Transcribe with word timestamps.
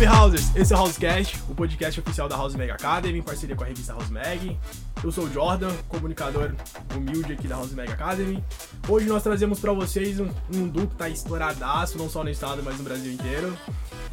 Salve 0.00 0.06
Housers! 0.06 0.56
Esse 0.56 0.72
é 0.72 0.76
o 0.76 0.80
Housecast, 0.80 1.38
o 1.46 1.54
podcast 1.54 2.00
oficial 2.00 2.26
da 2.26 2.34
House 2.34 2.54
Mag 2.54 2.70
Academy, 2.70 3.18
em 3.18 3.22
parceria 3.22 3.54
com 3.54 3.64
a 3.64 3.66
revista 3.66 3.92
House 3.92 4.08
Mag. 4.08 4.58
Eu 5.04 5.12
sou 5.12 5.24
o 5.24 5.30
Jordan, 5.30 5.70
comunicador 5.88 6.54
humilde 6.96 7.34
aqui 7.34 7.46
da 7.46 7.56
House 7.56 7.74
Mag 7.74 7.92
Academy. 7.92 8.42
Hoje 8.88 9.06
nós 9.06 9.22
trazemos 9.22 9.60
para 9.60 9.74
vocês 9.74 10.18
um, 10.18 10.30
um 10.54 10.66
duo 10.68 10.86
que 10.86 10.96
tá 10.96 11.06
estouradaço, 11.06 11.98
não 11.98 12.08
só 12.08 12.24
no 12.24 12.30
estado, 12.30 12.62
mas 12.64 12.78
no 12.78 12.84
Brasil 12.84 13.12
inteiro. 13.12 13.54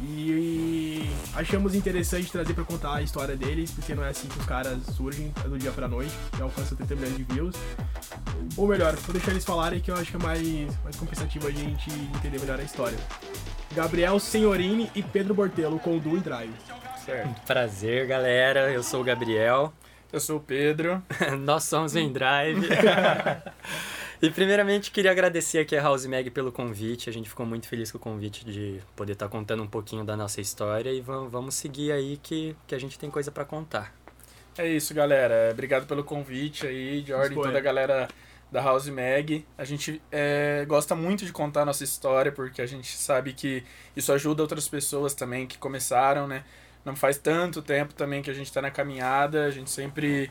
E 0.02 1.08
achamos 1.34 1.74
interessante 1.74 2.30
trazer 2.30 2.52
para 2.52 2.64
contar 2.64 2.96
a 2.96 3.02
história 3.02 3.34
deles, 3.34 3.70
porque 3.70 3.94
não 3.94 4.04
é 4.04 4.10
assim 4.10 4.28
que 4.28 4.38
os 4.38 4.44
caras 4.44 4.78
surgem 4.94 5.32
é 5.42 5.48
do 5.48 5.56
dia 5.56 5.70
pra 5.70 5.88
noite, 5.88 6.12
e 6.38 6.42
alcançam 6.42 6.76
30 6.76 6.96
milhões 6.96 7.16
de 7.16 7.24
views. 7.24 7.54
Ou 8.58 8.68
melhor, 8.68 8.94
vou 8.94 9.14
deixar 9.14 9.30
eles 9.30 9.44
falarem 9.44 9.80
que 9.80 9.90
eu 9.90 9.94
acho 9.94 10.10
que 10.10 10.16
é 10.18 10.20
mais, 10.20 10.78
mais 10.84 10.96
compensativo 10.96 11.46
a 11.46 11.50
gente 11.50 11.90
entender 12.14 12.38
melhor 12.40 12.60
a 12.60 12.62
história. 12.62 12.98
Gabriel 13.78 14.18
Senhorini 14.18 14.90
e 14.92 15.04
Pedro 15.04 15.34
Bortelo 15.34 15.78
com 15.78 15.96
o 15.96 16.00
Duo 16.00 16.16
e 16.16 16.20
Drive. 16.20 16.52
Certo. 17.06 17.42
Prazer, 17.42 18.08
galera. 18.08 18.72
Eu 18.72 18.82
sou 18.82 19.02
o 19.02 19.04
Gabriel. 19.04 19.72
Eu 20.12 20.18
sou 20.18 20.38
o 20.38 20.40
Pedro. 20.40 21.00
Nós 21.38 21.62
somos 21.62 21.94
o 21.94 21.98
Endrive. 22.00 22.66
e 24.20 24.28
primeiramente 24.30 24.90
queria 24.90 25.12
agradecer 25.12 25.60
aqui 25.60 25.76
a 25.76 25.80
House 25.80 26.04
Mag 26.06 26.28
pelo 26.30 26.50
convite. 26.50 27.08
A 27.08 27.12
gente 27.12 27.28
ficou 27.28 27.46
muito 27.46 27.68
feliz 27.68 27.92
com 27.92 27.98
o 27.98 28.00
convite 28.00 28.44
de 28.44 28.80
poder 28.96 29.12
estar 29.12 29.28
contando 29.28 29.62
um 29.62 29.68
pouquinho 29.68 30.02
da 30.02 30.16
nossa 30.16 30.40
história 30.40 30.90
e 30.90 31.00
vamos, 31.00 31.30
vamos 31.30 31.54
seguir 31.54 31.92
aí 31.92 32.16
que, 32.20 32.56
que 32.66 32.74
a 32.74 32.80
gente 32.80 32.98
tem 32.98 33.08
coisa 33.08 33.30
para 33.30 33.44
contar. 33.44 33.94
É 34.58 34.66
isso, 34.66 34.92
galera. 34.92 35.50
Obrigado 35.52 35.86
pelo 35.86 36.02
convite 36.02 36.66
aí, 36.66 37.04
Jordan 37.06 37.30
e 37.32 37.34
toda 37.44 37.58
a 37.58 37.60
galera 37.60 38.08
da 38.50 38.62
House 38.62 38.88
Mag. 38.88 39.44
A 39.56 39.64
gente 39.64 40.00
é, 40.10 40.64
gosta 40.66 40.94
muito 40.94 41.24
de 41.24 41.32
contar 41.32 41.64
nossa 41.64 41.84
história 41.84 42.32
porque 42.32 42.62
a 42.62 42.66
gente 42.66 42.96
sabe 42.96 43.32
que 43.32 43.62
isso 43.96 44.12
ajuda 44.12 44.42
outras 44.42 44.68
pessoas 44.68 45.14
também 45.14 45.46
que 45.46 45.58
começaram, 45.58 46.26
né? 46.26 46.44
Não 46.84 46.96
faz 46.96 47.18
tanto 47.18 47.60
tempo 47.60 47.92
também 47.92 48.22
que 48.22 48.30
a 48.30 48.34
gente 48.34 48.46
está 48.46 48.62
na 48.62 48.70
caminhada, 48.70 49.44
a 49.44 49.50
gente 49.50 49.70
sempre 49.70 50.30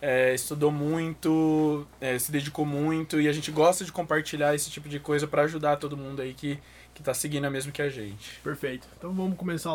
é, 0.00 0.34
estudou 0.34 0.72
muito, 0.72 1.86
é, 2.00 2.18
se 2.18 2.32
dedicou 2.32 2.64
muito 2.64 3.20
e 3.20 3.28
a 3.28 3.32
gente 3.32 3.50
gosta 3.50 3.84
de 3.84 3.92
compartilhar 3.92 4.54
esse 4.54 4.70
tipo 4.70 4.88
de 4.88 4.98
coisa 4.98 5.26
para 5.26 5.42
ajudar 5.42 5.76
todo 5.76 5.96
mundo 5.96 6.22
aí 6.22 6.32
que, 6.32 6.58
que 6.94 7.02
tá 7.02 7.12
seguindo 7.12 7.44
a 7.44 7.50
mesmo 7.50 7.70
que 7.70 7.82
a 7.82 7.90
gente. 7.90 8.40
Perfeito. 8.42 8.88
Então 8.96 9.12
vamos 9.12 9.36
começar 9.36 9.72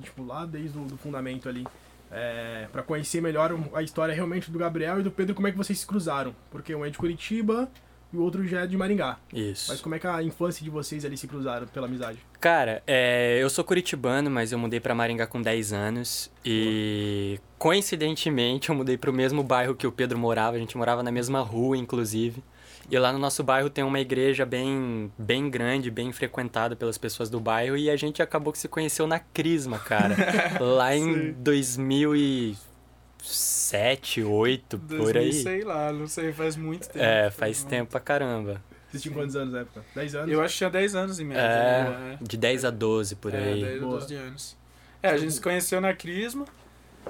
tipo, 0.00 0.24
lá 0.24 0.46
desde 0.46 0.78
o 0.78 0.84
do 0.84 0.96
fundamento 0.96 1.48
ali. 1.48 1.66
É, 2.10 2.66
para 2.72 2.82
conhecer 2.82 3.20
melhor 3.20 3.52
a 3.74 3.82
história 3.82 4.14
realmente 4.14 4.50
do 4.50 4.58
Gabriel 4.58 5.00
e 5.00 5.02
do 5.02 5.10
Pedro, 5.10 5.34
como 5.34 5.46
é 5.46 5.50
que 5.50 5.56
vocês 5.56 5.78
se 5.78 5.86
cruzaram? 5.86 6.34
Porque 6.50 6.74
um 6.74 6.84
é 6.84 6.90
de 6.90 6.96
Curitiba 6.96 7.70
e 8.12 8.16
o 8.16 8.22
outro 8.22 8.46
já 8.46 8.62
é 8.62 8.66
de 8.66 8.76
Maringá. 8.76 9.18
Isso. 9.32 9.70
Mas 9.70 9.80
como 9.80 9.94
é 9.94 9.98
que 9.98 10.06
a 10.06 10.22
infância 10.22 10.64
de 10.64 10.70
vocês 10.70 11.04
ali 11.04 11.16
se 11.16 11.28
cruzaram 11.28 11.66
pela 11.66 11.86
amizade? 11.86 12.18
Cara, 12.40 12.82
é, 12.86 13.38
eu 13.40 13.50
sou 13.50 13.64
curitibano, 13.64 14.30
mas 14.30 14.52
eu 14.52 14.58
mudei 14.58 14.80
para 14.80 14.94
Maringá 14.94 15.26
com 15.26 15.42
10 15.42 15.72
anos 15.72 16.30
e 16.44 17.38
coincidentemente 17.58 18.70
eu 18.70 18.74
mudei 18.74 18.96
para 18.96 19.10
o 19.10 19.12
mesmo 19.12 19.42
bairro 19.42 19.74
que 19.74 19.86
o 19.86 19.92
Pedro 19.92 20.18
morava, 20.18 20.56
a 20.56 20.60
gente 20.60 20.76
morava 20.76 21.02
na 21.02 21.12
mesma 21.12 21.40
rua, 21.40 21.76
inclusive. 21.76 22.42
E 22.90 22.98
lá 22.98 23.12
no 23.12 23.18
nosso 23.18 23.44
bairro 23.44 23.68
tem 23.68 23.84
uma 23.84 24.00
igreja 24.00 24.46
bem, 24.46 25.12
bem 25.18 25.50
grande, 25.50 25.90
bem 25.90 26.10
frequentada 26.10 26.74
pelas 26.74 26.96
pessoas 26.96 27.28
do 27.28 27.38
bairro. 27.38 27.76
E 27.76 27.90
a 27.90 27.96
gente 27.96 28.22
acabou 28.22 28.52
que 28.52 28.58
se 28.58 28.66
conheceu 28.66 29.06
na 29.06 29.18
Crisma, 29.18 29.78
cara. 29.78 30.16
lá 30.58 30.96
em 30.96 31.32
2007, 31.32 34.22
2008, 34.22 34.78
por 34.78 35.16
aí. 35.16 35.32
Sei 35.34 35.62
lá, 35.62 35.92
não 35.92 36.06
sei, 36.06 36.32
faz 36.32 36.56
muito 36.56 36.88
tempo. 36.88 37.04
É, 37.04 37.30
faz 37.30 37.62
tempo 37.62 37.90
pra 37.90 38.00
caramba. 38.00 38.62
Vocês 38.90 39.02
tinham 39.02 39.16
quantos 39.16 39.36
anos 39.36 39.52
na 39.52 39.60
época? 39.60 39.84
10 39.94 40.14
anos? 40.14 40.32
Eu 40.32 40.40
acho 40.40 40.54
que 40.54 40.58
tinha 40.58 40.70
10 40.70 40.94
anos 40.94 41.20
em 41.20 41.24
média. 41.24 41.42
É, 41.42 41.90
né? 41.90 42.18
de 42.22 42.36
10 42.38 42.64
a 42.64 42.70
12 42.70 43.16
por 43.16 43.34
aí. 43.34 43.62
É, 43.62 43.66
10 43.66 43.82
a 43.82 43.86
12 43.86 44.14
anos. 44.14 44.56
É, 45.02 45.10
a 45.10 45.16
gente 45.18 45.34
se 45.34 45.40
conheceu 45.40 45.80
na 45.80 45.92
Crisma, 45.92 46.46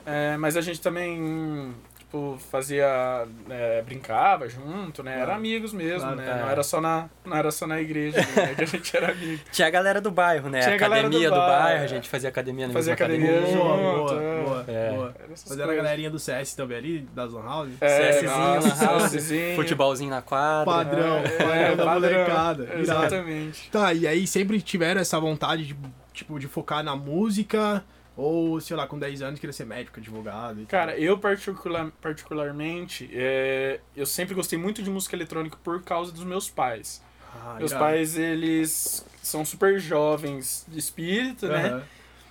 é, 0.04 0.36
mas 0.36 0.56
a 0.56 0.60
gente 0.60 0.80
também 0.80 1.72
tipo, 2.08 2.38
fazia. 2.50 3.26
É, 3.50 3.82
brincava 3.82 4.48
junto, 4.48 5.02
né? 5.02 5.20
Era 5.20 5.34
amigos 5.36 5.72
mesmo, 5.72 6.00
claro, 6.00 6.16
né? 6.16 6.30
É. 6.30 6.42
Não, 6.42 6.48
era 6.50 6.62
só 6.62 6.80
na, 6.80 7.08
não 7.24 7.36
era 7.36 7.50
só 7.50 7.66
na 7.66 7.80
igreja 7.80 8.18
né? 8.34 8.54
que 8.56 8.62
a 8.62 8.66
gente 8.66 8.96
era 8.96 9.12
amigo. 9.12 9.42
Tinha 9.52 9.68
a 9.68 9.70
galera 9.70 10.00
do 10.00 10.10
bairro, 10.10 10.48
né? 10.48 10.60
Tinha 10.60 10.74
academia 10.74 11.28
do, 11.28 11.34
do, 11.34 11.40
bairro, 11.40 11.62
bairro, 11.62 11.84
a 11.84 11.86
gente 11.86 12.08
fazia 12.08 12.28
academia 12.30 12.66
na 12.66 12.72
fazia 12.72 12.94
academia. 12.94 13.38
academia 13.38 13.56
boa, 13.56 13.76
junto, 13.76 14.08
boa, 14.08 14.22
é. 14.22 14.42
boa, 14.42 14.64
É. 14.66 14.90
boa. 14.90 15.14
Mas 15.28 15.58
era 15.58 15.72
a 15.72 15.76
galerinha 15.76 16.10
do 16.10 16.18
CS 16.18 16.54
também 16.54 16.78
ali, 16.78 16.98
da 17.14 17.26
Zone 17.26 17.46
House? 17.46 17.70
É, 17.80 18.10
CSzinho 18.10 18.30
house, 18.30 19.12
CSzinho. 19.12 19.56
futebolzinho 19.56 20.10
na 20.10 20.22
quadra. 20.22 20.64
Padrão, 20.64 21.16
É, 21.18 21.28
padrão 21.28 21.52
é, 21.54 21.76
da 21.76 21.84
molecada. 21.86 22.68
Exatamente. 22.78 23.70
Tá, 23.70 23.92
e 23.92 24.06
aí 24.06 24.26
sempre 24.26 24.60
tiveram 24.60 25.00
essa 25.00 25.20
vontade 25.20 25.66
de, 25.66 25.76
tipo, 26.12 26.38
de 26.38 26.48
focar 26.48 26.82
na 26.82 26.96
música 26.96 27.84
ou, 28.18 28.60
sei 28.60 28.76
lá, 28.76 28.84
com 28.84 28.98
10 28.98 29.22
anos 29.22 29.38
queria 29.38 29.52
ser 29.52 29.64
médico, 29.64 30.00
advogado 30.00 30.60
e 30.60 30.66
tal? 30.66 30.80
Cara, 30.80 30.98
eu 30.98 31.16
particular, 31.16 31.88
particularmente, 32.02 33.08
é, 33.12 33.78
eu 33.96 34.04
sempre 34.04 34.34
gostei 34.34 34.58
muito 34.58 34.82
de 34.82 34.90
música 34.90 35.14
eletrônica 35.14 35.56
por 35.62 35.80
causa 35.84 36.10
dos 36.10 36.24
meus 36.24 36.50
pais. 36.50 37.00
Ah, 37.32 37.54
meus 37.60 37.72
pais, 37.72 38.18
eles 38.18 39.06
são 39.22 39.44
super 39.44 39.78
jovens 39.78 40.66
de 40.66 40.80
espírito, 40.80 41.46
né? 41.46 41.68
Aham. 41.68 41.82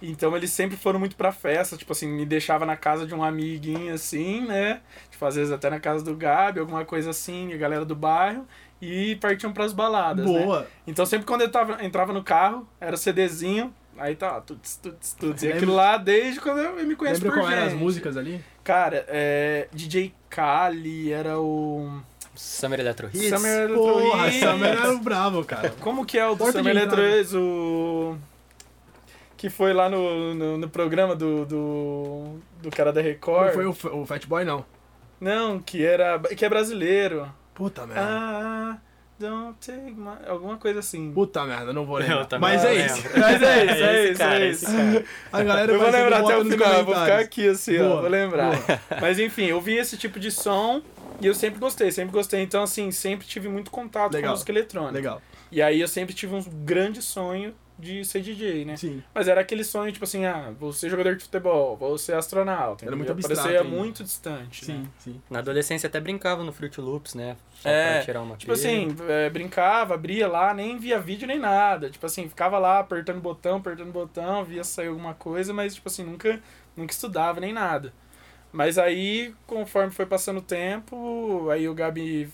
Então 0.01 0.35
eles 0.35 0.51
sempre 0.51 0.77
foram 0.77 0.99
muito 0.99 1.15
pra 1.15 1.31
festa, 1.31 1.77
tipo 1.77 1.91
assim, 1.91 2.07
me 2.07 2.25
deixava 2.25 2.65
na 2.65 2.75
casa 2.75 3.07
de 3.07 3.15
um 3.15 3.23
amiguinho 3.23 3.93
assim, 3.93 4.41
né? 4.41 4.81
Tipo, 5.09 5.25
às 5.25 5.35
vezes 5.35 5.51
até 5.51 5.69
na 5.69 5.79
casa 5.79 6.03
do 6.03 6.15
Gabi, 6.15 6.59
alguma 6.59 6.85
coisa 6.85 7.09
assim, 7.11 7.51
a 7.53 7.57
galera 7.57 7.83
do 7.83 7.95
bairro, 7.95 8.45
e 8.81 9.15
partiam 9.15 9.51
pras 9.51 9.73
baladas, 9.73 10.29
né? 10.29 10.43
Boa. 10.43 10.67
Então 10.85 11.05
sempre 11.05 11.25
quando 11.25 11.41
eu 11.41 11.51
tava, 11.51 11.83
entrava 11.83 12.13
no 12.13 12.23
carro, 12.23 12.67
era 12.79 12.95
CDzinho, 12.95 13.73
aí 13.99 14.15
tá, 14.15 14.41
tuts, 14.41 14.77
tuts, 14.77 15.13
tuts. 15.13 15.43
E 15.43 15.51
aquilo 15.51 15.73
lá 15.75 15.97
desde 15.97 16.39
quando 16.39 16.59
eu 16.59 16.85
me 16.85 16.95
conheço 16.95 17.21
Lembra 17.21 17.37
por 17.37 17.43
qual 17.43 17.51
eram 17.51 17.65
as 17.65 17.71
gente. 17.71 17.79
músicas 17.79 18.17
ali? 18.17 18.43
Cara, 18.63 19.05
é, 19.07 19.67
DJ 19.71 20.13
Kali, 20.29 21.11
era 21.11 21.39
o... 21.39 22.01
Summer 22.35 22.79
Electro 22.79 23.07
Hits. 23.07 23.29
Summer 23.29 23.63
Electro 23.63 23.77
Porra, 23.77 24.27
Hits. 24.27 24.39
Summer 24.39 24.69
era 24.69 24.93
o 24.93 24.99
bravo, 24.99 25.43
cara. 25.43 25.73
Como 25.79 26.05
que 26.05 26.17
é 26.19 26.25
o 26.27 26.31
do 26.31 26.37
Porta 26.37 26.59
Summer 26.59 26.75
Electro. 26.75 27.01
Hits? 27.01 27.33
O... 27.33 28.17
Que 29.35 29.49
foi 29.49 29.73
lá 29.73 29.89
no, 29.89 30.33
no, 30.33 30.57
no 30.57 30.69
programa 30.69 31.15
do, 31.15 31.45
do, 31.45 32.39
do 32.61 32.69
cara 32.69 32.91
da 32.91 33.01
Não 33.01 33.09
Record. 33.09 33.53
foi 33.53 33.65
o, 33.65 34.01
o 34.01 34.05
Fat 34.05 34.25
Boy, 34.27 34.43
não. 34.43 34.65
Não, 35.19 35.59
que 35.59 35.83
era. 35.83 36.19
que 36.19 36.45
é 36.45 36.49
brasileiro. 36.49 37.31
Puta 37.53 37.87
merda. 37.87 38.01
Ah, 38.03 38.77
don't 39.19 39.55
take 39.59 39.91
my. 39.91 40.15
Alguma 40.27 40.57
coisa 40.57 40.79
assim. 40.79 41.11
Puta 41.11 41.43
merda, 41.45 41.73
não 41.73 41.85
vou 41.85 41.97
lembrar. 41.97 42.27
Eu 42.31 42.39
Mas 42.39 42.63
é 42.63 42.69
lembro. 42.71 42.85
isso. 42.97 43.09
Mas 43.17 43.41
é 43.41 43.65
isso, 43.65 43.73
é 43.83 44.03
Esse 44.03 44.09
isso, 44.11 44.19
cara, 44.19 44.39
é 44.45 44.49
isso. 44.49 44.65
cara. 44.65 45.05
A 45.31 45.43
galera 45.43 45.71
Eu 45.71 45.79
vou 45.79 45.89
lembrar 45.89 46.19
até 46.19 46.37
o 46.37 46.45
final, 46.45 46.73
eu 46.73 46.85
vou 46.85 46.95
ficar 46.95 47.19
aqui 47.19 47.47
assim, 47.47 47.77
Boa, 47.77 47.95
ó, 47.95 48.01
vou 48.01 48.09
lembrar. 48.09 48.55
boa. 48.55 48.79
Mas 49.01 49.19
enfim, 49.19 49.45
eu 49.45 49.59
vi 49.61 49.77
esse 49.77 49.97
tipo 49.97 50.19
de 50.19 50.31
som 50.31 50.81
e 51.19 51.25
eu 51.25 51.33
sempre 51.33 51.59
gostei, 51.59 51.91
sempre 51.91 52.11
gostei. 52.13 52.41
Então, 52.41 52.63
assim, 52.63 52.91
sempre 52.91 53.25
tive 53.25 53.49
muito 53.49 53.71
contato 53.71 54.13
Legal. 54.13 54.29
com 54.29 54.33
música 54.33 54.51
eletrônica. 54.51 54.93
Legal. 54.93 55.21
E 55.51 55.61
aí 55.61 55.79
eu 55.81 55.87
sempre 55.87 56.13
tive 56.13 56.35
um 56.35 56.41
grande 56.43 57.01
sonho 57.01 57.53
de 57.79 58.03
ser 58.03 58.21
DJ, 58.21 58.65
né? 58.65 58.75
Sim. 58.75 59.03
Mas 59.13 59.27
era 59.27 59.41
aquele 59.41 59.63
sonho, 59.63 59.91
tipo 59.91 60.03
assim, 60.03 60.25
ah, 60.25 60.51
vou 60.59 60.73
ser 60.73 60.89
jogador 60.89 61.15
de 61.15 61.23
futebol, 61.23 61.77
vou 61.77 61.97
ser 61.97 62.13
astronauta. 62.15 62.83
Era 62.85 62.95
entendeu? 62.95 62.97
muito 62.97 63.11
abstrato 63.11 63.41
Parecia 63.41 63.61
ainda. 63.61 63.75
muito 63.77 64.03
distante, 64.03 64.65
Sim, 64.65 64.77
né? 64.79 64.87
sim. 64.99 65.21
Na 65.29 65.39
adolescência 65.39 65.87
até 65.87 65.99
brincava 65.99 66.43
no 66.43 66.51
Fruit 66.51 66.79
Loops, 66.81 67.13
né? 67.13 67.37
Só 67.53 67.69
É, 67.69 67.93
pra 67.97 68.03
tirar 68.05 68.21
uma 68.21 68.35
Tipo 68.35 68.51
assim, 68.53 68.87
é, 69.07 69.29
brincava, 69.29 69.93
abria 69.93 70.27
lá, 70.27 70.53
nem 70.53 70.77
via 70.79 70.99
vídeo 70.99 71.27
nem 71.27 71.37
nada. 71.39 71.89
Tipo 71.89 72.05
assim, 72.05 72.27
ficava 72.27 72.57
lá 72.57 72.79
apertando 72.79 73.21
botão, 73.21 73.57
apertando 73.57 73.91
botão, 73.91 74.43
via 74.43 74.63
sair 74.63 74.87
alguma 74.87 75.13
coisa, 75.13 75.53
mas 75.53 75.75
tipo 75.75 75.87
assim, 75.87 76.03
nunca, 76.03 76.41
nunca 76.75 76.91
estudava 76.91 77.39
nem 77.39 77.53
nada. 77.53 77.93
Mas 78.51 78.77
aí, 78.79 79.35
conforme 79.45 79.91
foi 79.91 80.05
passando 80.05 80.37
o 80.37 80.41
tempo, 80.41 81.47
aí 81.51 81.67
o 81.69 81.75
Gabi 81.75 82.29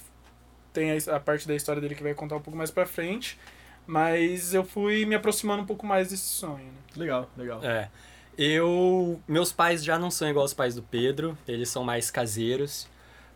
tem 0.72 0.92
a, 0.92 1.16
a 1.16 1.20
parte 1.20 1.48
da 1.48 1.56
história 1.56 1.82
dele 1.82 1.96
que 1.96 2.04
vai 2.04 2.14
contar 2.14 2.36
um 2.38 2.42
pouco 2.42 2.58
mais 2.58 2.72
pra 2.72 2.86
frente. 2.86 3.38
Mas 3.86 4.54
eu 4.54 4.64
fui 4.64 5.06
me 5.06 5.16
aproximando 5.16 5.64
um 5.64 5.66
pouco 5.66 5.86
mais 5.86 6.10
desse 6.10 6.24
sonho, 6.24 6.66
né? 6.66 6.80
Legal, 6.96 7.30
legal. 7.38 7.64
É. 7.64 7.90
Eu. 8.38 9.22
Meus 9.28 9.52
pais 9.52 9.84
já 9.84 10.00
não 10.00 10.10
são 10.10 10.28
igual 10.30 10.46
os 10.46 10.54
pais 10.54 10.74
do 10.76 10.82
Pedro, 10.82 11.38
eles 11.48 11.70
são 11.70 11.84
mais 11.84 12.10
caseiros. 12.10 12.88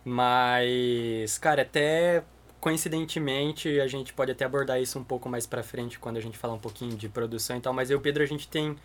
Mas, 0.04 1.38
cara, 1.38 1.62
até 1.62 2.24
coincidentemente 2.60 3.78
a 3.80 3.86
gente 3.86 4.12
pode 4.12 4.32
até 4.32 4.44
abordar 4.44 4.80
isso 4.80 4.98
um 4.98 5.04
pouco 5.04 5.28
mais 5.28 5.46
pra 5.46 5.62
frente 5.62 5.98
quando 5.98 6.16
a 6.16 6.20
gente 6.20 6.36
falar 6.36 6.54
um 6.54 6.58
pouquinho 6.58 6.96
de 6.96 7.08
produção 7.08 7.56
e 7.56 7.60
tal. 7.60 7.72
Mas 7.72 7.90
eu 7.90 7.96
e 7.96 7.98
o 7.98 8.02
Pedro 8.02 8.22
a 8.22 8.26
gente 8.26 8.48
tem. 8.48 8.76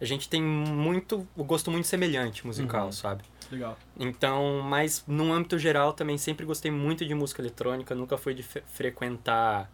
A 0.00 0.04
gente 0.04 0.28
tem 0.28 0.40
muito. 0.40 1.26
O 1.36 1.42
gosto 1.42 1.70
muito 1.70 1.86
semelhante 1.88 2.46
musical, 2.46 2.86
Uhum. 2.86 2.92
sabe? 2.92 3.24
Legal. 3.50 3.76
Então, 3.98 4.60
mas 4.62 5.02
no 5.08 5.32
âmbito 5.32 5.58
geral 5.58 5.92
também 5.92 6.16
sempre 6.16 6.46
gostei 6.46 6.70
muito 6.70 7.04
de 7.04 7.14
música 7.14 7.42
eletrônica, 7.42 7.94
nunca 7.94 8.16
fui 8.16 8.32
de 8.34 8.42
frequentar 8.42 9.68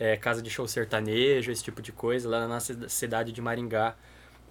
é, 0.00 0.16
casa 0.16 0.42
de 0.42 0.48
show 0.48 0.66
sertanejo, 0.66 1.52
esse 1.52 1.62
tipo 1.62 1.80
de 1.80 1.92
coisa. 1.92 2.28
Lá 2.28 2.40
na 2.40 2.48
nossa 2.48 2.72
cida- 2.72 2.88
cidade 2.88 3.30
de 3.30 3.40
Maringá, 3.40 3.94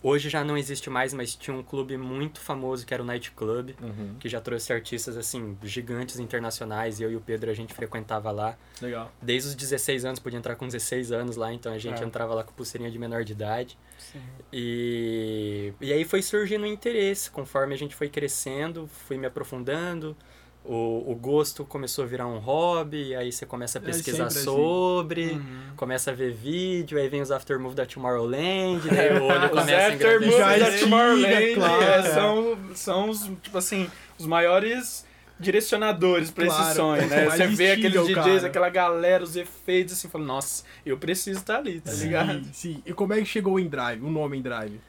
Hoje 0.02 0.30
já 0.30 0.46
não 0.46 0.58
existe 0.58 0.90
mais, 0.90 1.14
mas 1.14 1.36
tinha 1.36 1.56
um 1.56 1.62
clube 1.62 1.98
muito 1.98 2.40
famoso 2.40 2.86
que 2.86 2.94
era 2.94 3.04
o 3.04 3.06
Night 3.06 3.32
Club, 3.32 3.72
uhum. 3.82 4.16
que 4.18 4.30
já 4.30 4.40
trouxe 4.40 4.72
artistas 4.72 5.18
assim 5.18 5.58
gigantes 5.62 6.20
internacionais. 6.20 7.00
E 7.00 7.04
eu 7.04 7.12
e 7.12 7.18
o 7.18 7.20
Pedro 7.20 7.52
a 7.52 7.54
gente 7.54 7.74
frequentava 7.74 8.32
lá. 8.32 8.58
Legal. 8.82 9.12
Desde 9.22 9.50
os 9.50 9.56
16 9.56 10.06
anos, 10.06 10.20
podia 10.20 10.40
entrar 10.40 10.56
com 10.56 10.66
16 10.66 11.12
anos 11.12 11.36
lá, 11.36 11.52
então 11.52 11.74
a 11.74 11.78
gente 11.78 12.02
é. 12.02 12.06
entrava 12.06 12.34
lá 12.34 12.46
com 12.46 12.54
pulseirinha 12.54 12.90
de 12.90 12.98
menor 12.98 13.26
de 13.26 13.34
idade. 13.34 13.78
Sim. 13.98 14.22
E, 14.54 15.74
e 15.82 15.92
aí 15.92 16.06
foi 16.06 16.22
surgindo 16.22 16.64
o 16.64 16.68
interesse, 16.68 17.30
conforme 17.30 17.74
a 17.74 17.78
gente 17.78 17.94
foi 17.94 18.08
crescendo, 18.08 18.88
fui 18.88 19.18
me 19.18 19.28
aprofundando 19.28 20.16
o, 20.64 21.12
o 21.12 21.16
gosto 21.16 21.64
começou 21.64 22.04
a 22.04 22.08
virar 22.08 22.28
um 22.28 22.38
hobby, 22.38 23.16
aí 23.16 23.32
você 23.32 23.46
começa 23.46 23.80
a 23.80 23.82
é 23.82 23.86
pesquisar 23.86 24.26
é 24.26 24.30
sobre, 24.30 25.26
assim. 25.26 25.36
uhum. 25.36 25.76
começa 25.76 26.12
a 26.12 26.14
ver 26.14 26.34
vídeo, 26.34 26.98
aí 27.00 27.08
vem 27.08 27.22
os 27.22 27.32
aftermove 27.32 27.76
da 27.76 27.86
Tomorrowland, 27.86 28.88
daí 28.90 29.18
o 29.18 29.24
olho 29.24 29.50
começa 29.50 29.88
a 29.88 29.94
engrandecer. 29.96 30.36
Os 30.36 30.42
aftermove 30.42 30.60
da 30.60 30.80
Tomorrowland 30.80 31.54
claro. 31.56 31.84
é, 31.84 32.04
são, 32.04 32.58
são 32.76 33.10
os, 33.10 33.32
tipo 33.42 33.58
assim, 33.58 33.90
os 34.18 34.26
maiores 34.26 35.08
direcionadores 35.40 36.30
para 36.30 36.46
claro, 36.46 36.64
esse 36.64 36.76
sonho, 36.76 37.08
né? 37.08 37.26
Você 37.30 37.48
vê 37.48 37.72
aqueles 37.72 38.06
DJs, 38.08 38.16
cara. 38.16 38.48
aquela 38.48 38.70
galera, 38.70 39.24
os 39.24 39.38
efeitos, 39.38 39.94
assim, 39.94 40.10
fala, 40.10 40.26
nossa, 40.26 40.66
eu 40.86 40.98
preciso 40.98 41.40
estar 41.40 41.58
ali, 41.58 41.80
tá 41.80 41.92
sim, 41.92 42.06
ligado? 42.06 42.46
Sim, 42.52 42.84
e 42.86 42.94
como 42.94 43.14
é 43.14 43.20
que 43.20 43.26
chegou 43.26 43.54
o 43.54 43.60
InDrive, 43.60 44.04
o 44.04 44.10
nome 44.10 44.38
InDrive? 44.38 44.80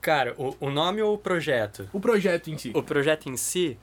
Cara, 0.00 0.34
o, 0.38 0.56
o 0.60 0.70
nome 0.70 1.02
ou 1.02 1.14
o 1.14 1.18
projeto? 1.18 1.88
O 1.92 2.00
projeto 2.00 2.48
em 2.48 2.56
si. 2.56 2.72
O 2.74 2.82
projeto 2.82 3.28
em 3.28 3.36
si, 3.36 3.76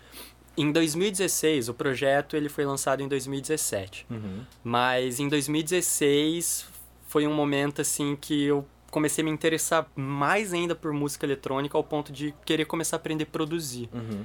em 0.58 0.72
2016, 0.72 1.70
o 1.70 1.74
projeto 1.74 2.36
ele 2.36 2.50
foi 2.50 2.66
lançado 2.66 3.02
em 3.02 3.08
2017. 3.08 4.06
Uhum. 4.10 4.44
Mas 4.64 5.20
em 5.20 5.28
2016 5.28 6.68
foi 7.08 7.28
um 7.28 7.34
momento 7.34 7.82
assim 7.82 8.16
que 8.20 8.44
eu 8.44 8.66
comecei 8.90 9.22
a 9.22 9.26
me 9.26 9.32
interessar 9.32 9.90
mais 9.96 10.54
ainda 10.54 10.74
por 10.74 10.94
música 10.94 11.26
eletrônica 11.26 11.78
ao 11.78 11.84
ponto 11.84 12.12
de 12.12 12.34
querer 12.46 12.66
começar 12.66 12.96
a 12.96 13.00
aprender 13.00 13.26
a 13.26 13.28
produzir. 13.28 13.90
Uhum. 13.94 14.24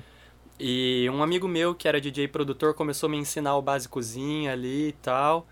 E 0.58 1.08
um 1.10 1.22
amigo 1.22 1.48
meu 1.48 1.74
que 1.74 1.88
era 1.88 2.00
DJ 2.00 2.28
produtor 2.28 2.74
começou 2.74 3.08
a 3.08 3.10
me 3.10 3.16
ensinar 3.16 3.56
o 3.56 3.62
básicozinho 3.62 4.52
ali 4.52 4.88
e 4.88 4.92
tal. 4.92 5.46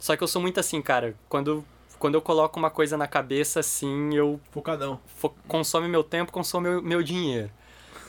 Só 0.00 0.16
que 0.16 0.22
eu 0.22 0.28
sou 0.28 0.42
muito 0.42 0.58
assim, 0.58 0.82
cara, 0.82 1.14
quando 1.28 1.64
quando 1.98 2.14
eu 2.14 2.22
coloco 2.22 2.58
uma 2.58 2.70
coisa 2.70 2.96
na 2.96 3.06
cabeça 3.06 3.60
assim, 3.60 4.14
eu 4.14 4.40
focadão. 4.50 5.00
Fo 5.06 5.30
consome 5.48 5.88
meu 5.88 6.04
tempo, 6.04 6.30
consome 6.30 6.68
meu, 6.68 6.82
meu 6.82 7.02
dinheiro. 7.02 7.50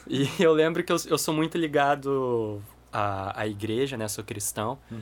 E 0.39 0.41
eu 0.41 0.53
lembro 0.53 0.83
que 0.83 0.91
eu, 0.91 0.97
eu 1.07 1.17
sou 1.17 1.33
muito 1.33 1.57
ligado 1.57 2.61
à, 2.91 3.41
à 3.41 3.47
igreja, 3.47 3.97
né? 3.97 4.07
Sou 4.07 4.23
cristão. 4.23 4.77
Uhum. 4.89 5.01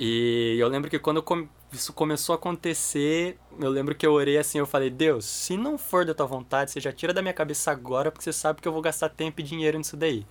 E 0.00 0.56
eu 0.58 0.68
lembro 0.68 0.88
que 0.88 0.98
quando 0.98 1.24
isso 1.72 1.92
começou 1.92 2.32
a 2.32 2.36
acontecer, 2.36 3.36
eu 3.58 3.68
lembro 3.68 3.94
que 3.94 4.06
eu 4.06 4.12
orei 4.12 4.38
assim, 4.38 4.58
eu 4.58 4.66
falei, 4.66 4.90
Deus, 4.90 5.24
se 5.24 5.56
não 5.56 5.76
for 5.76 6.04
da 6.04 6.14
tua 6.14 6.26
vontade, 6.26 6.70
você 6.70 6.80
já 6.80 6.92
tira 6.92 7.12
da 7.12 7.20
minha 7.20 7.34
cabeça 7.34 7.70
agora, 7.70 8.10
porque 8.10 8.24
você 8.24 8.32
sabe 8.32 8.60
que 8.62 8.68
eu 8.68 8.72
vou 8.72 8.80
gastar 8.80 9.08
tempo 9.08 9.40
e 9.40 9.44
dinheiro 9.44 9.76
nisso 9.76 9.96
daí. 9.96 10.24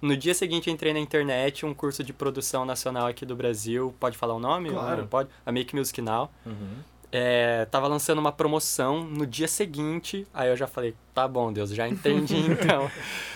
No 0.00 0.16
dia 0.16 0.34
seguinte 0.34 0.68
eu 0.68 0.74
entrei 0.74 0.92
na 0.92 0.98
internet, 0.98 1.66
um 1.66 1.74
curso 1.74 2.02
de 2.02 2.12
produção 2.12 2.64
nacional 2.64 3.06
aqui 3.06 3.26
do 3.26 3.36
Brasil, 3.36 3.94
pode 4.00 4.16
falar 4.16 4.34
o 4.34 4.40
nome? 4.40 4.70
Claro. 4.70 5.06
pode? 5.06 5.28
A 5.44 5.52
Make 5.52 5.76
Music 5.76 6.00
Now. 6.00 6.30
Uhum 6.46 6.91
é, 7.12 7.66
tava 7.66 7.86
lançando 7.86 8.18
uma 8.18 8.32
promoção 8.32 9.04
no 9.04 9.26
dia 9.26 9.46
seguinte. 9.46 10.26
Aí 10.32 10.48
eu 10.48 10.56
já 10.56 10.66
falei, 10.66 10.94
tá 11.14 11.28
bom, 11.28 11.52
Deus, 11.52 11.70
já 11.70 11.86
entendi 11.86 12.38
então. 12.50 12.90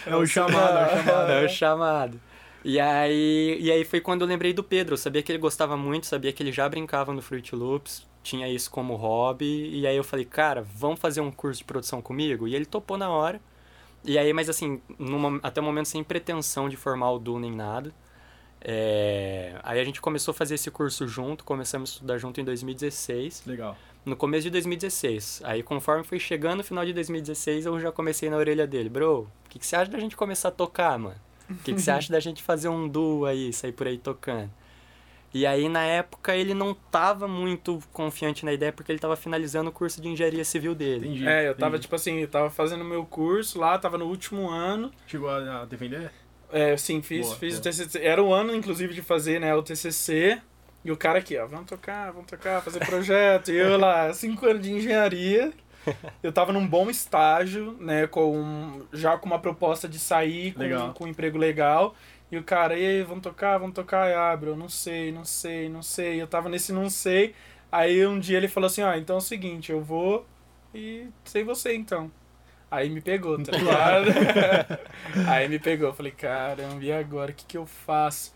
é 0.06 0.16
o 0.16 0.26
chamado, 0.26 0.78
é 0.78 0.86
o 0.86 1.04
chamado. 1.04 1.30
É 1.30 1.44
o 1.44 1.48
chamado. 1.48 2.20
E 2.64 2.80
aí, 2.80 3.58
e 3.60 3.70
aí 3.70 3.84
foi 3.84 4.00
quando 4.00 4.22
eu 4.22 4.26
lembrei 4.26 4.54
do 4.54 4.64
Pedro. 4.64 4.94
Eu 4.94 4.98
sabia 4.98 5.22
que 5.22 5.30
ele 5.30 5.38
gostava 5.38 5.76
muito, 5.76 6.06
sabia 6.06 6.32
que 6.32 6.42
ele 6.42 6.50
já 6.50 6.66
brincava 6.68 7.12
no 7.12 7.20
Fruit 7.20 7.54
Loops, 7.54 8.06
tinha 8.22 8.48
isso 8.48 8.70
como 8.70 8.96
hobby. 8.96 9.70
E 9.78 9.86
aí 9.86 9.96
eu 9.96 10.02
falei, 10.02 10.24
cara, 10.24 10.62
vamos 10.74 10.98
fazer 10.98 11.20
um 11.20 11.30
curso 11.30 11.58
de 11.58 11.64
produção 11.64 12.00
comigo? 12.00 12.48
E 12.48 12.54
ele 12.56 12.64
topou 12.64 12.96
na 12.96 13.10
hora. 13.10 13.40
E 14.04 14.18
aí, 14.18 14.32
mas 14.32 14.48
assim, 14.48 14.80
numa, 14.98 15.38
até 15.42 15.60
o 15.60 15.64
momento 15.64 15.88
sem 15.88 16.02
pretensão 16.02 16.68
de 16.68 16.76
formar 16.76 17.10
o 17.12 17.18
Du 17.18 17.38
nem 17.38 17.52
nada. 17.52 17.92
É... 18.60 19.54
Aí 19.62 19.80
a 19.80 19.84
gente 19.84 20.00
começou 20.00 20.32
a 20.32 20.34
fazer 20.34 20.54
esse 20.54 20.70
curso 20.70 21.06
junto, 21.06 21.44
começamos 21.44 21.90
a 21.90 21.92
estudar 21.94 22.18
junto 22.18 22.40
em 22.40 22.44
2016. 22.44 23.44
Legal. 23.46 23.76
No 24.04 24.16
começo 24.16 24.44
de 24.44 24.50
2016. 24.50 25.42
Aí 25.44 25.62
conforme 25.62 26.04
foi 26.04 26.18
chegando 26.18 26.58
no 26.58 26.64
final 26.64 26.84
de 26.84 26.92
2016, 26.92 27.66
eu 27.66 27.80
já 27.80 27.92
comecei 27.92 28.30
na 28.30 28.36
orelha 28.36 28.66
dele. 28.66 28.88
Bro, 28.88 29.28
o 29.44 29.48
que, 29.48 29.58
que 29.58 29.66
você 29.66 29.76
acha 29.76 29.90
da 29.90 29.98
gente 29.98 30.16
começar 30.16 30.48
a 30.48 30.52
tocar, 30.52 30.98
mano? 30.98 31.16
O 31.50 31.54
que, 31.56 31.74
que 31.74 31.80
você 31.80 31.90
acha 31.92 32.12
da 32.12 32.20
gente 32.20 32.42
fazer 32.42 32.68
um 32.68 32.88
duo 32.88 33.24
aí, 33.24 33.52
sair 33.52 33.72
por 33.72 33.86
aí 33.86 33.98
tocando? 33.98 34.50
E 35.34 35.44
aí, 35.44 35.68
na 35.68 35.82
época, 35.82 36.34
ele 36.34 36.54
não 36.54 36.72
tava 36.72 37.28
muito 37.28 37.78
confiante 37.92 38.42
na 38.42 38.54
ideia, 38.54 38.72
porque 38.72 38.90
ele 38.90 38.98
tava 38.98 39.16
finalizando 39.16 39.68
o 39.68 39.72
curso 39.72 40.00
de 40.00 40.08
engenharia 40.08 40.44
civil 40.44 40.74
dele. 40.74 41.08
Entendi, 41.08 41.28
é, 41.28 41.48
eu 41.48 41.54
tava, 41.54 41.72
entendi. 41.72 41.82
tipo 41.82 41.94
assim, 41.94 42.20
eu 42.20 42.28
tava 42.28 42.48
fazendo 42.48 42.82
meu 42.82 43.04
curso 43.04 43.58
lá, 43.58 43.78
tava 43.78 43.98
no 43.98 44.06
último 44.06 44.48
ano. 44.48 44.90
Chegou 45.06 45.28
a 45.28 45.66
defender? 45.66 46.10
É, 46.56 46.76
sim, 46.76 47.02
fiz, 47.02 47.26
boa, 47.26 47.36
fiz 47.36 47.58
o 47.58 47.62
TCC. 47.62 48.00
Era 48.02 48.22
o 48.22 48.32
ano, 48.32 48.54
inclusive, 48.54 48.94
de 48.94 49.02
fazer 49.02 49.38
né, 49.38 49.54
o 49.54 49.62
TCC. 49.62 50.40
E 50.84 50.90
o 50.90 50.96
cara 50.96 51.18
aqui, 51.18 51.36
ó, 51.36 51.46
vamos 51.46 51.66
tocar, 51.66 52.12
vamos 52.12 52.30
tocar, 52.30 52.62
fazer 52.62 52.78
projeto. 52.86 53.50
e 53.50 53.56
eu 53.56 53.76
lá, 53.76 54.12
cinco 54.14 54.46
anos 54.46 54.62
de 54.62 54.72
engenharia. 54.72 55.52
Eu 56.22 56.32
tava 56.32 56.52
num 56.52 56.66
bom 56.66 56.88
estágio, 56.88 57.76
né, 57.78 58.06
com 58.06 58.82
já 58.92 59.16
com 59.18 59.26
uma 59.26 59.38
proposta 59.38 59.88
de 59.88 59.98
sair 59.98 60.52
com, 60.52 60.92
com 60.94 61.04
um 61.04 61.08
emprego 61.08 61.36
legal. 61.36 61.94
E 62.30 62.36
o 62.38 62.42
cara, 62.42 62.76
e 62.76 62.84
aí, 62.84 63.02
vamos 63.02 63.22
tocar, 63.22 63.58
vamos 63.58 63.74
tocar? 63.74 64.10
E 64.10 64.14
abre, 64.14 64.50
eu 64.50 64.56
não 64.56 64.68
sei, 64.68 65.12
não 65.12 65.24
sei, 65.24 65.68
não 65.68 65.82
sei. 65.82 66.20
Eu 66.20 66.26
tava 66.26 66.48
nesse 66.48 66.72
não 66.72 66.88
sei. 66.88 67.34
Aí 67.70 68.06
um 68.06 68.18
dia 68.18 68.38
ele 68.38 68.48
falou 68.48 68.66
assim, 68.66 68.82
ó, 68.82 68.94
então 68.94 69.16
é 69.16 69.18
o 69.18 69.22
seguinte, 69.22 69.70
eu 69.70 69.80
vou 69.80 70.26
e 70.74 71.08
sem 71.24 71.44
você 71.44 71.74
então. 71.74 72.10
Aí 72.70 72.90
me 72.90 73.00
pegou, 73.00 73.40
tá 73.42 73.56
ligado? 73.56 74.08
aí 75.28 75.48
me 75.48 75.58
pegou, 75.58 75.92
falei, 75.92 76.12
caramba, 76.12 76.82
e 76.82 76.92
agora? 76.92 77.30
O 77.30 77.34
que, 77.34 77.44
que 77.44 77.56
eu 77.56 77.66
faço? 77.66 78.34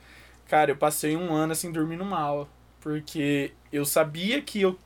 Cara, 0.48 0.70
eu 0.70 0.76
passei 0.76 1.16
um 1.16 1.32
ano 1.32 1.52
assim 1.52 1.72
dormindo 1.72 2.04
mal. 2.04 2.48
Porque 2.80 3.52
eu 3.72 3.84
sabia 3.84 4.40
que 4.40 4.62
eu 4.62 4.78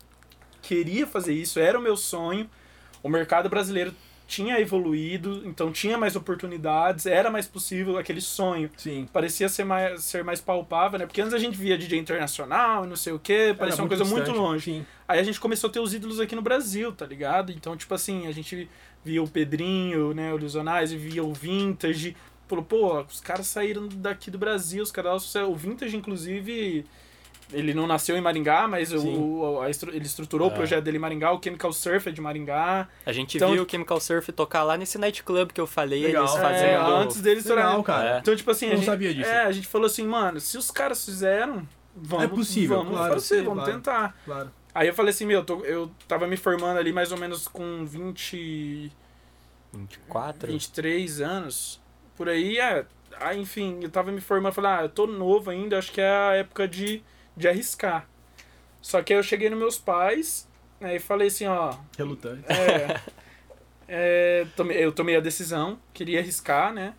queria 0.60 1.06
fazer 1.06 1.32
isso, 1.32 1.60
era 1.60 1.78
o 1.78 1.82
meu 1.82 1.96
sonho. 1.96 2.48
O 3.02 3.08
mercado 3.08 3.48
brasileiro 3.48 3.94
tinha 4.26 4.58
evoluído, 4.58 5.42
então 5.44 5.70
tinha 5.70 5.98
mais 5.98 6.16
oportunidades, 6.16 7.06
era 7.06 7.30
mais 7.30 7.46
possível 7.46 7.98
aquele 7.98 8.20
sonho. 8.20 8.70
Sim. 8.76 9.06
Parecia 9.12 9.48
ser 9.48 9.64
mais, 9.64 10.02
ser 10.02 10.24
mais 10.24 10.40
palpável, 10.40 10.98
né? 10.98 11.06
Porque 11.06 11.20
antes 11.20 11.34
a 11.34 11.38
gente 11.38 11.56
via 11.56 11.76
DJ 11.76 11.98
internacional 11.98 12.84
e 12.84 12.88
não 12.88 12.96
sei 12.96 13.12
o 13.12 13.18
quê, 13.18 13.54
parecia 13.56 13.82
uma 13.82 13.88
coisa 13.88 14.02
distante. 14.02 14.26
muito 14.26 14.40
longe. 14.40 14.64
Sim. 14.64 14.86
Aí 15.06 15.20
a 15.20 15.22
gente 15.22 15.38
começou 15.38 15.68
a 15.68 15.72
ter 15.72 15.80
os 15.80 15.92
ídolos 15.92 16.18
aqui 16.18 16.34
no 16.34 16.42
Brasil, 16.42 16.90
tá 16.92 17.04
ligado? 17.06 17.52
Então, 17.52 17.76
tipo 17.76 17.94
assim, 17.94 18.26
a 18.26 18.32
gente 18.32 18.68
via 19.04 19.22
o 19.22 19.28
Pedrinho, 19.28 20.14
né, 20.14 20.32
o 20.32 20.36
Lusionais, 20.36 20.92
e 20.92 20.96
via 20.96 21.22
o 21.22 21.32
Vintage. 21.32 22.16
Falou, 22.48 22.64
pô, 22.64 23.00
os 23.00 23.20
caras 23.20 23.46
saíram 23.46 23.88
daqui 23.88 24.30
do 24.30 24.38
Brasil, 24.38 24.82
os 24.82 24.90
caras. 24.90 25.34
O 25.34 25.54
Vintage, 25.54 25.96
inclusive, 25.96 26.84
ele 27.52 27.74
não 27.74 27.86
nasceu 27.86 28.16
em 28.16 28.20
Maringá, 28.20 28.66
mas 28.66 28.92
o, 28.92 29.60
a, 29.60 29.68
ele 29.92 30.04
estruturou 30.04 30.48
é. 30.48 30.52
o 30.52 30.54
projeto 30.54 30.84
dele 30.84 30.96
em 30.96 31.00
Maringá, 31.00 31.32
o 31.32 31.40
Chemical 31.42 31.72
Surf 31.72 32.08
é 32.08 32.12
de 32.12 32.20
Maringá. 32.20 32.88
A 33.04 33.12
gente 33.12 33.36
então, 33.36 33.52
viu 33.52 33.62
o 33.62 33.70
Chemical 33.70 34.00
Surf 34.00 34.32
tocar 34.32 34.62
lá 34.62 34.76
nesse 34.76 34.98
nightclub 34.98 35.52
que 35.52 35.60
eu 35.60 35.66
falei, 35.66 36.02
legal. 36.02 36.24
eles 36.24 36.36
fazendo... 36.36 36.64
É, 36.64 36.76
antes 36.76 37.20
deles 37.20 37.44
legal, 37.44 37.82
cara. 37.82 38.16
É. 38.16 38.18
Então, 38.18 38.34
tipo 38.34 38.50
assim, 38.50 38.66
não 38.66 38.72
a 38.74 38.76
gente, 38.76 38.86
sabia 38.86 39.14
disso. 39.14 39.28
É, 39.28 39.44
a 39.44 39.52
gente 39.52 39.66
falou 39.66 39.86
assim, 39.86 40.06
mano, 40.06 40.40
se 40.40 40.56
os 40.56 40.70
caras 40.70 41.04
fizeram, 41.04 41.66
vamos, 41.94 42.24
é 42.24 42.28
possível, 42.28 42.78
vamos 42.78 42.92
claro, 42.92 43.14
fazer, 43.14 43.38
sim, 43.38 43.44
vamos 43.44 43.64
claro, 43.64 43.72
tentar. 43.72 44.16
Claro. 44.24 44.52
Aí 44.74 44.88
eu 44.88 44.94
falei 44.94 45.10
assim, 45.10 45.24
meu, 45.24 45.40
eu, 45.40 45.44
tô, 45.44 45.64
eu 45.64 45.90
tava 46.08 46.26
me 46.26 46.36
formando 46.36 46.78
ali 46.78 46.92
mais 46.92 47.12
ou 47.12 47.18
menos 47.18 47.46
com 47.46 47.86
20... 47.86 48.90
24? 49.72 50.48
23 50.48 51.20
anos. 51.20 51.80
Por 52.16 52.28
aí, 52.28 52.58
é. 52.58 52.84
Aí, 53.20 53.40
enfim, 53.40 53.78
eu 53.82 53.90
tava 53.90 54.10
me 54.10 54.20
formando, 54.20 54.52
falei, 54.52 54.70
ah, 54.72 54.82
eu 54.82 54.88
tô 54.88 55.06
novo 55.06 55.50
ainda, 55.50 55.78
acho 55.78 55.92
que 55.92 56.00
é 56.00 56.10
a 56.10 56.34
época 56.34 56.66
de, 56.66 57.02
de 57.36 57.46
arriscar. 57.46 58.08
Só 58.82 59.00
que 59.00 59.12
aí 59.12 59.18
eu 59.18 59.22
cheguei 59.22 59.48
nos 59.48 59.58
meus 59.58 59.78
pais, 59.78 60.48
né, 60.80 60.96
e 60.96 60.98
falei 60.98 61.28
assim, 61.28 61.46
ó. 61.46 61.76
Relutante. 61.96 62.44
É. 62.52 63.00
é 63.86 64.46
tomei, 64.56 64.84
eu 64.84 64.90
tomei 64.90 65.16
a 65.16 65.20
decisão, 65.20 65.78
queria 65.92 66.18
arriscar, 66.18 66.72
né? 66.72 66.94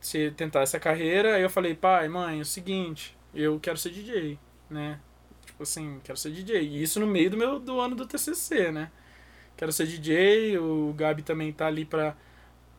Se 0.00 0.30
tentar 0.32 0.60
essa 0.60 0.78
carreira. 0.78 1.36
Aí 1.36 1.42
eu 1.42 1.48
falei, 1.48 1.74
pai, 1.74 2.08
mãe, 2.08 2.38
é 2.38 2.42
o 2.42 2.44
seguinte, 2.44 3.16
eu 3.34 3.58
quero 3.58 3.78
ser 3.78 3.90
DJ, 3.90 4.38
né? 4.68 5.00
Tipo 5.54 5.62
assim, 5.62 6.00
quero 6.04 6.18
ser 6.18 6.30
DJ. 6.30 6.62
E 6.62 6.82
isso 6.82 7.00
no 7.00 7.06
meio 7.06 7.30
do 7.30 7.36
meu 7.36 7.58
do 7.58 7.80
ano 7.80 7.96
do 7.96 8.06
TCC, 8.06 8.70
né? 8.70 8.90
quero 9.56 9.72
ser 9.72 9.86
DJ, 9.86 10.58
o 10.58 10.92
Gabi 10.96 11.22
também 11.22 11.52
tá 11.52 11.66
ali 11.66 11.84
pra. 11.84 12.16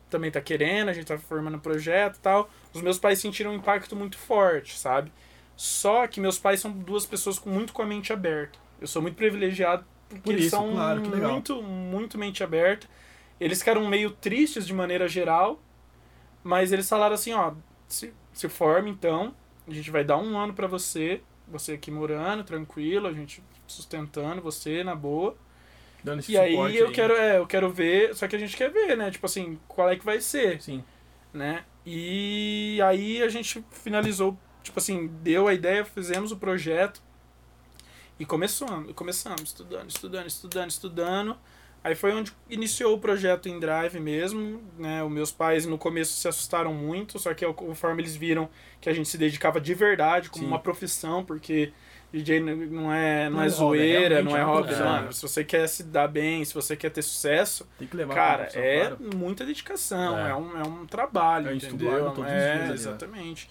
Também 0.09 0.29
tá 0.29 0.39
querendo, 0.39 0.89
a 0.89 0.93
gente 0.93 1.07
tá 1.07 1.17
formando 1.17 1.59
projeto 1.59 2.17
e 2.17 2.19
tal. 2.19 2.49
Os 2.73 2.81
meus 2.81 2.99
pais 2.99 3.19
sentiram 3.19 3.51
um 3.51 3.55
impacto 3.55 3.95
muito 3.95 4.17
forte, 4.17 4.77
sabe? 4.77 5.11
Só 5.55 6.05
que 6.05 6.19
meus 6.19 6.37
pais 6.37 6.59
são 6.59 6.71
duas 6.71 7.05
pessoas 7.05 7.39
com 7.39 7.49
muito 7.49 7.73
com 7.73 7.81
a 7.81 7.85
mente 7.85 8.13
aberta. 8.13 8.59
Eu 8.79 8.87
sou 8.87 9.01
muito 9.01 9.15
privilegiado 9.15 9.83
porque 10.07 10.21
Por 10.21 10.33
eles 10.33 10.45
isso, 10.45 10.55
são 10.55 10.71
claro, 10.73 11.01
muito, 11.01 11.61
muito 11.61 12.17
mente 12.17 12.43
aberta. 12.43 12.87
Eles 13.39 13.59
ficaram 13.59 13.85
meio 13.87 14.11
tristes 14.11 14.67
de 14.67 14.73
maneira 14.73 15.07
geral, 15.07 15.59
mas 16.43 16.71
eles 16.71 16.87
falaram 16.87 17.15
assim, 17.15 17.33
ó, 17.33 17.53
se, 17.87 18.13
se 18.31 18.47
forme 18.47 18.91
então, 18.91 19.33
a 19.67 19.73
gente 19.73 19.89
vai 19.89 20.03
dar 20.03 20.17
um 20.17 20.37
ano 20.37 20.53
para 20.53 20.67
você, 20.67 21.21
você 21.47 21.73
aqui 21.73 21.91
morando, 21.91 22.43
tranquilo, 22.43 23.07
a 23.07 23.13
gente 23.13 23.43
sustentando 23.67 24.41
você 24.41 24.83
na 24.83 24.95
boa. 24.95 25.35
Dando 26.03 26.19
esse 26.19 26.31
E 26.31 26.37
aí 26.37 26.77
eu 26.77 26.91
quero, 26.91 27.13
é, 27.13 27.37
eu 27.37 27.47
quero 27.47 27.69
ver, 27.71 28.15
só 28.15 28.27
que 28.27 28.35
a 28.35 28.39
gente 28.39 28.55
quer 28.55 28.71
ver, 28.71 28.95
né? 28.95 29.09
Tipo 29.09 29.25
assim, 29.25 29.59
qual 29.67 29.89
é 29.89 29.95
que 29.95 30.05
vai 30.05 30.21
ser, 30.21 30.61
Sim. 30.61 30.83
né? 31.33 31.65
E 31.85 32.79
aí 32.83 33.21
a 33.21 33.29
gente 33.29 33.63
finalizou, 33.71 34.37
tipo 34.63 34.79
assim, 34.79 35.07
deu 35.21 35.47
a 35.47 35.53
ideia, 35.53 35.83
fizemos 35.83 36.31
o 36.31 36.37
projeto 36.37 37.01
e 38.19 38.25
começamos, 38.25 38.93
começamos 38.93 39.41
estudando, 39.41 39.89
estudando, 39.89 40.27
estudando, 40.27 40.69
estudando. 40.69 41.37
Aí 41.85 41.93
foi 41.93 42.11
onde 42.13 42.33
iniciou 42.49 42.95
o 42.95 42.99
projeto 42.99 43.47
em 43.47 43.59
Drive 43.59 43.99
mesmo, 43.99 44.59
né? 44.75 45.03
Os 45.03 45.11
meus 45.11 45.31
pais 45.31 45.67
no 45.67 45.77
começo 45.77 46.13
se 46.19 46.27
assustaram 46.27 46.73
muito, 46.73 47.19
só 47.19 47.31
que 47.31 47.45
conforme 47.53 48.01
eles 48.01 48.15
viram 48.15 48.49
que 48.81 48.89
a 48.89 48.93
gente 48.93 49.07
se 49.07 49.19
dedicava 49.19 49.61
de 49.61 49.71
verdade 49.75 50.31
como 50.31 50.45
Sim. 50.45 50.49
uma 50.49 50.57
profissão, 50.57 51.23
porque 51.23 51.71
DJ 52.11 52.39
não 52.39 52.91
é, 52.91 53.25
não 53.29 53.37
Não 53.37 53.43
é 53.43 53.45
é 53.45 53.49
zoeira, 53.49 54.23
não 54.23 54.35
é 54.35 54.39
é 54.39 54.43
hobby, 54.43 54.63
profissão. 54.63 54.87
mano. 54.91 55.13
Se 55.13 55.21
você 55.21 55.43
quer 55.43 55.67
se 55.69 55.83
dar 55.83 56.07
bem, 56.07 56.43
se 56.43 56.55
você 56.55 56.75
quer 56.75 56.89
ter 56.89 57.03
sucesso, 57.03 57.67
Tem 57.77 57.87
que 57.87 57.95
levar 57.95 58.15
cara, 58.15 58.45
pra 58.45 58.59
é 58.59 58.79
claro. 58.87 58.97
muita 59.15 59.45
dedicação, 59.45 60.17
É. 60.17 60.31
é, 60.31 60.35
um, 60.35 60.57
é 60.57 60.63
um 60.63 60.87
trabalho, 60.87 61.49
É 61.51 61.55
entendeu? 61.55 61.91
árduo 61.93 62.11
todos 62.15 62.31
os 62.31 62.35
é, 62.35 62.39
dias 62.41 62.59
ali, 62.61 62.67
né? 62.69 62.73
exatamente. 62.73 63.47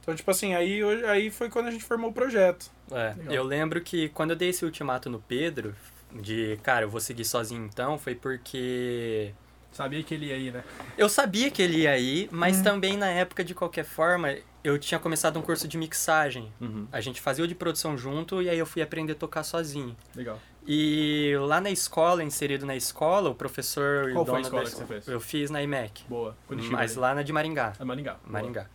Então, 0.00 0.14
tipo 0.14 0.30
assim, 0.30 0.54
aí, 0.54 0.80
aí 1.10 1.30
foi 1.30 1.50
quando 1.50 1.66
a 1.66 1.70
gente 1.70 1.84
formou 1.84 2.08
o 2.08 2.12
projeto. 2.14 2.70
É, 2.90 3.12
Legal. 3.18 3.34
eu 3.34 3.42
lembro 3.44 3.82
que 3.82 4.08
quando 4.08 4.30
eu 4.30 4.36
dei 4.36 4.48
esse 4.48 4.64
ultimato 4.64 5.10
no 5.10 5.18
Pedro, 5.20 5.74
de, 6.12 6.58
cara, 6.62 6.84
eu 6.84 6.90
vou 6.90 7.00
seguir 7.00 7.24
sozinho 7.24 7.64
então, 7.64 7.98
foi 7.98 8.14
porque 8.14 9.34
Sabia 9.76 10.02
que 10.02 10.14
ele 10.14 10.26
ia 10.26 10.34
aí, 10.36 10.50
né? 10.50 10.64
eu 10.96 11.06
sabia 11.06 11.50
que 11.50 11.60
ele 11.60 11.82
ia 11.82 11.98
ir, 11.98 12.30
mas 12.32 12.62
também 12.62 12.96
na 12.96 13.08
época, 13.08 13.44
de 13.44 13.54
qualquer 13.54 13.84
forma, 13.84 14.34
eu 14.64 14.78
tinha 14.78 14.98
começado 14.98 15.38
um 15.38 15.42
curso 15.42 15.68
de 15.68 15.76
mixagem. 15.76 16.50
A 16.90 16.98
gente 17.02 17.20
fazia 17.20 17.44
o 17.44 17.48
de 17.48 17.54
produção 17.54 17.96
junto 17.96 18.40
e 18.40 18.48
aí 18.48 18.58
eu 18.58 18.64
fui 18.64 18.80
aprender 18.80 19.12
a 19.12 19.16
tocar 19.16 19.42
sozinho. 19.42 19.94
Legal. 20.14 20.40
E 20.66 21.34
lá 21.40 21.60
na 21.60 21.70
escola, 21.70 22.24
inserido 22.24 22.64
na 22.64 22.74
escola, 22.74 23.28
o 23.28 23.34
professor... 23.34 24.08
e 24.08 24.12
Qual 24.14 24.24
foi 24.24 24.38
a 24.38 24.40
escola 24.40 24.64
da 24.64 24.70
que 24.70 24.76
você 24.76 24.86
fez? 24.86 25.08
Eu 25.08 25.20
fiz 25.20 25.50
na 25.50 25.62
IMEC, 25.62 26.04
Boa. 26.08 26.34
Curitiba. 26.48 26.78
mas 26.78 26.96
lá 26.96 27.14
na 27.14 27.22
de 27.22 27.32
Maringá. 27.32 27.74
É 27.78 27.84
Maringá. 27.84 28.14
Boa. 28.14 28.32
Maringá. 28.32 28.66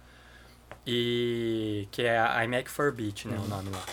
E 0.86 1.88
que 1.92 2.04
é 2.04 2.20
a 2.20 2.46
IMAC 2.46 2.70
for 2.70 2.92
Beat, 2.92 3.26
né, 3.26 3.38
o 3.44 3.48
nome 3.48 3.70
lá. 3.72 3.84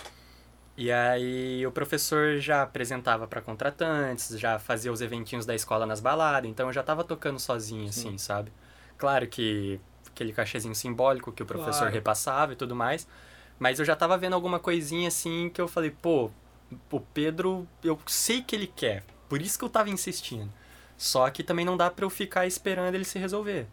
E 0.80 0.92
aí 0.92 1.66
o 1.66 1.73
professor 1.73 2.38
já 2.38 2.62
apresentava 2.62 3.26
para 3.26 3.40
contratantes, 3.40 4.38
já 4.38 4.61
fazia 4.61 4.92
os 4.92 5.00
eventinhos 5.00 5.44
da 5.44 5.52
escola 5.52 5.85
nas 5.85 5.99
baladas, 5.99 6.49
então 6.49 6.68
eu 6.68 6.73
já 6.73 6.85
tava 6.85 7.02
tocando 7.02 7.40
sozinho 7.40 7.88
assim, 7.88 8.16
sabe? 8.16 8.52
Claro 8.97 9.26
que 9.26 9.80
aquele 10.06 10.32
cachezinho 10.32 10.76
simbólico 10.76 11.32
que 11.32 11.42
o 11.42 11.47
professor 11.47 11.80
Claro. 11.80 11.94
repassava 11.94 12.52
e 12.52 12.56
tudo 12.56 12.76
mais, 12.76 13.08
mas 13.58 13.80
eu 13.80 13.85
já 13.85 13.97
tava 13.97 14.16
vendo 14.16 14.35
alguma 14.35 14.61
coisinha 14.61 15.08
assim 15.08 15.50
que 15.52 15.61
eu 15.61 15.66
falei, 15.66 15.90
pô, 15.90 16.30
o 16.92 17.00
Pedro, 17.00 17.66
eu 17.82 17.99
sei 18.06 18.40
que 18.40 18.54
ele 18.54 18.68
quer, 18.68 19.02
por 19.28 19.42
isso 19.42 19.58
que 19.58 19.64
eu 19.64 19.68
tava 19.68 19.90
insistindo. 19.90 20.49
Só 20.97 21.28
que 21.28 21.42
também 21.42 21.64
não 21.64 21.76
dá 21.76 21.90
pra 21.90 22.04
eu 22.04 22.11
ficar 22.11 22.47
esperando 22.47 22.94
ele 22.94 23.04
se 23.04 23.18
resolver. 23.18 23.66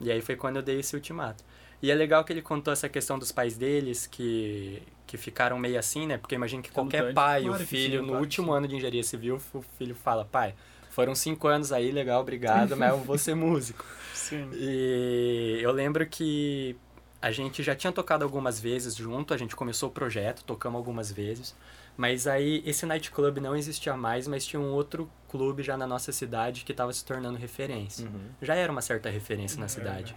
E 0.00 0.10
aí 0.10 0.22
foi 0.22 0.34
quando 0.34 0.56
eu 0.56 0.62
dei 0.62 0.80
esse 0.80 0.96
ultimato. 0.96 1.44
E 1.82 1.90
é 1.90 1.94
legal 1.94 2.24
que 2.24 2.32
ele 2.32 2.42
contou 2.42 2.72
essa 2.72 2.88
questão 2.88 3.18
dos 3.18 3.30
pais 3.30 3.56
deles, 3.56 4.06
que, 4.06 4.82
que 5.06 5.16
ficaram 5.16 5.58
meio 5.58 5.78
assim, 5.78 6.06
né? 6.06 6.18
Porque 6.18 6.34
eu 6.34 6.36
imagino 6.36 6.62
que 6.62 6.70
qualquer 6.70 6.98
Relutantes. 6.98 7.14
pai, 7.14 7.42
Claro 7.44 7.62
o 7.62 7.66
filho, 7.66 7.92
sim, 7.92 7.98
no 8.02 8.08
claro 8.08 8.20
último 8.22 8.46
sim. 8.48 8.56
ano 8.58 8.68
de 8.68 8.76
engenharia 8.76 9.02
civil, 9.04 9.40
o 9.54 9.62
filho 9.78 9.94
fala, 9.94 10.24
pai, 10.24 10.54
foram 10.90 11.14
cinco 11.14 11.46
anos 11.46 11.70
aí, 11.70 11.92
legal, 11.92 12.20
obrigado, 12.20 12.76
mas 12.76 12.90
eu 12.90 12.98
vou 12.98 13.16
ser 13.16 13.34
músico. 13.36 13.84
Sim. 14.12 14.50
E 14.52 15.58
eu 15.62 15.70
lembro 15.72 16.04
que 16.06 16.76
a 17.22 17.30
gente 17.30 17.62
já 17.62 17.74
tinha 17.74 17.92
tocado 17.92 18.24
algumas 18.24 18.60
vezes 18.60 18.94
junto, 18.96 19.32
a 19.32 19.36
gente 19.36 19.54
começou 19.56 19.88
o 19.88 19.92
projeto, 19.92 20.44
tocamos 20.44 20.76
algumas 20.76 21.10
vezes, 21.10 21.54
mas 21.96 22.26
aí 22.26 22.62
esse 22.66 22.84
nightclub 22.84 23.40
não 23.40 23.56
existia 23.56 23.96
mais, 23.96 24.26
mas 24.28 24.44
tinha 24.44 24.60
um 24.60 24.72
outro 24.72 25.08
clube 25.28 25.62
já 25.62 25.76
na 25.76 25.86
nossa 25.86 26.12
cidade 26.12 26.64
que 26.64 26.72
estava 26.72 26.92
se 26.92 27.04
tornando 27.04 27.38
referência. 27.38 28.06
Uhum. 28.06 28.30
Já 28.42 28.54
era 28.54 28.70
uma 28.70 28.82
certa 28.82 29.08
referência 29.08 29.58
na 29.58 29.66
É, 29.66 29.68
cidade. 29.68 30.16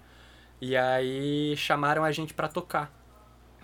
E 0.62 0.78
aí 0.78 1.56
chamaram 1.58 2.04
a 2.04 2.12
gente 2.12 2.34
pra 2.34 2.48
tocar 2.48 2.94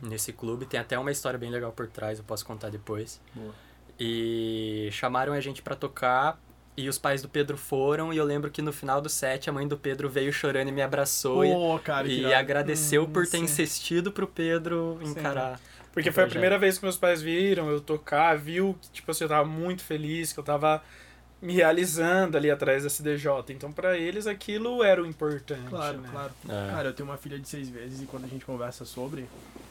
nesse 0.01 0.34
clube, 0.34 0.66
tem 0.66 0.80
até 0.80 0.98
uma 0.98 1.12
história 1.12 1.38
bem 1.39 1.50
legal 1.51 1.72
por 1.72 1.88
trás, 1.88 2.18
eu 2.20 2.25
posso 2.25 2.46
contar 2.46 2.70
depois. 2.70 3.22
Boa. 3.34 3.54
E 4.00 4.89
chamaram 4.92 5.34
a 5.34 5.39
gente 5.39 5.62
pra 5.62 5.75
tocar 5.75 6.39
e 6.75 6.88
os 6.88 7.00
pais 7.00 7.22
do 7.24 7.30
Pedro 7.30 7.58
foram 7.58 8.13
e 8.13 8.18
eu 8.18 8.24
lembro 8.24 8.51
que 8.51 8.62
no 8.62 8.72
final 8.72 9.01
do 9.01 9.10
set 9.10 9.50
a 9.50 9.54
mãe 9.54 9.68
do 9.68 9.75
Pedro 9.77 10.08
veio 10.08 10.32
chorando 10.32 10.68
e 10.70 10.72
me 10.72 10.82
abraçou 10.84 11.44
e- 11.44 11.51
Pô, 11.51 11.80
cara, 11.80 12.08
e, 12.08 12.32
agradeceu 12.34 13.04
Hum, 13.04 13.12
por 13.12 13.25
ter 13.25 13.38
sim. 13.39 13.44
insistido 13.46 14.12
pro 14.12 14.27
Pedro 14.27 15.00
encarar. 15.01 15.60
Porque 15.92 16.10
o 16.10 16.13
foi 16.13 16.24
a 16.24 16.25
projeto. 16.27 16.32
primeira 16.34 16.60
vez 16.60 16.77
que 16.77 16.86
meus 16.86 16.98
pais 16.98 17.22
viram 17.24 17.70
eu 17.72 17.82
tocar, 17.82 18.38
viu 18.38 18.77
que 18.80 18.92
tipo 18.92 19.10
assim, 19.10 19.24
eu 19.24 19.30
tava 19.30 19.46
muito 19.48 19.84
feliz, 19.84 20.32
que 20.32 20.39
eu 20.39 20.44
tava 20.44 20.84
me 21.48 21.54
realizando 21.54 22.36
ali 22.36 22.51
atrás 22.51 22.84
da 22.84 22.89
CDJ. 22.89 23.54
Então 23.54 23.72
pra 23.72 23.98
eles 23.98 24.27
aquilo 24.27 24.84
era 24.84 25.01
o 25.01 25.06
importante, 25.06 25.70
Claro, 25.70 26.00
né? 26.00 26.10
claro. 26.12 26.32
É. 26.50 26.72
Cara, 26.72 26.89
eu 26.89 26.94
tenho 26.94 27.08
uma 27.08 27.18
filha 27.18 27.39
de 27.39 27.48
seis 27.48 27.70
meses 27.70 28.01
e 28.01 28.06
quando 28.06 28.25
a 28.25 28.27
gente 28.27 28.44
conversa 28.44 28.84
sobre, 28.84 29.25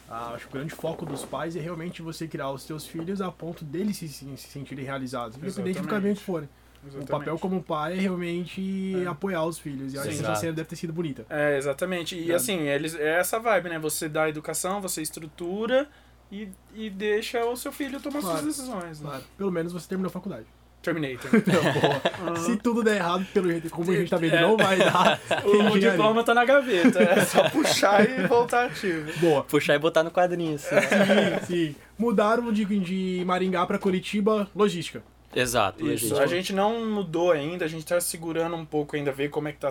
ah, 0.09 0.31
acho 0.33 0.45
que 0.47 0.51
o 0.55 0.57
grande 0.57 0.73
foco 0.73 1.05
dos 1.05 1.23
pais 1.23 1.55
é 1.55 1.59
realmente 1.59 2.01
você 2.01 2.27
criar 2.27 2.49
os 2.49 2.63
seus 2.63 2.87
filhos 2.87 3.21
a 3.21 3.31
ponto 3.31 3.63
deles 3.63 3.97
se, 3.97 4.07
se 4.07 4.25
sentirem 4.37 4.85
realizados, 4.85 5.37
independente 5.37 5.79
do 5.81 5.87
caminho 5.87 6.15
que 6.15 6.23
forem. 6.23 6.49
O 6.83 6.87
Exatamente. 6.87 7.09
papel 7.11 7.39
como 7.39 7.61
pai 7.61 7.97
é 7.97 8.01
realmente 8.01 8.95
É. 9.03 9.07
apoiar 9.07 9.43
os 9.45 9.59
filhos. 9.59 9.93
E 9.93 9.99
acho 9.99 10.09
que 10.09 10.15
essa 10.15 10.35
cena 10.35 10.53
deve 10.53 10.69
ter 10.69 10.75
sido 10.77 10.93
bonita. 10.93 11.25
É, 11.29 11.57
exatamente. 11.57 12.15
E 12.15 12.21
Sabe? 12.21 12.33
assim, 12.33 12.59
eles, 12.61 12.95
é 12.95 13.19
essa 13.19 13.39
vibe, 13.39 13.69
né? 13.69 13.79
Você 13.79 14.07
dá 14.09 14.23
a 14.23 14.29
educação, 14.29 14.79
você 14.81 15.01
estrutura 15.01 15.87
e, 16.31 16.47
e 16.75 16.89
deixa 16.89 17.43
o 17.45 17.55
seu 17.57 17.71
filho 17.71 17.99
tomar 17.99 18.21
Claro. 18.21 18.37
suas 18.39 18.55
decisões. 18.55 18.99
Né? 19.01 19.09
Claro. 19.09 19.23
Pelo 19.37 19.51
menos 19.51 19.73
você 19.73 19.87
terminou 19.87 20.07
a 20.09 20.11
faculdade. 20.13 20.45
Terminator. 20.93 21.29
Boa. 22.23 22.35
Se 22.37 22.55
tudo 22.57 22.83
der 22.83 22.95
errado, 22.97 23.25
pelo 23.33 23.49
jeito 23.51 23.69
como 23.69 23.91
a 23.91 23.95
gente 23.95 24.09
tá 24.09 24.17
vendo, 24.17 24.35
É. 24.35 24.41
não 24.41 24.55
vai 24.55 24.77
dar. 24.77 25.19
o, 25.43 25.73
o 25.73 25.79
diploma 25.79 26.23
tá 26.23 26.33
na 26.33 26.45
gaveta. 26.45 27.01
É 27.03 27.25
só 27.25 27.49
puxar 27.49 28.07
e 28.09 28.25
voltar 28.27 28.65
ativo. 28.67 29.11
Boa. 29.19 29.43
Puxar 29.43 29.75
e 29.75 29.79
botar 29.79 30.03
no 30.03 30.11
quadrinho, 30.11 30.55
assim. 30.55 30.75
Sim, 30.75 31.45
sim. 31.45 31.75
Mudaram 31.97 32.51
de, 32.53 32.63
de 32.65 33.23
Maringá 33.25 33.65
pra 33.65 33.77
Curitiba, 33.77 34.49
logística. 34.55 35.03
Exato. 35.35 35.79
Isso, 35.81 35.89
legítimo. 36.05 36.19
a 36.21 36.25
gente 36.27 36.53
não 36.53 36.85
mudou 36.89 37.31
ainda, 37.31 37.65
a 37.65 37.67
gente 37.67 37.85
tá 37.85 37.99
segurando 37.99 38.55
um 38.55 38.65
pouco 38.65 38.95
ainda, 38.95 39.11
ver 39.11 39.29
como 39.29 39.47
é 39.47 39.51
que 39.51 39.59
tá. 39.59 39.69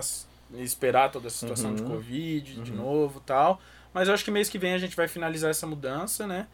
Esperar 0.59 1.09
toda 1.11 1.27
a 1.27 1.31
situação 1.31 1.75
de 1.75 1.81
Uhum. 1.81 1.89
Covid 1.89 2.61
de 2.61 2.71
novo 2.71 3.19
tal. 3.25 3.59
Mas 3.93 4.07
eu 4.07 4.13
acho 4.13 4.23
que 4.23 4.31
mês 4.31 4.47
que 4.47 4.57
vem 4.57 4.73
a 4.73 4.77
gente 4.77 4.95
vai 4.95 5.07
finalizar 5.07 5.49
essa 5.49 5.65
mudança, 5.67 6.25
né? 6.27 6.47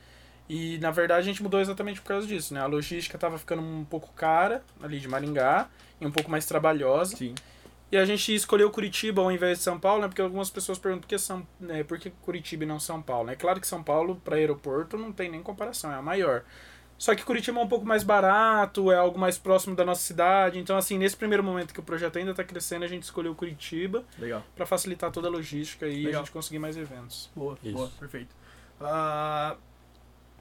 E 0.50 0.78
na 0.80 0.92
verdade 0.92 1.22
a 1.22 1.24
gente 1.24 1.42
mudou 1.42 1.60
exatamente 1.60 2.02
por 2.02 2.08
causa 2.10 2.28
disso, 2.28 2.54
né? 2.54 2.62
A 2.62 2.66
logística 2.66 3.18
tava 3.18 3.38
ficando 3.38 3.62
um 3.62 3.86
pouco 3.86 4.12
cara 4.14 4.64
ali 4.82 5.00
de 5.00 5.08
Maringá 5.08 5.68
e 6.00 6.06
um 6.06 6.12
pouco 6.12 6.30
mais 6.30 6.46
trabalhosa. 6.46 7.16
Sim. 7.16 7.34
E 7.92 7.98
a 7.98 8.06
gente 8.06 8.34
escolheu 8.34 8.72
Curitiba 8.72 9.22
ao 9.22 9.32
invés 9.32 9.60
de 9.60 9.64
São 9.64 9.80
Paulo, 9.80 10.02
né? 10.02 10.08
Porque 10.08 10.22
algumas 10.22 10.50
pessoas 10.50 10.80
perguntam 10.80 11.02
por 11.02 11.08
que, 11.08 11.18
São, 11.20 11.48
né, 11.60 11.84
por 11.84 12.00
que 12.00 12.10
Curitiba 12.10 12.64
e 12.64 12.68
não 12.68 12.80
São 12.80 13.02
Paulo. 13.02 13.30
É 13.30 13.36
claro 13.36 13.62
que 13.62 13.68
São 13.68 13.84
Paulo, 13.84 14.20
para 14.24 14.36
aeroporto, 14.36 14.98
não 14.98 15.12
tem 15.12 15.30
nem 15.30 15.44
comparação, 15.44 15.92
é 15.92 15.96
a 15.96 16.02
maior. 16.02 16.44
Só 16.98 17.14
que 17.14 17.24
Curitiba 17.24 17.60
é 17.60 17.64
um 17.64 17.68
pouco 17.68 17.86
mais 17.86 18.04
barato, 18.04 18.92
é 18.92 18.96
algo 18.96 19.20
mais 19.20 19.38
próximo 19.38 19.76
da 19.76 19.86
nossa 19.86 20.02
cidade. 20.02 20.58
Então, 20.58 20.78
assim, 20.78 20.98
nesse 20.98 21.16
primeiro 21.16 21.44
momento 21.44 21.74
que 21.74 21.80
o 21.80 21.84
projeto 21.84 22.18
ainda 22.18 22.32
está 22.32 22.44
crescendo, 22.44 22.84
a 22.84 22.88
gente 22.88 23.04
escolheu 23.04 23.36
Curitiba 23.36 24.04
Legal. 24.18 24.44
para 24.56 24.66
facilitar 24.66 25.12
toda 25.12 25.28
a 25.28 25.32
logística 25.32 25.86
e 25.86 26.06
Legal. 26.06 26.22
a 26.22 26.24
gente 26.24 26.32
conseguir 26.32 26.60
mais 26.60 26.78
eventos. 26.78 27.30
Boa, 27.36 27.58
Isso. 27.62 27.74
boa, 27.74 27.92
perfeito. 28.00 28.36
Ah, 28.80 29.56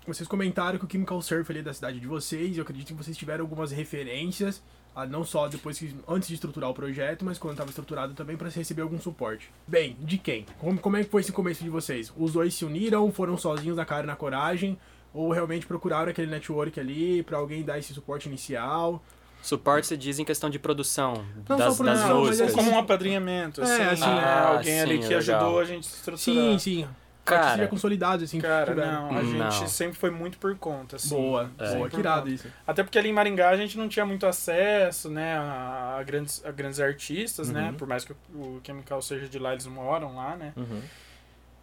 vocês 0.06 0.28
comentaram 0.28 0.78
que 0.78 0.84
o 0.84 0.88
Chemical 0.90 1.20
Surf 1.22 1.50
ali 1.50 1.60
é 1.60 1.62
da 1.62 1.72
cidade 1.72 2.00
de 2.00 2.06
vocês, 2.06 2.56
eu 2.56 2.62
acredito 2.62 2.88
que 2.88 2.94
vocês 2.94 3.16
tiveram 3.16 3.44
algumas 3.44 3.70
referências, 3.70 4.62
ah, 4.94 5.06
não 5.06 5.24
só 5.24 5.48
depois 5.48 5.78
que 5.78 5.94
antes 6.08 6.28
de 6.28 6.34
estruturar 6.34 6.70
o 6.70 6.74
projeto, 6.74 7.24
mas 7.24 7.38
quando 7.38 7.52
estava 7.52 7.70
estruturado 7.70 8.12
também 8.14 8.36
para 8.36 8.48
receber 8.48 8.82
algum 8.82 8.98
suporte. 9.00 9.50
Bem, 9.66 9.96
de 10.00 10.18
quem? 10.18 10.44
Como, 10.58 10.78
como 10.78 10.96
é 10.96 11.04
que 11.04 11.10
foi 11.10 11.20
esse 11.20 11.32
começo 11.32 11.62
de 11.62 11.70
vocês? 11.70 12.12
Os 12.16 12.32
dois 12.32 12.52
se 12.54 12.64
uniram, 12.64 13.10
foram 13.12 13.36
sozinhos 13.38 13.76
na 13.76 13.84
cara 13.84 14.04
e 14.04 14.06
na 14.06 14.16
coragem, 14.16 14.78
ou 15.14 15.30
realmente 15.30 15.66
procuraram 15.66 16.10
aquele 16.10 16.30
network 16.30 16.78
ali 16.80 17.22
para 17.22 17.38
alguém 17.38 17.62
dar 17.62 17.78
esse 17.78 17.94
suporte 17.94 18.28
inicial? 18.28 19.02
Suporte 19.42 19.88
se 19.88 19.96
diz 19.96 20.18
em 20.20 20.24
questão 20.24 20.48
de 20.48 20.58
produção 20.58 21.24
Não 21.48 21.56
das, 21.56 21.74
só 21.76 21.82
das 21.84 21.98
produção, 22.00 22.18
mas 22.20 22.28
músicas. 22.28 22.48
assim, 22.48 22.56
como 22.56 22.70
um 22.70 22.78
apadrinhamento, 22.78 23.60
É, 23.60 23.64
assim, 23.64 23.82
assim, 23.82 24.00
né? 24.14 24.22
ah, 24.24 24.48
Alguém 24.56 24.80
ali 24.80 24.94
sim, 25.02 25.08
que 25.08 25.14
legal. 25.16 25.18
ajudou 25.18 25.60
a 25.60 25.64
gente 25.64 25.84
a 25.88 25.90
estruturar. 25.90 26.18
Sim, 26.18 26.58
sim. 26.58 26.88
Cara, 27.24 27.42
Partilha 27.42 27.68
consolidados, 27.68 28.24
assim, 28.24 28.40
que 28.40 28.46
Cara, 28.46 28.66
tiveram. 28.72 28.92
não, 29.12 29.18
a 29.18 29.22
Não. 29.22 29.50
gente 29.52 29.70
sempre 29.70 29.96
foi 29.96 30.10
muito 30.10 30.38
por 30.38 30.56
conta, 30.56 30.96
assim. 30.96 31.10
Boa, 31.14 31.50
É. 31.58 31.74
boa, 31.76 31.88
que 31.88 31.96
irado 32.00 32.28
isso. 32.28 32.48
Até 32.66 32.82
porque 32.82 32.98
ali 32.98 33.10
em 33.10 33.12
Maringá 33.12 33.50
a 33.50 33.56
gente 33.56 33.78
não 33.78 33.88
tinha 33.88 34.04
muito 34.04 34.26
acesso, 34.26 35.08
né, 35.08 35.36
a, 35.38 35.96
a 36.00 36.02
grandes, 36.02 36.44
a 36.44 36.50
grandes 36.50 36.80
artistas, 36.80 37.48
né, 37.50 37.68
Uhum. 37.68 37.74
por 37.74 37.86
mais 37.86 38.04
que 38.04 38.12
o, 38.12 38.16
o 38.38 38.60
Chemical 38.66 39.00
seja 39.00 39.28
de 39.28 39.38
lá, 39.38 39.52
eles 39.52 39.66
moram 39.66 40.16
lá, 40.16 40.34
né. 40.36 40.52
Uhum. 40.56 40.80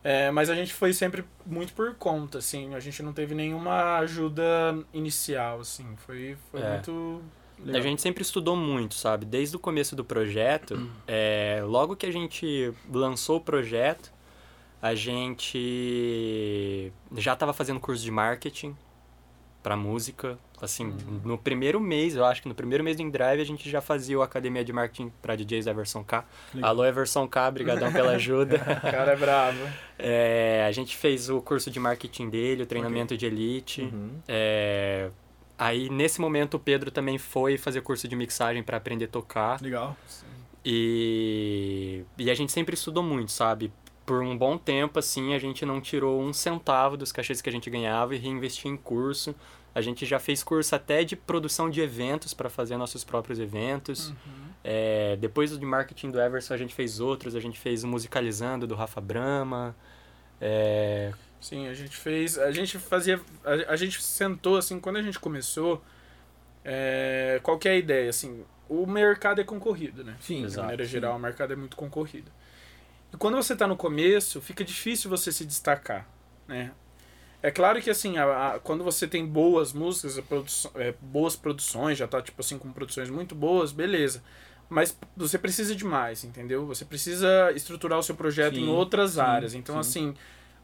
É, 0.02 0.32
mas 0.32 0.50
a 0.50 0.56
gente 0.56 0.74
foi 0.74 0.94
sempre 0.94 1.26
muito 1.46 1.74
por 1.74 1.94
conta, 1.96 2.38
assim, 2.38 2.74
a 2.74 2.80
gente 2.80 3.04
não 3.04 3.12
teve 3.12 3.36
nenhuma 3.36 3.98
ajuda 3.98 4.44
inicial, 4.94 5.60
assim, 5.60 5.86
foi, 6.06 6.38
foi 6.52 6.62
É. 6.62 6.70
muito... 6.76 7.22
A 7.74 7.82
gente 7.82 8.02
sempre 8.02 8.22
estudou 8.24 8.56
muito, 8.56 8.96
sabe? 8.96 9.26
Desde 9.26 9.58
o 9.58 9.60
começo 9.60 9.94
do 9.94 10.06
projeto, 10.06 10.90
é, 11.06 11.62
logo 11.66 11.94
que 11.98 12.06
a 12.06 12.12
gente 12.14 12.74
lançou 12.90 13.36
o 13.36 13.42
projeto, 13.42 14.10
a 14.82 14.96
gente 14.96 16.92
já 17.18 17.34
estava 17.34 17.54
fazendo 17.54 17.80
curso 17.80 18.04
de 18.04 18.12
marketing. 18.12 18.76
para 19.62 19.76
música. 19.76 20.38
Assim, 20.62 20.86
uhum. 20.86 21.22
no 21.24 21.38
primeiro 21.38 21.80
mês, 21.80 22.16
eu 22.16 22.26
acho 22.26 22.42
que 22.42 22.48
no 22.48 22.56
primeiro 22.56 22.84
mês 22.84 22.98
do 22.98 23.02
InDrive 23.02 23.42
a 23.42 23.46
gente 23.46 23.70
já 23.70 23.80
fazia 23.80 24.18
o 24.20 24.22
Academia 24.22 24.64
de 24.64 24.74
Marketing 24.74 25.12
para 25.22 25.36
DJs 25.36 25.66
da 25.66 25.74
versão 25.74 26.04
K. 26.04 26.26
Legal. 26.54 26.70
Alô, 26.70 26.86
Everson 26.86 27.28
K, 27.28 27.52
brigadão 27.52 27.92
pela 27.92 28.12
ajuda. 28.12 28.56
o 28.84 28.92
cara 28.92 29.14
é 29.14 29.16
bravo. 29.16 29.60
É, 29.98 30.66
a 30.68 30.72
gente 30.72 30.98
fez 30.98 31.30
o 31.30 31.42
curso 31.42 31.72
de 31.72 31.80
marketing 31.80 32.30
dele, 32.30 32.64
o 32.64 32.66
treinamento 32.66 33.14
okay. 33.14 33.18
de 33.18 33.26
elite. 33.26 33.82
Uhum. 33.84 34.20
É, 34.28 35.10
aí, 35.58 35.90
nesse 35.90 36.20
momento, 36.20 36.56
o 36.56 36.60
Pedro 36.60 36.92
também 36.92 37.18
foi 37.18 37.58
fazer 37.58 37.82
curso 37.82 38.06
de 38.06 38.16
mixagem 38.16 38.62
para 38.62 38.76
aprender 38.76 39.06
a 39.06 39.10
tocar. 39.10 39.62
Legal. 39.62 39.96
E, 40.64 42.04
e 42.18 42.30
a 42.30 42.34
gente 42.34 42.52
sempre 42.52 42.74
estudou 42.76 43.02
muito, 43.02 43.32
sabe? 43.32 43.72
Por 44.10 44.24
um 44.24 44.36
bom 44.36 44.58
tempo, 44.58 44.98
assim, 44.98 45.36
a 45.36 45.38
gente 45.38 45.64
não 45.64 45.80
tirou 45.80 46.20
um 46.20 46.34
centavo 46.34 46.98
dos 46.98 47.12
cachês 47.12 47.44
que 47.44 47.48
a 47.48 47.52
gente 47.52 47.70
ganhava 47.70 48.16
e 48.16 48.18
reinvestiu 48.18 48.72
em 48.72 48.76
curso. 48.76 49.36
A 49.76 49.82
gente 49.82 50.04
já 50.04 50.18
fez 50.18 50.44
curso 50.44 50.74
até 50.74 51.04
de 51.04 51.16
produção 51.16 51.70
de 51.70 51.80
eventos 51.80 52.34
para 52.34 52.50
fazer 52.50 52.76
nossos 52.76 53.04
próprios 53.04 53.40
eventos. 53.40 54.10
Uhum. 54.10 54.16
É, 54.64 55.16
depois 55.18 55.56
de 55.56 55.64
marketing 55.64 56.10
do 56.10 56.20
Everson, 56.20 56.56
a 56.56 56.58
gente 56.58 56.74
fez 56.74 57.00
outros. 57.00 57.36
A 57.36 57.40
gente 57.40 57.60
fez 57.60 57.84
o 57.84 57.88
Musicalizando 57.88 58.66
do 58.66 58.74
Rafa 58.74 59.00
Brama. 59.00 59.76
É... 60.42 61.14
Sim, 61.40 61.68
a 61.68 61.76
gente 61.76 61.96
fez. 61.96 62.40
A 62.40 62.50
gente 62.50 62.80
fazia. 62.80 63.22
A, 63.46 63.74
a 63.74 63.76
gente 63.76 64.02
sentou, 64.02 64.58
assim, 64.58 64.80
quando 64.80 64.96
a 64.96 65.04
gente 65.04 65.20
começou. 65.20 65.84
É, 66.66 67.40
qual 67.44 67.60
que 67.60 67.70
é 67.70 67.74
a 67.74 67.78
ideia? 67.78 68.10
Assim, 68.10 68.44
o 68.68 68.88
mercado 68.88 69.40
é 69.40 69.44
concorrido, 69.44 70.04
né? 70.04 70.18
Sim, 70.20 70.48
De 70.48 70.58
maneira 70.58 70.84
geral, 70.84 71.16
o 71.16 71.20
mercado 71.20 71.54
é 71.54 71.56
muito 71.56 71.78
concorrido. 71.78 72.32
E 73.14 73.18
quando 73.18 73.36
você 73.36 73.54
está 73.54 73.68
no 73.68 73.76
começo, 73.76 74.42
fica 74.42 74.64
difícil 74.64 75.10
você 75.10 75.32
se 75.32 75.46
destacar, 75.46 76.08
né? 76.48 76.72
É 77.42 77.50
claro 77.50 77.82
que 77.82 77.90
assim, 77.90 78.18
a, 78.18 78.56
a, 78.56 78.60
quando 78.60 78.84
você 78.84 79.08
tem 79.08 79.26
boas 79.26 79.72
músicas, 79.72 80.20
produ 80.20 80.52
é, 80.76 80.94
boas 81.02 81.36
produções, 81.36 81.98
já 81.98 82.08
tá 82.08 82.22
tipo 82.22 82.42
assim 82.42 82.58
com 82.58 82.72
produções 82.72 83.10
muito 83.10 83.34
boas, 83.34 83.72
beleza. 83.72 84.22
Mas 84.70 84.96
você 85.16 85.38
precisa 85.38 85.76
de 85.76 85.86
mais, 85.86 86.24
entendeu? 86.24 86.66
Você 86.68 86.86
precisa 86.86 87.52
estruturar 87.56 87.98
o 87.98 88.04
seu 88.04 88.14
projeto 88.14 88.56
sim, 88.56 88.66
em 88.66 88.68
outras 88.68 89.12
sim, 89.12 89.22
áreas. 89.22 89.54
Então 89.54 89.82
sim. 89.82 90.10
assim, 90.10 90.16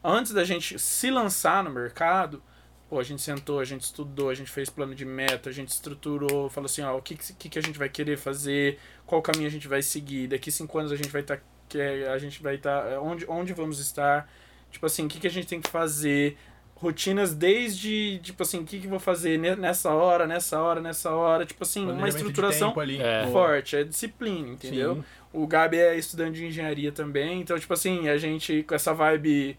antes 0.04 0.32
da 0.32 0.44
gente 0.44 0.78
se 0.78 1.10
lançar 1.10 1.64
no 1.64 1.70
mercado, 1.70 2.42
pô, 2.88 3.00
a 3.00 3.02
gente 3.02 3.22
sentou, 3.22 3.58
a 3.58 3.64
gente 3.64 3.82
estudou, 3.82 4.28
a 4.28 4.34
gente 4.34 4.50
fez 4.50 4.68
plano 4.68 4.94
de 4.94 5.04
meta, 5.04 5.48
a 5.48 5.52
gente 5.52 5.70
estruturou, 5.70 6.50
falou 6.50 6.66
assim, 6.66 6.82
ó, 6.82 6.96
o 6.96 7.02
que, 7.02 7.16
que, 7.16 7.48
que 7.48 7.58
a 7.58 7.62
gente 7.62 7.78
vai 7.78 7.88
querer 7.88 8.16
fazer, 8.16 8.78
qual 9.06 9.20
caminho 9.22 9.46
a 9.46 9.50
gente 9.50 9.66
vai 9.66 9.82
seguir, 9.82 10.28
daqui 10.28 10.52
cinco 10.52 10.78
anos 10.78 10.92
a 10.92 10.96
gente 10.96 11.08
vai 11.08 11.22
estar 11.22 11.38
tá 11.38 11.42
que 11.68 11.78
é, 11.78 12.08
a 12.08 12.18
gente 12.18 12.42
vai 12.42 12.56
estar 12.56 12.82
tá, 12.82 13.00
onde 13.00 13.24
onde 13.28 13.52
vamos 13.52 13.78
estar. 13.78 14.30
Tipo 14.70 14.86
assim 14.86 15.06
o 15.06 15.08
que, 15.08 15.20
que 15.20 15.26
a 15.26 15.30
gente 15.30 15.46
tem 15.46 15.60
que 15.60 15.68
fazer? 15.68 16.36
Rotinas 16.74 17.34
desde 17.34 18.18
tipo 18.22 18.42
assim 18.42 18.60
o 18.60 18.64
que 18.64 18.78
que 18.78 18.86
vou 18.86 19.00
fazer 19.00 19.38
nessa 19.38 19.90
hora 19.94 20.26
nessa 20.26 20.60
hora 20.60 20.80
nessa 20.80 21.10
hora? 21.10 21.46
Tipo 21.46 21.64
assim 21.64 21.90
uma 21.90 22.08
estruturação 22.08 22.74
é. 23.00 23.26
forte 23.32 23.76
é 23.76 23.84
disciplina 23.84 24.48
entendeu? 24.48 24.96
Sim. 24.96 25.04
o 25.32 25.46
Gabi 25.46 25.78
é 25.78 25.96
estudante 25.96 26.36
de 26.36 26.46
engenharia 26.46 26.92
também 26.92 27.40
então 27.40 27.58
tipo 27.58 27.72
assim 27.72 28.10
a 28.10 28.18
gente 28.18 28.62
com 28.64 28.74
essa 28.74 28.92
vibe 28.92 29.58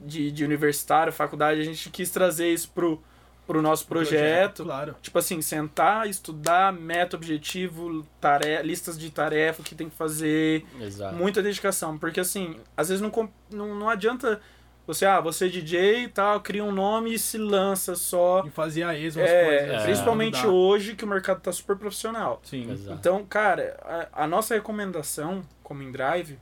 de, 0.00 0.32
de 0.32 0.44
universitário 0.44 1.12
faculdade 1.12 1.60
a 1.60 1.64
gente 1.64 1.88
quis 1.88 2.10
trazer 2.10 2.52
isso 2.52 2.72
pro 2.74 3.00
pro 3.50 3.60
nosso 3.60 3.84
projeto. 3.84 4.62
projeto. 4.62 4.64
Claro. 4.64 4.96
Tipo 5.02 5.18
assim, 5.18 5.42
sentar, 5.42 6.08
estudar, 6.08 6.72
meta, 6.72 7.16
objetivo, 7.16 8.06
tarefa, 8.20 8.62
listas 8.62 8.96
de 8.96 9.10
tarefa 9.10 9.60
que 9.64 9.74
tem 9.74 9.90
que 9.90 9.96
fazer. 9.96 10.64
Exato. 10.80 11.16
Muita 11.16 11.42
dedicação. 11.42 11.98
Porque 11.98 12.20
assim, 12.20 12.60
às 12.76 12.90
vezes 12.90 13.02
não, 13.02 13.10
não, 13.50 13.74
não 13.74 13.88
adianta 13.88 14.40
você, 14.86 15.04
ah, 15.04 15.20
você 15.20 15.46
é 15.46 15.48
DJ 15.48 16.04
e 16.04 16.08
tal, 16.08 16.40
cria 16.40 16.62
um 16.62 16.70
nome 16.70 17.12
e 17.12 17.18
se 17.18 17.38
lança 17.38 17.96
só. 17.96 18.44
E 18.46 18.50
fazia 18.50 18.86
a 18.86 18.92
as 18.92 19.16
é, 19.16 19.44
coisas. 19.44 19.80
É. 19.80 19.82
Principalmente 19.82 20.46
hoje 20.46 20.94
que 20.94 21.04
o 21.04 21.08
mercado 21.08 21.40
tá 21.40 21.50
super 21.50 21.76
profissional. 21.76 22.40
Sim. 22.44 22.70
Exato. 22.70 22.96
Então, 23.00 23.24
cara, 23.24 23.76
a, 24.12 24.24
a 24.24 24.26
nossa 24.28 24.54
recomendação 24.54 25.42
como 25.60 25.82
em 25.82 25.90
Drive 25.90 26.38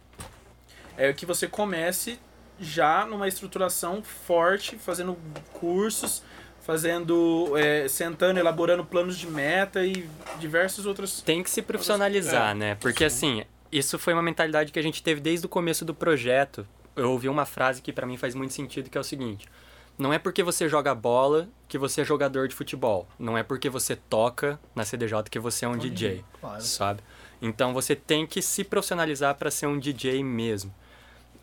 é 0.95 1.11
que 1.15 1.25
você 1.25 1.47
comece 1.47 2.19
já 2.61 3.07
numa 3.07 3.27
estruturação 3.27 4.03
forte, 4.03 4.77
fazendo 4.77 5.17
cursos, 5.55 6.23
fazendo, 6.69 7.57
é, 7.57 7.89
sentando, 7.89 8.39
elaborando 8.39 8.85
planos 8.85 9.17
de 9.17 9.27
meta 9.27 9.87
e 9.87 10.07
diversos 10.39 10.85
outros. 10.85 11.23
Tem 11.23 11.43
que 11.43 11.49
se 11.49 11.63
profissionalizar, 11.63 12.51
é. 12.51 12.55
né? 12.55 12.75
Porque 12.75 13.09
Sim. 13.09 13.41
assim, 13.41 13.47
isso 13.73 13.99
foi 13.99 14.13
uma 14.13 14.21
mentalidade 14.21 14.71
que 14.71 14.79
a 14.79 14.83
gente 14.83 15.03
teve 15.03 15.19
desde 15.19 15.47
o 15.47 15.49
começo 15.49 15.83
do 15.83 15.95
projeto. 15.95 16.67
Eu 16.95 17.11
ouvi 17.13 17.27
uma 17.27 17.47
frase 17.47 17.81
que 17.81 17.91
para 17.91 18.07
mim 18.07 18.19
faz 18.19 18.35
muito 18.35 18.53
sentido, 18.53 18.91
que 18.91 18.99
é 18.99 19.01
o 19.01 19.05
seguinte: 19.05 19.49
não 19.97 20.13
é 20.13 20.19
porque 20.19 20.43
você 20.43 20.69
joga 20.69 20.95
bola 20.95 21.49
que 21.67 21.79
você 21.79 22.03
é 22.03 22.05
jogador 22.05 22.47
de 22.47 22.55
futebol. 22.55 23.09
Não 23.19 23.39
é 23.39 23.43
porque 23.43 23.71
você 23.71 23.97
toca 23.97 24.61
na 24.75 24.85
CDJ 24.85 25.23
que 25.31 25.39
você 25.39 25.65
é 25.65 25.69
um 25.69 25.79
DJ, 25.79 26.23
claro. 26.39 26.61
sabe? 26.61 27.01
Então 27.41 27.73
você 27.73 27.97
tem 27.97 28.27
que 28.27 28.43
se 28.43 28.63
profissionalizar 28.63 29.35
para 29.37 29.51
ser 29.51 29.69
um 29.69 29.79
DJ 29.79 30.23
mesmo. 30.23 30.75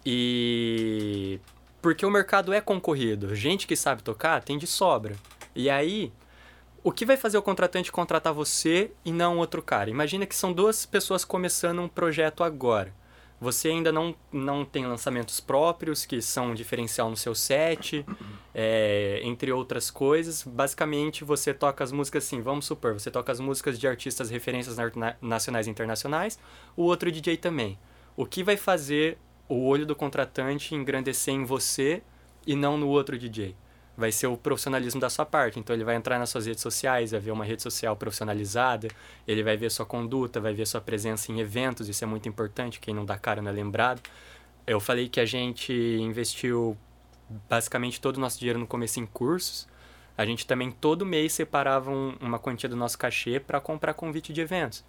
E 0.05 1.39
porque 1.85 2.03
o 2.03 2.09
mercado 2.09 2.51
é 2.51 2.59
concorrido. 2.59 3.35
Gente 3.35 3.67
que 3.67 3.75
sabe 3.75 4.01
tocar 4.01 4.41
tem 4.41 4.57
de 4.57 4.65
sobra. 4.65 5.15
E 5.53 5.69
aí, 5.69 6.11
o 6.83 6.91
que 6.91 7.05
vai 7.05 7.15
fazer 7.15 7.37
o 7.37 7.43
contratante 7.43 7.91
contratar 7.91 8.33
você 8.33 8.89
e 9.05 9.11
não 9.11 9.37
outro 9.37 9.61
cara? 9.61 9.87
Imagina 9.87 10.25
que 10.25 10.35
são 10.35 10.51
duas 10.51 10.83
pessoas 10.83 11.23
começando 11.23 11.79
um 11.79 11.87
projeto 11.87 12.43
agora. 12.43 12.91
Você 13.39 13.67
ainda 13.67 13.91
não, 13.91 14.15
não 14.33 14.65
tem 14.65 14.87
lançamentos 14.87 15.39
próprios, 15.39 16.07
que 16.07 16.23
são 16.23 16.47
um 16.47 16.53
diferencial 16.55 17.07
no 17.07 17.15
seu 17.15 17.35
set, 17.35 18.03
é, 18.51 19.19
entre 19.21 19.51
outras 19.51 19.91
coisas. 19.91 20.41
Basicamente, 20.41 21.23
você 21.23 21.53
toca 21.53 21.83
as 21.83 21.91
músicas 21.91 22.25
assim, 22.25 22.41
vamos 22.41 22.65
supor, 22.65 22.93
você 22.93 23.11
toca 23.11 23.31
as 23.31 23.39
músicas 23.39 23.77
de 23.77 23.87
artistas 23.87 24.31
referências 24.31 24.75
nacionais 25.21 25.67
e 25.67 25.69
internacionais, 25.69 26.39
o 26.75 26.81
outro 26.81 27.11
DJ 27.11 27.37
também. 27.37 27.77
O 28.17 28.25
que 28.25 28.43
vai 28.43 28.57
fazer 28.57 29.19
o 29.47 29.65
olho 29.65 29.85
do 29.85 29.95
contratante 29.95 30.75
engrandecer 30.75 31.33
em 31.33 31.43
você 31.43 32.01
e 32.45 32.55
não 32.55 32.77
no 32.77 32.87
outro 32.87 33.17
DJ. 33.17 33.55
Vai 33.97 34.11
ser 34.11 34.27
o 34.27 34.35
profissionalismo 34.35 34.99
da 34.99 35.09
sua 35.09 35.25
parte. 35.25 35.59
Então 35.59 35.75
ele 35.75 35.83
vai 35.83 35.95
entrar 35.95 36.19
nas 36.19 36.29
suas 36.29 36.45
redes 36.45 36.61
sociais, 36.61 37.11
vai 37.11 37.19
ver 37.19 37.31
uma 37.31 37.45
rede 37.45 37.61
social 37.61 37.95
profissionalizada, 37.95 38.89
ele 39.27 39.43
vai 39.43 39.55
ver 39.55 39.71
sua 39.71 39.85
conduta, 39.85 40.39
vai 40.39 40.53
ver 40.53 40.67
sua 40.67 40.81
presença 40.81 41.31
em 41.31 41.39
eventos, 41.39 41.87
isso 41.87 42.03
é 42.03 42.07
muito 42.07 42.27
importante, 42.27 42.79
quem 42.79 42.93
não 42.93 43.05
dá 43.05 43.17
cara 43.17 43.41
não 43.41 43.49
é 43.49 43.53
lembrado. 43.53 44.01
Eu 44.67 44.79
falei 44.79 45.07
que 45.07 45.19
a 45.19 45.25
gente 45.25 45.71
investiu 45.73 46.77
basicamente 47.49 48.01
todo 48.01 48.17
o 48.17 48.19
nosso 48.19 48.37
dinheiro 48.37 48.59
no 48.59 48.67
começo 48.67 48.99
em 48.99 49.05
cursos. 49.05 49.67
A 50.17 50.25
gente 50.25 50.45
também 50.45 50.71
todo 50.71 51.05
mês 51.05 51.33
separava 51.33 51.91
um, 51.91 52.15
uma 52.19 52.39
quantia 52.39 52.67
do 52.67 52.75
nosso 52.75 52.97
cachê 52.97 53.39
para 53.39 53.61
comprar 53.61 53.93
convite 53.93 54.33
de 54.33 54.41
eventos 54.41 54.83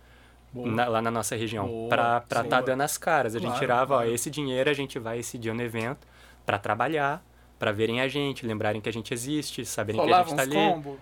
na, 0.64 0.88
lá 0.88 1.02
na 1.02 1.10
nossa 1.10 1.36
região 1.36 1.86
para 1.88 2.18
estar 2.18 2.44
tá 2.44 2.60
dando 2.60 2.82
as 2.82 2.96
caras. 2.96 3.34
A 3.34 3.38
claro, 3.38 3.52
gente 3.52 3.60
tirava, 3.60 3.94
claro. 3.94 4.10
ó, 4.10 4.14
esse 4.14 4.30
dinheiro 4.30 4.70
a 4.70 4.72
gente 4.72 4.98
vai 4.98 5.18
esse 5.18 5.36
dia 5.36 5.52
no 5.52 5.62
evento 5.62 6.06
para 6.44 6.58
trabalhar, 6.58 7.22
para 7.58 7.72
verem 7.72 8.00
a 8.00 8.08
gente, 8.08 8.46
lembrarem 8.46 8.80
que 8.80 8.88
a 8.88 8.92
gente 8.92 9.12
existe, 9.12 9.64
saberem 9.64 10.00
que 10.00 10.12
a 10.12 10.22
gente 10.22 10.34
tá 10.34 10.42
ali. 10.42 10.54
Combo. 10.54 10.98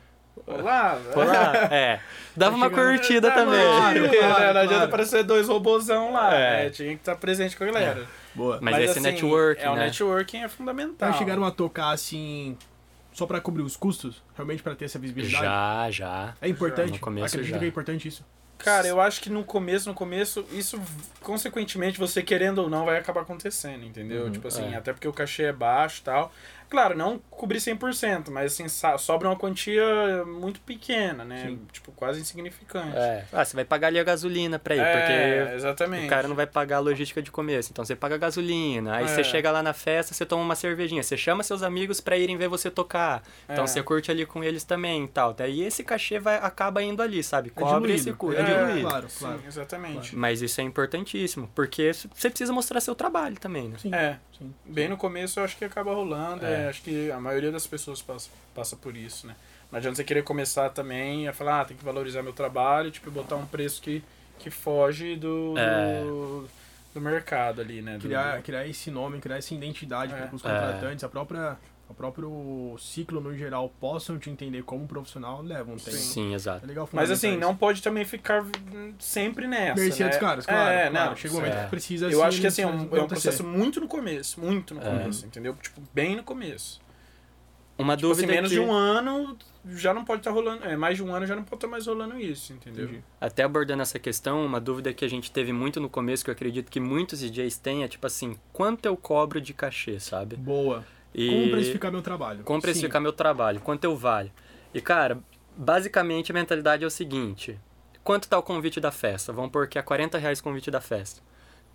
Olá! 0.46 0.98
Olá, 1.14 1.52
é. 1.70 2.00
Dava 2.36 2.56
uma 2.56 2.68
curtida 2.68 3.30
também. 3.30 3.60
Claro, 3.60 4.08
claro, 4.10 4.54
não 4.54 4.60
adianta 4.62 4.84
aparecer 4.84 5.22
dois 5.22 5.46
robôzão 5.46 6.12
lá. 6.12 6.34
É. 6.34 6.64
Né? 6.64 6.70
Tinha 6.70 6.88
que 6.88 6.94
estar 6.94 7.14
presente 7.16 7.56
com 7.56 7.64
a 7.64 7.66
galera. 7.68 8.00
É. 8.00 8.06
Boa. 8.34 8.58
Mas, 8.60 8.74
Mas 8.74 8.84
esse 8.84 8.98
assim, 8.98 9.12
networking, 9.12 9.62
é, 9.62 9.70
o 9.70 9.74
né? 9.76 9.84
networking 9.84 10.38
é 10.38 10.48
fundamental. 10.48 11.12
Já 11.12 11.18
chegaram 11.18 11.44
a 11.44 11.52
tocar 11.52 11.90
assim 11.90 12.56
só 13.12 13.26
para 13.26 13.40
cobrir 13.40 13.62
os 13.62 13.76
custos, 13.76 14.22
realmente 14.34 14.62
para 14.62 14.74
ter 14.74 14.86
essa 14.86 14.98
visibilidade? 14.98 15.44
Já, 15.44 15.90
já. 15.90 16.34
É 16.42 16.48
importante. 16.48 16.92
No 16.92 16.98
começo 16.98 17.36
Acredito 17.36 17.52
já. 17.52 17.58
que 17.60 17.64
é 17.64 17.68
importante 17.68 18.08
isso. 18.08 18.24
Cara, 18.58 18.86
eu 18.86 19.00
acho 19.00 19.20
que 19.20 19.28
no 19.28 19.44
começo, 19.44 19.88
no 19.88 19.94
começo, 19.94 20.44
isso, 20.52 20.80
consequentemente, 21.20 21.98
você 21.98 22.22
querendo 22.22 22.58
ou 22.58 22.70
não, 22.70 22.84
vai 22.84 22.98
acabar 22.98 23.22
acontecendo, 23.22 23.84
entendeu? 23.84 24.24
Uhum, 24.24 24.32
tipo 24.32 24.48
assim, 24.48 24.72
é. 24.72 24.76
até 24.76 24.92
porque 24.92 25.08
o 25.08 25.12
cachê 25.12 25.44
é 25.44 25.52
baixo 25.52 26.00
e 26.00 26.04
tal. 26.04 26.32
Claro, 26.74 26.96
não 26.96 27.20
cobrir 27.30 27.58
100%, 27.58 28.30
mas 28.30 28.52
assim, 28.52 28.66
sobra 28.98 29.28
uma 29.28 29.36
quantia 29.36 30.24
muito 30.26 30.60
pequena, 30.60 31.24
né? 31.24 31.46
Sim. 31.46 31.60
Tipo, 31.70 31.92
quase 31.92 32.20
insignificante. 32.20 32.96
É. 32.96 33.24
Ah, 33.32 33.44
você 33.44 33.54
vai 33.54 33.64
pagar 33.64 33.88
ali 33.88 33.98
a 34.00 34.02
gasolina 34.02 34.58
pra 34.58 34.74
ir, 34.74 34.80
é, 34.80 34.92
porque 34.92 35.54
exatamente. 35.54 36.06
o 36.06 36.08
cara 36.08 36.26
não 36.26 36.34
vai 36.34 36.46
pagar 36.46 36.78
a 36.78 36.80
logística 36.80 37.22
de 37.22 37.30
começo. 37.30 37.70
Então 37.70 37.84
você 37.84 37.94
paga 37.94 38.16
a 38.16 38.18
gasolina, 38.18 38.96
aí 38.96 39.04
é. 39.04 39.08
você 39.08 39.22
chega 39.22 39.52
lá 39.52 39.62
na 39.62 39.72
festa, 39.72 40.14
você 40.14 40.26
toma 40.26 40.42
uma 40.42 40.56
cervejinha, 40.56 41.02
você 41.02 41.16
chama 41.16 41.44
seus 41.44 41.62
amigos 41.62 42.00
pra 42.00 42.16
irem 42.16 42.36
ver 42.36 42.48
você 42.48 42.70
tocar. 42.70 43.22
Então 43.44 43.64
é. 43.64 43.66
você 43.68 43.82
curte 43.82 44.10
ali 44.10 44.26
com 44.26 44.42
eles 44.42 44.64
também 44.64 45.04
e 45.04 45.08
tal. 45.08 45.32
Daí 45.32 45.62
esse 45.62 45.84
cachê 45.84 46.18
vai, 46.18 46.36
acaba 46.36 46.82
indo 46.82 47.02
ali, 47.02 47.22
sabe? 47.22 47.52
É 47.54 47.60
Cobre 47.60 47.94
esse 47.94 48.12
custo. 48.14 48.40
É, 48.40 48.42
é 48.42 48.46
diluído. 48.46 48.88
Claro, 48.88 49.06
claro. 49.16 49.38
Sim, 49.38 49.46
exatamente. 49.46 50.10
Claro. 50.10 50.18
Mas 50.18 50.42
isso 50.42 50.60
é 50.60 50.64
importantíssimo, 50.64 51.48
porque 51.54 51.92
você 51.92 52.28
precisa 52.28 52.52
mostrar 52.52 52.80
seu 52.80 52.96
trabalho 52.96 53.38
também, 53.38 53.68
né? 53.68 53.76
Sim. 53.78 53.94
É. 53.94 54.18
Sim. 54.38 54.52
Bem 54.64 54.88
no 54.88 54.96
começo 54.96 55.38
eu 55.38 55.44
acho 55.44 55.56
que 55.56 55.64
acaba 55.64 55.94
rolando. 55.94 56.44
É. 56.44 56.63
acho 56.68 56.82
que 56.82 57.10
a 57.10 57.20
maioria 57.20 57.50
das 57.50 57.66
pessoas 57.66 58.02
passa, 58.02 58.30
passa 58.54 58.76
por 58.76 58.96
isso, 58.96 59.26
né? 59.26 59.34
Não 59.70 59.78
adianta 59.78 59.96
você 59.96 60.04
querer 60.04 60.22
começar 60.22 60.70
também 60.70 61.26
a 61.26 61.32
falar, 61.32 61.62
ah, 61.62 61.64
tem 61.64 61.76
que 61.76 61.84
valorizar 61.84 62.22
meu 62.22 62.32
trabalho, 62.32 62.90
tipo, 62.90 63.10
botar 63.10 63.36
um 63.36 63.46
preço 63.46 63.82
que, 63.82 64.02
que 64.38 64.50
foge 64.50 65.16
do, 65.16 65.54
é. 65.58 66.00
do, 66.02 66.48
do, 66.94 67.00
mercado 67.00 67.60
ali, 67.60 67.82
né? 67.82 67.98
Criar, 68.00 68.36
do... 68.36 68.42
criar 68.42 68.66
esse 68.66 68.90
nome, 68.90 69.20
criar 69.20 69.38
essa 69.38 69.52
identidade 69.52 70.12
é. 70.12 70.16
para 70.16 70.36
os 70.36 70.42
contratantes, 70.42 71.02
a 71.02 71.08
própria 71.08 71.56
o 71.94 71.96
próprio 71.96 72.76
ciclo 72.78 73.20
no 73.20 73.34
geral 73.36 73.72
possam 73.80 74.18
te 74.18 74.28
entender 74.28 74.62
como 74.64 74.86
profissional, 74.86 75.40
leva 75.40 75.70
um 75.72 75.76
tempo. 75.76 75.96
Sim, 75.96 76.34
exato. 76.34 76.64
É 76.64 76.68
legal 76.68 76.88
Mas 76.92 77.10
assim, 77.10 77.36
não 77.36 77.56
pode 77.56 77.80
também 77.80 78.04
ficar 78.04 78.44
sempre 78.98 79.46
nessa. 79.46 79.80
Mercê 79.80 80.02
né? 80.02 80.10
dos 80.10 80.18
caras, 80.18 80.44
claro. 80.44 80.70
É, 80.70 80.90
claro. 80.90 81.10
não. 81.10 81.16
Chega 81.16 81.34
um 81.34 81.36
momento 81.38 81.56
é. 81.56 81.64
que 81.64 81.70
precisa 81.70 82.10
Eu 82.10 82.22
acho 82.22 82.40
que 82.40 82.46
assim, 82.48 82.62
é 82.62 82.66
um, 82.66 82.96
é 82.96 83.02
um 83.02 83.06
processo 83.06 83.44
muito 83.44 83.80
no 83.80 83.86
começo. 83.86 84.40
Muito 84.40 84.74
no 84.74 84.80
É. 84.80 84.84
começo, 84.84 85.24
entendeu? 85.24 85.56
Tipo, 85.62 85.80
bem 85.94 86.16
no 86.16 86.24
começo. 86.24 86.82
Uma 87.78 87.96
Tipo 87.96 88.12
assim, 88.12 88.20
dúvida 88.22 88.32
menos 88.32 88.50
que... 88.50 88.56
de 88.56 88.60
um 88.60 88.72
ano 88.72 89.36
já 89.66 89.94
não 89.94 90.04
pode 90.04 90.20
estar 90.20 90.30
rolando. 90.30 90.64
É, 90.64 90.76
mais 90.76 90.96
de 90.96 91.02
um 91.02 91.14
ano 91.14 91.26
já 91.26 91.34
não 91.34 91.42
pode 91.42 91.56
estar 91.56 91.68
mais 91.68 91.86
rolando 91.86 92.18
isso, 92.18 92.52
entendeu? 92.52 92.84
Entendi. 92.84 93.04
Até 93.20 93.42
abordando 93.44 93.82
essa 93.82 93.98
questão, 93.98 94.44
uma 94.44 94.60
dúvida 94.60 94.92
que 94.92 95.04
a 95.04 95.08
gente 95.08 95.30
teve 95.30 95.52
muito 95.52 95.80
no 95.80 95.88
começo, 95.88 96.24
que 96.24 96.30
eu 96.30 96.34
acredito 96.34 96.70
que 96.70 96.78
muitos 96.80 97.20
DJs 97.20 97.56
têm, 97.58 97.82
é 97.82 97.88
tipo 97.88 98.06
assim, 98.06 98.36
quanto 98.52 98.86
eu 98.86 98.96
cobro 98.96 99.40
de 99.40 99.54
cachê, 99.54 99.98
sabe? 99.98 100.36
Boa. 100.36 100.84
E 101.14 101.28
Como 101.28 101.50
precificar 101.50 101.92
meu 101.92 102.02
trabalho? 102.02 102.44
como 102.44 102.60
precificar 102.60 103.00
meu 103.00 103.12
trabalho, 103.12 103.60
quanto 103.60 103.84
eu 103.84 103.96
valho. 103.96 104.32
E 104.72 104.80
cara, 104.80 105.18
basicamente 105.56 106.32
a 106.32 106.34
mentalidade 106.34 106.82
é 106.82 106.86
o 106.86 106.90
seguinte, 106.90 107.58
quanto 108.02 108.28
tá 108.28 108.36
o 108.38 108.42
convite 108.42 108.80
da 108.80 108.90
festa? 108.90 109.32
Vamos 109.32 109.52
pôr 109.52 109.68
que 109.68 109.78
é 109.78 109.82
40 109.82 110.18
reais 110.18 110.40
o 110.40 110.42
convite 110.42 110.70
da 110.70 110.80
festa. 110.80 111.22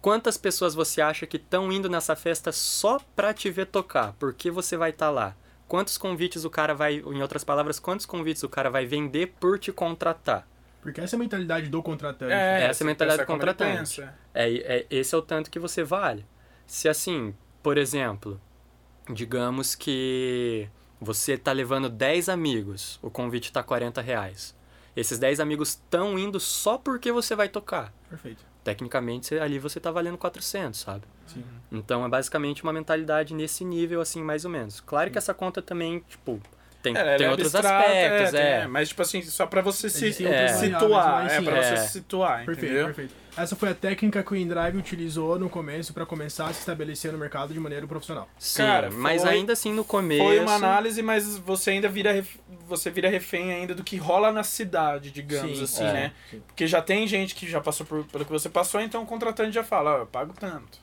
Quantas 0.02 0.38
pessoas 0.38 0.74
você 0.76 1.02
acha 1.02 1.26
que 1.26 1.38
estão 1.38 1.72
indo 1.72 1.90
nessa 1.90 2.16
festa 2.16 2.52
só 2.52 3.00
pra 3.16 3.34
te 3.34 3.50
ver 3.50 3.66
tocar? 3.66 4.14
Porque 4.20 4.50
você 4.50 4.78
vai 4.78 4.92
estar 4.92 5.10
lá? 5.10 5.36
Quantos 5.68 5.98
convites 5.98 6.46
o 6.46 6.50
cara 6.50 6.74
vai, 6.74 6.96
em 6.96 7.22
outras 7.22 7.44
palavras, 7.44 7.80
quantos 7.80 8.06
convites 8.06 8.42
o 8.44 8.50
cara 8.50 8.70
vai 8.70 8.86
vender 8.86 9.34
por 9.40 9.60
te 9.60 9.72
contratar? 9.72 10.48
Porque 10.82 11.02
essa 11.02 11.16
é 11.16 11.18
a 11.18 11.20
mentalidade 11.20 11.70
do 11.70 11.84
contratante. 11.84 12.32
essa 12.32 12.84
é 12.84 12.86
a 12.86 12.88
mentalidade 12.88 13.22
ele 13.22 13.28
contratante. 13.28 14.02
É, 14.34 14.54
é, 14.54 14.86
esse 14.90 15.14
é 15.14 15.18
o 15.18 15.22
tanto 15.22 15.52
que 15.52 15.60
você 15.60 15.84
vale. 15.84 16.26
Se 16.66 16.88
assim, 16.88 17.36
por 17.62 17.78
exemplo, 17.78 18.40
digamos 19.10 19.76
que 19.76 20.68
você 21.02 21.38
tá 21.38 21.52
levando 21.52 21.90
10 21.90 22.30
amigos, 22.30 23.00
o 23.02 23.10
convite 23.10 23.52
tá 23.52 23.64
40 23.64 24.02
reais. 24.02 24.56
Esses 24.96 25.18
10 25.18 25.40
amigos 25.40 25.70
estão 25.70 26.18
indo 26.20 26.40
só 26.40 26.78
porque 26.78 27.12
você 27.12 27.36
vai 27.36 27.48
tocar. 27.48 27.94
Perfeito. 28.10 28.44
Tecnicamente, 28.64 29.34
ali 29.40 29.58
você 29.58 29.80
tá 29.80 29.90
valendo 29.92 30.18
400, 30.18 30.80
sabe? 30.80 31.04
Sim. 31.26 31.44
Então, 31.72 32.04
é 32.06 32.10
basicamente 32.10 32.62
uma 32.64 32.74
mentalidade 32.74 33.34
nesse 33.34 33.64
nível, 33.64 34.02
assim, 34.02 34.22
mais 34.22 34.44
ou 34.44 34.52
menos. 34.52 34.82
Claro 34.82 35.10
que 35.10 35.18
essa 35.18 35.34
conta 35.34 35.62
também, 35.62 36.04
tipo, 36.08 36.42
tem, 36.84 36.96
É, 36.96 37.00
ela 37.00 37.18
tem 37.18 37.28
é 37.28 37.32
outros 37.32 37.56
abstrata, 37.56 37.86
aspectos, 37.86 38.32
tem- 38.32 38.42
é. 38.42 38.68
Mas, 38.68 38.90
tipo 38.90 39.02
assim, 39.02 39.22
só 39.22 39.46
pra 39.48 39.62
você 39.62 39.90
se 39.90 40.06
Existem 40.08 40.28
outras 40.28 40.52
situar. 40.52 41.26
É, 41.26 41.30
sim. 41.40 41.46
você 41.46 41.52
É. 41.58 41.76
se 41.78 41.92
situar, 41.94 42.46
Perfeito, 42.46 42.66
entendeu? 42.66 42.86
perfeito. 42.88 43.14
Essa 43.42 43.56
foi 43.56 43.70
a 43.70 43.74
técnica 43.74 44.22
que 44.22 44.34
o 44.34 44.36
InDrive 44.36 44.78
utilizou 44.78 45.40
no 45.40 45.50
começo 45.50 45.94
para 45.94 46.06
começar 46.06 46.48
a 46.48 46.54
se 46.54 46.60
estabelecer 46.60 47.12
no 47.12 47.18
mercado 47.18 47.54
de 47.54 47.60
maneira 47.60 47.88
profissional. 47.88 48.28
Sim, 48.38 48.64
Cara, 48.64 48.90
mas 48.92 49.22
foi- 49.22 49.32
ainda 49.32 49.54
assim, 49.54 49.72
no 49.74 49.86
começo... 49.86 50.24
Foi 50.24 50.40
uma 50.40 50.56
análise, 50.56 51.02
mas 51.02 51.38
você 51.38 51.72
ainda 51.72 51.88
vira, 51.88 52.12
ref- 52.12 52.38
você 52.68 52.90
vira 52.92 53.10
refém 53.10 53.54
ainda 53.54 53.74
do 53.74 53.84
que 53.84 53.96
rola 53.98 54.32
na 54.32 54.44
cidade, 54.44 55.10
digamos 55.10 55.58
Sim, 55.58 55.64
assim, 55.64 55.84
é. 55.86 55.94
né? 55.94 56.12
Sim. 56.30 56.42
Porque 56.48 56.68
já 56.68 56.82
tem 56.82 57.08
gente 57.08 57.34
que 57.34 57.50
já 57.50 57.62
passou 57.62 57.86
por, 57.86 58.04
pelo 58.06 58.26
que 58.26 58.32
você 58.32 58.50
passou, 58.50 58.82
então 58.82 59.04
o 59.04 59.06
contratante 59.06 59.52
já 59.54 59.64
fala, 59.64 59.96
ó, 59.96 59.98
eu 60.00 60.06
pago 60.06 60.34
tanto. 60.38 60.80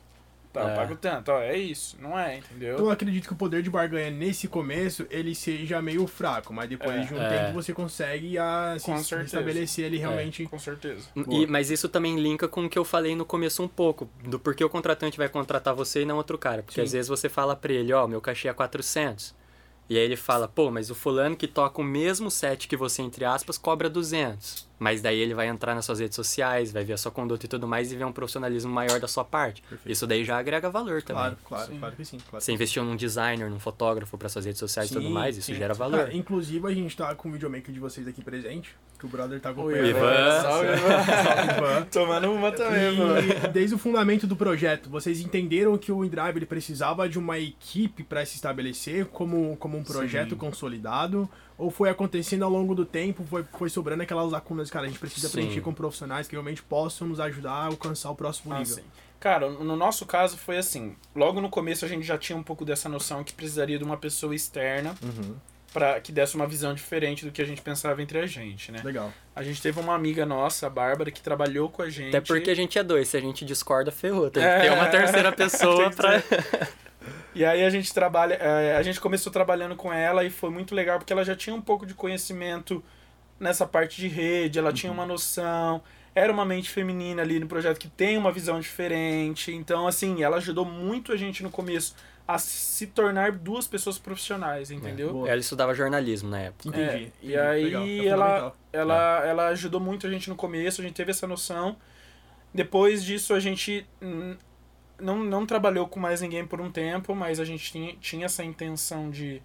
Tá, 0.57 0.62
eu 0.62 0.69
É. 0.71 0.75
pago 0.75 0.97
tanto, 0.97 1.31
ó, 1.33 1.40
é 1.40 1.57
isso. 1.57 1.97
Não 2.01 2.19
é, 2.19 2.38
entendeu? 2.38 2.75
Então 2.75 2.87
eu 2.87 2.90
acredito 2.90 3.27
que 3.27 3.33
o 3.33 3.37
poder 3.37 3.62
de 3.62 3.69
barganha 3.69 4.11
nesse 4.11 4.49
começo 4.49 5.07
ele 5.11 5.35
seja 5.35 5.83
meio 5.83 6.07
fraco, 6.07 6.53
mas 6.55 6.69
depois 6.69 6.95
É. 6.97 7.01
de 7.01 7.14
um 7.14 7.21
É. 7.21 7.29
tempo 7.29 7.53
você 7.55 7.73
consegue 7.75 8.38
a, 8.38 8.77
se 8.79 8.87
Com 8.87 8.97
certeza. 9.03 9.25
estabelecer 9.37 9.85
ele 9.85 9.99
realmente. 9.99 10.45
Com 10.47 10.59
certeza. 10.59 11.09
E- 11.29 11.47
mas 11.47 11.71
isso 11.71 11.88
também 11.88 12.19
linka 12.19 12.49
com 12.49 12.64
o 12.64 12.71
que 12.71 12.79
eu 12.79 12.85
falei 12.85 13.14
no 13.14 13.25
começo 13.25 13.62
um 13.62 13.69
pouco, 13.69 14.09
do 14.25 14.38
porquê 14.38 14.64
o 14.64 14.69
contratante 14.71 15.19
vai 15.19 15.29
contratar 15.29 15.75
você 15.75 16.03
e 16.03 16.05
não 16.07 16.16
outro 16.16 16.38
cara. 16.38 16.62
Porque 16.62 16.81
Sim. 16.81 16.85
às 16.87 16.92
vezes 16.92 17.09
você 17.09 17.29
fala 17.29 17.55
pra 17.55 17.73
ele, 17.73 17.92
ó, 17.92 18.07
meu 18.07 18.21
cachê 18.21 18.49
é 18.49 18.53
400. 18.53 19.35
E 19.88 19.97
aí 19.97 20.03
ele 20.03 20.16
fala, 20.16 20.49
pô, 20.49 20.69
mas 20.71 20.90
o 20.90 20.95
fulano 20.97 21.37
que 21.37 21.47
toca 21.47 21.81
o 21.81 21.85
mesmo 21.85 22.29
set 22.29 22.66
que 22.66 22.77
você, 22.77 23.03
entre 23.03 23.25
aspas, 23.25 23.57
cobra 23.57 23.88
200. 23.88 24.69
Mas 24.79 25.01
daí 25.01 25.19
ele 25.19 25.33
vai 25.33 25.49
entrar 25.49 25.75
nas 25.75 25.85
suas 25.85 26.01
redes 26.01 26.15
sociais, 26.15 26.71
vai 26.71 26.85
ver 26.85 26.93
a 26.93 26.99
sua 26.99 27.11
conduta 27.11 27.47
e 27.47 27.49
tudo 27.49 27.67
mais 27.67 27.91
e 27.91 27.97
ver 27.97 28.05
um 28.05 28.12
profissionalismo 28.12 28.71
maior 28.73 29.01
da 29.01 29.09
sua 29.09 29.25
parte. 29.25 29.62
Perfeito. 29.62 29.91
Isso 29.91 30.07
daí 30.07 30.25
já 30.25 30.39
agrega 30.39 30.69
valor 30.69 31.03
também. 31.03 31.23
Claro, 31.23 31.37
claro, 31.47 31.73
Sim. 31.73 31.79
claro 31.79 31.97
que 31.97 32.05
sim. 32.05 32.19
Claro. 32.29 32.45
Você 32.45 32.53
investiu 32.53 32.85
num 32.85 32.95
designer, 32.95 33.49
num 33.49 33.59
fotógrafo 33.59 34.19
para 34.19 34.29
suas 34.29 34.45
redes 34.45 34.59
sociais 34.59 34.91
e 34.91 34.95
tudo 34.95 35.09
mais, 35.09 35.37
isso 35.39 35.47
sim. 35.47 35.55
gera 35.55 35.73
valor. 35.73 36.01
Cara, 36.01 36.15
inclusive 36.15 36.67
a 36.67 36.75
gente 36.75 36.95
tá 36.97 37.15
com 37.15 37.29
o 37.31 37.33
videomaker 37.33 37.73
de 37.73 37.81
vocês 37.81 38.07
aqui 38.07 38.23
presente, 38.23 38.77
que 38.99 39.07
o 39.07 39.09
brother 39.09 39.41
tá 39.41 39.49
O 39.51 39.53
acompanhando. 39.53 39.87
Ivan. 39.89 40.43
Salve, 40.43 40.69
Salve, 40.79 41.57
Ivan. 41.57 41.83
Tomando 41.91 42.33
uma 42.33 42.53
também, 42.53 42.97
mano. 42.97 43.19
E 43.21 43.49
desde 43.49 43.75
o 43.75 43.79
fundamento 43.79 44.27
do 44.27 44.37
projeto, 44.37 44.91
vocês 44.91 45.21
entenderam 45.21 45.77
que 45.79 45.91
o 45.91 46.05
InDrive 46.05 46.39
ele 46.39 46.47
precisava 46.47 47.09
de 47.09 47.19
uma 47.19 47.39
equipe 47.39 48.03
para 48.05 48.25
se 48.27 48.35
estabelecer 48.37 49.07
como, 49.07 49.57
como 49.57 49.79
um 49.79 49.83
projeto 49.83 50.31
Sim. 50.31 50.37
consolidado? 50.37 51.29
Ou 51.59 51.71
foi 51.71 51.88
acontecendo 51.88 52.45
ao 52.45 52.51
longo 52.51 52.75
do 52.75 52.85
tempo, 52.85 53.25
foi, 53.25 53.42
foi 53.59 53.71
sobrando 53.71 54.03
aquelas 54.03 54.31
lacunas, 54.31 54.71
cara, 54.71 54.85
a 54.85 54.88
gente 54.88 54.99
precisa 54.99 55.29
Sim. 55.29 55.33
preencher 55.35 55.61
com 55.62 55.73
profissionais 55.73 56.27
que 56.29 56.33
realmente 56.35 56.62
possam 56.62 57.09
nos 57.09 57.19
ajudar 57.21 57.53
a 57.53 57.64
alcançar 57.66 58.11
o 58.11 58.14
próximo 58.14 58.53
Ah, 58.55 58.59
nível? 58.59 58.75
sim. 58.77 58.83
Cara, 59.19 59.49
no 59.49 59.75
nosso 59.77 60.05
caso 60.05 60.37
foi 60.37 60.59
assim. 60.59 60.95
Logo 61.14 61.40
no 61.40 61.49
começo 61.49 61.85
a 61.85 61.88
gente 61.88 62.05
já 62.07 62.19
tinha 62.19 62.37
um 62.37 62.42
pouco 62.42 62.64
dessa 62.64 62.88
noção 62.88 63.25
que 63.25 63.33
precisaria 63.33 63.79
de 63.79 63.85
uma 63.85 63.97
pessoa 63.97 64.35
externa 64.35 64.95
Uhum. 65.03 65.35
para 65.73 65.99
que 66.01 66.12
desse 66.12 66.35
uma 66.37 66.47
visão 66.47 66.75
diferente 66.75 67.25
do 67.25 67.33
que 67.33 67.40
a 67.40 67.45
gente 67.47 67.62
pensava 67.62 68.03
entre 68.03 68.19
a 68.19 68.27
gente, 68.27 68.71
né? 68.71 68.81
Legal. 68.85 69.11
A 69.35 69.42
gente 69.42 69.61
teve 69.62 69.81
uma 69.81 69.95
amiga 69.95 70.27
nossa, 70.27 70.66
a 70.66 70.71
Bárbara, 70.71 71.11
que 71.11 71.23
trabalhou 71.23 71.71
com 71.71 71.81
a 71.83 71.88
gente. 71.88 72.09
Até 72.14 72.21
porque 72.21 72.51
a 72.51 72.55
gente 72.55 72.79
é 72.79 72.83
dois, 72.85 73.09
se 73.09 73.16
a 73.16 73.21
gente 73.21 73.45
discorda, 73.47 73.90
ferrou. 73.90 74.31
Tem 74.31 74.42
que 74.42 74.49
É. 74.49 74.61
ter 74.61 74.73
uma 74.73 74.87
terceira 74.87 75.33
pessoa 75.37 75.88
que 75.90 75.97
pra. 75.97 76.23
E 77.37 77.44
aí 77.44 77.62
a 77.62 77.68
gente 77.68 77.92
trabalha, 77.92 78.33
é, 78.35 78.77
a 78.77 78.83
gente 78.83 78.99
começou 78.99 79.31
trabalhando 79.31 79.77
com 79.77 79.92
ela 79.92 80.25
e 80.25 80.31
foi 80.31 80.49
muito 80.49 80.75
legal 80.75 80.99
porque 80.99 81.12
ela 81.12 81.22
já 81.22 81.37
tinha 81.37 81.55
um 81.55 81.61
pouco 81.61 81.85
de 81.85 81.92
conhecimento 81.92 82.83
nessa 83.38 83.66
parte 83.66 84.01
de 84.01 84.09
rede, 84.09 84.59
ela 84.59 84.72
tinha 84.72 84.90
uma 84.90 85.05
noção, 85.05 85.83
era 86.14 86.33
uma 86.33 86.46
mente 86.46 86.70
feminina 86.70 87.20
ali 87.20 87.38
no 87.38 87.46
projeto 87.46 87.79
que 87.79 87.88
tem 87.88 88.16
uma 88.16 88.33
visão 88.33 88.59
diferente. 88.59 89.53
Então, 89.53 89.87
assim, 89.87 90.22
ela 90.22 90.38
ajudou 90.38 90.64
muito 90.64 91.12
a 91.12 91.16
gente 91.16 91.42
no 91.42 91.51
começo 91.51 91.94
a 92.27 92.38
se 92.38 92.87
tornar 92.87 93.33
duas 93.33 93.66
pessoas 93.66 93.99
profissionais, 93.99 94.70
entendeu? 94.70 95.12
Boa. 95.12 95.29
Ela 95.29 95.38
estudava 95.38 95.75
jornalismo 95.75 96.31
na 96.31 96.40
época. 96.40 96.70
Entendi. 96.70 96.88
É, 96.88 96.96
entendi. 96.96 97.12
e 97.20 97.37
aí 97.37 97.64
Legal, 97.64 97.85
é 97.85 98.07
ela, 98.07 98.57
ela, 98.72 99.27
ela 99.27 99.49
ajudou 99.49 99.79
muito 99.79 100.07
a 100.07 100.11
gente 100.11 100.31
no 100.31 100.37
começo, 100.37 100.81
a 100.81 100.85
gente 100.85 100.94
teve 100.94 101.11
essa 101.11 101.27
noção. 101.27 101.77
Depois 102.55 103.05
disso, 103.05 103.35
a 103.35 103.40
gente 103.40 103.87
hum, 104.01 104.35
não, 105.00 105.22
não 105.22 105.46
trabalhou 105.46 105.87
com 105.88 106.00
mais 106.00 106.20
ninguém 106.20 106.46
por 106.46 106.61
um 106.61 106.70
tempo, 106.70 107.14
mas 107.14 107.40
a 107.40 107.44
gente 107.44 107.70
tinha, 107.70 107.96
tinha 108.00 108.26
essa 108.26 108.44
intenção 108.44 109.11
de, 109.11 109.42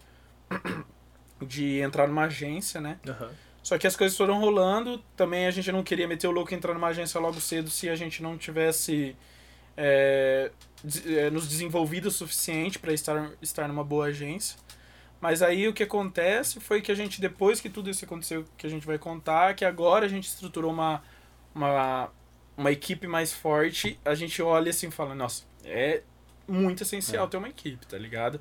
de 1.42 1.80
entrar 1.80 2.08
numa 2.08 2.24
agência, 2.24 2.80
né? 2.80 3.00
Aham. 3.08 3.32
Só 3.64 3.78
que 3.78 3.86
as 3.86 3.96
coisas 3.96 4.18
foram 4.18 4.40
rolando, 4.40 4.98
também 5.16 5.46
a 5.46 5.52
gente 5.52 5.72
não 5.72 5.84
queria 5.84 6.08
meter 6.08 6.28
o 6.28 6.32
louco 6.32 6.52
e 6.52 6.56
entrar 6.56 6.74
numa 6.74 6.88
agência 6.88 7.20
logo 7.20 7.40
cedo 7.40 7.70
se 7.70 7.90
a 7.90 7.96
gente 7.96 8.24
não 8.24 8.36
tivesse 8.36 9.16
é, 9.78 10.52
é, 11.06 11.30
nos 11.30 11.48
desenvolvido 11.48 12.08
o 12.08 12.12
suficiente 12.12 12.80
para 12.80 12.92
estar, 12.92 13.32
estar 13.42 13.68
numa 13.68 13.84
boa 13.84 14.08
agência. 14.08 14.58
Mas 15.20 15.44
aí 15.44 15.68
o 15.68 15.74
que 15.74 15.84
acontece 15.84 16.60
foi 16.60 16.82
que 16.82 16.92
a 16.92 16.96
gente, 16.96 17.22
depois 17.22 17.62
que 17.62 17.70
tudo 17.70 17.90
isso 17.90 18.04
aconteceu, 18.04 18.44
que 18.58 18.66
a 18.66 18.70
gente 18.70 18.88
vai 18.88 18.98
contar, 18.98 19.54
que 19.54 19.64
agora 19.64 20.08
a 20.08 20.10
gente 20.10 20.28
estruturou 20.28 20.72
uma, 20.72 21.04
uma, 21.54 22.10
uma 22.62 22.72
equipe 22.72 23.08
mais 23.08 23.34
forte, 23.34 24.00
a 24.06 24.16
gente 24.16 24.42
olha 24.42 24.70
assim 24.70 24.88
e 24.88 24.92
fala, 24.92 25.14
nossa, 25.14 25.44
é 25.66 26.02
muito 26.48 26.84
essencial 26.84 27.26
É. 27.26 27.30
ter 27.30 27.38
uma 27.38 27.50
equipe, 27.50 27.86
tá 27.86 27.98
ligado? 27.98 28.40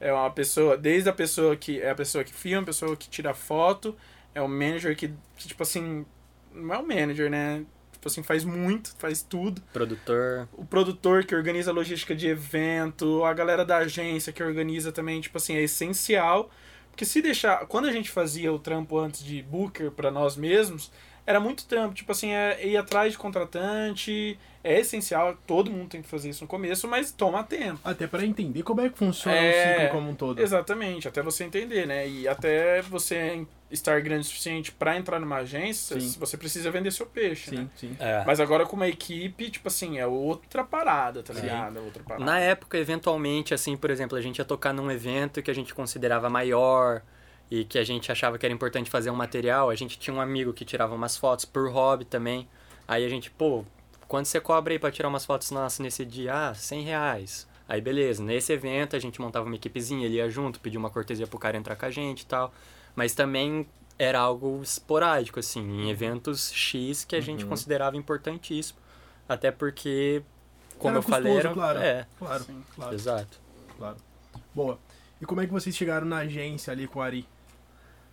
É 0.00 0.12
uma 0.12 0.30
pessoa, 0.30 0.76
desde 0.76 1.08
a 1.08 1.12
pessoa 1.12 1.56
que 1.56 1.80
é 1.80 1.90
a 1.90 1.94
pessoa 1.94 2.22
que 2.24 2.34
filma, 2.34 2.62
a 2.62 2.66
pessoa 2.66 2.96
que 2.96 3.08
tira 3.08 3.32
foto, 3.32 3.96
é 4.34 4.42
o 4.42 4.48
manager 4.48 4.94
que, 4.96 5.08
que, 5.36 5.48
tipo 5.48 5.62
assim, 5.62 6.04
não 6.52 6.74
é 6.74 6.78
o 6.78 6.86
manager, 6.86 7.30
né? 7.30 7.64
Tipo 7.92 8.08
assim, 8.08 8.22
faz 8.22 8.44
muito, 8.44 8.94
faz 8.98 9.22
tudo. 9.22 9.62
Produtor. 9.72 10.48
O 10.52 10.64
produtor 10.64 11.24
que 11.24 11.34
organiza 11.34 11.70
a 11.70 11.74
logística 11.74 12.14
de 12.14 12.26
evento, 12.26 13.24
a 13.24 13.32
galera 13.32 13.64
da 13.64 13.78
agência 13.78 14.32
que 14.32 14.42
organiza 14.42 14.92
também, 14.92 15.20
tipo 15.20 15.38
assim, 15.38 15.54
é 15.54 15.62
essencial. 15.62 16.50
Porque 16.90 17.04
se 17.04 17.22
deixar. 17.22 17.64
Quando 17.66 17.86
a 17.86 17.92
gente 17.92 18.10
fazia 18.10 18.52
o 18.52 18.58
trampo 18.58 18.98
antes 18.98 19.24
de 19.24 19.42
Booker 19.42 19.90
pra 19.90 20.10
nós 20.10 20.36
mesmos, 20.36 20.92
era 21.26 21.40
muito 21.40 21.66
trampo. 21.66 21.94
Tipo 21.94 22.12
assim, 22.12 22.30
é 22.30 22.66
ir 22.66 22.76
atrás 22.76 23.12
de 23.12 23.18
contratante. 23.18 24.38
É 24.62 24.80
essencial, 24.80 25.36
todo 25.46 25.70
mundo 25.70 25.90
tem 25.90 26.00
que 26.00 26.08
fazer 26.08 26.30
isso 26.30 26.42
no 26.44 26.48
começo, 26.48 26.88
mas 26.88 27.12
toma 27.12 27.44
tempo. 27.44 27.78
Até 27.84 28.06
para 28.06 28.24
entender 28.24 28.62
como 28.62 28.80
é 28.80 28.88
que 28.88 28.96
funciona 28.96 29.36
É, 29.36 29.50
o 29.50 29.80
ciclo 29.82 29.90
como 29.98 30.10
um 30.10 30.14
todo. 30.14 30.40
Exatamente, 30.40 31.06
até 31.06 31.20
você 31.20 31.44
entender, 31.44 31.86
né? 31.86 32.08
E 32.08 32.26
até 32.26 32.80
você 32.80 33.46
estar 33.70 34.00
grande 34.00 34.22
o 34.22 34.24
suficiente 34.24 34.72
pra 34.72 34.96
entrar 34.96 35.20
numa 35.20 35.36
agência, 35.36 36.00
Sim. 36.00 36.16
você 36.18 36.38
precisa 36.38 36.70
vender 36.70 36.92
seu 36.92 37.04
peixe, 37.04 37.54
né? 37.54 37.68
Sim, 37.76 37.88
sim. 37.88 37.96
É. 38.00 38.24
Mas 38.26 38.40
agora 38.40 38.64
com 38.64 38.74
uma 38.74 38.88
equipe, 38.88 39.50
tipo 39.50 39.68
assim, 39.68 39.98
é 39.98 40.06
outra 40.06 40.64
parada, 40.64 41.22
tá 41.22 41.34
Sim. 41.34 41.42
ligado? 41.42 41.76
É 41.78 41.80
outra 41.82 42.02
parada. 42.02 42.24
Na 42.24 42.38
época, 42.40 42.78
eventualmente, 42.78 43.52
assim, 43.52 43.76
por 43.76 43.90
exemplo, 43.90 44.16
a 44.16 44.20
gente 44.22 44.38
ia 44.38 44.46
tocar 44.46 44.72
num 44.72 44.90
evento 44.90 45.42
que 45.42 45.50
a 45.50 45.54
gente 45.54 45.74
considerava 45.74 46.30
maior 46.30 47.02
e 47.50 47.64
que 47.64 47.78
a 47.78 47.84
gente 47.84 48.10
achava 48.10 48.38
que 48.38 48.44
era 48.46 48.52
importante 48.54 48.90
fazer 48.90 49.10
um 49.10 49.14
material. 49.16 49.70
A 49.70 49.74
gente 49.74 49.98
tinha 49.98 50.14
um 50.14 50.20
amigo 50.20 50.52
que 50.52 50.64
tirava 50.64 50.94
umas 50.94 51.16
fotos 51.16 51.44
por 51.44 51.70
hobby 51.70 52.04
também. 52.04 52.48
Aí 52.88 53.04
a 53.04 53.08
gente, 53.08 53.30
pô, 53.30 53.64
quanto 54.08 54.26
você 54.26 54.40
cobra 54.40 54.72
aí 54.72 54.78
pra 54.78 54.90
tirar 54.90 55.08
umas 55.08 55.24
fotos 55.24 55.50
nossas 55.50 55.78
nesse 55.80 56.04
dia? 56.04 56.50
Ah, 56.50 56.54
100 56.54 56.82
reais. 56.82 57.46
Aí 57.68 57.80
beleza, 57.80 58.22
nesse 58.22 58.52
evento 58.52 58.94
a 58.94 58.98
gente 58.98 59.20
montava 59.20 59.46
uma 59.46 59.54
equipezinha, 59.56 60.04
ele 60.06 60.16
ia 60.16 60.28
junto, 60.28 60.60
pedia 60.60 60.78
uma 60.78 60.90
cortesia 60.90 61.26
pro 61.26 61.38
cara 61.38 61.56
entrar 61.56 61.76
com 61.76 61.86
a 61.86 61.90
gente 61.90 62.20
e 62.20 62.26
tal. 62.26 62.52
Mas 62.94 63.14
também 63.14 63.66
era 63.98 64.18
algo 64.20 64.60
esporádico, 64.62 65.38
assim, 65.40 65.60
em 65.62 65.88
eventos 65.90 66.52
X 66.52 67.04
que 67.04 67.14
a 67.16 67.20
gente 67.20 67.44
Uhum. 67.44 67.50
considerava 67.50 67.96
importantíssimo. 67.96 68.78
Até 69.28 69.50
porque, 69.50 70.22
como 70.78 70.90
Era 70.90 70.98
eu 70.98 71.02
falei, 71.02 71.36
era. 71.38 71.52
claro. 71.54 71.78
É, 71.78 72.06
Claro, 72.18 72.44
Sim. 72.44 72.62
claro, 72.74 72.94
exato. 72.94 73.40
claro. 73.78 73.96
Boa. 74.54 74.78
E 75.20 75.24
como 75.24 75.40
é 75.40 75.46
que 75.46 75.52
vocês 75.52 75.74
chegaram 75.74 76.06
na 76.06 76.18
agência 76.18 76.72
ali 76.72 76.86
com 76.86 76.98
o 76.98 77.02
Ari? 77.02 77.26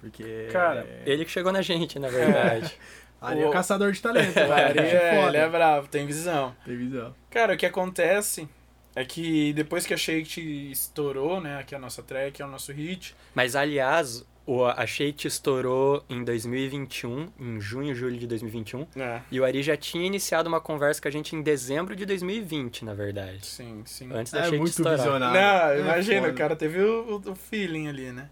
Porque. 0.02 0.50
Cara, 0.52 0.86
Ele 1.06 1.24
que 1.24 1.32
chegou 1.32 1.52
na 1.54 1.62
gente, 1.62 1.98
na 2.00 2.10
verdade. 2.10 2.74
Ari 3.22 3.42
é 3.42 3.48
O- 3.48 3.52
caçador 3.52 3.92
de 3.92 4.02
talento. 4.02 4.36
O 4.36 4.52
Ari 4.52 4.80
Ari 4.80 4.80
é, 4.80 5.28
ele 5.28 5.38
é 5.38 5.48
bravo, 5.48 5.88
tem 5.88 6.06
visão. 6.08 6.56
Tem 6.66 6.76
visão. 6.76 7.14
Cara, 7.30 7.54
o 7.54 7.58
que 7.58 7.68
acontece 7.68 8.50
é 8.96 9.06
que 9.06 9.54
depois 9.54 9.86
que 9.86 9.94
a 9.94 9.98
Shake 9.98 10.72
estourou, 10.72 11.40
né? 11.40 11.60
Aqui 11.60 11.76
é 11.76 11.78
a 11.78 11.82
nossa 11.82 12.02
track, 12.02 12.42
é 12.42 12.46
o 12.46 12.48
nosso 12.50 12.72
hit. 12.74 13.16
Mas, 13.36 13.56
aliás, 13.56 14.26
o, 14.44 14.66
a 14.66 14.88
Shade 14.88 15.28
estourou 15.28 16.04
em 16.10 16.24
2021, 16.24 17.30
em 17.40 17.62
junho, 17.62 17.94
julho 17.94 18.18
de 18.18 18.26
2021. 18.26 18.88
É, 18.98 19.22
E 19.32 19.40
o 19.40 19.46
Ari 19.46 19.62
já 19.62 19.78
tinha 19.78 20.04
iniciado 20.06 20.50
uma 20.50 20.60
conversa 20.60 21.00
com 21.00 21.08
a 21.08 21.12
gente 21.12 21.36
em 21.36 21.44
dezembro 21.44 21.96
de 21.96 22.08
2020, 22.08 22.84
na 22.84 22.96
verdade. 22.96 23.46
sim, 23.46 23.84
sim. 23.86 24.10
Antes 24.12 24.34
da 24.34 24.40
É 24.40 24.44
Shade 24.46 24.58
muito 24.58 24.72
estourar. 24.72 24.98
visionário. 24.98 25.40
Não, 25.40 25.70
É 25.70 25.80
imagina, 25.94 26.22
foda. 26.22 26.34
o 26.34 26.36
cara 26.36 26.56
teve 26.56 26.82
o- 26.82 27.22
o 27.24 27.36
feeling 27.36 27.88
ali, 27.88 28.12
né? 28.12 28.30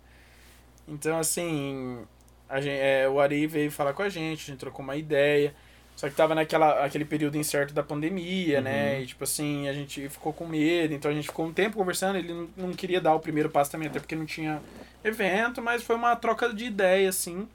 Então, 0.90 1.20
assim, 1.20 2.00
a 2.48 2.60
gente, 2.60 2.80
é, 2.80 3.08
o 3.08 3.20
Ari 3.20 3.46
veio 3.48 3.72
falar 3.72 3.94
com 3.94 4.02
a 4.02 4.10
gente, 4.10 4.44
a 4.44 4.46
gente 4.48 4.60
trocou 4.60 4.84
uma 4.84 4.96
ideia. 4.96 5.54
Só 5.96 6.10
que 6.10 6.16
tava 6.16 6.34
naquela 6.34 6.86
aquele 6.86 7.04
período 7.04 7.38
incerto 7.38 7.74
da 7.74 7.84
pandemia, 7.84 8.62
né? 8.62 8.96
Uhum. 8.96 9.02
E, 9.02 9.06
tipo 9.06 9.24
assim, 9.26 9.68
a 9.68 9.74
gente 9.74 10.08
ficou 10.08 10.32
com 10.32 10.48
medo. 10.48 10.94
Então, 10.94 11.12
a 11.12 11.14
gente 11.14 11.28
ficou 11.28 11.46
um 11.46 11.52
tempo 11.54 11.76
conversando. 11.76 12.18
Ele 12.18 12.34
não, 12.34 12.50
não 12.56 12.74
queria 12.74 13.02
dar 13.02 13.14
o 13.14 13.20
primeiro 13.20 13.50
passo 13.50 13.70
também, 13.70 13.90
até 13.90 14.00
porque 14.00 14.16
não 14.16 14.26
tinha 14.26 14.62
evento. 15.04 15.62
Mas 15.62 15.84
foi 15.84 15.98
uma 15.98 16.16
troca 16.16 16.54
de 16.54 16.66
ideia, 16.66 17.10
assim. 17.10 17.48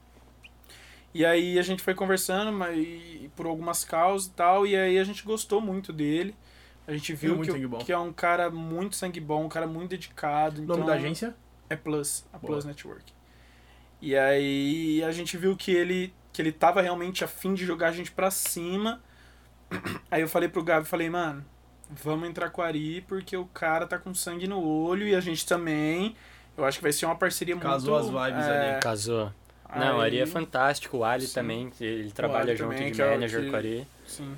E 1.11 1.25
aí, 1.25 1.57
a 1.57 1.61
gente 1.63 1.81
foi 1.81 1.95
conversando 1.95 2.51
mas, 2.51 2.77
e- 2.77 3.31
por 3.35 3.47
algumas 3.47 3.83
causas 3.83 4.27
e 4.27 4.31
tal. 4.31 4.67
E 4.67 4.75
aí, 4.75 4.99
a 4.99 5.03
gente 5.03 5.23
gostou 5.23 5.59
muito 5.59 5.91
dele. 5.91 6.35
A 6.87 6.91
gente 6.91 7.13
viu 7.13 7.35
muito 7.35 7.51
que, 7.51 7.85
que 7.85 7.91
é 7.91 7.97
um 7.97 8.13
cara 8.13 8.51
muito 8.51 8.95
sangue 8.95 9.19
bom, 9.19 9.45
um 9.45 9.49
cara 9.49 9.65
muito 9.65 9.89
dedicado. 9.89 10.61
O 10.61 10.65
nome 10.65 10.81
então- 10.81 10.85
da 10.85 10.93
agência? 10.93 11.35
é 11.67 11.75
Plus, 11.75 12.23
a 12.31 12.37
Boa. 12.37 12.53
Plus 12.53 12.65
Network. 12.65 13.14
E 14.01 14.15
aí 14.15 15.03
a 15.03 15.11
gente 15.11 15.37
viu 15.37 15.55
que 15.55 15.71
ele 15.71 16.13
que 16.31 16.41
ele 16.41 16.51
tava 16.51 16.81
realmente 16.81 17.23
afim 17.23 17.53
de 17.53 17.65
jogar 17.65 17.87
a 17.87 17.91
gente 17.93 18.11
pra 18.11 18.29
cima. 18.29 19.01
Aí 20.11 20.21
eu 20.21 20.27
falei 20.27 20.49
pro 20.49 20.61
Gabi, 20.61 20.85
falei, 20.85 21.09
mano, 21.09 21.45
vamos 21.89 22.27
entrar 22.27 22.49
com 22.49 22.61
o 22.61 22.63
Ari, 22.65 23.01
porque 23.07 23.37
o 23.37 23.45
cara 23.45 23.87
tá 23.87 23.97
com 23.97 24.13
sangue 24.13 24.45
no 24.45 24.61
olho 24.61 25.07
e 25.07 25.15
a 25.15 25.21
gente 25.21 25.45
também. 25.45 26.13
Eu 26.57 26.65
acho 26.65 26.79
que 26.79 26.83
vai 26.83 26.91
ser 26.91 27.05
uma 27.05 27.15
parceria 27.15 27.55
Casou 27.55 28.01
muito... 28.01 28.17
as 28.17 28.27
vibes 28.31 28.45
é, 28.45 28.71
ali. 28.73 28.81
Casou. 28.81 29.31
Não, 29.75 29.97
o 29.97 30.01
Ari 30.01 30.19
é 30.19 30.25
fantástico. 30.25 30.97
O 30.97 31.03
Ali 31.05 31.25
Sim. 31.25 31.33
também, 31.33 31.71
ele 31.79 32.11
trabalha 32.11 32.55
junto 32.55 32.75
também, 32.75 32.91
de 32.91 33.01
é 33.01 33.05
o 33.05 33.11
manager 33.11 33.41
que- 33.41 33.47
com 33.47 33.53
o 33.53 33.57
Ari. 33.57 33.87
Sim. 34.05 34.37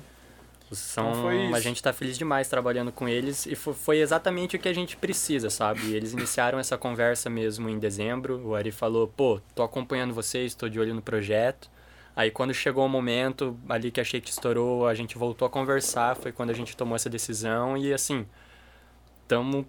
São, 0.74 1.10
Então 1.10 1.54
a 1.54 1.60
gente 1.60 1.82
tá 1.82 1.92
feliz 1.92 2.18
demais 2.18 2.48
trabalhando 2.48 2.92
com 2.92 3.08
eles 3.08 3.46
e 3.46 3.54
fo- 3.54 3.72
foi 3.74 3.98
exatamente 3.98 4.56
o 4.56 4.58
que 4.58 4.68
a 4.68 4.72
gente 4.72 4.96
precisa, 4.96 5.48
sabe? 5.50 5.92
Eles 5.94 6.12
iniciaram 6.12 6.58
essa 6.58 6.76
conversa 6.78 7.30
mesmo 7.30 7.68
em 7.68 7.78
dezembro. 7.78 8.40
O 8.46 8.54
Ari 8.54 8.70
falou: 8.70 9.08
pô, 9.08 9.40
tô 9.54 9.62
acompanhando 9.62 10.12
vocês, 10.14 10.54
tô 10.54 10.68
de 10.68 10.78
olho 10.78 10.94
no 10.94 11.02
projeto. 11.02 11.70
Aí 12.14 12.30
quando 12.30 12.52
chegou 12.52 12.84
o 12.84 12.88
momento 12.88 13.56
ali 13.68 13.90
que 13.90 14.00
a 14.00 14.04
Shake 14.04 14.28
estourou, 14.28 14.86
a 14.88 14.94
gente 14.94 15.16
voltou 15.16 15.46
a 15.46 15.50
conversar, 15.50 16.16
foi 16.16 16.32
quando 16.32 16.50
a 16.50 16.54
gente 16.54 16.76
tomou 16.76 16.96
essa 16.96 17.08
decisão 17.08 17.76
e 17.76 17.92
assim, 17.92 18.26
estamos 19.22 19.64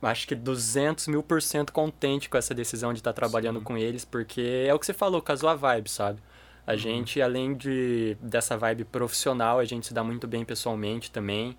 acho 0.00 0.26
que 0.26 0.34
200 0.34 1.06
mil 1.06 1.22
por 1.22 1.40
cento 1.40 1.72
contente 1.72 2.28
com 2.28 2.36
essa 2.36 2.52
decisão 2.54 2.92
de 2.92 2.98
estar 3.00 3.12
trabalhando 3.12 3.58
Sim. 3.60 3.64
com 3.64 3.78
eles, 3.78 4.04
porque 4.04 4.64
é 4.66 4.74
o 4.74 4.78
que 4.78 4.86
você 4.86 4.92
falou, 4.92 5.22
casou 5.22 5.48
a 5.48 5.54
vibe, 5.54 5.88
sabe? 5.88 6.20
A 6.66 6.76
gente, 6.76 7.20
além 7.20 7.54
de 7.54 8.16
dessa 8.20 8.56
vibe 8.56 8.84
profissional, 8.84 9.58
a 9.58 9.64
gente 9.64 9.86
se 9.88 9.94
dá 9.94 10.04
muito 10.04 10.28
bem 10.28 10.44
pessoalmente 10.44 11.10
também. 11.10 11.56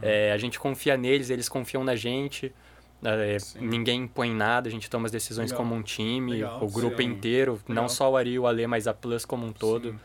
É, 0.00 0.32
a 0.32 0.38
gente 0.38 0.58
confia 0.58 0.96
neles, 0.96 1.28
eles 1.28 1.48
confiam 1.48 1.84
na 1.84 1.94
gente. 1.94 2.54
É, 3.04 3.36
ninguém 3.60 4.04
impõe 4.04 4.34
nada, 4.34 4.68
a 4.68 4.72
gente 4.72 4.88
toma 4.88 5.04
as 5.06 5.12
decisões 5.12 5.50
Legal. 5.50 5.64
como 5.64 5.74
um 5.78 5.82
time, 5.82 6.32
Legal. 6.32 6.64
o 6.64 6.70
grupo 6.70 7.02
Sim. 7.02 7.08
inteiro, 7.08 7.60
Legal. 7.68 7.82
não 7.82 7.88
só 7.88 8.10
o 8.10 8.16
Ari 8.16 8.30
e 8.30 8.38
o 8.38 8.46
Ale, 8.46 8.66
mas 8.66 8.88
a 8.88 8.94
Plus 8.94 9.26
como 9.26 9.46
um 9.46 9.52
todo. 9.52 9.90
Sim. 9.92 9.98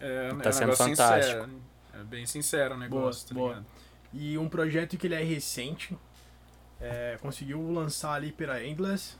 É, 0.00 0.28
Tá 0.28 0.34
é 0.44 0.48
um 0.48 0.52
sendo 0.52 0.60
negócio 0.60 0.86
fantástico. 0.86 1.44
Sincero. 1.44 1.60
É 2.00 2.04
bem 2.04 2.24
sincero 2.26 2.74
o 2.74 2.78
negócio, 2.78 3.28
tá 3.28 3.34
boa. 3.34 3.64
E 4.12 4.38
um 4.38 4.48
projeto 4.48 4.96
que 4.96 5.06
ele 5.06 5.14
é 5.14 5.22
recente, 5.22 5.96
é, 6.80 7.18
conseguiu 7.20 7.70
lançar 7.70 8.14
ali 8.14 8.32
pela 8.32 8.64
Endless, 8.64 9.16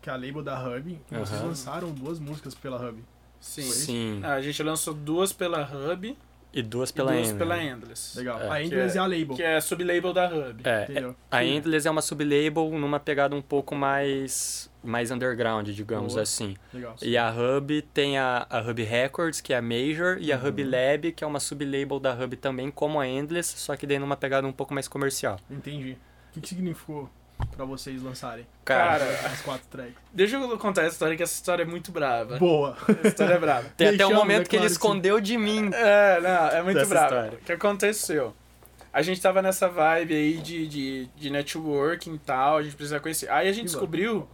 que 0.00 0.08
é 0.08 0.12
a 0.12 0.16
label 0.16 0.42
da 0.42 0.58
Hub. 0.58 0.98
E 1.10 1.14
vocês 1.18 1.42
lançaram 1.42 1.92
duas 1.92 2.18
músicas 2.18 2.54
pela 2.54 2.76
Hub. 2.88 3.04
Sim. 3.44 3.62
Sim. 3.62 4.20
Ah, 4.24 4.34
a 4.34 4.40
gente 4.42 4.62
lançou 4.62 4.94
duas 4.94 5.32
pela 5.32 5.62
Hub 5.62 6.16
E 6.52 6.62
duas 6.62 6.88
e 6.90 6.94
pela 6.94 7.12
duas 7.12 7.28
Endless. 7.30 7.38
pela 7.38 7.62
Endless. 7.62 8.18
Legal. 8.18 8.40
É, 8.40 8.48
a 8.48 8.62
Endless 8.62 8.92
que 8.92 8.98
é, 8.98 9.00
a 9.02 9.06
label. 9.06 9.36
Que 9.36 9.42
é 9.42 9.60
sublabel 9.60 10.12
da 10.14 10.26
Hub. 10.28 10.62
É, 10.64 10.84
Entendeu? 10.84 11.14
a 11.30 11.40
Sim. 11.40 11.56
Endless 11.56 11.86
é 11.86 11.90
uma 11.90 12.00
sublabel 12.02 12.70
numa 12.78 12.98
pegada 12.98 13.36
um 13.36 13.42
pouco 13.42 13.74
mais, 13.74 14.70
mais 14.82 15.10
underground, 15.10 15.68
digamos 15.68 16.14
Boa. 16.14 16.22
assim. 16.22 16.56
Legal. 16.72 16.96
E 17.02 17.16
a 17.18 17.30
Hub 17.30 17.82
tem 17.92 18.16
a, 18.18 18.46
a 18.48 18.60
Hub 18.62 18.82
Records, 18.82 19.40
que 19.42 19.52
é 19.52 19.58
a 19.58 19.62
Major, 19.62 20.16
e 20.18 20.32
a 20.32 20.36
Hub 20.38 20.62
Uhum. 20.62 20.70
Lab, 20.70 21.12
que 21.12 21.22
é 21.22 21.26
uma 21.26 21.38
sublabel 21.38 22.00
da 22.00 22.14
Hub 22.14 22.34
também, 22.36 22.70
como 22.70 22.98
a 22.98 23.06
Endless, 23.06 23.58
só 23.58 23.76
que 23.76 23.86
daí 23.86 23.98
numa 23.98 24.16
pegada 24.16 24.46
um 24.46 24.52
pouco 24.52 24.72
mais 24.72 24.88
comercial. 24.88 25.38
Entendi. 25.50 25.98
O 26.30 26.34
que, 26.34 26.40
que 26.40 26.48
significou 26.48 27.10
pra 27.56 27.64
vocês 27.64 28.02
lançarem 28.02 28.46
Cara, 28.64 29.04
Cara, 29.04 29.28
as 29.28 29.40
quatro 29.42 29.66
tracks? 29.68 29.94
deixa 30.12 30.36
eu 30.36 30.58
contar 30.58 30.82
essa 30.82 30.92
história, 30.92 31.16
que 31.16 31.22
essa 31.22 31.34
história 31.34 31.62
é 31.62 31.66
muito 31.66 31.92
brava. 31.92 32.36
Boa. 32.38 32.76
Essa 32.88 33.08
história 33.08 33.34
é 33.34 33.38
brava. 33.38 33.68
tem 33.76 33.88
até 33.88 33.94
um 33.94 33.98
deixamos, 33.98 34.16
momento 34.18 34.48
que 34.48 34.56
ele 34.56 34.66
escondeu 34.66 35.20
de 35.20 35.36
mim. 35.36 35.70
É, 35.72 36.20
não, 36.20 36.48
é 36.48 36.62
muito 36.62 36.76
Dessa 36.76 36.88
brava. 36.88 37.34
O 37.34 37.36
que 37.38 37.52
aconteceu? 37.52 38.34
A 38.92 39.02
gente 39.02 39.20
tava 39.20 39.42
nessa 39.42 39.68
vibe 39.68 40.14
aí 40.14 40.36
de, 40.38 40.68
de, 40.68 41.06
de 41.16 41.28
networking 41.30 42.14
e 42.14 42.18
tal, 42.18 42.58
a 42.58 42.62
gente 42.62 42.76
precisa 42.76 43.00
conhecer. 43.00 43.28
Aí 43.28 43.48
a 43.48 43.52
gente 43.52 43.66
descobriu 43.66 44.28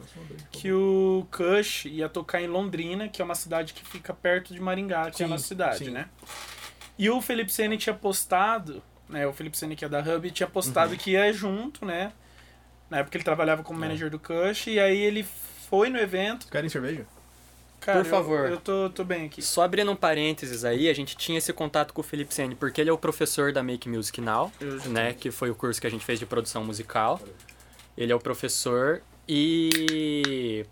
que 0.52 0.70
o 0.70 1.26
Kush 1.32 1.86
ia 1.86 2.10
tocar 2.10 2.42
em 2.42 2.46
Londrina, 2.46 3.08
que 3.08 3.22
é 3.22 3.24
uma 3.24 3.34
cidade 3.34 3.72
que 3.72 3.82
fica 3.82 4.12
perto 4.12 4.52
de 4.52 4.60
Maringá, 4.60 5.10
que 5.10 5.22
é 5.22 5.24
a 5.24 5.28
Sim, 5.28 5.32
nossa 5.32 5.46
cidade, 5.46 5.86
sim. 5.86 5.90
né? 5.90 6.08
E 6.98 7.08
o 7.08 7.22
Felipe 7.22 7.50
Sene 7.50 7.78
tinha 7.78 7.94
postado, 7.94 8.82
né? 9.08 9.26
O 9.26 9.32
Felipe 9.32 9.56
Sene, 9.56 9.74
que 9.74 9.82
é 9.84 9.88
da 9.88 10.00
Hub, 10.00 10.30
tinha 10.30 10.46
postado 10.46 10.94
que 10.94 11.12
ia 11.12 11.32
junto, 11.32 11.86
né? 11.86 12.12
Na 12.90 12.98
época 12.98 13.16
ele 13.16 13.24
trabalhava 13.24 13.62
como 13.62 13.78
É. 13.78 13.86
manager 13.86 14.10
do 14.10 14.18
Kush, 14.18 14.66
e 14.66 14.80
aí 14.80 14.98
ele 15.00 15.24
foi 15.68 15.88
no 15.88 15.98
evento. 15.98 16.48
Querem 16.48 16.68
cerveja? 16.68 17.06
Cara, 17.80 18.00
Por 18.02 18.10
favor. 18.10 18.40
Eu, 18.40 18.50
eu 18.50 18.60
tô, 18.60 18.90
tô 18.90 19.04
bem 19.04 19.24
aqui. 19.24 19.40
Só 19.40 19.62
abrindo 19.62 19.90
um 19.90 19.96
parênteses 19.96 20.64
aí, 20.66 20.88
a 20.88 20.92
gente 20.92 21.16
tinha 21.16 21.38
esse 21.38 21.50
contato 21.52 21.94
com 21.94 22.00
o 22.02 22.04
Felipe 22.04 22.34
Sene, 22.34 22.54
porque 22.54 22.78
ele 22.80 22.90
é 22.90 22.92
o 22.92 22.98
professor 22.98 23.52
da 23.52 23.62
Make 23.62 23.88
Music 23.88 24.20
Now, 24.20 24.52
Eu- 24.60 24.76
né? 24.90 25.14
Que 25.14 25.30
foi 25.30 25.48
o 25.50 25.54
curso 25.54 25.80
que 25.80 25.86
a 25.86 25.90
gente 25.90 26.04
fez 26.04 26.18
de 26.18 26.26
produção 26.26 26.62
musical. 26.64 27.18
Ele 27.96 28.12
é 28.12 28.14
o 28.14 28.18
professor 28.20 29.00
e... 29.74 30.66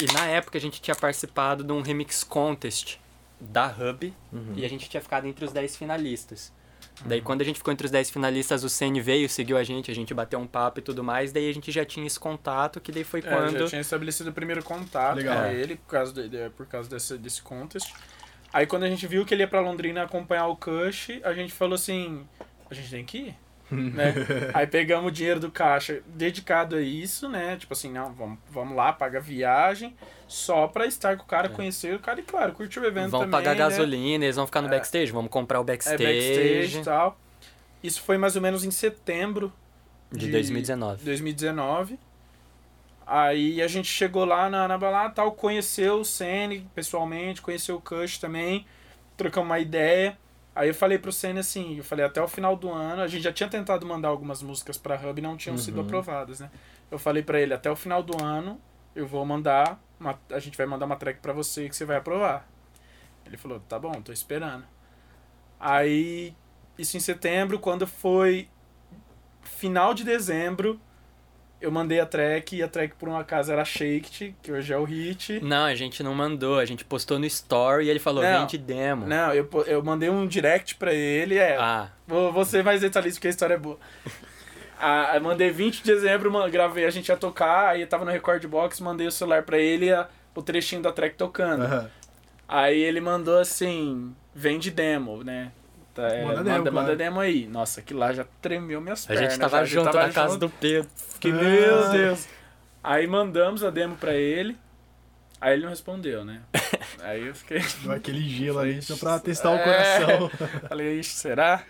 E 0.00 0.12
na 0.12 0.26
época 0.26 0.58
a 0.58 0.60
gente 0.60 0.80
tinha 0.80 0.94
participado 0.94 1.62
de 1.62 1.72
um 1.72 1.80
remix 1.80 2.24
contest 2.24 2.96
da 3.40 3.66
Hub 3.68 4.12
e 4.56 4.64
a 4.64 4.68
gente 4.68 4.88
tinha 4.88 5.00
ficado 5.00 5.26
entre 5.26 5.44
os 5.44 5.52
10 5.52 5.76
finalistas. 5.76 6.52
Daí 7.04 7.20
quando 7.20 7.40
a 7.40 7.44
gente 7.44 7.56
ficou 7.58 7.72
entre 7.72 7.84
os 7.84 7.90
10 7.90 8.10
finalistas, 8.10 8.62
o 8.62 8.68
Sene 8.68 9.00
veio, 9.00 9.28
seguiu 9.28 9.56
a 9.56 9.64
gente, 9.64 9.90
a 9.90 9.94
gente 9.94 10.14
bateu 10.14 10.38
um 10.38 10.46
papo 10.46 10.78
e 10.78 10.82
tudo 10.82 11.02
mais, 11.02 11.32
daí 11.32 11.48
a 11.50 11.52
gente 11.52 11.72
já 11.72 11.84
tinha 11.84 12.06
esse 12.06 12.18
contato, 12.18 12.80
que 12.80 12.92
daí 12.92 13.02
foi 13.02 13.20
É, 13.20 13.22
quando... 13.22 13.58
já 13.58 13.66
tinha 13.66 13.80
estabelecido 13.80 14.30
o 14.30 14.32
primeiro 14.32 14.62
contato 14.62 15.16
Legal. 15.16 15.36
com 15.36 15.42
É. 15.44 15.54
ele 15.54 15.76
por 15.76 15.88
causa, 15.90 16.12
de, 16.12 16.28
de- 16.28 16.50
por 16.50 16.66
causa 16.66 16.88
desse, 16.88 17.18
desse 17.18 17.42
contest. 17.42 17.92
Aí 18.52 18.66
quando 18.66 18.84
a 18.84 18.88
gente 18.88 19.06
viu 19.06 19.24
que 19.24 19.34
ele 19.34 19.42
ia 19.42 19.48
pra 19.48 19.60
Londrina 19.60 20.02
acompanhar 20.04 20.46
o 20.46 20.56
Cush, 20.56 21.08
a 21.24 21.32
gente 21.32 21.52
falou 21.52 21.74
assim, 21.74 22.24
a 22.70 22.74
gente 22.74 22.90
tem 22.90 23.04
que 23.04 23.18
ir, 23.18 23.34
né? 23.74 24.14
Aí 24.54 24.66
pegamos 24.66 25.08
o 25.08 25.10
dinheiro 25.10 25.40
do 25.40 25.50
caixa 25.50 26.00
dedicado 26.06 26.76
a 26.76 26.80
isso, 26.80 27.28
né? 27.28 27.56
Tipo 27.56 27.72
assim, 27.72 27.90
não, 27.90 28.12
vamos, 28.12 28.38
vamos 28.50 28.76
lá, 28.76 28.92
paga 28.92 29.18
a 29.18 29.20
viagem, 29.20 29.94
só 30.28 30.66
pra 30.68 30.86
estar 30.86 31.16
com 31.16 31.24
o 31.24 31.26
cara, 31.26 31.48
conhecer 31.48 31.94
o 31.94 31.98
cara 31.98 32.20
e, 32.20 32.22
claro, 32.22 32.52
curtir 32.52 32.80
o 32.80 32.84
evento 32.86 33.06
É. 33.06 33.08
Vão 33.08 33.20
também, 33.20 33.32
pagar 33.32 33.52
né? 33.52 33.58
gasolina, 33.58 34.24
eles 34.24 34.36
vão 34.36 34.46
ficar 34.46 34.60
no 34.62 34.68
É. 34.68 34.70
backstage, 34.70 35.10
vamos 35.12 35.30
comprar 35.30 35.58
o 35.60 35.62
É 35.62 35.66
backstage, 35.66 36.04
backstage 36.04 36.78
e 36.78 36.82
tal. 36.84 37.18
Isso 37.82 38.00
foi 38.02 38.16
mais 38.18 38.36
ou 38.36 38.42
menos 38.42 38.64
em 38.64 38.70
setembro 38.70 39.52
de 40.10 40.30
2019. 40.30 41.04
2019. 41.04 41.98
Aí 43.06 43.60
a 43.60 43.66
gente 43.66 43.88
chegou 43.88 44.24
lá 44.24 44.48
na, 44.48 44.68
na 44.68 44.78
balada 44.78 45.12
tal, 45.14 45.32
conheceu 45.32 45.96
o 46.00 46.04
Sene 46.04 46.66
pessoalmente, 46.74 47.42
conheceu 47.42 47.76
o 47.76 47.80
Kush 47.80 48.18
também, 48.18 48.64
trocamos 49.16 49.48
uma 49.50 49.58
ideia. 49.58 50.16
Aí 50.54 50.68
eu 50.68 50.74
falei 50.74 50.98
pro 50.98 51.10
Sene 51.10 51.38
assim, 51.40 51.78
eu 51.78 51.84
falei 51.84 52.04
até 52.04 52.20
o 52.22 52.28
final 52.28 52.54
do 52.56 52.70
ano, 52.70 53.00
a 53.02 53.06
gente 53.06 53.22
já 53.22 53.32
tinha 53.32 53.48
tentado 53.48 53.86
mandar 53.86 54.08
algumas 54.08 54.42
músicas 54.42 54.76
pra 54.76 54.96
Hub 54.96 55.18
e 55.18 55.22
não 55.22 55.36
tinham 55.36 55.56
sido 55.56 55.78
Uhum. 55.78 55.84
aprovadas, 55.84 56.40
né? 56.40 56.50
Eu 56.90 56.98
falei 56.98 57.22
pra 57.22 57.40
ele, 57.40 57.54
até 57.54 57.70
o 57.70 57.76
final 57.76 58.02
do 58.02 58.22
ano 58.22 58.60
eu 58.94 59.06
vou 59.06 59.24
mandar, 59.24 59.82
uma, 59.98 60.18
a 60.30 60.38
gente 60.38 60.56
vai 60.58 60.66
mandar 60.66 60.84
uma 60.84 60.96
track 60.96 61.20
pra 61.20 61.32
você 61.32 61.68
que 61.68 61.74
você 61.74 61.86
vai 61.86 61.96
aprovar. 61.96 62.46
Ele 63.24 63.38
falou, 63.38 63.60
tá 63.60 63.78
bom, 63.78 63.92
tô 64.02 64.12
esperando. 64.12 64.64
Aí, 65.58 66.34
isso 66.76 66.96
em 66.96 67.00
setembro, 67.00 67.58
quando 67.58 67.86
foi 67.86 68.48
final 69.42 69.94
de 69.94 70.04
dezembro, 70.04 70.78
eu 71.62 71.70
mandei 71.70 72.00
a 72.00 72.06
track 72.06 72.56
e 72.56 72.62
a 72.62 72.68
track 72.68 72.94
por 72.96 73.08
um 73.08 73.16
acaso 73.16 73.50
era 73.52 73.64
Shaked, 73.64 74.34
que 74.42 74.52
hoje 74.52 74.72
é 74.72 74.76
o 74.76 74.84
hit. 74.84 75.40
Não, 75.42 75.64
a 75.64 75.74
gente 75.74 76.02
não 76.02 76.14
mandou, 76.14 76.58
a 76.58 76.64
gente 76.64 76.84
postou 76.84 77.18
no 77.18 77.24
story 77.26 77.86
e 77.86 77.90
ele 77.90 77.98
falou, 77.98 78.22
Não. 78.22 78.38
vem 78.40 78.46
de 78.46 78.58
demo. 78.58 79.06
Não, 79.06 79.32
eu, 79.32 79.48
eu 79.66 79.82
mandei 79.82 80.10
um 80.10 80.26
direct 80.26 80.74
pra 80.74 80.92
ele, 80.92 81.36
é. 81.38 81.56
Ah, 81.58 81.88
Vou, 82.06 82.32
vou 82.32 82.44
ser 82.44 82.62
mais 82.62 82.80
detalhista 82.80 83.16
porque 83.18 83.28
a 83.28 83.30
história 83.30 83.54
é 83.54 83.58
boa. 83.58 83.78
Ah, 84.84 85.16
mandei 85.20 85.48
20 85.48 85.76
de 85.76 85.84
dezembro, 85.84 86.32
gravei, 86.50 86.84
a 86.84 86.90
gente 86.90 87.08
ia 87.08 87.16
tocar, 87.16 87.68
aí 87.68 87.82
eu 87.82 87.86
tava 87.86 88.04
no 88.04 88.10
Record 88.10 88.44
Box, 88.48 88.80
mandei 88.82 89.06
o 89.06 89.12
celular 89.12 89.44
pra 89.44 89.56
ele 89.56 89.86
e 89.86 89.92
a- 89.92 90.08
o 90.34 90.42
trechinho 90.42 90.82
da 90.82 90.90
track 90.90 91.14
tocando. 91.14 91.62
Aham. 91.62 91.88
Aí 92.48 92.80
ele 92.80 93.00
mandou 93.00 93.38
assim, 93.38 94.12
vem 94.34 94.58
de 94.58 94.72
demo, 94.72 95.22
né? 95.22 95.52
Tá, 95.94 96.08
é, 96.08 96.24
Manda 96.24 96.36
manda, 96.38 96.44
demo, 96.44 96.64
manda, 96.64 96.70
claro. 96.72 96.96
demo 96.96 97.20
aí. 97.20 97.46
Nossa, 97.46 97.82
que 97.82 97.92
lá 97.92 98.12
já 98.14 98.24
tremeu 98.40 98.80
minhas 98.80 99.04
a 99.04 99.08
pernas. 99.08 99.30
gente 99.32 99.40
tava 99.40 99.58
já, 99.58 99.64
junto 99.66 99.84
tava 99.92 100.06
na 100.06 100.12
casa 100.12 100.32
junto. 100.34 100.40
do 100.46 100.50
Pedro. 100.50 100.88
Que, 101.20 101.28
Ah. 101.30 101.34
meu 101.34 101.90
Deus. 101.90 102.28
Aí 102.82 103.06
mandamos 103.06 103.62
a 103.62 103.70
demo 103.70 103.94
pra 103.96 104.14
ele, 104.14 104.56
aí 105.40 105.52
ele 105.54 105.62
não 105.62 105.70
respondeu, 105.70 106.24
né? 106.24 106.40
Aí 107.02 107.26
eu 107.26 107.34
fiquei... 107.34 107.60
Deu 107.82 107.92
aquele 107.92 108.20
gelo 108.28 108.60
aí 108.60 108.80
só 108.80 108.96
pra 108.96 109.18
testar 109.18 109.50
o 109.50 109.56
É. 109.56 109.64
coração. 109.64 110.30
Falei, 110.68 111.00
ixi, 111.00 111.10
será? 111.14 111.64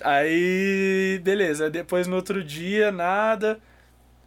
Aí, 0.00 1.20
beleza. 1.22 1.68
Depois 1.70 2.06
no 2.06 2.16
outro 2.16 2.42
dia, 2.42 2.92
nada. 2.92 3.58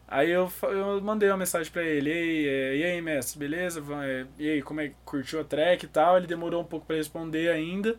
Aí 0.08 0.30
eu, 0.32 0.52
eu 0.64 1.02
mandei 1.02 1.30
uma 1.30 1.38
mensagem 1.38 1.72
pra 1.72 1.84
ele. 1.84 2.10
E 2.10 2.14
aí, 2.14 2.48
é, 2.48 2.76
e 2.78 2.84
aí 2.84 3.02
mestre, 3.02 3.40
beleza? 3.40 3.84
É, 4.04 4.26
E 4.40 4.50
aí, 4.50 4.62
como 4.62 4.82
é 4.82 4.90
que 4.90 4.96
curtiu 5.06 5.40
a 5.40 5.44
track 5.44 5.86
e 5.86 5.88
tal? 5.88 6.18
Ele 6.18 6.28
demorou 6.28 6.62
um 6.62 6.66
pouco 6.66 6.86
pra 6.86 6.96
responder 6.96 7.50
ainda. 7.50 7.96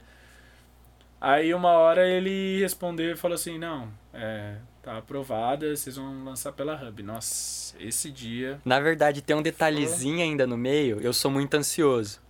Aí 1.20 1.52
uma 1.52 1.72
hora 1.72 2.08
ele 2.08 2.60
respondeu 2.60 3.12
e 3.12 3.16
falou 3.16 3.34
assim, 3.34 3.58
não, 3.58 3.88
é, 4.12 4.54
tá 4.82 4.98
aprovada, 4.98 5.74
vocês 5.74 5.96
vão 5.96 6.24
lançar 6.24 6.52
pela 6.52 6.74
Hub. 6.74 7.02
Nossa, 7.02 7.74
esse 7.80 8.10
dia... 8.10 8.60
Na 8.64 8.78
verdade, 8.78 9.20
tem 9.20 9.34
um 9.34 9.42
detalhezinho 9.42 10.22
ainda 10.22 10.46
no 10.46 10.56
meio, 10.56 11.00
eu 11.00 11.12
sou 11.12 11.30
muito 11.30 11.54
ansioso. 11.54 12.20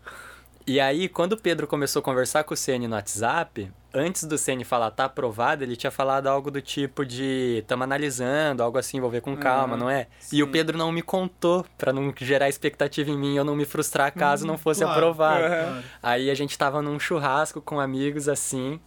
E 0.68 0.78
aí, 0.78 1.08
quando 1.08 1.32
o 1.32 1.36
Pedro 1.38 1.66
começou 1.66 2.00
a 2.00 2.02
conversar 2.02 2.44
com 2.44 2.52
o 2.52 2.56
Ceni 2.56 2.86
no 2.86 2.94
WhatsApp, 2.94 3.72
antes 3.94 4.24
do 4.24 4.36
Ceni 4.36 4.64
falar 4.64 4.90
tá 4.90 5.06
aprovado, 5.06 5.64
ele 5.64 5.74
tinha 5.74 5.90
falado 5.90 6.26
algo 6.26 6.50
do 6.50 6.60
tipo 6.60 7.06
de 7.06 7.64
tamo 7.66 7.84
analisando, 7.84 8.62
algo 8.62 8.76
assim, 8.76 9.00
vou 9.00 9.08
ver 9.08 9.22
com 9.22 9.34
calma, 9.34 9.72
Uhum, 9.72 9.80
não 9.80 9.90
é? 9.90 10.08
E 10.30 10.42
o 10.42 10.46
sim. 10.46 10.52
Pedro 10.52 10.76
não 10.76 10.92
me 10.92 11.00
contou, 11.00 11.64
pra 11.78 11.90
não 11.90 12.12
gerar 12.18 12.50
expectativa 12.50 13.10
em 13.10 13.16
mim 13.16 13.34
eu 13.34 13.44
não 13.44 13.56
me 13.56 13.64
frustrar 13.64 14.12
caso 14.12 14.46
não 14.46 14.58
fosse 14.58 14.80
claro. 14.80 14.92
aprovado. 14.92 15.44
Uhum. 15.44 15.82
Aí 16.02 16.30
a 16.30 16.34
gente 16.34 16.58
tava 16.58 16.82
num 16.82 17.00
churrasco 17.00 17.62
com 17.62 17.80
amigos 17.80 18.28
assim. 18.28 18.78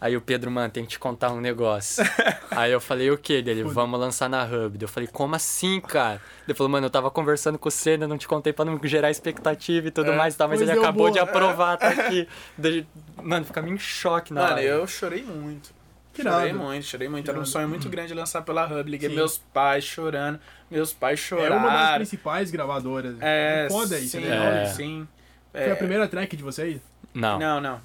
Aí 0.00 0.16
o 0.16 0.20
Pedro, 0.20 0.50
mano, 0.50 0.70
tem 0.70 0.84
que 0.84 0.90
te 0.90 0.98
contar 0.98 1.32
um 1.32 1.40
negócio. 1.40 2.04
Aí 2.50 2.70
eu 2.70 2.80
falei, 2.80 3.10
o 3.10 3.16
que 3.16 3.40
dele? 3.40 3.62
Vamos 3.62 3.98
lançar 3.98 4.28
na 4.28 4.44
Hub. 4.44 4.76
Eu 4.80 4.88
falei, 4.88 5.08
como 5.10 5.34
assim, 5.34 5.80
cara? 5.80 6.20
Ele 6.46 6.54
falou, 6.54 6.70
mano, 6.70 6.86
eu 6.86 6.90
tava 6.90 7.10
conversando 7.10 7.58
com 7.58 7.68
o 7.68 7.72
Senna, 7.72 8.06
não 8.06 8.18
te 8.18 8.28
contei 8.28 8.52
pra 8.52 8.66
não 8.66 8.78
gerar 8.84 9.10
expectativa 9.10 9.88
e 9.88 9.90
tudo 9.90 10.10
É, 10.12 10.16
mais 10.16 10.34
e 10.34 10.36
tal, 10.36 10.48
mas 10.48 10.60
ele 10.60 10.72
acabou 10.72 11.04
boa. 11.04 11.10
de 11.10 11.18
aprovar, 11.18 11.78
tá 11.78 11.88
aqui. 11.88 12.28
Daí, 12.58 12.86
Mano, 13.22 13.46
fica 13.46 13.62
meio 13.62 13.76
em 13.76 13.78
choque 13.78 14.34
na 14.34 14.42
Mano, 14.42 14.52
hora. 14.54 14.62
eu 14.62 14.86
chorei 14.86 15.22
muito. 15.22 15.70
Que 16.12 16.22
chorei 16.22 16.50
irado. 16.50 16.58
muito, 16.64 16.84
chorei 16.86 17.08
muito. 17.08 17.28
Era 17.30 17.38
um 17.38 17.40
Irado. 17.40 17.50
sonho 17.50 17.68
muito 17.68 17.88
grande 17.88 18.12
lançar 18.14 18.42
pela 18.42 18.66
Hub. 18.66 18.88
Liguei 18.90 19.08
Sim. 19.08 19.16
meus 19.16 19.38
pais 19.38 19.84
chorando. 19.84 20.38
Meus 20.70 20.92
pais 20.92 21.18
É 21.18 21.22
choraram. 21.22 21.56
uma 21.56 21.70
das 21.70 21.94
principais 21.96 22.50
gravadoras. 22.50 23.16
É, 23.20 23.66
foda 23.70 23.98
isso, 23.98 24.18
sim, 24.18 24.24
né? 24.24 24.62
É. 24.62 24.66
sim. 24.66 25.08
Foi 25.50 25.60
É, 25.62 25.72
a 25.72 25.76
primeira 25.76 26.06
track 26.06 26.36
de 26.36 26.42
vocês? 26.42 26.80
Não. 27.14 27.38
Não, 27.38 27.60
não. 27.60 27.80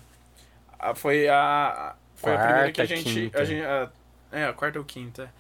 Ah, 0.80 0.96
Foi 0.96 1.28
a. 1.28 1.96
Foi 2.16 2.34
a 2.36 2.38
primeira 2.38 2.72
que 2.72 2.82
a 2.82 2.88
Quarta, 2.88 2.96
gente. 3.04 3.14
quinta. 3.22 3.42
A 3.42 3.46
gente 3.46 3.62
a- 3.64 3.90
é, 4.32 4.44
a 4.46 4.54
quarta 4.54 4.78
ou 4.80 4.86
quinta. 4.86 5.34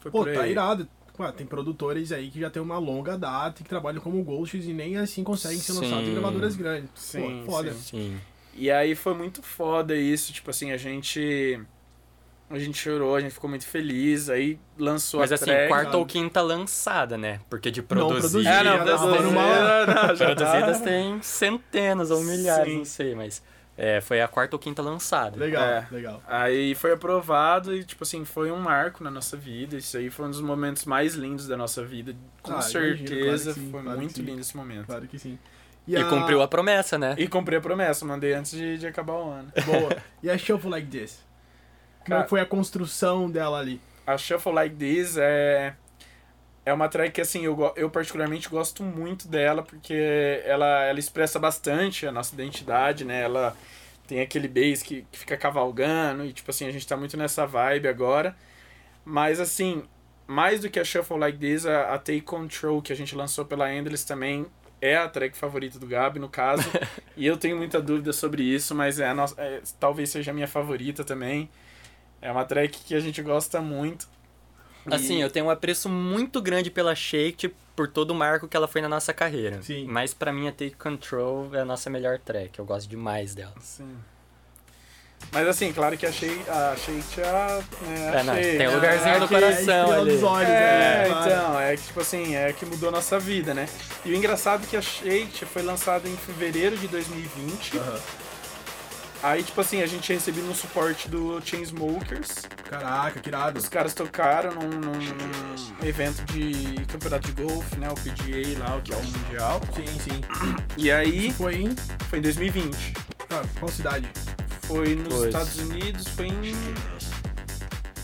Foi 0.00 0.10
Pô, 0.10 0.24
por 0.24 0.32
tá 0.32 0.46
irado. 0.46 0.88
Tem 1.36 1.46
produtores 1.46 2.10
aí 2.10 2.30
que 2.30 2.40
já 2.40 2.50
tem 2.50 2.60
uma 2.60 2.78
longa 2.78 3.16
data 3.16 3.60
e 3.60 3.62
que 3.62 3.68
trabalham 3.68 4.00
como 4.00 4.20
ghosts 4.24 4.66
e 4.66 4.72
nem 4.72 4.96
assim 4.96 5.22
conseguem 5.22 5.58
ser 5.58 5.72
lançados 5.74 6.08
em 6.08 6.12
gravadoras 6.14 6.56
grandes. 6.56 6.90
Sim, 6.96 7.44
Pô, 7.46 7.52
foda. 7.52 7.72
sim. 7.72 7.78
Sim. 7.80 8.20
E 8.54 8.70
aí 8.70 8.94
foi 8.96 9.14
muito 9.14 9.42
foda 9.42 9.94
isso. 9.94 10.32
Tipo 10.32 10.50
assim, 10.50 10.72
a 10.72 10.76
gente. 10.76 11.60
A 12.50 12.58
gente 12.58 12.76
chorou, 12.76 13.14
a 13.16 13.20
gente 13.20 13.32
ficou 13.32 13.48
muito 13.48 13.64
feliz. 13.66 14.28
Aí 14.28 14.58
lançou 14.76 15.20
Mas 15.20 15.30
a 15.30 15.36
assim, 15.36 15.44
track. 15.46 15.68
quarta 15.68 15.96
ou 15.96 16.04
quinta 16.04 16.40
lançada, 16.42 17.16
né? 17.16 17.40
Porque 17.48 17.70
de 17.70 17.80
produzidas... 17.82 18.32
produzida. 18.32 18.50
É, 18.50 18.64
não, 18.64 20.08
não, 20.08 20.16
já 20.16 20.26
Produzidas 20.34 20.80
tem 20.80 21.22
centenas 21.22 22.10
ou 22.10 22.20
milhares, 22.22 22.72
Sim. 22.72 22.78
não 22.78 22.84
sei, 22.84 23.14
mas... 23.14 23.42
É, 23.76 24.00
foi 24.02 24.20
a 24.20 24.28
quarta 24.28 24.54
ou 24.54 24.60
quinta 24.60 24.82
lançada. 24.82 25.36
Legal, 25.38 25.62
É. 25.64 25.86
legal. 25.90 26.22
Aí 26.26 26.74
foi 26.74 26.92
aprovado 26.92 27.74
e, 27.74 27.82
tipo 27.82 28.04
assim, 28.04 28.24
foi 28.24 28.50
um 28.52 28.58
marco 28.60 29.02
na 29.02 29.10
nossa 29.10 29.36
vida. 29.36 29.76
Isso 29.76 29.96
aí 29.96 30.10
foi 30.10 30.26
um 30.26 30.30
dos 30.30 30.42
momentos 30.42 30.84
mais 30.84 31.14
lindos 31.14 31.48
da 31.48 31.56
nossa 31.56 31.82
vida. 31.84 32.14
Com 32.42 32.52
Ah, 32.52 32.54
imagino, 32.56 32.72
certeza 33.08 33.44
claro 33.44 33.54
que 33.54 33.60
sim, 33.60 33.70
foi 33.70 33.82
claro 33.82 33.98
muito 33.98 34.22
lindo 34.22 34.40
esse 34.40 34.56
momento. 34.56 34.86
Claro 34.86 35.06
que 35.06 35.18
sim. 35.18 35.38
E, 35.88 35.96
a- 35.96 36.04
cumpriu 36.04 36.42
a 36.42 36.46
promessa, 36.48 36.98
né? 36.98 37.14
E 37.18 37.26
cumpri 37.26 37.56
a 37.56 37.60
promessa, 37.60 38.04
mandei 38.04 38.34
antes 38.34 38.52
de, 38.52 38.76
de 38.78 38.86
acabar 38.86 39.14
o 39.14 39.30
ano. 39.30 39.50
Boa. 39.64 39.96
E 40.22 40.30
a 40.30 40.36
Shuffle 40.36 40.70
Like 40.70 40.86
This? 40.88 41.24
Como 42.00 42.08
Cara- 42.10 42.22
que 42.24 42.30
foi 42.30 42.40
a 42.40 42.46
construção 42.46 43.30
dela 43.30 43.58
ali? 43.58 43.80
A 44.06 44.18
Shuffle 44.18 44.52
Like 44.52 44.76
This 44.76 45.16
é. 45.16 45.74
É 46.64 46.72
uma 46.72 46.88
track 46.88 47.12
que, 47.12 47.20
assim, 47.20 47.44
eu, 47.44 47.72
eu 47.76 47.90
particularmente 47.90 48.48
gosto 48.48 48.82
muito 48.82 49.26
dela, 49.26 49.62
porque 49.62 50.40
ela, 50.44 50.84
ela 50.84 50.98
expressa 50.98 51.38
bastante 51.38 52.06
a 52.06 52.12
nossa 52.12 52.34
identidade, 52.34 53.04
né? 53.04 53.22
Ela 53.22 53.56
tem 54.06 54.20
aquele 54.20 54.46
bass 54.46 54.82
que, 54.82 55.04
que 55.10 55.18
fica 55.18 55.36
cavalgando, 55.36 56.24
e, 56.24 56.32
tipo 56.32 56.50
assim, 56.50 56.66
a 56.66 56.70
gente 56.70 56.86
tá 56.86 56.96
muito 56.96 57.16
nessa 57.16 57.46
vibe 57.46 57.88
agora. 57.88 58.36
Mas, 59.04 59.40
assim, 59.40 59.82
mais 60.26 60.60
do 60.60 60.70
que 60.70 60.78
a 60.78 60.84
Shuffle 60.84 61.18
Like 61.18 61.38
This, 61.38 61.66
a, 61.66 61.94
a 61.94 61.98
Take 61.98 62.22
Control, 62.22 62.80
que 62.80 62.92
a 62.92 62.96
gente 62.96 63.14
lançou 63.16 63.44
pela 63.44 63.72
Endless 63.72 64.06
também, 64.06 64.46
é 64.80 64.96
a 64.96 65.08
track 65.08 65.36
favorita 65.36 65.78
do 65.78 65.86
Gabi, 65.86 66.18
no 66.18 66.28
caso. 66.28 66.68
e 67.16 67.26
eu 67.26 67.36
tenho 67.36 67.56
muita 67.56 67.80
dúvida 67.80 68.12
sobre 68.12 68.42
isso, 68.42 68.74
mas 68.74 68.98
é 68.98 69.08
a 69.08 69.14
nossa, 69.14 69.40
é, 69.40 69.62
talvez 69.78 70.10
seja 70.10 70.32
a 70.32 70.34
minha 70.34 70.48
favorita 70.48 71.04
também. 71.04 71.48
É 72.20 72.30
uma 72.30 72.44
track 72.44 72.80
que 72.84 72.94
a 72.94 73.00
gente 73.00 73.22
gosta 73.22 73.60
muito. 73.60 74.08
E- 74.90 74.94
Assim, 74.94 75.22
eu 75.22 75.30
tenho 75.30 75.46
um 75.46 75.50
apreço 75.50 75.88
muito 75.88 76.40
grande 76.42 76.70
pela 76.70 76.94
Shake 76.94 77.54
por 77.76 77.88
todo 77.88 78.10
o 78.10 78.14
marco 78.14 78.46
que 78.48 78.56
ela 78.56 78.68
foi 78.68 78.80
na 78.82 78.88
nossa 78.88 79.12
carreira. 79.14 79.62
Sim. 79.62 79.86
Mas 79.86 80.12
pra 80.12 80.32
mim 80.32 80.48
a 80.48 80.52
Take 80.52 80.74
Control 80.76 81.54
é 81.54 81.60
a 81.60 81.64
nossa 81.64 81.88
melhor 81.88 82.18
track. 82.18 82.58
Eu 82.58 82.64
gosto 82.64 82.88
demais 82.88 83.34
dela. 83.34 83.54
Sim. 83.60 83.96
Mas 85.30 85.46
assim, 85.46 85.72
claro 85.72 85.96
que 85.96 86.04
achei 86.04 86.42
a 86.48 86.74
Shake 86.76 87.20
a. 87.22 87.62
Né, 87.86 88.10
É, 88.20 88.22
não, 88.24 88.34
tem 88.34 88.54
um 88.54 88.58
né, 88.58 88.68
lugarzinho 88.70 89.20
no 89.20 89.28
que- 89.28 89.34
coração 89.34 89.60
estrela 89.60 89.96
ali. 90.00 90.10
dos 90.12 90.22
olhos, 90.24 90.48
É, 90.50 90.52
né? 90.52 91.08
Então, 91.08 91.60
é 91.60 91.76
que 91.76 91.82
tipo 91.84 92.00
assim, 92.00 92.34
é 92.34 92.52
que 92.52 92.66
mudou 92.66 92.88
a 92.88 92.92
nossa 92.92 93.18
vida, 93.20 93.54
né? 93.54 93.68
E 94.04 94.10
o 94.12 94.16
engraçado 94.16 94.64
é 94.64 94.66
que 94.66 94.76
a 94.76 94.82
Shake 94.82 95.44
foi 95.46 95.62
lançada 95.62 96.08
em 96.08 96.16
fevereiro 96.16 96.76
de 96.76 96.88
2020. 96.88 97.78
Aham. 97.78 98.00
Aí, 99.22 99.42
tipo 99.44 99.60
assim, 99.60 99.80
a 99.82 99.86
gente 99.86 100.12
recebeu 100.12 100.44
um 100.44 100.54
suporte 100.54 101.08
do 101.08 101.40
Chainsmokers. 101.44 102.42
Caraca, 102.68 103.20
que 103.20 103.28
irado. 103.28 103.58
Os 103.58 103.68
caras 103.68 103.94
tocaram 103.94 104.50
num, 104.52 104.68
num- 104.68 104.92
num 105.80 105.86
evento 105.86 106.24
de 106.32 106.84
campeonato 106.86 107.30
de 107.32 107.42
golfe, 107.42 107.76
né? 107.78 107.88
O 107.88 107.94
PGA 107.94 108.58
lá, 108.58 108.76
o 108.76 108.82
que 108.82 108.92
é 108.92 108.96
o 108.96 109.04
Mundial. 109.04 109.60
Sim, 109.76 109.86
sim. 110.00 110.20
E 110.76 110.90
aí, 110.90 111.28
Isso 111.28 111.36
foi 111.36 111.54
em. 111.54 111.76
foi 112.08 112.18
em 112.18 112.22
2020. 112.22 112.94
Ah, 113.30 113.42
qual 113.60 113.70
cidade? 113.70 114.08
Foi 114.62 114.94
nos 114.96 115.08
Pois. 115.14 115.24
Estados 115.26 115.58
Unidos, 115.58 116.08
foi 116.08 116.26
em 116.26 116.54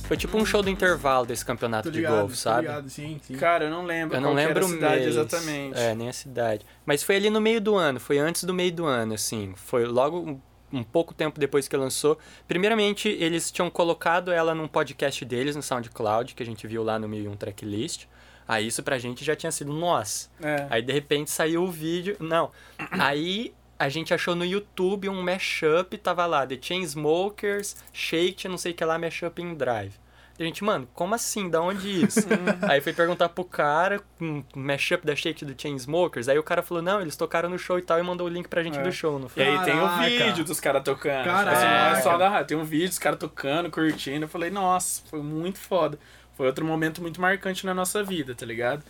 Foi 0.04 0.16
tipo 0.16 0.38
um 0.38 0.46
show 0.46 0.62
do 0.62 0.70
intervalo 0.70 1.26
desse 1.26 1.44
campeonato 1.44 1.84
Tô 1.88 1.90
de 1.90 1.98
ligado, 1.98 2.20
golfe, 2.20 2.36
sabe? 2.36 2.62
ligado, 2.62 2.88
sim, 2.88 3.20
sim. 3.22 3.34
Cara, 3.36 3.64
eu 3.64 3.70
não 3.70 3.84
lembro 3.84 4.16
Eu 4.16 4.20
não 4.20 4.30
qual 4.30 4.36
que 4.36 4.40
era 4.42 4.48
lembro 4.54 4.64
a 4.64 4.68
o 4.68 4.70
cidade 4.72 5.00
mês. 5.02 5.16
exatamente. 5.16 5.78
É, 5.78 5.94
nem 5.94 6.08
a 6.08 6.12
cidade. 6.12 6.64
Mas 6.86 7.02
foi 7.02 7.16
ali 7.16 7.28
no 7.28 7.40
meio 7.40 7.60
do 7.60 7.74
ano, 7.74 7.98
foi 8.00 8.18
antes 8.18 8.44
do 8.44 8.54
meio 8.54 8.72
do 8.72 8.86
ano, 8.86 9.14
assim. 9.14 9.52
Foi 9.56 9.84
logo 9.84 10.40
um, 10.72 10.82
pouco 10.82 11.14
tempo 11.14 11.38
depois 11.38 11.68
que 11.68 11.76
lançou. 11.76 12.18
Primeiramente, 12.46 13.08
eles 13.08 13.50
tinham 13.50 13.70
colocado 13.70 14.30
ela 14.32 14.54
num 14.54 14.68
podcast 14.68 15.24
deles, 15.24 15.56
no 15.56 15.62
SoundCloud, 15.62 16.34
que 16.34 16.42
a 16.42 16.46
gente 16.46 16.66
viu 16.66 16.82
lá 16.82 16.98
no 16.98 17.08
1001 17.08 17.36
Tracklist. 17.36 18.06
Aí 18.46 18.66
isso 18.66 18.82
pra 18.82 18.98
gente 18.98 19.24
já 19.24 19.36
tinha 19.36 19.52
sido 19.52 19.72
nossa. 19.72 20.30
É. 20.40 20.66
Aí 20.70 20.82
de 20.82 20.92
repente 20.92 21.30
saiu 21.30 21.64
o 21.64 21.70
vídeo. 21.70 22.16
Não. 22.18 22.50
Aí 22.90 23.52
a 23.78 23.88
gente 23.88 24.12
achou 24.12 24.34
no 24.34 24.44
YouTube 24.44 25.08
um 25.08 25.22
mashup, 25.22 25.96
tava 25.98 26.26
lá, 26.26 26.46
The 26.46 26.58
Chainsmokers, 26.60 27.76
Shake, 27.92 28.48
não 28.48 28.58
sei 28.58 28.72
o 28.72 28.74
que 28.74 28.84
lá, 28.84 28.98
mashup 28.98 29.40
em 29.40 29.54
Drive. 29.54 29.92
E 30.38 30.42
a 30.42 30.46
gente, 30.46 30.62
mano, 30.62 30.88
como 30.94 31.14
assim? 31.16 31.50
Da 31.50 31.60
onde 31.60 32.04
isso? 32.04 32.20
aí 32.70 32.80
foi 32.80 32.92
perguntar 32.92 33.28
pro 33.28 33.42
cara, 33.44 34.00
um 34.20 34.44
mashup 34.54 35.04
da 35.04 35.16
Shake 35.16 35.44
do 35.44 35.60
Chainsmokers. 35.60 36.28
Aí 36.28 36.38
o 36.38 36.42
cara 36.44 36.62
falou, 36.62 36.80
não, 36.82 37.00
eles 37.00 37.16
tocaram 37.16 37.48
no 37.50 37.58
show 37.58 37.76
e 37.78 37.82
tal, 37.82 37.98
e 37.98 38.02
mandou 38.04 38.26
o 38.26 38.30
link 38.30 38.46
pra 38.48 38.62
gente 38.62 38.78
É. 38.78 38.82
do 38.82 38.92
show, 38.92 39.18
não 39.18 39.26
E 39.26 39.30
foi? 39.30 39.42
aí 39.42 39.64
tem 39.64 39.74
o 39.76 39.82
Caraca. 39.82 40.08
vídeo 40.08 40.44
dos 40.44 40.60
caras 40.60 40.82
tocando. 40.84 41.24
Caraca. 41.24 41.50
Tipo 41.50 41.56
assim, 41.56 41.66
não 41.66 41.98
é 41.98 42.00
só 42.02 42.16
da 42.16 42.28
rádio. 42.28 42.46
Tem 42.46 42.56
um 42.56 42.64
vídeo 42.64 42.88
dos 42.88 42.98
caras 43.00 43.18
tocando, 43.18 43.68
curtindo. 43.70 44.24
Eu 44.26 44.28
falei, 44.28 44.48
nossa, 44.50 45.02
foi 45.10 45.20
muito 45.20 45.58
foda. 45.58 45.98
Foi 46.36 46.46
outro 46.46 46.64
momento 46.64 47.02
muito 47.02 47.20
marcante 47.20 47.66
na 47.66 47.74
nossa 47.74 48.04
vida, 48.04 48.32
tá 48.32 48.46
ligado? 48.46 48.84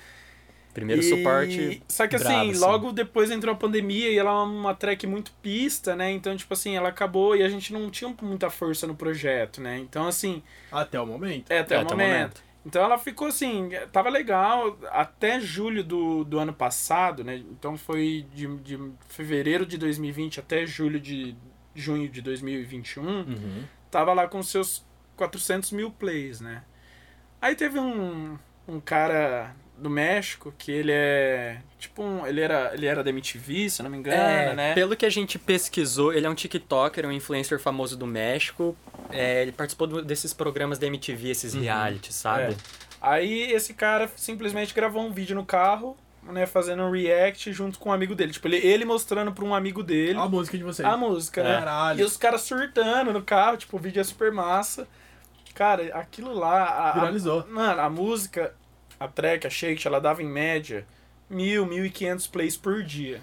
Primeiro 0.79 1.03
E- 1.03 1.05
suporte. 1.05 1.83
Só 1.89 2.07
que 2.07 2.17
assim, 2.17 2.25
brabo, 2.29 2.51
assim. 2.51 2.61
logo 2.61 2.93
depois 2.93 3.31
entrou 3.31 3.53
a 3.55 3.57
pandemia 3.59 4.11
e 4.11 4.17
ela 4.19 4.31
é 4.31 4.35
uma 4.45 4.75
track 4.75 5.07
muito 5.07 5.33
pista, 5.43 5.97
né? 5.97 6.11
Então, 6.13 6.37
tipo 6.37 6.53
assim, 6.55 6.77
ela 6.77 6.89
acabou 6.89 7.35
e 7.37 7.43
a 7.43 7.49
gente 7.49 7.73
não 7.73 7.91
tinha 7.91 8.15
muita 8.23 8.49
força 8.51 8.87
no 8.87 8.95
projeto, 8.95 9.61
né? 9.61 9.79
Então, 9.79 10.07
assim, 10.07 10.43
Até 10.71 11.01
o 11.01 11.07
momento. 11.07 11.51
é 11.51 11.59
até 11.59 11.75
É, 11.75 11.79
o 11.79 11.81
até 11.83 11.95
o 11.95 11.97
momento. 11.99 12.13
momento. 12.19 12.49
Então 12.67 12.83
ela 12.83 12.99
ficou 12.99 13.29
assim, 13.29 13.71
tava 13.93 14.11
legal 14.11 14.77
até 14.91 15.41
julho 15.41 15.83
do, 15.83 16.23
do 16.25 16.39
ano 16.39 16.53
passado, 16.53 17.25
né? 17.25 17.37
Então 17.37 17.79
foi 17.79 18.27
de, 18.35 18.47
de 18.59 18.79
fevereiro 19.09 19.65
de 19.65 19.79
2020 19.79 20.39
até 20.41 20.67
julho 20.67 21.01
de 21.01 21.35
junho 21.75 22.09
de 22.09 22.21
2021. 22.21 23.03
Uhum. 23.07 23.63
Tava 23.91 24.13
lá 24.13 24.29
com 24.29 24.43
seus 24.43 24.85
400 25.17 25.71
mil 25.73 25.91
plays, 25.91 26.41
né? 26.43 26.63
Aí 27.41 27.55
teve 27.55 27.79
um, 27.79 28.37
um 28.67 28.81
cara 28.81 29.55
do 29.79 29.89
México 29.89 30.53
que 30.59 30.73
ele 30.73 30.93
é 30.93 31.59
tipo 31.79 32.03
um, 32.03 32.27
ele 32.27 32.41
era 32.41 32.73
ele 32.75 32.87
era 32.87 33.03
da 33.03 33.11
MTV, 33.11 33.71
se 33.71 33.83
não 33.83 33.91
me 33.91 33.99
engano, 33.99 34.17
é, 34.17 34.55
né? 34.55 34.75
Pelo 34.75 34.97
que 34.97 35.07
a 35.07 35.11
gente 35.11 35.39
pesquisou, 35.39 36.13
ele 36.13 36.27
é 36.27 36.31
um 36.31 36.35
TikToker, 36.35 37.07
um 37.07 37.13
influencer 37.13 37.59
famoso 37.61 37.97
do 37.97 38.07
México. 38.07 38.77
É, 39.11 39.43
ele 39.43 39.53
participou 39.53 39.87
do, 39.87 40.03
desses 40.03 40.35
programas 40.35 40.79
da 40.79 40.87
MTV, 40.87 41.31
esses 41.31 41.55
uhum. 41.55 41.63
reality, 41.63 42.13
sabe? 42.13 42.53
É. 42.53 42.57
Aí 43.01 43.53
esse 43.53 43.75
cara 43.75 44.11
simplesmente 44.17 44.75
gravou 44.75 45.03
um 45.03 45.13
vídeo 45.13 45.37
no 45.37 45.47
carro, 45.47 45.97
né, 46.23 46.47
fazendo 46.47 46.83
um 46.83 46.91
react 46.91 47.53
junto 47.53 47.79
com 47.79 47.91
um 47.91 47.93
amigo 47.93 48.15
dele. 48.15 48.33
Tipo, 48.33 48.49
ele, 48.49 48.57
ele 48.59 48.85
mostrando 48.85 49.33
pra 49.33 49.45
um 49.45 49.55
amigo 49.55 49.83
dele. 49.83 50.19
A 50.19 50.29
música 50.29 50.59
de 50.59 50.65
vocês. 50.65 50.87
A 50.87 50.97
música, 50.97 51.43
né? 51.43 51.59
Caralho. 51.59 52.01
E 52.01 52.05
os 52.05 52.17
caras 52.17 52.43
surtando 52.43 53.13
no 53.13 53.23
carro, 53.23 53.57
tipo, 53.57 53.77
o 53.77 53.81
vídeo 53.81 54.01
é 54.01 54.05
super 54.05 54.33
massa. 54.33 54.87
Cara, 55.55 55.83
aquilo 55.95 56.33
lá. 56.33 56.91
A, 56.91 56.93
Viralizou. 56.93 57.41
A, 57.41 57.47
mano, 57.47 57.81
a 57.81 57.91
música, 57.91 58.55
a 58.99 59.09
track, 59.09 59.47
a 59.47 59.51
shake, 59.51 59.87
ela 59.87 60.01
dava 60.01 60.23
em 60.23 60.27
média 60.27 60.87
mil, 61.29 61.67
mil 61.67 61.85
e 61.85 61.91
quinhentos 61.91 62.27
plays 62.27 62.57
por 62.57 62.83
dia. 62.83 63.21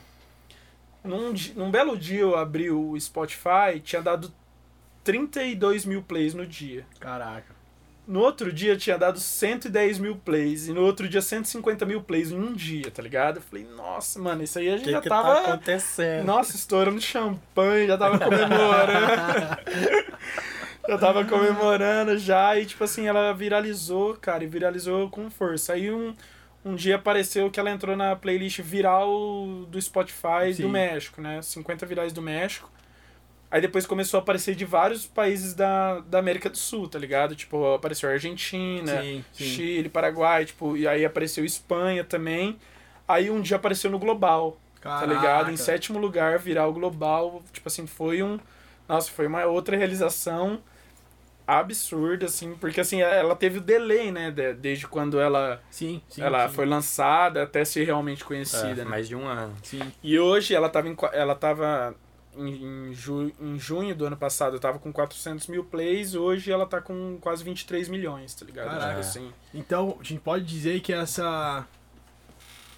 Num, 1.03 1.33
num 1.55 1.71
belo 1.71 1.97
dia 1.97 2.21
eu 2.21 2.35
abri 2.35 2.69
o 2.71 2.99
Spotify, 2.99 3.79
tinha 3.83 4.01
dado 4.01 4.31
32 5.03 5.85
mil 5.85 6.01
plays 6.01 6.33
no 6.33 6.45
dia. 6.45 6.85
Caraca. 6.99 7.55
No 8.07 8.19
outro 8.19 8.53
dia 8.53 8.77
tinha 8.77 8.97
dado 8.97 9.19
110 9.19 9.97
mil 9.97 10.15
plays. 10.17 10.67
E 10.67 10.73
no 10.73 10.81
outro 10.81 11.09
dia 11.09 11.21
150 11.21 11.85
mil 11.85 12.01
plays 12.01 12.31
em 12.31 12.37
um 12.37 12.53
dia, 12.53 12.91
tá 12.91 13.01
ligado? 13.01 13.37
Eu 13.37 13.41
falei, 13.41 13.65
nossa, 13.75 14.19
mano, 14.19 14.43
isso 14.43 14.59
aí 14.59 14.69
a 14.69 14.77
gente 14.77 14.85
que 14.85 14.91
já 14.91 15.01
que 15.01 15.09
tava. 15.09 15.41
Tá 15.41 15.53
acontecendo? 15.53 16.25
Nossa, 16.25 16.55
estourando 16.55 17.01
champanhe, 17.01 17.87
já 17.87 17.97
tava 17.97 18.19
comemorando. 18.19 19.57
já 20.87 20.97
tava 20.97 21.25
comemorando 21.25 22.17
já. 22.17 22.57
E 22.57 22.65
tipo 22.65 22.83
assim, 22.83 23.07
ela 23.07 23.33
viralizou, 23.33 24.15
cara, 24.15 24.43
e 24.43 24.47
viralizou 24.47 25.09
com 25.09 25.29
força. 25.29 25.73
Aí 25.73 25.91
um, 25.91 26.13
um 26.63 26.75
dia 26.75 26.95
apareceu 26.95 27.49
que 27.49 27.59
ela 27.59 27.71
entrou 27.71 27.95
na 27.95 28.15
playlist 28.15 28.59
viral 28.61 29.09
do 29.67 29.81
Spotify 29.81 30.53
Sim. 30.53 30.63
do 30.63 30.69
México, 30.69 31.21
né? 31.21 31.41
50 31.41 31.85
virais 31.85 32.13
do 32.13 32.21
México. 32.21 32.69
Aí 33.49 33.61
depois 33.61 33.85
começou 33.85 34.19
a 34.19 34.21
aparecer 34.21 34.55
de 34.55 34.65
vários 34.65 35.05
países 35.05 35.53
da, 35.53 35.99
da 36.01 36.19
América 36.19 36.49
do 36.49 36.57
Sul, 36.57 36.89
tá 36.89 36.99
ligado? 36.99 37.35
Tipo, 37.35 37.75
apareceu 37.75 38.09
Argentina, 38.09 39.01
sim, 39.01 39.23
sim. 39.31 39.45
Chile, 39.45 39.87
Paraguai, 39.87 40.45
tipo, 40.45 40.75
e 40.75 40.87
aí 40.87 41.05
apareceu 41.05 41.45
Espanha 41.45 42.03
também. 42.03 42.57
Aí 43.07 43.29
um 43.29 43.39
dia 43.39 43.55
apareceu 43.55 43.89
no 43.89 43.99
Global, 43.99 44.57
Caraca. 44.81 45.07
tá 45.07 45.13
ligado? 45.13 45.51
Em 45.51 45.57
sétimo 45.57 45.99
lugar, 45.99 46.39
virar 46.39 46.67
o 46.67 46.73
Global, 46.73 47.43
tipo 47.53 47.67
assim, 47.67 47.85
foi 47.85 48.23
um... 48.23 48.39
Nossa, 48.89 49.11
foi 49.11 49.27
uma 49.27 49.45
outra 49.45 49.77
realização 49.77 50.59
absurda, 51.47 52.25
assim, 52.25 52.55
porque 52.55 52.81
assim, 52.81 53.01
ela 53.01 53.35
teve 53.35 53.59
o 53.59 53.61
delay, 53.61 54.11
né, 54.11 54.31
desde 54.59 54.87
quando 54.87 55.19
ela 55.19 55.61
sim, 55.69 56.01
sim 56.09 56.21
ela 56.21 56.47
sim. 56.47 56.55
foi 56.55 56.65
lançada 56.65 57.43
até 57.43 57.63
ser 57.63 57.83
realmente 57.83 58.23
conhecida, 58.23 58.81
é, 58.81 58.83
né? 58.83 58.85
mais 58.85 59.07
de 59.07 59.15
um 59.15 59.27
ano. 59.27 59.53
Sim. 59.63 59.91
E 60.03 60.19
hoje 60.19 60.55
ela 60.55 60.69
tava 60.69 60.87
em, 60.89 60.97
ela 61.13 61.35
tava 61.35 61.95
em, 62.37 62.93
ju, 62.93 63.31
em 63.39 63.57
junho 63.57 63.95
do 63.95 64.05
ano 64.05 64.17
passado 64.17 64.55
eu 64.55 64.59
tava 64.59 64.79
com 64.79 64.91
400 64.91 65.47
mil 65.47 65.63
plays, 65.63 66.15
hoje 66.15 66.51
ela 66.51 66.65
tá 66.65 66.81
com 66.81 67.17
quase 67.21 67.43
23 67.43 67.87
milhões, 67.89 68.33
tá 68.33 68.45
ligado? 68.45 68.69
Caraca. 68.69 68.99
Assim. 68.99 69.31
Então, 69.53 69.97
a 69.99 70.03
gente 70.03 70.19
pode 70.19 70.43
dizer 70.45 70.79
que 70.81 70.93
essa. 70.93 71.65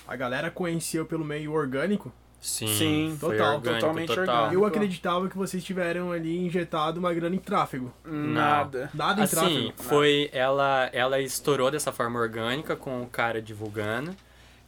A 0.07 0.15
galera 0.15 0.49
conheceu 0.49 1.05
pelo 1.05 1.25
meio 1.25 1.51
orgânico. 1.51 2.13
Sim, 2.39 2.67
Sim 2.67 3.17
total, 3.19 3.55
orgânico, 3.55 3.79
totalmente 3.81 4.07
total. 4.07 4.21
orgânico. 4.21 4.53
Eu 4.53 4.65
acreditava 4.65 5.27
que 5.27 5.37
vocês 5.37 5.63
tiveram 5.63 6.11
ali 6.11 6.37
injetado 6.37 6.99
uma 6.99 7.13
grana 7.13 7.35
em 7.35 7.39
tráfego. 7.39 7.91
Nada. 8.05 8.89
Nada 8.93 9.21
em 9.21 9.23
assim, 9.23 9.35
tráfego. 9.35 9.73
foi 9.83 10.29
ela 10.31 10.89
ela 10.93 11.19
estourou 11.19 11.71
dessa 11.71 11.91
forma 11.91 12.19
orgânica 12.19 12.75
com 12.75 13.01
o 13.01 13.07
cara 13.07 13.41
divulgando. 13.41 14.15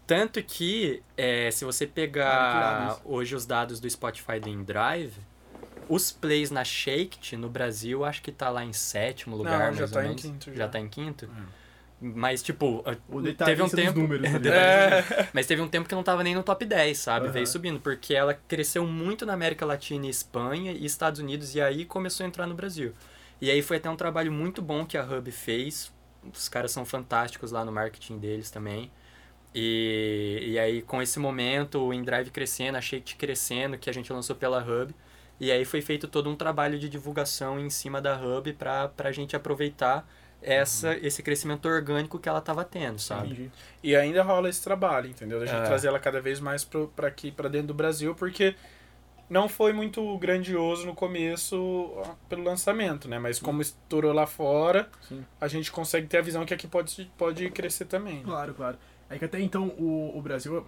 Tanto 0.07 0.41
que, 0.41 1.03
é, 1.15 1.51
se 1.51 1.63
você 1.63 1.85
pegar 1.85 2.97
hoje 3.05 3.35
os 3.35 3.45
dados 3.45 3.79
do 3.79 3.87
Spotify 3.87 4.39
do 4.39 4.49
InDrive, 4.49 5.13
os 5.87 6.11
plays 6.11 6.49
na 6.49 6.63
Shaked 6.63 7.37
no 7.37 7.47
Brasil, 7.47 8.03
acho 8.03 8.21
que 8.23 8.31
tá 8.31 8.49
lá 8.49 8.65
em 8.65 8.73
sétimo 8.73 9.35
lugar, 9.35 9.71
Não, 9.71 9.77
já 9.77 9.87
tá 9.87 10.03
em 10.05 10.15
quinto. 10.15 10.49
Já. 10.49 10.57
já 10.57 10.67
tá 10.67 10.79
em 10.79 10.87
quinto? 10.87 11.25
Hum. 11.27 11.45
Mas, 12.01 12.41
tipo, 12.41 12.83
o 13.09 13.21
teve 13.33 13.61
um 13.61 13.69
tempo. 13.69 13.99
Números, 13.99 14.25
é. 14.45 15.29
Mas 15.33 15.45
teve 15.45 15.61
um 15.61 15.67
tempo 15.67 15.87
que 15.87 15.93
não 15.93 16.03
tava 16.03 16.23
nem 16.23 16.33
no 16.33 16.43
top 16.43 16.65
10, 16.65 16.97
sabe? 16.97 17.27
Uhum. 17.27 17.33
Veio 17.33 17.47
subindo, 17.47 17.79
porque 17.79 18.13
ela 18.13 18.33
cresceu 18.47 18.85
muito 18.87 19.25
na 19.25 19.33
América 19.33 19.65
Latina 19.65 20.05
e 20.05 20.09
Espanha 20.09 20.71
e 20.71 20.85
Estados 20.85 21.19
Unidos, 21.19 21.55
e 21.55 21.61
aí 21.61 21.83
começou 21.83 22.25
a 22.25 22.27
entrar 22.27 22.47
no 22.47 22.55
Brasil. 22.55 22.93
E 23.41 23.51
aí 23.51 23.61
foi 23.61 23.77
até 23.77 23.89
um 23.89 23.97
trabalho 23.97 24.31
muito 24.31 24.61
bom 24.61 24.85
que 24.85 24.97
a 24.97 25.03
Hub 25.03 25.29
fez. 25.31 25.91
Os 26.33 26.47
caras 26.47 26.71
são 26.71 26.85
fantásticos 26.85 27.51
lá 27.51 27.65
no 27.65 27.71
marketing 27.71 28.17
deles 28.17 28.49
também. 28.49 28.89
E, 29.53 30.39
e 30.47 30.59
aí, 30.59 30.81
com 30.81 31.01
esse 31.01 31.19
momento, 31.19 31.79
o 31.79 31.93
InDrive 31.93 32.29
crescendo, 32.31 32.77
a 32.77 32.81
Shake 32.81 33.15
crescendo, 33.15 33.77
que 33.77 33.89
a 33.89 33.93
gente 33.93 34.11
lançou 34.11 34.35
pela 34.35 34.59
Hub. 34.59 34.93
E 35.39 35.51
aí 35.51 35.65
foi 35.65 35.81
feito 35.81 36.07
todo 36.07 36.29
um 36.29 36.35
trabalho 36.35 36.77
de 36.77 36.89
divulgação 36.89 37.59
em 37.59 37.69
cima 37.69 38.01
da 38.01 38.17
Hub 38.17 38.53
para 38.53 38.91
a 38.99 39.11
gente 39.11 39.35
aproveitar 39.35 40.07
essa, 40.41 40.89
uhum. 40.89 40.99
esse 41.01 41.21
crescimento 41.21 41.67
orgânico 41.67 42.17
que 42.19 42.29
ela 42.29 42.39
estava 42.39 42.63
tendo, 42.63 42.99
sabe? 42.99 43.33
Entendi. 43.33 43.51
E 43.83 43.95
ainda 43.95 44.23
rola 44.23 44.49
esse 44.49 44.63
trabalho, 44.63 45.09
entendeu? 45.09 45.41
A 45.41 45.45
gente 45.45 45.61
é. 45.61 45.65
trazer 45.65 45.87
ela 45.87 45.99
cada 45.99 46.21
vez 46.21 46.39
mais 46.39 46.63
para 46.63 47.07
aqui, 47.07 47.31
para 47.31 47.49
dentro 47.49 47.67
do 47.67 47.73
Brasil, 47.73 48.15
porque 48.15 48.55
não 49.29 49.47
foi 49.47 49.73
muito 49.73 50.17
grandioso 50.17 50.85
no 50.85 50.95
começo 50.95 52.01
pelo 52.27 52.43
lançamento, 52.43 53.07
né? 53.07 53.19
Mas 53.19 53.39
como 53.39 53.61
estourou 53.61 54.13
lá 54.13 54.25
fora, 54.25 54.89
Sim. 55.07 55.23
a 55.39 55.47
gente 55.47 55.71
consegue 55.71 56.07
ter 56.07 56.17
a 56.17 56.21
visão 56.21 56.45
que 56.45 56.53
aqui 56.53 56.67
pode, 56.67 57.11
pode 57.17 57.49
crescer 57.51 57.85
também. 57.85 58.17
Né? 58.17 58.23
Claro, 58.23 58.53
claro. 58.53 58.77
É 59.09 59.17
que 59.17 59.25
até 59.25 59.39
então 59.39 59.67
o, 59.77 60.17
o 60.17 60.21
Brasil, 60.21 60.65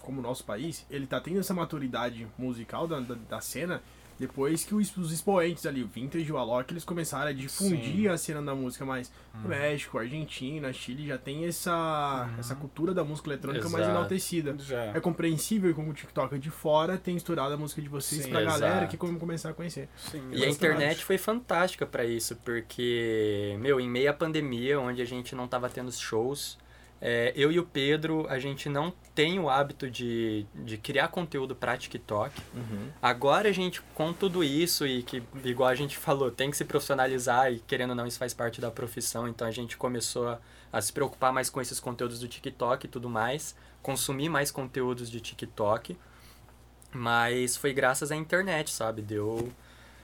como 0.00 0.22
nosso 0.22 0.44
país, 0.44 0.86
ele 0.90 1.06
tá 1.06 1.20
tendo 1.20 1.40
essa 1.40 1.52
maturidade 1.52 2.26
musical 2.38 2.86
da, 2.86 3.00
da, 3.00 3.14
da 3.14 3.40
cena 3.40 3.82
depois 4.18 4.64
que 4.64 4.74
os, 4.74 4.94
os 4.96 5.12
expoentes 5.12 5.64
ali, 5.64 5.82
o 5.82 5.86
Vintage 5.86 6.24
e 6.24 6.32
o 6.32 6.36
Alok, 6.36 6.72
eles 6.72 6.84
começaram 6.84 7.28
a 7.28 7.32
difundir 7.32 8.02
Sim. 8.02 8.08
a 8.08 8.18
cena 8.18 8.42
da 8.42 8.54
música 8.54 8.84
mais. 8.84 9.12
Uhum. 9.34 9.48
México, 9.48 9.98
Argentina, 9.98 10.72
Chile 10.72 11.06
já 11.06 11.16
tem 11.16 11.44
essa, 11.44 12.28
uhum. 12.28 12.40
essa 12.40 12.56
cultura 12.56 12.92
da 12.92 13.04
música 13.04 13.28
eletrônica 13.28 13.64
Exato. 13.64 13.72
mais 13.72 13.88
enaltecida. 13.88 14.56
Já. 14.58 14.86
É 14.86 15.00
compreensível 15.00 15.72
como 15.74 15.90
o 15.90 15.94
TikTok 15.94 16.36
de 16.38 16.50
fora 16.50 16.98
tem 16.98 17.16
estourado 17.16 17.54
a 17.54 17.56
música 17.56 17.80
de 17.80 17.88
vocês 17.88 18.24
Sim, 18.24 18.30
pra 18.30 18.42
exato. 18.42 18.60
galera 18.60 18.86
que 18.88 18.96
como 18.96 19.18
começar 19.20 19.50
a 19.50 19.54
conhecer. 19.54 19.88
Sim, 19.96 20.22
E 20.32 20.44
a 20.44 20.48
internet 20.48 21.04
foi 21.04 21.16
fantástica 21.16 21.86
para 21.86 22.04
isso, 22.04 22.34
porque, 22.44 23.56
meu, 23.60 23.78
em 23.78 23.88
meio 23.88 24.10
à 24.10 24.14
pandemia, 24.14 24.80
onde 24.80 25.00
a 25.00 25.04
gente 25.04 25.34
não 25.36 25.46
tava 25.46 25.68
tendo 25.68 25.92
shows, 25.92 26.58
é, 27.00 27.32
eu 27.36 27.52
e 27.52 27.58
o 27.60 27.64
Pedro, 27.64 28.26
a 28.28 28.38
gente 28.38 28.68
não 28.68 28.92
tem 29.14 29.38
o 29.38 29.48
hábito 29.48 29.88
de, 29.88 30.46
de 30.54 30.76
criar 30.76 31.08
conteúdo 31.08 31.54
para 31.54 31.76
TikTok. 31.76 32.40
Uhum. 32.54 32.90
Agora 33.00 33.48
a 33.48 33.52
gente, 33.52 33.80
com 33.94 34.12
tudo 34.12 34.42
isso 34.42 34.86
e 34.86 35.02
que, 35.02 35.22
igual 35.44 35.68
a 35.68 35.74
gente 35.74 35.96
falou, 35.98 36.30
tem 36.30 36.50
que 36.50 36.56
se 36.56 36.64
profissionalizar 36.64 37.52
e 37.52 37.60
querendo 37.60 37.90
ou 37.90 37.96
não, 37.96 38.06
isso 38.06 38.18
faz 38.18 38.34
parte 38.34 38.60
da 38.60 38.70
profissão, 38.70 39.28
então 39.28 39.46
a 39.46 39.50
gente 39.50 39.76
começou 39.76 40.28
a, 40.28 40.40
a 40.72 40.80
se 40.80 40.92
preocupar 40.92 41.32
mais 41.32 41.48
com 41.48 41.60
esses 41.60 41.78
conteúdos 41.78 42.18
do 42.18 42.26
TikTok 42.26 42.86
e 42.86 42.88
tudo 42.88 43.08
mais, 43.08 43.54
consumir 43.80 44.28
mais 44.28 44.50
conteúdos 44.50 45.08
de 45.08 45.20
TikTok. 45.20 45.96
Mas 46.92 47.56
foi 47.56 47.72
graças 47.72 48.10
à 48.10 48.16
internet, 48.16 48.70
sabe? 48.70 49.02
Deu. 49.02 49.52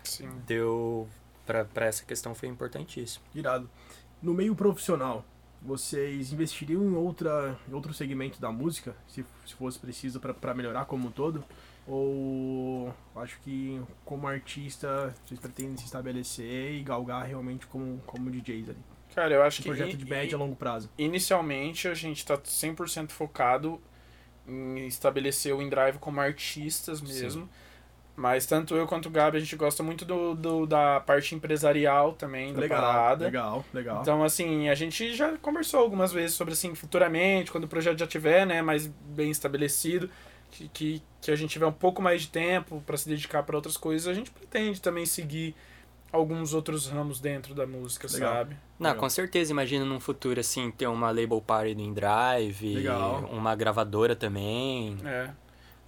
Sim. 0.04 0.28
Deu. 0.46 1.08
Pra, 1.46 1.64
pra 1.64 1.86
essa 1.86 2.04
questão 2.04 2.34
foi 2.34 2.48
importantíssimo. 2.48 3.24
Irado. 3.34 3.68
No 4.22 4.32
meio 4.32 4.54
profissional, 4.54 5.24
vocês 5.64 6.32
investiriam 6.32 6.84
em, 6.84 6.94
outra, 6.94 7.58
em 7.68 7.72
outro 7.72 7.92
segmento 7.94 8.40
da 8.40 8.52
música, 8.52 8.94
se, 9.08 9.24
se 9.46 9.54
fosse 9.54 9.78
preciso 9.78 10.20
para 10.20 10.54
melhorar 10.54 10.84
como 10.84 11.08
um 11.08 11.10
todo? 11.10 11.42
Ou 11.86 12.94
acho 13.16 13.38
que 13.40 13.80
como 14.04 14.26
artista 14.26 15.14
vocês 15.24 15.40
pretendem 15.40 15.76
se 15.76 15.84
estabelecer 15.84 16.74
e 16.74 16.82
galgar 16.82 17.26
realmente 17.26 17.66
como, 17.66 17.98
como 18.06 18.30
DJs 18.30 18.70
ali? 18.70 18.78
Cara, 19.14 19.34
eu 19.34 19.42
acho 19.42 19.60
um 19.60 19.62
que. 19.62 19.68
projeto 19.68 19.96
de 19.96 20.04
médio 20.04 20.36
a 20.36 20.38
longo 20.38 20.56
prazo. 20.56 20.90
Inicialmente 20.98 21.88
a 21.88 21.94
gente 21.94 22.24
tá 22.24 22.36
100% 22.36 23.10
focado 23.10 23.80
em 24.46 24.86
estabelecer 24.86 25.54
o 25.54 25.62
InDrive 25.62 25.98
como 25.98 26.20
artistas 26.20 27.00
mesmo. 27.00 27.44
Sim. 27.44 27.48
Mas 28.16 28.46
tanto 28.46 28.76
eu 28.76 28.86
quanto 28.86 29.06
o 29.06 29.10
Gabi, 29.10 29.36
a 29.36 29.40
gente 29.40 29.56
gosta 29.56 29.82
muito 29.82 30.04
do, 30.04 30.34
do 30.34 30.66
da 30.66 31.00
parte 31.00 31.34
empresarial 31.34 32.12
também, 32.12 32.52
da 32.52 32.60
legal, 32.60 32.80
parada. 32.80 33.24
Legal, 33.24 33.64
legal. 33.74 34.02
Então, 34.02 34.22
assim, 34.22 34.68
a 34.68 34.74
gente 34.74 35.14
já 35.14 35.36
conversou 35.38 35.80
algumas 35.80 36.12
vezes 36.12 36.36
sobre, 36.36 36.52
assim, 36.52 36.74
futuramente, 36.76 37.50
quando 37.50 37.64
o 37.64 37.68
projeto 37.68 37.98
já 37.98 38.06
tiver, 38.06 38.46
né, 38.46 38.62
mais 38.62 38.86
bem 38.86 39.30
estabelecido, 39.30 40.08
que, 40.52 40.68
que, 40.68 41.02
que 41.20 41.30
a 41.32 41.36
gente 41.36 41.50
tiver 41.50 41.66
um 41.66 41.72
pouco 41.72 42.00
mais 42.00 42.22
de 42.22 42.28
tempo 42.28 42.80
para 42.86 42.96
se 42.96 43.08
dedicar 43.08 43.42
para 43.42 43.56
outras 43.56 43.76
coisas, 43.76 44.06
a 44.06 44.14
gente 44.14 44.30
pretende 44.30 44.80
também 44.80 45.04
seguir 45.04 45.56
alguns 46.12 46.54
outros 46.54 46.86
ramos 46.86 47.18
dentro 47.18 47.52
da 47.52 47.66
música, 47.66 48.06
Legal. 48.06 48.32
sabe? 48.32 48.56
Não, 48.78 48.90
Legal. 48.90 49.00
com 49.00 49.10
certeza. 49.10 49.50
Imagina 49.50 49.84
num 49.84 49.98
futuro, 49.98 50.38
assim, 50.38 50.70
ter 50.70 50.86
uma 50.86 51.10
label 51.10 51.40
party 51.40 51.74
do 51.74 51.82
InDrive, 51.82 52.84
uma 53.32 53.56
gravadora 53.56 54.14
também. 54.14 54.96
É. 55.04 55.30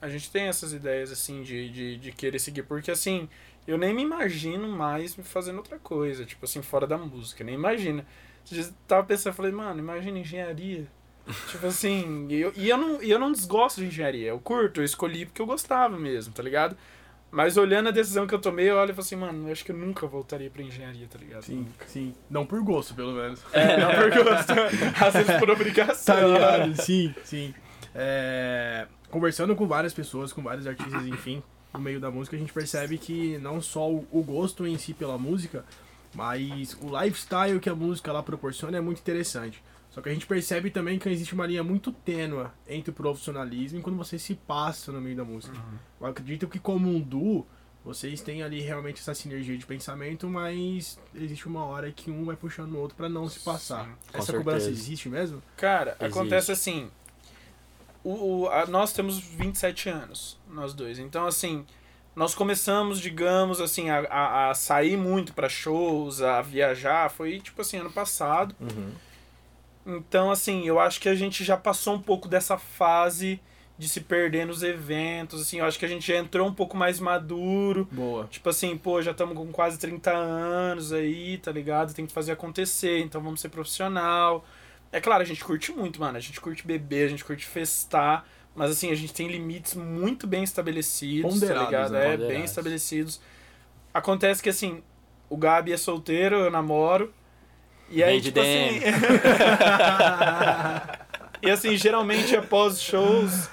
A 0.06 0.10
gente 0.10 0.30
tem 0.30 0.44
essas 0.44 0.72
ideias, 0.72 1.10
assim, 1.10 1.42
de, 1.42 1.68
de, 1.68 1.96
de 1.96 2.12
querer 2.12 2.38
seguir, 2.38 2.62
porque, 2.62 2.90
assim, 2.90 3.28
eu 3.66 3.76
nem 3.76 3.92
me 3.92 4.02
imagino 4.02 4.68
mais 4.68 5.14
fazendo 5.24 5.58
outra 5.58 5.78
coisa, 5.78 6.24
tipo 6.24 6.44
assim, 6.44 6.62
fora 6.62 6.86
da 6.86 6.96
música, 6.96 7.42
nem 7.42 7.54
imagina. 7.54 8.06
Eu 8.50 8.64
tava 8.86 9.04
pensando, 9.04 9.34
falei, 9.34 9.52
mano, 9.52 9.80
imagina 9.80 10.18
engenharia. 10.18 10.86
tipo 11.50 11.66
assim, 11.66 12.28
eu, 12.30 12.52
e 12.54 12.68
eu 12.68 12.76
não, 12.76 13.02
eu 13.02 13.18
não 13.18 13.32
desgosto 13.32 13.80
de 13.80 13.88
engenharia, 13.88 14.28
eu 14.28 14.38
curto, 14.38 14.80
eu 14.80 14.84
escolhi 14.84 15.26
porque 15.26 15.42
eu 15.42 15.46
gostava 15.46 15.98
mesmo, 15.98 16.32
tá 16.32 16.40
ligado? 16.40 16.76
Mas 17.30 17.56
olhando 17.56 17.88
a 17.88 17.92
decisão 17.92 18.26
que 18.26 18.34
eu 18.34 18.38
tomei, 18.38 18.70
eu 18.70 18.76
olho 18.76 18.92
e 18.92 18.94
falo 18.94 19.04
assim, 19.04 19.16
mano, 19.16 19.48
eu 19.48 19.52
acho 19.52 19.64
que 19.64 19.72
eu 19.72 19.76
nunca 19.76 20.06
voltaria 20.06 20.48
pra 20.48 20.62
engenharia, 20.62 21.08
tá 21.08 21.18
ligado? 21.18 21.42
Sim, 21.42 21.66
sim. 21.86 22.14
Não 22.30 22.46
por 22.46 22.62
gosto, 22.62 22.94
pelo 22.94 23.12
menos. 23.12 23.42
É, 23.52 23.76
não 23.82 23.90
por 23.90 24.24
gosto. 24.24 24.52
Às 25.04 25.12
vezes 25.12 25.36
por 25.36 25.50
obrigação. 25.50 26.14
Tá 26.14 26.26
ligado? 26.26 26.82
Sim, 26.82 27.14
sim. 27.24 27.54
É, 27.92 28.86
conversando 29.10 29.54
com 29.54 29.66
várias 29.66 29.94
pessoas, 29.94 30.32
com 30.32 30.42
vários 30.42 30.66
artistas, 30.66 31.04
enfim, 31.06 31.42
no 31.72 31.80
meio 31.80 32.00
da 32.00 32.10
música, 32.10 32.36
a 32.36 32.38
gente 32.38 32.52
percebe 32.52 32.98
que 32.98 33.38
não 33.38 33.60
só 33.60 33.88
o 33.90 34.24
gosto 34.26 34.66
em 34.66 34.78
si 34.78 34.94
pela 34.94 35.18
música, 35.18 35.64
mas 36.14 36.76
o 36.80 36.98
lifestyle 36.98 37.60
que 37.60 37.68
a 37.68 37.74
música 37.74 38.10
ela 38.10 38.22
proporciona 38.22 38.78
é 38.78 38.80
muito 38.80 39.00
interessante. 39.00 39.62
Só 39.90 40.02
que 40.02 40.10
a 40.10 40.12
gente 40.12 40.26
percebe 40.26 40.70
também 40.70 40.98
que 40.98 41.08
existe 41.08 41.32
uma 41.32 41.46
linha 41.46 41.64
muito 41.64 41.90
tênua 41.90 42.52
entre 42.68 42.90
o 42.90 42.92
profissionalismo 42.92 43.78
e 43.78 43.82
quando 43.82 43.96
você 43.96 44.18
se 44.18 44.34
passa 44.34 44.92
no 44.92 45.00
meio 45.00 45.16
da 45.16 45.24
música. 45.24 45.56
Uhum. 45.56 45.78
Eu 46.02 46.06
acredito 46.06 46.46
que 46.46 46.58
como 46.58 46.86
um 46.88 47.00
duo, 47.00 47.46
vocês 47.82 48.20
têm 48.20 48.42
ali 48.42 48.60
realmente 48.60 49.00
essa 49.00 49.14
sinergia 49.14 49.56
de 49.56 49.64
pensamento, 49.64 50.28
mas 50.28 50.98
existe 51.14 51.46
uma 51.46 51.64
hora 51.64 51.90
que 51.90 52.10
um 52.10 52.26
vai 52.26 52.36
puxando 52.36 52.74
o 52.74 52.78
outro 52.78 52.94
para 52.94 53.08
não 53.08 53.26
se 53.26 53.40
passar. 53.40 53.86
Sim, 53.86 53.92
essa 54.12 54.32
cobrança 54.34 54.68
existe 54.68 55.08
mesmo? 55.08 55.42
Cara, 55.56 55.96
existe. 56.00 56.18
acontece 56.18 56.52
assim. 56.52 56.90
O, 58.06 58.42
o 58.42 58.48
a, 58.48 58.66
nós 58.66 58.92
temos 58.92 59.18
27 59.18 59.88
anos, 59.88 60.38
nós 60.48 60.72
dois. 60.72 61.00
Então, 61.00 61.26
assim, 61.26 61.66
nós 62.14 62.36
começamos, 62.36 63.00
digamos, 63.00 63.60
assim, 63.60 63.90
a, 63.90 63.98
a, 64.08 64.50
a 64.50 64.54
sair 64.54 64.96
muito 64.96 65.34
para 65.34 65.48
shows, 65.48 66.22
a 66.22 66.40
viajar, 66.40 67.10
foi 67.10 67.40
tipo 67.40 67.60
assim, 67.62 67.78
ano 67.78 67.90
passado. 67.90 68.54
Uhum. 68.60 68.92
Então, 69.98 70.30
assim, 70.30 70.64
eu 70.68 70.78
acho 70.78 71.00
que 71.00 71.08
a 71.08 71.16
gente 71.16 71.42
já 71.42 71.56
passou 71.56 71.94
um 71.94 72.00
pouco 72.00 72.28
dessa 72.28 72.56
fase 72.56 73.40
de 73.76 73.88
se 73.88 74.00
perder 74.00 74.46
nos 74.46 74.62
eventos, 74.62 75.42
assim, 75.42 75.58
eu 75.58 75.64
acho 75.64 75.76
que 75.76 75.84
a 75.84 75.88
gente 75.88 76.06
já 76.06 76.16
entrou 76.16 76.46
um 76.46 76.54
pouco 76.54 76.76
mais 76.76 77.00
maduro. 77.00 77.88
Boa. 77.90 78.28
Tipo 78.30 78.50
assim, 78.50 78.76
pô, 78.76 79.02
já 79.02 79.10
estamos 79.10 79.36
com 79.36 79.50
quase 79.50 79.78
30 79.80 80.12
anos 80.12 80.92
aí, 80.92 81.38
tá 81.38 81.50
ligado? 81.50 81.92
Tem 81.92 82.06
que 82.06 82.12
fazer 82.12 82.32
acontecer, 82.32 83.00
então 83.00 83.20
vamos 83.20 83.40
ser 83.40 83.48
profissional. 83.48 84.44
É 84.96 85.00
claro, 85.00 85.22
a 85.22 85.26
gente 85.26 85.44
curte 85.44 85.72
muito, 85.72 86.00
mano, 86.00 86.16
a 86.16 86.20
gente 86.20 86.40
curte 86.40 86.66
beber, 86.66 87.04
a 87.04 87.08
gente 87.10 87.22
curte 87.22 87.44
festar, 87.44 88.26
mas 88.54 88.70
assim, 88.70 88.90
a 88.90 88.94
gente 88.94 89.12
tem 89.12 89.28
limites 89.28 89.74
muito 89.74 90.26
bem 90.26 90.42
estabelecidos, 90.42 91.34
tá 91.34 91.38
Ponderados, 91.38 91.64
tá 91.64 91.70
ligado? 91.70 91.92
Né? 91.92 92.14
É, 92.14 92.16
bem 92.16 92.44
estabelecidos. 92.44 93.20
Acontece 93.92 94.42
que 94.42 94.48
assim, 94.48 94.82
o 95.28 95.36
Gabi 95.36 95.74
é 95.74 95.76
solteiro, 95.76 96.36
eu 96.36 96.50
namoro. 96.50 97.12
E 97.90 98.02
aí, 98.02 98.22
tipo 98.22 98.40
assim. 98.40 98.80
e 101.46 101.50
assim, 101.50 101.76
geralmente 101.76 102.34
após 102.34 102.80
shows, 102.80 103.50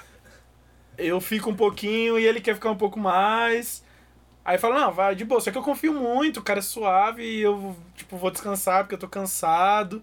eu 0.96 1.20
fico 1.20 1.50
um 1.50 1.54
pouquinho 1.54 2.18
e 2.18 2.24
ele 2.24 2.40
quer 2.40 2.54
ficar 2.54 2.70
um 2.70 2.76
pouco 2.78 2.98
mais. 2.98 3.84
Aí 4.42 4.56
fala, 4.56 4.80
não, 4.80 4.92
vai 4.92 5.14
de 5.14 5.26
boa. 5.26 5.42
Só 5.42 5.50
que 5.50 5.58
eu 5.58 5.62
confio 5.62 5.92
muito, 5.92 6.40
o 6.40 6.42
cara 6.42 6.60
é 6.60 6.62
suave 6.62 7.22
e 7.22 7.42
eu, 7.42 7.76
tipo, 7.94 8.16
vou 8.16 8.30
descansar 8.30 8.84
porque 8.84 8.94
eu 8.94 8.98
tô 8.98 9.08
cansado. 9.08 10.02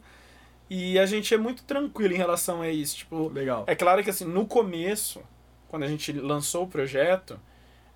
E 0.74 0.98
a 0.98 1.06
gente 1.06 1.34
é 1.34 1.38
muito 1.38 1.64
tranquilo 1.64 2.14
em 2.14 2.18
relação 2.18 2.62
a 2.62 2.70
isso. 2.70 2.98
Tipo, 2.98 3.28
Legal. 3.28 3.66
É 3.68 3.76
claro 3.76 4.02
que 4.04 4.10
assim, 4.10 4.26
no 4.26 4.46
começo, 4.46 5.22
quando 5.68 5.84
a 5.84 5.88
gente 5.88 6.14
lançou 6.14 6.64
o 6.64 6.68
projeto, 6.68 7.38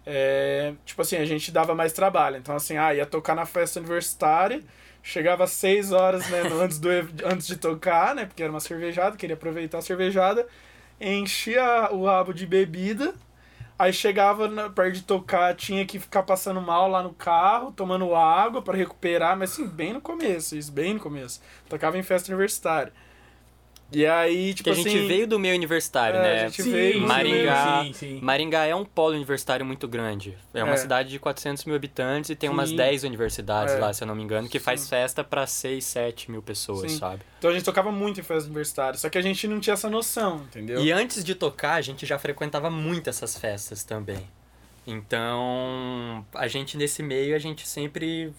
é, 0.05 0.73
tipo 0.83 1.01
assim, 1.01 1.15
a 1.15 1.25
gente 1.25 1.51
dava 1.51 1.73
mais 1.73 1.93
trabalho. 1.93 2.37
Então, 2.37 2.55
assim, 2.55 2.75
ah, 2.77 2.93
ia 2.93 3.05
tocar 3.05 3.33
na 3.33 3.45
festa 3.45 3.79
universitária 3.79 4.61
Chegava 5.07 5.43
às 5.43 5.51
6 5.51 5.91
horas, 5.91 6.27
né, 6.31 6.41
antes, 6.59 6.79
do, 6.79 6.89
antes 7.23 7.45
de 7.45 7.57
tocar, 7.57 8.15
né, 8.15 8.25
porque 8.25 8.41
era 8.41 8.51
uma 8.51 8.59
cervejada, 8.59 9.15
queria 9.15 9.35
aproveitar 9.35 9.77
a 9.77 9.81
cervejada, 9.81 10.47
enchia 10.99 11.89
o 11.91 12.05
rabo 12.05 12.33
de 12.33 12.47
bebida, 12.47 13.13
aí 13.77 13.91
chegava 13.93 14.47
na, 14.47 14.69
perto 14.69 14.95
de 14.95 15.03
tocar, 15.03 15.55
tinha 15.55 15.85
que 15.85 15.99
ficar 15.99 16.23
passando 16.23 16.61
mal 16.61 16.89
lá 16.89 17.03
no 17.03 17.13
carro, 17.13 17.71
tomando 17.71 18.15
água 18.15 18.61
para 18.61 18.77
recuperar, 18.77 19.37
mas 19.37 19.51
assim, 19.51 19.67
bem 19.67 19.93
no 19.93 20.01
começo, 20.01 20.55
isso, 20.55 20.71
bem 20.71 20.93
no 20.93 20.99
começo. 20.99 21.41
Tocava 21.69 21.97
em 21.97 22.03
festa 22.03 22.31
universitária. 22.31 22.93
E 23.91 24.05
aí, 24.05 24.53
tipo 24.53 24.63
que 24.63 24.69
a 24.69 24.73
assim... 24.73 24.89
gente 24.89 25.07
veio 25.07 25.27
do 25.27 25.39
meio 25.39 25.55
universitário, 25.55 26.19
é, 26.19 26.21
né? 26.21 26.43
A 26.43 26.47
gente 26.47 26.63
sim, 26.63 26.71
veio, 26.71 27.01
Maringá, 27.01 27.83
sim, 27.83 27.93
sim. 27.93 28.19
Maringá 28.21 28.65
é 28.65 28.75
um 28.75 28.83
polo 28.83 29.13
universitário 29.13 29.65
muito 29.65 29.87
grande. 29.87 30.37
É 30.53 30.63
uma 30.63 30.73
é. 30.73 30.77
cidade 30.77 31.09
de 31.09 31.19
400 31.19 31.65
mil 31.65 31.75
habitantes 31.75 32.29
e 32.31 32.35
tem 32.35 32.49
umas 32.49 32.71
10 32.71 33.03
universidades 33.03 33.75
é. 33.75 33.77
lá, 33.77 33.93
se 33.93 34.03
eu 34.03 34.07
não 34.07 34.15
me 34.15 34.23
engano, 34.23 34.49
que 34.49 34.59
faz 34.59 34.89
festa 34.89 35.23
para 35.23 35.45
6, 35.45 35.83
7 35.83 36.31
mil 36.31 36.41
pessoas, 36.41 36.91
sabe? 36.93 37.21
Então 37.37 37.49
a 37.49 37.53
gente 37.53 37.63
tocava 37.63 37.91
muito 37.91 38.19
em 38.19 38.23
festa 38.23 38.45
universitária, 38.45 38.97
só 38.97 39.07
que 39.09 39.17
a 39.17 39.21
gente 39.21 39.47
não 39.47 39.59
tinha 39.59 39.75
essa 39.75 39.89
noção, 39.89 40.41
entendeu? 40.49 40.83
E 40.83 40.91
antes 40.91 41.23
de 41.23 41.35
tocar, 41.35 41.75
a 41.75 41.81
gente 41.81 42.05
já 42.05 42.17
frequentava 42.17 42.69
muito 42.69 43.09
essas 43.09 43.37
festas 43.37 43.83
também. 43.83 44.27
Então, 44.87 46.25
a 46.33 46.47
gente 46.47 46.77
nesse 46.77 47.01
meio, 47.01 47.35
a 47.35 47.39
gente 47.39 47.67
sempre 47.67 48.31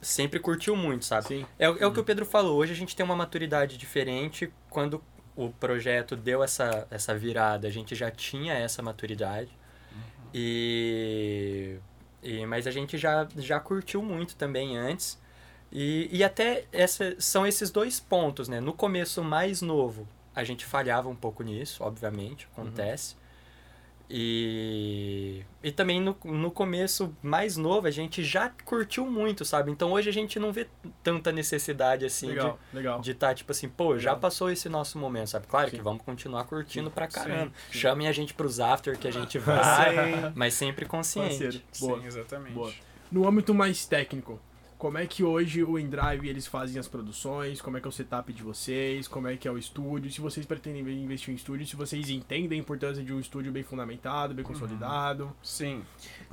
sempre 0.00 0.38
curtiu 0.38 0.76
muito, 0.76 1.04
sabe? 1.04 1.26
Sim. 1.26 1.46
É, 1.58 1.66
é 1.66 1.86
o 1.86 1.92
que 1.92 2.00
o 2.00 2.04
Pedro 2.04 2.24
falou. 2.24 2.56
Hoje 2.56 2.72
a 2.72 2.76
gente 2.76 2.94
tem 2.94 3.04
uma 3.04 3.16
maturidade 3.16 3.76
diferente. 3.76 4.52
Quando 4.70 5.02
o 5.36 5.50
projeto 5.50 6.16
deu 6.16 6.42
essa, 6.42 6.86
essa 6.90 7.14
virada, 7.14 7.68
a 7.68 7.70
gente 7.70 7.94
já 7.94 8.10
tinha 8.10 8.54
essa 8.54 8.82
maturidade. 8.82 9.50
Uhum. 9.92 10.30
E, 10.34 11.78
e 12.22 12.46
mas 12.46 12.66
a 12.66 12.70
gente 12.70 12.98
já, 12.98 13.26
já 13.36 13.60
curtiu 13.60 14.02
muito 14.02 14.36
também 14.36 14.76
antes. 14.76 15.18
E, 15.70 16.08
e 16.10 16.24
até 16.24 16.64
essa, 16.72 17.14
são 17.18 17.46
esses 17.46 17.70
dois 17.70 18.00
pontos, 18.00 18.48
né? 18.48 18.60
No 18.60 18.72
começo 18.72 19.22
mais 19.22 19.60
novo, 19.60 20.08
a 20.34 20.42
gente 20.42 20.64
falhava 20.64 21.08
um 21.08 21.16
pouco 21.16 21.42
nisso, 21.42 21.84
obviamente, 21.84 22.48
acontece. 22.52 23.14
Uhum. 23.14 23.27
E, 24.10 25.44
e 25.62 25.70
também 25.70 26.00
no, 26.00 26.16
no 26.24 26.50
começo 26.50 27.14
mais 27.22 27.58
novo 27.58 27.86
a 27.86 27.90
gente 27.90 28.24
já 28.24 28.48
curtiu 28.64 29.04
muito, 29.04 29.44
sabe? 29.44 29.70
Então 29.70 29.92
hoje 29.92 30.08
a 30.08 30.12
gente 30.12 30.38
não 30.38 30.50
vê 30.50 30.66
tanta 31.02 31.30
necessidade 31.30 32.06
assim 32.06 32.28
legal, 32.28 32.58
de 32.70 32.76
legal. 32.76 33.00
de 33.00 33.10
estar 33.10 33.28
tá, 33.28 33.34
tipo 33.34 33.52
assim, 33.52 33.68
pô, 33.68 33.88
legal. 33.88 34.00
já 34.00 34.16
passou 34.16 34.50
esse 34.50 34.66
nosso 34.68 34.98
momento, 34.98 35.28
sabe? 35.28 35.46
Claro 35.46 35.68
sim. 35.68 35.76
que 35.76 35.82
vamos 35.82 36.02
continuar 36.02 36.44
curtindo 36.44 36.88
sim. 36.88 36.94
pra 36.94 37.06
caramba. 37.06 37.52
Sim, 37.70 37.78
Chamem 37.78 38.08
a 38.08 38.12
gente 38.12 38.32
pros 38.32 38.60
after 38.60 38.96
que 38.98 39.06
a 39.06 39.12
gente 39.12 39.38
vai, 39.38 40.32
mas 40.34 40.54
sempre 40.54 40.86
consciente. 40.86 41.62
Boa. 41.78 42.00
Sim, 42.00 42.06
exatamente. 42.06 42.54
Boa. 42.54 42.72
No 43.12 43.28
âmbito 43.28 43.54
mais 43.54 43.84
técnico, 43.84 44.40
como 44.78 44.96
é 44.96 45.06
que 45.06 45.24
hoje 45.24 45.64
o 45.64 45.76
Endrive 45.76 46.28
eles 46.28 46.46
fazem 46.46 46.78
as 46.78 46.86
produções, 46.86 47.60
como 47.60 47.76
é 47.76 47.80
que 47.80 47.86
é 47.86 47.90
o 47.90 47.92
setup 47.92 48.32
de 48.32 48.44
vocês, 48.44 49.08
como 49.08 49.26
é 49.26 49.36
que 49.36 49.48
é 49.48 49.50
o 49.50 49.58
estúdio, 49.58 50.10
se 50.10 50.20
vocês 50.20 50.46
pretendem 50.46 50.82
investir 51.02 51.34
em 51.34 51.36
estúdio, 51.36 51.66
se 51.66 51.74
vocês 51.74 52.08
entendem 52.08 52.58
a 52.58 52.62
importância 52.62 53.02
de 53.02 53.12
um 53.12 53.18
estúdio 53.18 53.50
bem 53.50 53.64
fundamentado, 53.64 54.34
bem 54.34 54.44
uhum. 54.44 54.52
consolidado. 54.52 55.36
Sim. 55.42 55.84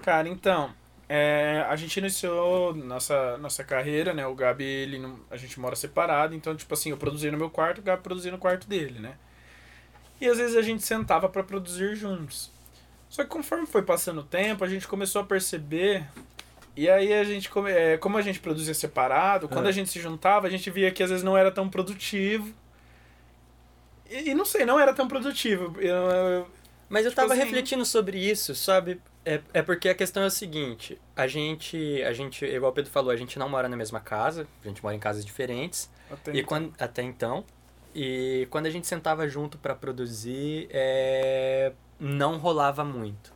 Cara, 0.03 0.29
então, 0.29 0.71
é, 1.09 1.65
a 1.67 1.75
gente 1.75 1.97
iniciou 1.97 2.75
nossa, 2.75 3.35
nossa 3.39 3.63
carreira, 3.63 4.13
né? 4.13 4.27
O 4.27 4.35
Gabi, 4.35 4.63
ele 4.63 4.99
não, 4.99 5.19
a 5.31 5.37
gente 5.37 5.59
mora 5.59 5.75
separado, 5.75 6.35
então, 6.35 6.55
tipo 6.55 6.73
assim, 6.73 6.91
eu 6.91 6.97
produzia 6.97 7.31
no 7.31 7.39
meu 7.39 7.49
quarto, 7.49 7.79
o 7.79 7.81
Gabi 7.81 8.03
produzia 8.03 8.31
no 8.31 8.37
quarto 8.37 8.67
dele, 8.67 8.99
né? 8.99 9.17
E 10.21 10.27
às 10.27 10.37
vezes 10.37 10.55
a 10.55 10.61
gente 10.61 10.83
sentava 10.83 11.27
para 11.27 11.43
produzir 11.43 11.95
juntos. 11.95 12.51
Só 13.09 13.23
que 13.23 13.29
conforme 13.29 13.65
foi 13.65 13.81
passando 13.81 14.21
o 14.21 14.23
tempo, 14.23 14.63
a 14.63 14.67
gente 14.67 14.87
começou 14.87 15.21
a 15.21 15.25
perceber 15.25 16.07
e 16.75 16.89
aí 16.89 17.13
a 17.13 17.23
gente, 17.23 17.49
é, 17.67 17.97
como 17.97 18.17
a 18.17 18.21
gente 18.21 18.39
produzia 18.39 18.73
separado, 18.73 19.47
quando 19.47 19.65
é. 19.65 19.69
a 19.69 19.71
gente 19.71 19.89
se 19.89 19.99
juntava, 19.99 20.47
a 20.47 20.49
gente 20.49 20.69
via 20.69 20.91
que 20.91 21.01
às 21.01 21.09
vezes 21.09 21.23
não 21.23 21.37
era 21.37 21.51
tão 21.51 21.69
produtivo. 21.69 22.53
E, 24.09 24.31
e 24.31 24.35
não 24.35 24.43
sei, 24.43 24.65
não 24.65 24.79
era 24.79 24.93
tão 24.93 25.07
produtivo. 25.07 25.79
Eu, 25.79 25.95
eu, 25.95 26.47
Mas 26.89 27.05
eu 27.05 27.11
tipo 27.11 27.21
tava 27.21 27.33
assim... 27.33 27.43
refletindo 27.43 27.85
sobre 27.85 28.19
isso, 28.19 28.53
sabe? 28.53 28.99
É, 29.23 29.41
é 29.53 29.61
porque 29.61 29.89
a 29.89 29.95
questão 29.95 30.21
é 30.21 30.27
o 30.27 30.31
seguinte, 30.31 31.01
a 31.15 31.25
gente, 31.25 32.03
a 32.03 32.13
gente, 32.13 32.45
igual 32.45 32.71
o 32.71 32.75
Pedro 32.75 32.91
falou, 32.91 33.09
a 33.09 33.15
gente 33.15 33.39
não 33.39 33.49
mora 33.49 33.67
na 33.67 33.75
mesma 33.75 33.99
casa, 33.99 34.45
a 34.63 34.67
gente 34.67 34.83
mora 34.83 34.95
em 34.95 34.99
casas 34.99 35.25
diferentes. 35.25 35.89
Até 36.11 36.31
e 36.31 36.33
então. 36.35 36.47
Quando, 36.47 36.73
até 36.77 37.01
então. 37.01 37.43
E 37.95 38.47
quando 38.51 38.65
a 38.65 38.69
gente 38.69 38.85
sentava 38.85 39.27
junto 39.27 39.57
para 39.57 39.73
produzir, 39.73 40.67
é, 40.69 41.71
não 41.99 42.37
rolava 42.37 42.83
muito, 42.83 43.33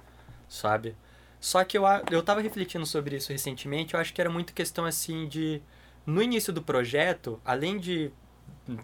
sabe? 0.47 0.95
Só 1.39 1.63
que 1.63 1.77
eu, 1.77 1.83
eu 2.11 2.21
tava 2.21 2.41
refletindo 2.41 2.85
sobre 2.85 3.15
isso 3.15 3.31
recentemente, 3.31 3.93
eu 3.93 3.99
acho 3.99 4.13
que 4.13 4.21
era 4.21 4.29
muito 4.29 4.53
questão 4.53 4.85
assim 4.85 5.27
de. 5.27 5.61
No 6.05 6.21
início 6.21 6.51
do 6.51 6.61
projeto, 6.61 7.39
além 7.45 7.77
de 7.77 8.11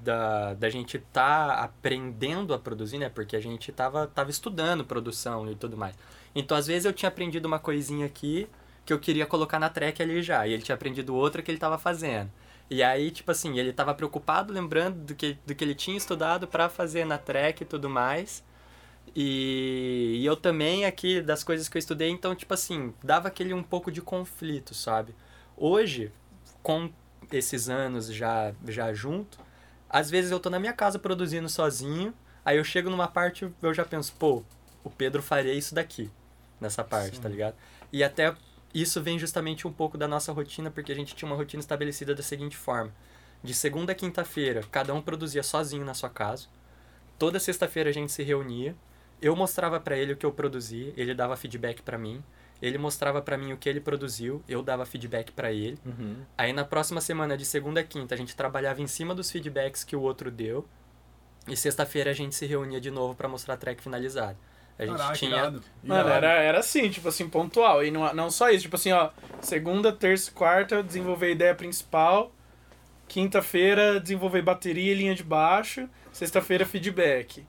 da, 0.01 0.53
da 0.53 0.69
gente 0.69 0.99
tá 0.99 1.55
aprendendo 1.55 2.53
a 2.53 2.59
produzir, 2.59 2.97
né? 2.97 3.09
Porque 3.09 3.35
a 3.35 3.39
gente 3.39 3.71
tava, 3.71 4.07
tava 4.07 4.29
estudando 4.29 4.83
produção 4.83 5.49
e 5.51 5.55
tudo 5.55 5.77
mais. 5.77 5.95
Então, 6.33 6.57
às 6.57 6.67
vezes, 6.67 6.85
eu 6.85 6.93
tinha 6.93 7.09
aprendido 7.09 7.45
uma 7.45 7.59
coisinha 7.59 8.05
aqui 8.05 8.47
que 8.85 8.93
eu 8.93 8.99
queria 8.99 9.25
colocar 9.25 9.59
na 9.59 9.69
track 9.69 10.01
ali 10.01 10.21
já. 10.21 10.45
E 10.47 10.53
ele 10.53 10.61
tinha 10.63 10.75
aprendido 10.75 11.15
outra 11.15 11.41
que 11.41 11.49
ele 11.51 11.57
tava 11.57 11.77
fazendo. 11.77 12.31
E 12.69 12.81
aí, 12.81 13.11
tipo 13.11 13.31
assim, 13.31 13.59
ele 13.59 13.71
tava 13.71 13.93
preocupado, 13.93 14.51
lembrando 14.53 14.97
do 15.05 15.15
que, 15.15 15.37
do 15.45 15.53
que 15.53 15.63
ele 15.63 15.75
tinha 15.75 15.97
estudado 15.97 16.47
para 16.47 16.67
fazer 16.69 17.05
na 17.05 17.17
track 17.17 17.63
e 17.63 17.65
tudo 17.65 17.89
mais. 17.89 18.43
E, 19.13 20.19
e, 20.21 20.25
eu 20.25 20.35
também 20.35 20.85
aqui, 20.85 21.21
das 21.21 21.43
coisas 21.43 21.67
que 21.67 21.77
eu 21.77 21.79
estudei, 21.79 22.09
então, 22.09 22.35
tipo 22.35 22.53
assim, 22.53 22.93
dava 23.03 23.27
aquele 23.27 23.53
um 23.53 23.63
pouco 23.63 23.91
de 23.91 24.01
conflito, 24.01 24.73
sabe? 24.73 25.13
Hoje, 25.57 26.11
com 26.63 26.89
esses 27.31 27.69
anos 27.69 28.07
já, 28.07 28.53
já 28.67 28.93
junto, 28.93 29.39
às 29.89 30.09
vezes 30.09 30.31
eu 30.31 30.39
tô 30.39 30.49
na 30.49 30.59
minha 30.59 30.73
casa 30.73 30.99
produzindo 30.99 31.47
sozinho, 31.47 32.13
aí 32.43 32.57
eu 32.57 32.63
chego 32.63 32.89
numa 32.89 33.07
parte 33.07 33.49
eu 33.61 33.73
já 33.73 33.85
penso, 33.85 34.13
pô, 34.17 34.43
o 34.83 34.89
Pedro 34.89 35.21
faria 35.21 35.53
isso 35.53 35.73
daqui, 35.73 36.11
nessa 36.59 36.83
parte, 36.83 37.15
Sim. 37.15 37.21
tá 37.21 37.29
ligado? 37.29 37.55
E 37.91 38.03
até 38.03 38.35
isso 38.73 39.01
vem 39.01 39.17
justamente 39.17 39.65
um 39.65 39.71
pouco 39.71 39.97
da 39.97 40.07
nossa 40.07 40.33
rotina, 40.33 40.69
porque 40.69 40.91
a 40.91 40.95
gente 40.95 41.15
tinha 41.15 41.29
uma 41.29 41.37
rotina 41.37 41.61
estabelecida 41.61 42.13
da 42.13 42.21
seguinte 42.21 42.57
forma: 42.57 42.93
de 43.41 43.53
segunda 43.53 43.93
a 43.93 43.95
quinta-feira, 43.95 44.63
cada 44.69 44.93
um 44.93 45.01
produzia 45.01 45.43
sozinho 45.43 45.85
na 45.85 45.93
sua 45.93 46.09
casa. 46.09 46.47
Toda 47.17 47.39
sexta-feira 47.39 47.89
a 47.89 47.93
gente 47.93 48.11
se 48.11 48.21
reunia. 48.21 48.75
Eu 49.25 49.35
mostrava 49.35 49.79
para 49.79 49.97
ele 49.97 50.13
o 50.13 50.15
que 50.15 50.23
eu 50.23 50.31
produzia, 50.31 50.93
ele 50.95 51.11
dava 51.15 51.35
feedback 51.35 51.81
para 51.81 51.97
mim. 51.97 52.23
Ele 52.61 52.77
mostrava 52.77 53.23
para 53.23 53.35
mim 53.35 53.53
o 53.53 53.57
que 53.57 53.67
ele 53.67 53.79
produziu, 53.81 54.43
eu 54.47 54.61
dava 54.61 54.85
feedback 54.85 55.31
para 55.31 55.51
ele. 55.51 55.79
Uhum. 55.83 56.17
Aí 56.37 56.53
na 56.53 56.63
próxima 56.63 57.01
semana, 57.01 57.35
de 57.35 57.43
segunda 57.43 57.79
a 57.79 57.83
quinta, 57.83 58.13
a 58.13 58.17
gente 58.19 58.35
trabalhava 58.35 58.83
em 58.83 58.87
cima 58.87 59.15
dos 59.15 59.31
feedbacks 59.31 59.83
que 59.83 59.95
o 59.95 60.01
outro 60.01 60.29
deu. 60.29 60.63
E 61.47 61.57
sexta-feira 61.57 62.11
a 62.11 62.13
gente 62.13 62.35
se 62.35 62.45
reunia 62.45 62.79
de 62.79 62.91
novo 62.91 63.15
para 63.15 63.27
mostrar 63.27 63.55
a 63.55 63.57
track 63.57 63.81
finalizada. 63.81 64.37
A 64.77 64.85
gente 64.85 64.95
Caraca, 64.95 65.17
tinha. 65.17 65.53
Mano, 65.83 66.09
era, 66.09 66.27
era 66.27 66.59
assim, 66.59 66.87
tipo 66.91 67.07
assim, 67.07 67.27
pontual. 67.27 67.83
E 67.83 67.89
não, 67.89 68.13
não 68.13 68.29
só 68.29 68.51
isso, 68.51 68.61
tipo 68.61 68.75
assim, 68.75 68.91
ó, 68.91 69.09
segunda, 69.41 69.91
terça, 69.91 70.31
quarta, 70.31 70.83
desenvolver 70.83 71.25
a 71.25 71.31
ideia 71.31 71.55
principal. 71.55 72.31
Quinta-feira, 73.07 73.99
desenvolver 73.99 74.43
bateria 74.43 74.91
e 74.91 74.95
linha 74.95 75.15
de 75.15 75.23
baixo. 75.23 75.89
Sexta-feira, 76.11 76.63
feedback. 76.63 77.43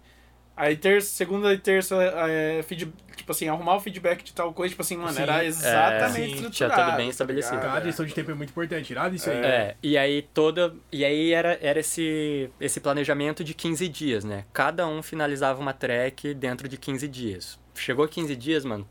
Aí 0.56 0.74
terça, 0.74 1.08
segunda 1.08 1.52
e 1.52 1.58
terça, 1.58 1.96
é, 2.02 2.62
feed, 2.62 2.90
tipo 3.14 3.30
assim, 3.30 3.46
arrumar 3.46 3.76
o 3.76 3.80
feedback 3.80 4.24
de 4.24 4.32
tal 4.32 4.54
coisa, 4.54 4.70
tipo 4.70 4.80
assim, 4.80 4.96
mano, 4.96 5.12
sim. 5.12 5.22
era 5.22 5.44
exatamente 5.44 6.46
é, 6.46 6.50
Tinha 6.50 6.70
tudo 6.70 6.96
bem 6.96 7.10
estabelecido. 7.10 7.60
Cara, 7.60 7.74
a 7.74 7.84
gestão 7.84 8.06
de 8.06 8.14
tempo 8.14 8.30
é 8.30 8.34
muito 8.34 8.50
importante, 8.50 8.94
nada 8.94 9.14
isso 9.14 9.28
aí. 9.28 9.36
É, 9.36 9.76
e 9.82 9.98
aí 9.98 10.22
toda. 10.22 10.74
E 10.90 11.04
aí 11.04 11.32
era, 11.32 11.58
era 11.60 11.80
esse, 11.80 12.50
esse 12.58 12.80
planejamento 12.80 13.44
de 13.44 13.52
15 13.52 13.86
dias, 13.88 14.24
né? 14.24 14.46
Cada 14.52 14.86
um 14.86 15.02
finalizava 15.02 15.60
uma 15.60 15.74
track 15.74 16.32
dentro 16.32 16.66
de 16.68 16.78
15 16.78 17.06
dias. 17.06 17.58
Chegou 17.74 18.08
15 18.08 18.34
dias, 18.34 18.64
mano, 18.64 18.88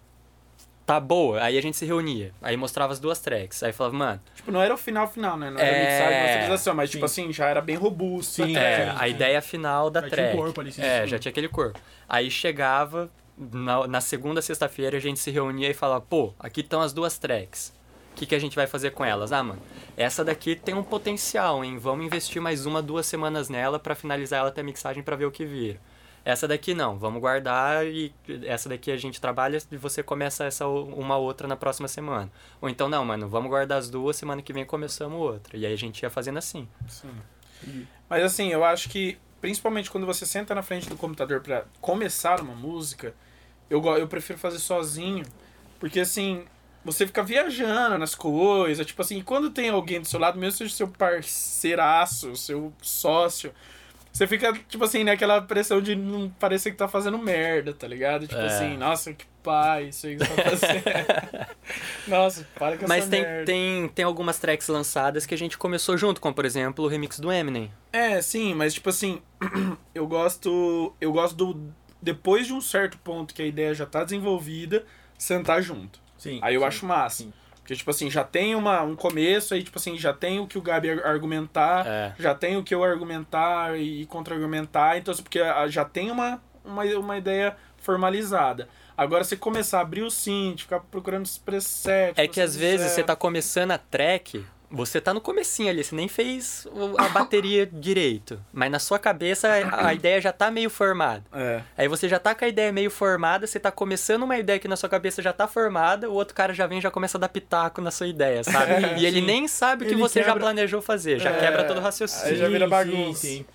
tá 0.86 0.99
boa. 0.99 1.41
Aí 1.41 1.57
a 1.57 1.61
gente 1.61 1.75
se 1.75 1.86
reunia. 1.86 2.31
Aí 2.41 2.55
mostrava 2.55 2.93
as 2.93 2.99
duas 2.99 3.19
tracks. 3.19 3.63
Aí 3.63 3.73
falava, 3.73 3.95
mano. 3.95 4.21
Tipo, 4.36 4.51
não 4.51 4.61
era 4.61 4.73
o 4.73 4.77
final 4.77 5.07
final, 5.07 5.38
né? 5.38 5.49
Não 5.49 5.59
era 5.59 5.75
é... 5.75 5.91
mixagem 5.91 6.21
masterização, 6.21 6.75
mas 6.75 6.89
tipo 6.89 7.07
Sim. 7.07 7.23
tipo 7.23 7.23
assim, 7.27 7.33
já 7.33 7.47
era 7.47 7.61
bem 7.61 7.75
robusto. 7.75 8.45
Sim, 8.45 8.55
é, 8.55 8.93
a 8.95 9.07
ideia 9.07 9.41
final 9.41 9.89
da 9.89 10.01
já 10.01 10.09
track. 10.09 10.31
Tinha 10.31 10.43
corpo 10.43 10.61
ali, 10.61 10.71
sim, 10.71 10.81
é, 10.81 11.01
sim. 11.01 11.07
já 11.07 11.19
tinha 11.19 11.29
aquele 11.31 11.49
corpo. 11.49 11.79
Aí 12.07 12.29
chegava, 12.29 13.09
na, 13.38 13.88
na 13.88 14.01
segunda, 14.01 14.41
sexta-feira, 14.41 14.97
a 14.97 14.99
gente 14.99 15.19
se 15.19 15.31
reunia 15.31 15.69
e 15.69 15.73
falava, 15.73 16.01
pô, 16.01 16.33
aqui 16.39 16.61
estão 16.61 16.81
as 16.81 16.93
duas 16.93 17.17
tracks. 17.17 17.73
O 18.11 18.15
que, 18.15 18.25
que 18.25 18.36
a 18.36 18.39
gente 18.39 18.55
vai 18.55 18.65
fazer 18.65 18.91
com 18.91 19.03
elas? 19.03 19.33
Ah, 19.33 19.43
mano, 19.43 19.61
essa 19.97 20.23
daqui 20.23 20.55
tem 20.55 20.73
um 20.73 20.83
potencial, 20.83 21.65
hein? 21.65 21.77
Vamos 21.77 22.05
investir 22.05 22.41
mais 22.41 22.65
uma, 22.65 22.81
duas 22.81 23.05
semanas 23.05 23.49
nela 23.49 23.77
para 23.77 23.93
finalizar 23.93 24.39
ela 24.39 24.47
até 24.47 24.61
a 24.61 24.63
mixagem 24.63 25.03
para 25.03 25.17
ver 25.17 25.25
o 25.25 25.31
que 25.31 25.45
vira. 25.45 25.77
Essa 26.26 26.47
daqui 26.47 26.73
não, 26.73 26.97
vamos 26.97 27.21
guardar 27.21 27.86
e 27.86 28.11
essa 28.45 28.67
daqui 28.67 28.89
a 28.89 28.97
gente 28.97 29.21
trabalha 29.21 29.59
e 29.71 29.78
você 29.78 30.01
começa 30.01 30.43
essa 30.43 30.67
uma 30.67 31.17
outra 31.17 31.47
na 31.47 31.55
próxima 31.55 31.88
semana. 31.88 32.32
Ou 32.59 32.67
então, 32.67 32.89
não, 32.89 33.05
mano, 33.05 33.30
vamos 33.30 33.47
guardar 33.47 33.78
as 33.78 33.91
duas, 33.91 34.15
semana 34.15 34.41
que 34.41 34.51
vem 34.51 34.65
começamos 34.65 35.19
outra. 35.19 35.55
E 35.55 35.67
aí 35.67 35.73
a 35.73 35.78
gente 35.78 36.01
ia 36.01 36.09
fazendo 36.09 36.39
assim. 36.39 36.67
Sim. 36.88 37.86
Mas 38.09 38.23
assim, 38.23 38.47
eu 38.47 38.65
acho 38.65 38.89
que, 38.89 39.19
principalmente 39.39 39.91
quando 39.91 40.07
você 40.07 40.26
senta 40.26 40.55
na 40.55 40.63
frente 40.63 40.89
do 40.89 40.97
computador 40.97 41.41
para 41.41 41.65
começar 41.80 42.41
uma 42.41 42.55
música, 42.55 43.13
eu, 43.69 43.84
eu 43.95 44.07
prefiro 44.07 44.39
fazer 44.39 44.57
sozinho. 44.57 45.26
Porque 45.80 45.99
assim, 45.99 46.45
você 46.84 47.05
fica 47.05 47.21
viajando 47.21 47.99
nas 47.99 48.15
coisas, 48.15 48.84
tipo 48.84 48.99
assim, 48.99 49.21
quando 49.21 49.51
tem 49.51 49.69
alguém 49.69 50.01
do 50.01 50.07
seu 50.07 50.19
lado, 50.19 50.39
mesmo 50.39 50.57
seja 50.57 50.73
seu 50.73 50.88
parceiraço, 50.88 52.36
seu 52.36 52.73
sócio, 52.82 53.53
você 54.16 54.28
fica, 54.28 54.53
tipo 54.70 54.82
assim, 54.82 55.03
naquela 55.03 55.41
né, 55.41 55.45
pressão 55.45 55.82
de 55.82 55.93
não 55.93 56.30
parecer 56.30 56.72
que 56.72 56.78
tá 56.78 56.88
fazendo 56.88 57.18
merda, 57.18 57.74
tá 57.74 57.86
ligado? 57.86 58.26
Tipo 58.26 58.39
é. 58.39 58.45
assim, 58.45 58.78
nossa, 58.78 59.13
que 59.13 59.26
pai, 59.43 59.89
isso 59.89 60.07
aí 60.07 60.16
que 60.16 60.24
você 60.24 60.36
tá 60.36 60.49
fazendo. 60.51 61.47
nossa, 62.07 62.47
para 62.57 62.78
com 62.78 62.88
Mas 62.88 62.99
essa 62.99 63.11
tem, 63.11 63.22
merda. 63.24 63.45
tem, 63.45 63.89
tem 63.89 64.05
algumas 64.05 64.39
tracks 64.39 64.70
lançadas 64.70 65.26
que 65.26 65.34
a 65.34 65.38
gente 65.38 65.57
começou 65.57 65.97
junto, 65.97 66.22
como 66.22 66.34
por 66.34 66.45
exemplo 66.45 66.86
o 66.86 66.88
remix 66.88 67.20
do 67.20 67.30
Eminem. 67.30 67.70
É, 67.91 68.22
sim, 68.22 68.53
mas 68.53 68.74
tipo 68.74 68.88
assim, 68.88 69.22
eu 69.93 70.07
gosto. 70.07 70.95
Eu 71.01 71.11
gosto 71.11 71.36
do. 71.36 71.74
Depois 72.01 72.47
de 72.47 72.53
um 72.53 72.61
certo 72.61 72.97
ponto 72.99 73.34
que 73.34 73.41
a 73.41 73.45
ideia 73.45 73.74
já 73.74 73.86
tá 73.86 74.05
desenvolvida, 74.05 74.86
sentar 75.18 75.61
junto. 75.61 75.99
Sim. 76.18 76.39
Aí 76.41 76.55
eu 76.55 76.61
sim, 76.61 76.68
acho 76.68 76.86
massa. 76.86 77.24
Sim. 77.24 77.34
Porque, 77.66 77.76
tipo 77.76 77.89
assim, 77.89 78.11
já 78.11 78.24
tem 78.24 78.53
uma, 78.53 78.84
um 78.84 78.95
começo, 78.95 79.55
aí, 79.55 79.63
tipo 79.63 79.80
assim, 79.80 79.97
já 79.97 80.13
tem 80.13 80.39
o 80.39 80.45
que 80.45 80.55
o 80.55 80.61
Gabi 80.61 80.91
argumentar, 80.91 81.84
é. 81.88 82.13
já 82.20 82.36
tem 82.36 82.57
o 82.57 82.63
que 82.63 82.76
eu 82.76 82.84
argumentar 82.84 83.76
e 83.76 84.05
contra-argumentar, 84.05 84.99
então, 84.99 85.11
assim, 85.11 85.24
porque 85.24 85.39
já 85.70 85.84
tem 85.84 86.11
uma, 86.11 86.39
uma, 86.63 86.84
uma 86.84 87.18
ideia 87.18 87.57
formalizada. 87.80 88.70
Agora, 88.95 89.24
se 89.24 89.36
começar 89.36 89.80
a 89.80 89.82
abrir 89.82 90.03
o 90.03 90.11
synth, 90.11 90.59
ficar 90.59 90.80
procurando 90.80 91.26
os 91.26 91.39
presets... 91.39 92.13
É 92.16 92.28
que 92.28 92.39
às 92.39 92.55
vezes 92.55 92.91
você 92.91 93.01
tá 93.01 93.16
começando 93.16 93.72
a 93.72 93.80
track, 93.80 94.45
você 94.70 94.99
tá 94.99 95.13
no 95.13 95.22
comecinho 95.22 95.70
ali, 95.70 95.84
você 95.84 95.95
nem 95.95 96.07
fez 96.07 96.68
a 96.97 97.09
bateria 97.09 97.66
direito. 97.72 98.39
Mas 98.51 98.72
na 98.72 98.80
sua 98.80 98.99
cabeça 98.99 99.49
a, 99.72 99.93
ideia 99.93 100.20
já 100.22 100.32
tá 100.32 100.49
meio 100.51 100.70
formada. 100.70 101.24
É. 101.34 101.61
Aí 101.78 101.88
você 101.88 102.07
já 102.09 102.20
tá 102.20 102.34
com 102.36 102.45
a 102.45 102.47
ideia 102.47 102.72
meio 102.72 102.91
formada, 102.91 103.47
você 103.47 103.59
tá 103.59 103.72
começando 103.72 104.24
uma 104.24 104.38
ideia 104.38 104.59
que 104.59 104.68
na 104.68 104.76
sua 104.76 104.89
cabeça 104.89 105.22
já 105.22 105.34
tá 105.34 105.47
formada, 105.47 106.09
o 106.09 106.13
outro 106.13 106.34
cara 106.34 106.53
já 106.53 106.68
vem 106.68 106.80
e 106.80 106.82
já 106.82 106.91
começa 106.91 107.18
a 107.18 107.22
dar 107.22 107.30
pitaco 107.30 107.82
na 107.82 107.91
sua 107.91 108.07
ideia, 108.07 108.43
sabe? 108.43 108.74
É, 108.74 108.97
e 108.99 109.05
ele 109.05 109.22
nem 109.22 109.47
sabe 109.47 109.84
o 109.84 109.88
que 109.88 109.93
ele 109.93 110.01
você 110.01 110.20
quebra... 110.20 110.34
já 110.34 110.39
planejou 110.39 110.82
fazer, 110.82 111.20
já 111.20 111.32
é, 111.32 111.39
quebra 111.39 111.63
todo 111.63 111.78
o 111.78 111.82
raciocínio. 111.82 112.28
Aí 112.28 112.36
já 112.38 112.47
vira 112.47 112.68
bagunça. 112.68 113.22
Sim, 113.22 113.38
sim. 113.38 113.45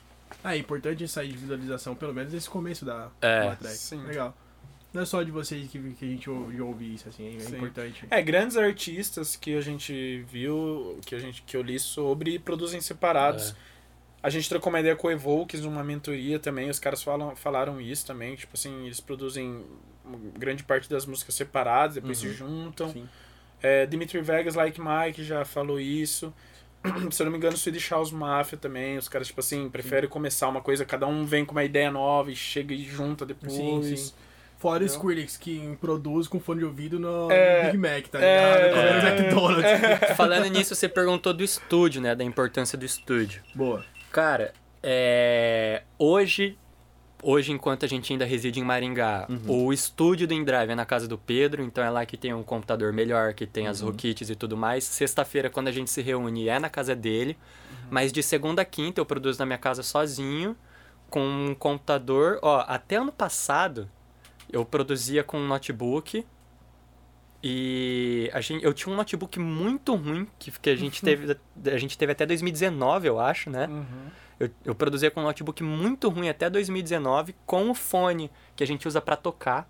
Ah, 0.42 0.54
é 0.54 0.58
importante 0.58 1.06
sair 1.06 1.28
de 1.28 1.36
visualização, 1.36 1.94
pelo 1.94 2.14
menos 2.14 2.32
esse 2.32 2.48
começo 2.48 2.84
da, 2.84 3.08
é. 3.20 3.50
da 3.50 3.56
track. 3.56 3.76
Sim. 3.76 4.02
Legal. 4.06 4.34
Não 4.92 5.02
é 5.02 5.04
só 5.04 5.22
de 5.22 5.30
vocês 5.30 5.68
que, 5.70 5.78
que 5.78 6.04
a 6.04 6.08
gente 6.08 6.28
ouve, 6.28 6.60
ouve 6.60 6.94
isso, 6.94 7.08
assim, 7.08 7.36
é 7.36 7.40
Sim. 7.40 7.56
importante. 7.56 8.04
É, 8.10 8.20
grandes 8.20 8.56
artistas 8.56 9.36
que 9.36 9.56
a 9.56 9.60
gente 9.60 10.24
viu, 10.28 10.98
que, 11.06 11.14
a 11.14 11.18
gente, 11.18 11.42
que 11.42 11.56
eu 11.56 11.62
li 11.62 11.78
sobre, 11.78 12.38
produzem 12.38 12.80
separados. 12.80 13.50
É. 13.50 13.54
A 14.22 14.28
gente 14.28 14.48
trocou 14.48 14.70
uma 14.70 14.80
ideia 14.80 14.96
com 14.96 15.06
o 15.06 15.10
Evokes 15.10 15.60
numa 15.60 15.84
mentoria 15.84 16.38
também, 16.38 16.68
os 16.68 16.78
caras 16.78 17.02
falam, 17.02 17.34
falaram 17.36 17.80
isso 17.80 18.04
também, 18.04 18.34
tipo 18.34 18.54
assim, 18.54 18.84
eles 18.84 19.00
produzem 19.00 19.64
grande 20.36 20.62
parte 20.64 20.90
das 20.90 21.06
músicas 21.06 21.36
separadas, 21.36 21.94
depois 21.94 22.22
uhum. 22.22 22.28
se 22.28 22.36
juntam. 22.36 23.08
É, 23.62 23.86
Dimitri 23.86 24.20
Vegas, 24.20 24.54
Like 24.54 24.80
Mike, 24.80 25.22
já 25.22 25.44
falou 25.44 25.78
isso. 25.78 26.34
se 27.10 27.22
eu 27.22 27.26
não 27.26 27.30
me 27.30 27.38
engano, 27.38 27.56
Swedish 27.56 27.90
House 27.90 28.10
Mafia 28.10 28.58
também, 28.58 28.96
os 28.96 29.08
caras, 29.08 29.28
tipo 29.28 29.40
assim, 29.40 29.68
preferem 29.68 30.08
sim. 30.08 30.12
começar 30.12 30.48
uma 30.48 30.60
coisa, 30.60 30.84
cada 30.84 31.06
um 31.06 31.24
vem 31.24 31.44
com 31.44 31.52
uma 31.52 31.64
ideia 31.64 31.90
nova 31.90 32.30
e 32.30 32.36
chega 32.36 32.74
e 32.74 32.82
junta 32.82 33.24
depois. 33.24 33.52
Sim, 33.52 33.96
sim. 33.96 34.12
Fora 34.60 34.82
o 34.82 34.86
Skrillex, 34.86 35.38
que 35.38 35.74
produz 35.80 36.28
com 36.28 36.38
fone 36.38 36.58
de 36.58 36.66
ouvido 36.66 37.00
no 37.00 37.32
é, 37.32 37.64
Big 37.64 37.78
Mac, 37.78 38.06
tá 38.08 38.18
ligado? 38.18 38.60
É, 38.60 38.68
Comendo 38.68 39.06
é, 39.06 39.18
McDonald's. 39.18 39.70
É. 40.10 40.14
Falando 40.14 40.46
nisso, 40.48 40.74
você 40.74 40.86
perguntou 40.86 41.32
do 41.32 41.42
estúdio, 41.42 42.02
né? 42.02 42.14
Da 42.14 42.22
importância 42.22 42.76
do 42.76 42.84
estúdio. 42.84 43.42
Boa. 43.54 43.82
Cara, 44.12 44.52
é... 44.82 45.82
hoje, 45.98 46.58
hoje, 47.22 47.52
enquanto 47.52 47.86
a 47.86 47.88
gente 47.88 48.12
ainda 48.12 48.26
reside 48.26 48.60
em 48.60 48.62
Maringá, 48.62 49.26
uhum. 49.30 49.64
o 49.64 49.72
estúdio 49.72 50.28
do 50.28 50.34
InDrive 50.34 50.72
é 50.72 50.74
na 50.74 50.84
casa 50.84 51.08
do 51.08 51.16
Pedro, 51.16 51.62
então 51.62 51.82
é 51.82 51.88
lá 51.88 52.04
que 52.04 52.18
tem 52.18 52.34
um 52.34 52.42
computador 52.42 52.92
melhor, 52.92 53.32
que 53.32 53.46
tem 53.46 53.66
as 53.66 53.80
uhum. 53.80 53.88
rootkits 53.88 54.28
e 54.28 54.36
tudo 54.36 54.58
mais. 54.58 54.84
Sexta-feira, 54.84 55.48
quando 55.48 55.68
a 55.68 55.72
gente 55.72 55.90
se 55.90 56.02
reúne, 56.02 56.50
é 56.50 56.58
na 56.58 56.68
casa 56.68 56.94
dele. 56.94 57.38
Uhum. 57.70 57.76
Mas 57.92 58.12
de 58.12 58.22
segunda 58.22 58.60
a 58.60 58.66
quinta 58.66 59.00
eu 59.00 59.06
produzo 59.06 59.38
na 59.38 59.46
minha 59.46 59.58
casa 59.58 59.82
sozinho, 59.82 60.54
com 61.08 61.22
um 61.22 61.54
computador. 61.54 62.38
Ó, 62.42 62.62
até 62.68 62.96
ano 62.96 63.10
passado 63.10 63.88
eu 64.52 64.64
produzia 64.64 65.22
com 65.22 65.38
um 65.38 65.46
notebook 65.46 66.24
e 67.42 68.30
a 68.34 68.40
gente, 68.40 68.62
eu 68.62 68.74
tinha 68.74 68.92
um 68.92 68.96
notebook 68.96 69.38
muito 69.38 69.94
ruim 69.94 70.26
que, 70.38 70.50
que 70.50 70.68
a 70.68 70.76
gente 70.76 71.00
teve 71.00 71.36
a 71.66 71.78
gente 71.78 71.96
teve 71.96 72.12
até 72.12 72.26
2019 72.26 73.08
eu 73.08 73.18
acho 73.18 73.48
né 73.48 73.66
uhum. 73.66 74.10
eu, 74.38 74.50
eu 74.66 74.74
produzia 74.74 75.10
com 75.10 75.20
um 75.20 75.24
notebook 75.24 75.62
muito 75.62 76.10
ruim 76.10 76.28
até 76.28 76.50
2019 76.50 77.34
com 77.46 77.70
o 77.70 77.74
fone 77.74 78.30
que 78.54 78.62
a 78.62 78.66
gente 78.66 78.86
usa 78.86 79.00
para 79.00 79.16
tocar 79.16 79.66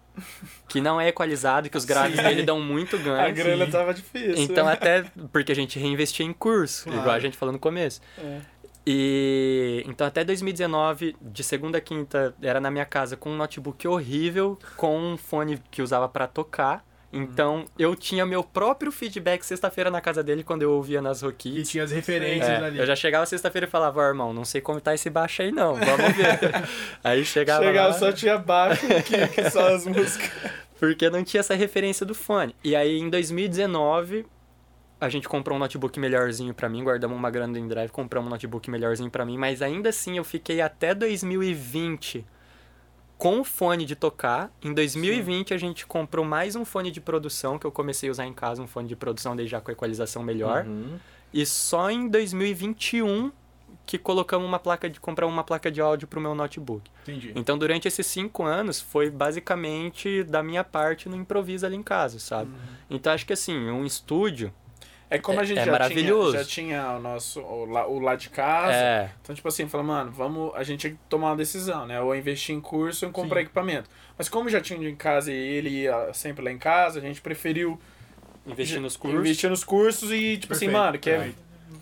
que 0.68 0.80
não 0.80 1.00
é 1.00 1.08
equalizado 1.08 1.70
que 1.70 1.76
os 1.76 1.84
graves 1.84 2.16
Sim. 2.16 2.24
dele 2.24 2.42
dão 2.42 2.60
muito 2.60 2.98
ganho 2.98 3.20
a 3.20 3.30
grana 3.30 3.64
tava 3.68 3.94
difícil 3.94 4.34
então 4.36 4.66
até 4.66 5.04
porque 5.32 5.52
a 5.52 5.54
gente 5.56 5.78
reinvestia 5.78 6.26
em 6.26 6.32
curso 6.32 6.84
claro. 6.84 6.98
igual 6.98 7.14
a 7.14 7.20
gente 7.20 7.36
falou 7.36 7.52
no 7.52 7.58
começo 7.60 8.00
é. 8.18 8.40
E 8.86 9.84
então 9.86 10.06
até 10.06 10.24
2019, 10.24 11.14
de 11.20 11.44
segunda 11.44 11.78
a 11.78 11.80
quinta, 11.80 12.34
era 12.42 12.60
na 12.60 12.70
minha 12.70 12.84
casa 12.84 13.16
com 13.16 13.30
um 13.30 13.36
notebook 13.36 13.86
horrível, 13.86 14.58
com 14.76 14.98
um 14.98 15.16
fone 15.16 15.58
que 15.70 15.82
usava 15.82 16.08
para 16.08 16.26
tocar, 16.26 16.84
Então, 17.12 17.64
eu 17.76 17.96
tinha 17.96 18.24
meu 18.24 18.42
próprio 18.44 18.92
feedback 18.92 19.42
sexta-feira 19.42 19.90
na 19.90 20.00
casa 20.00 20.22
dele 20.22 20.44
quando 20.44 20.62
eu 20.62 20.70
ouvia 20.70 21.02
nas 21.02 21.22
E 21.22 21.24
Rockies. 21.26 21.68
tinha 21.68 21.82
as 21.82 21.90
referências 21.90 22.48
É, 22.48 22.56
ali. 22.64 22.78
eu 22.78 22.86
já 22.86 22.94
chegava 22.94 23.26
sexta-feira 23.26 23.66
e 23.66 23.70
falava, 23.70 24.00
ó, 24.00 24.04
irmão, 24.06 24.32
não 24.32 24.44
sei 24.44 24.60
como 24.60 24.80
tá 24.80 24.94
esse 24.94 25.10
baixo 25.10 25.42
aí 25.42 25.50
não, 25.50 25.74
vamos 25.74 26.16
ver. 26.16 26.38
aí 27.02 27.24
chegava 27.24 27.64
Chegava 27.64 27.88
lá, 27.88 27.94
só 27.94 28.12
tinha 28.12 28.38
baixo 28.38 28.86
que, 28.86 29.26
que 29.26 29.50
só 29.50 29.74
as 29.74 29.86
músicas. 29.88 30.30
porque 30.78 31.10
não 31.10 31.24
tinha 31.24 31.40
essa 31.40 31.54
referência 31.56 32.06
do 32.06 32.14
fone. 32.14 32.54
E 32.62 32.76
aí, 32.76 32.96
em 33.00 33.10
2019, 33.10 34.24
a 35.00 35.08
gente 35.08 35.28
comprou 35.28 35.56
um 35.56 35.58
notebook 35.58 35.98
melhorzinho 35.98 36.52
pra 36.52 36.68
mim, 36.68 36.84
guardamos 36.84 37.16
uma 37.16 37.30
grana 37.30 37.58
em 37.58 37.66
drive, 37.66 37.90
compramos 37.90 38.28
um 38.28 38.30
notebook 38.30 38.70
melhorzinho 38.70 39.10
pra 39.10 39.24
mim, 39.24 39.38
mas 39.38 39.62
ainda 39.62 39.88
assim 39.88 40.18
eu 40.18 40.24
fiquei 40.24 40.60
até 40.60 40.94
2020 40.94 42.24
com 43.16 43.40
o 43.40 43.44
fone 43.44 43.84
de 43.84 43.94
tocar. 43.94 44.50
Em 44.62 44.72
2020 44.72 45.54
a 45.54 45.58
gente 45.58 45.86
comprou 45.86 46.24
mais 46.24 46.56
um 46.56 46.64
fone 46.64 46.90
de 46.90 47.00
produção 47.00 47.58
que 47.58 47.66
eu 47.66 47.72
comecei 47.72 48.08
a 48.08 48.12
usar 48.12 48.26
em 48.26 48.32
casa, 48.32 48.62
um 48.62 48.66
fone 48.66 48.88
de 48.88 48.96
produção 48.96 49.34
desde 49.36 49.52
já 49.52 49.60
com 49.60 49.70
equalização 49.70 50.22
melhor. 50.22 50.64
Uhum. 50.64 50.98
E 51.32 51.46
só 51.46 51.90
em 51.90 52.08
2021 52.08 53.30
que 53.86 53.98
colocamos 53.98 54.46
uma 54.46 54.58
placa 54.58 54.88
de 54.88 55.00
comprar 55.00 55.26
uma 55.26 55.42
placa 55.42 55.70
de 55.70 55.80
áudio 55.80 56.06
pro 56.06 56.20
meu 56.20 56.34
notebook. 56.34 56.88
Entendi. 57.02 57.32
Então, 57.34 57.58
durante 57.58 57.88
esses 57.88 58.06
cinco 58.06 58.44
anos, 58.44 58.80
foi 58.80 59.10
basicamente 59.10 60.22
da 60.22 60.42
minha 60.42 60.62
parte 60.62 61.08
no 61.08 61.16
improviso 61.16 61.66
ali 61.66 61.76
em 61.76 61.82
casa, 61.82 62.20
sabe? 62.20 62.52
Então, 62.88 63.12
acho 63.12 63.26
que 63.26 63.32
assim, 63.32 63.68
um 63.68 63.84
estúdio. 63.84 64.52
É 65.10 65.18
como 65.18 65.40
a 65.40 65.42
É- 65.42 65.46
gente 65.46 65.58
é 65.58 65.64
já, 65.64 65.72
maravilhoso. 65.72 66.30
Tinha, 66.32 66.42
já 66.44 66.48
tinha 66.48 66.96
o 66.96 67.00
nosso 67.00 67.40
o 67.40 67.64
lá, 67.64 67.86
o 67.88 67.98
lá 67.98 68.14
de 68.14 68.30
casa. 68.30 68.72
É, 68.74 69.10
Então, 69.20 69.34
tipo 69.34 69.48
assim, 69.48 69.66
fala, 69.68 69.82
mano, 69.82 70.12
vamos. 70.12 70.52
A 70.54 70.62
gente 70.62 70.80
tinha 70.80 70.92
que 70.92 70.98
tomar 71.08 71.30
uma 71.30 71.36
decisão, 71.36 71.84
né? 71.84 72.00
Ou 72.00 72.14
investir 72.14 72.54
em 72.54 72.60
curso 72.60 73.06
ou 73.06 73.12
comprar 73.12 73.40
Sim. 73.40 73.46
equipamento. 73.46 73.90
Mas 74.16 74.28
como 74.28 74.48
já 74.48 74.60
tinha 74.60 74.88
em 74.88 74.94
casa 74.94 75.32
e 75.32 75.34
ele 75.34 75.68
ia 75.70 76.12
sempre 76.14 76.44
lá 76.44 76.50
em 76.52 76.58
casa, 76.58 77.00
a 77.00 77.02
gente 77.02 77.20
preferiu 77.20 77.78
investir 78.46 78.80
nos 78.80 78.96
cursos. 78.96 79.20
investir 79.20 79.50
nos 79.50 79.64
cursos 79.64 80.12
e, 80.12 80.36
tipo 80.38 80.52
assim, 80.52 80.66
Perfeito. 80.66 80.72
mano, 80.84 80.98
quer. 80.98 81.20
Right. 81.20 81.36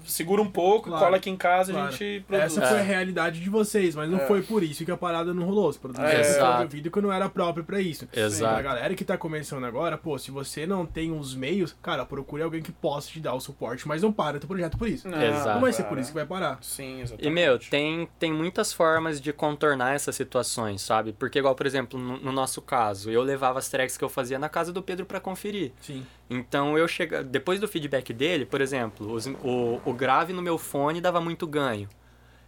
Segura 0.09 0.41
um 0.43 0.51
pouco, 0.51 0.89
Claro. 0.89 1.05
cola 1.05 1.17
aqui 1.19 1.31
em 1.31 1.37
casa 1.37 1.73
Claro. 1.73 1.89
a 1.89 1.91
gente 1.91 2.25
produz. 2.27 2.45
Essa 2.47 2.67
foi 2.67 2.79
a 2.79 2.81
É. 2.81 2.85
realidade 2.85 3.41
de 3.41 3.51
vocês, 3.51 3.95
mas 3.95 4.11
não 4.11 4.19
É. 4.19 4.27
foi 4.27 4.43
por 4.43 4.63
isso 4.63 4.85
que 4.85 4.91
a 4.91 4.97
parada 4.97 5.33
não 5.35 5.45
rolou. 5.45 5.73
Você 5.73 5.79
produziu 5.79 6.05
É. 6.05 6.61
um 6.65 6.67
vídeo 6.69 6.91
que 6.91 7.01
não 7.01 7.13
era 7.13 7.29
próprio 7.29 7.65
pra 7.65 7.81
isso. 7.81 8.09
Exato. 8.13 8.53
Pra 8.55 8.63
galera 8.63 8.95
que 8.95 9.05
tá 9.05 9.17
começando 9.19 9.65
agora, 9.65 9.97
pô, 9.99 10.19
se 10.19 10.31
você 10.31 10.67
não 10.67 10.87
tem 10.87 11.13
os 11.13 11.35
meios, 11.35 11.77
cara, 11.83 12.05
procure 12.05 12.43
alguém 12.43 12.63
que 12.63 12.73
possa 12.73 13.09
te 13.11 13.21
dar 13.21 13.35
o 13.35 13.41
suporte, 13.41 13.87
mas 13.87 14.03
não 14.03 14.13
para 14.13 14.37
o 14.37 14.41
teu 14.41 14.49
projeto 14.49 14.77
por 14.79 14.89
isso. 14.89 15.09
Não, 15.09 15.21
Exato. 15.23 15.49
Não 15.51 15.61
vai 15.61 15.73
ser 15.73 15.85
por 15.85 15.99
isso 15.99 16.09
que 16.11 16.15
vai 16.17 16.27
parar. 16.27 16.59
Sim, 16.63 17.01
exatamente. 17.03 17.27
E, 17.27 17.31
meu, 17.31 17.59
tem, 17.59 18.09
tem 18.19 18.33
muitas 18.33 18.73
formas 18.73 19.21
de 19.21 19.33
contornar 19.33 19.95
essas 19.95 20.17
situações, 20.17 20.81
sabe? 20.83 21.13
Porque, 21.13 21.39
igual, 21.39 21.55
por 21.55 21.67
exemplo, 21.67 21.99
no, 21.99 22.19
no 22.19 22.33
nosso 22.33 22.63
caso, 22.63 23.11
eu 23.11 23.23
levava 23.23 23.59
as 23.59 23.69
tracks 23.69 23.97
que 23.97 24.05
eu 24.05 24.09
fazia 24.09 24.39
na 24.39 24.49
casa 24.49 24.73
do 24.73 24.83
Pedro 24.83 25.05
pra 25.07 25.21
conferir. 25.21 25.73
Sim. 25.81 26.05
Então, 26.31 26.77
eu 26.77 26.87
chega 26.87 27.25
depois 27.25 27.59
do 27.61 27.67
feedback 27.67 28.13
dele, 28.13 28.45
por 28.45 28.61
exemplo, 28.61 29.11
os- 29.13 29.27
o, 29.27 29.81
o 29.85 29.93
grave 29.95 30.33
no 30.33 30.43
meu 30.43 30.59
fone 30.59 31.01
dava 31.01 31.21
muito 31.21 31.47
ganho. 31.47 31.89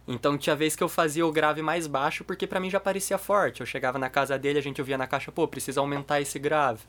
Então, 0.07 0.37
tinha 0.37 0.55
vez 0.55 0.75
que 0.75 0.83
eu 0.83 0.89
fazia 0.89 1.25
o 1.25 1.31
grave 1.31 1.61
mais 1.61 1.87
baixo 1.87 2.23
porque 2.23 2.45
pra 2.45 2.59
mim 2.59 2.69
já 2.69 2.79
parecia 2.79 3.17
forte. 3.17 3.61
Eu 3.61 3.65
chegava 3.65 3.97
na 3.97 4.09
casa 4.09 4.37
dele, 4.37 4.59
a 4.59 4.61
gente 4.61 4.81
ouvia 4.81 4.97
na 4.97 5.07
caixa, 5.07 5.31
pô, 5.31 5.47
precisa 5.47 5.79
aumentar 5.79 6.19
esse 6.21 6.37
grave. 6.39 6.81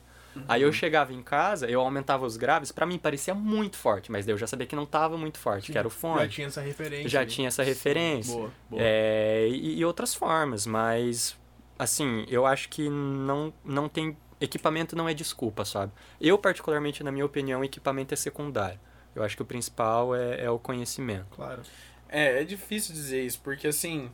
Aí 0.47 0.63
eu 0.63 0.73
chegava 0.73 1.13
em 1.13 1.21
casa, 1.21 1.69
eu 1.69 1.79
aumentava 1.79 2.25
os 2.25 2.37
graves, 2.37 2.71
pra 2.71 2.87
mim 2.87 2.97
parecia 2.97 3.35
muito 3.35 3.77
forte, 3.77 4.11
mas 4.11 4.27
eu 4.27 4.35
já 4.35 4.47
sabia 4.47 4.65
que 4.65 4.75
não 4.75 4.83
tava 4.85 5.15
muito 5.15 5.37
forte, 5.37 5.71
que 5.71 5.77
era 5.77 5.87
o 5.87 5.91
fone. 5.91 6.21
Já 6.21 6.27
tinha 6.27 6.47
essa 6.47 6.61
referência. 6.61 7.07
Já 7.09 7.19
ali. 7.19 7.29
tinha 7.29 7.47
essa 7.49 7.61
referência. 7.63 8.33
Boa, 8.35 8.49
boa. 8.67 8.81
É, 8.83 9.47
e, 9.47 9.77
e 9.77 9.85
outras 9.85 10.15
formas, 10.15 10.65
mas 10.65 11.37
assim, 11.77 12.25
eu 12.27 12.47
acho 12.47 12.67
que 12.69 12.89
não, 12.89 13.53
não 13.63 13.87
tem. 13.87 14.17
Equipamento 14.43 14.93
não 14.93 15.07
é 15.07 15.13
desculpa, 15.13 15.63
sabe? 15.63 15.93
Eu, 16.19 16.37
particularmente, 16.37 17.01
na 17.01 17.13
minha 17.13 17.25
opinião, 17.25 17.63
equipamento 17.63 18.13
é 18.13 18.17
secundário. 18.17 18.77
Eu 19.15 19.23
acho 19.23 19.37
que 19.37 19.41
o 19.41 19.45
principal 19.45 20.13
é, 20.13 20.43
é 20.43 20.49
o 20.49 20.59
conhecimento. 20.59 21.27
Claro. 21.31 21.61
É, 22.09 22.41
é 22.41 22.43
difícil 22.43 22.93
dizer 22.93 23.23
isso, 23.23 23.39
porque 23.41 23.67
assim. 23.67 24.11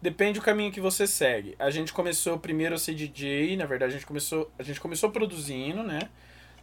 Depende 0.00 0.38
do 0.38 0.44
caminho 0.44 0.70
que 0.70 0.80
você 0.80 1.08
segue. 1.08 1.56
A 1.58 1.70
gente 1.70 1.92
começou 1.92 2.38
primeiro 2.38 2.76
a 2.76 2.78
ser 2.78 2.94
DJ, 2.94 3.56
na 3.56 3.66
verdade 3.66 3.94
a 3.94 3.96
gente 3.96 4.06
começou, 4.06 4.48
a 4.56 4.62
gente 4.62 4.78
começou 4.78 5.10
produzindo, 5.10 5.82
né? 5.82 6.08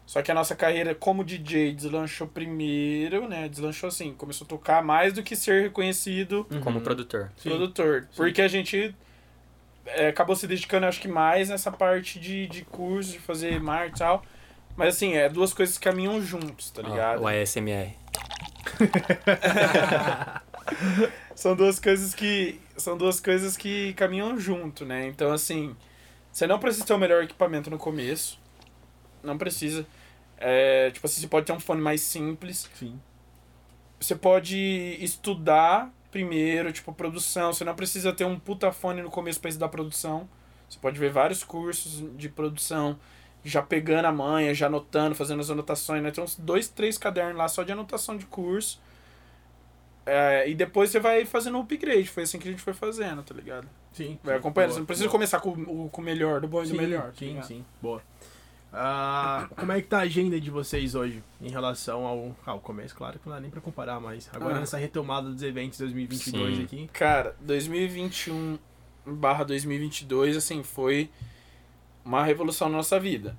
Só 0.05 0.21
que 0.21 0.31
a 0.31 0.33
nossa 0.33 0.55
carreira 0.55 0.95
como 0.95 1.21
DJ 1.21 1.73
deslanchou 1.73 2.27
primeiro, 2.27 3.27
né? 3.27 3.49
Deslanchou 3.49 3.89
assim, 3.89 4.13
começou 4.13 4.45
a 4.45 4.47
tocar 4.47 4.81
mais 4.81 5.11
do 5.11 5.21
que 5.21 5.35
ser 5.35 5.63
reconhecido 5.63 6.47
Como 6.61 6.79
produtor. 6.79 7.29
Sim. 7.35 7.49
produtor. 7.49 8.07
Porque 8.15 8.41
a 8.41 8.47
gente 8.47 8.95
é, 9.85 10.07
acabou 10.07 10.35
se 10.35 10.47
dedicando, 10.47 10.85
acho 10.85 11.01
que 11.01 11.07
mais 11.07 11.49
nessa 11.49 11.71
parte 11.71 12.19
de, 12.19 12.47
de 12.47 12.63
curso, 12.65 13.11
de 13.13 13.19
fazer 13.19 13.61
marketing 13.61 13.95
e 13.95 13.99
tal. 13.99 14.23
Mas 14.75 14.95
assim, 14.95 15.13
é 15.13 15.29
duas 15.29 15.53
coisas 15.53 15.77
que 15.77 15.83
caminham 15.83 16.21
juntos, 16.21 16.71
tá 16.71 16.81
Ó, 16.83 16.89
ligado? 16.89 17.21
o 17.21 17.27
ASMR. 17.27 17.93
São 21.35 21.55
duas 21.55 21.79
coisas 21.79 22.13
que. 22.13 22.59
São 22.77 22.97
duas 22.97 23.19
coisas 23.19 23.55
que 23.57 23.93
caminham 23.93 24.39
junto, 24.39 24.85
né? 24.85 25.07
Então, 25.07 25.31
assim, 25.31 25.75
você 26.31 26.47
não 26.47 26.57
precisa 26.59 26.85
ter 26.85 26.93
o 26.93 26.97
melhor 26.97 27.23
equipamento 27.23 27.69
no 27.69 27.77
começo. 27.77 28.39
Não 29.21 29.37
precisa. 29.37 29.85
É, 30.37 30.89
tipo 30.91 31.05
assim, 31.05 31.21
você 31.21 31.27
pode 31.27 31.45
ter 31.45 31.53
um 31.53 31.59
fone 31.59 31.81
mais 31.81 32.01
simples. 32.01 32.69
Sim. 32.73 32.99
Você 33.99 34.15
pode 34.15 34.57
estudar 34.99 35.91
primeiro, 36.13 36.71
tipo, 36.71 36.93
produção. 36.93 37.51
Você 37.51 37.63
não 37.65 37.75
precisa 37.75 38.13
ter 38.13 38.23
um 38.23 38.39
puta 38.39 38.71
fone 38.71 39.01
no 39.01 39.09
começo 39.09 39.39
pra 39.41 39.49
estudar 39.49 39.67
produção. 39.69 40.29
Você 40.69 40.77
pode 40.79 40.97
ver 40.99 41.11
vários 41.11 41.43
cursos 41.43 42.03
de 42.17 42.29
produção, 42.29 42.97
já 43.43 43.61
pegando 43.61 44.05
a 44.05 44.11
manha, 44.11 44.53
já 44.53 44.67
anotando, 44.67 45.15
fazendo 45.15 45.41
as 45.41 45.49
anotações, 45.49 46.01
né? 46.01 46.11
Tem 46.11 46.23
uns 46.23 46.35
dois, 46.37 46.69
três 46.69 46.97
cadernos 46.97 47.35
lá 47.37 47.47
só 47.47 47.63
de 47.63 47.71
anotação 47.71 48.15
de 48.15 48.25
curso. 48.27 48.79
É, 50.05 50.49
e 50.49 50.53
depois 50.55 50.89
você 50.89 50.99
vai 50.99 51.25
fazendo 51.25 51.57
o 51.57 51.61
upgrade. 51.61 52.07
Foi 52.09 52.23
assim 52.23 52.37
que 52.39 52.47
a 52.47 52.51
gente 52.51 52.61
foi 52.63 52.73
fazendo, 52.73 53.23
tá 53.23 53.33
ligado? 53.33 53.67
Sim. 53.93 54.19
Vai 54.23 54.35
acompanhando. 54.37 54.69
Boa, 54.69 54.73
Você 54.75 54.79
não 54.79 54.85
precisa 54.85 55.07
boa. 55.07 55.11
começar 55.11 55.39
com, 55.39 55.49
o- 55.51 55.89
com 55.89 56.01
o 56.01 56.03
melhor, 56.03 56.41
do 56.41 56.47
bom 56.47 56.59
e 56.61 56.63
do 56.67 56.69
Sim, 56.71 56.77
melhor. 56.77 57.07
tá 57.11 57.13
Sim, 57.19 57.41
sim. 57.43 57.65
Boa. 57.81 58.01
Ah, 58.75 59.47
como 59.55 59.71
é 59.71 59.81
que 59.81 59.87
tá 59.87 59.99
a 59.99 60.01
agenda 60.01 60.39
de 60.41 60.49
vocês 60.49 60.95
hoje 60.95 61.23
em 61.39 61.49
relação 61.49 62.05
ao, 62.05 62.35
ao 62.45 62.59
começo? 62.59 62.95
Claro 62.95 63.19
que 63.19 63.27
não 63.29 63.35
dá 63.35 63.39
nem 63.41 63.51
pra 63.51 63.61
comparar, 63.61 63.99
mas 63.99 64.27
agora 64.33 64.55
Ah. 64.57 64.59
nessa 64.59 64.77
retomada 64.77 65.29
dos 65.29 65.43
eventos 65.43 65.77
2022 65.77 66.57
Sim. 66.57 66.63
aqui. 66.63 66.89
Cara, 66.91 67.35
2021 67.41 68.57
barra 69.05 69.43
2022, 69.43 70.35
assim, 70.37 70.63
foi 70.63 71.09
uma 72.03 72.23
revolução 72.23 72.67
na 72.69 72.77
nossa 72.77 72.99
vida. 72.99 73.37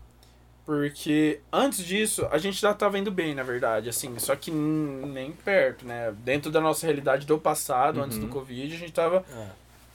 Porque 0.64 1.41
antes 1.53 1.85
disso, 1.85 2.26
a 2.30 2.39
gente 2.39 2.59
já 2.59 2.72
tava 2.72 2.99
indo 2.99 3.11
bem, 3.11 3.35
na 3.35 3.43
verdade, 3.43 3.89
assim, 3.89 4.18
só 4.18 4.35
que 4.35 4.51
nem 4.51 5.32
perto, 5.32 5.85
né? 5.85 6.14
Dentro 6.24 6.51
da 6.51 6.59
nossa 6.61 6.87
realidade 6.87 7.26
do 7.26 7.39
passado, 7.39 8.01
antes 8.01 8.16
do 8.18 8.24
Uhum. 8.26 8.32
Covid, 8.32 8.74
a 8.74 8.78
gente 8.78 8.93
tava, 8.93 9.22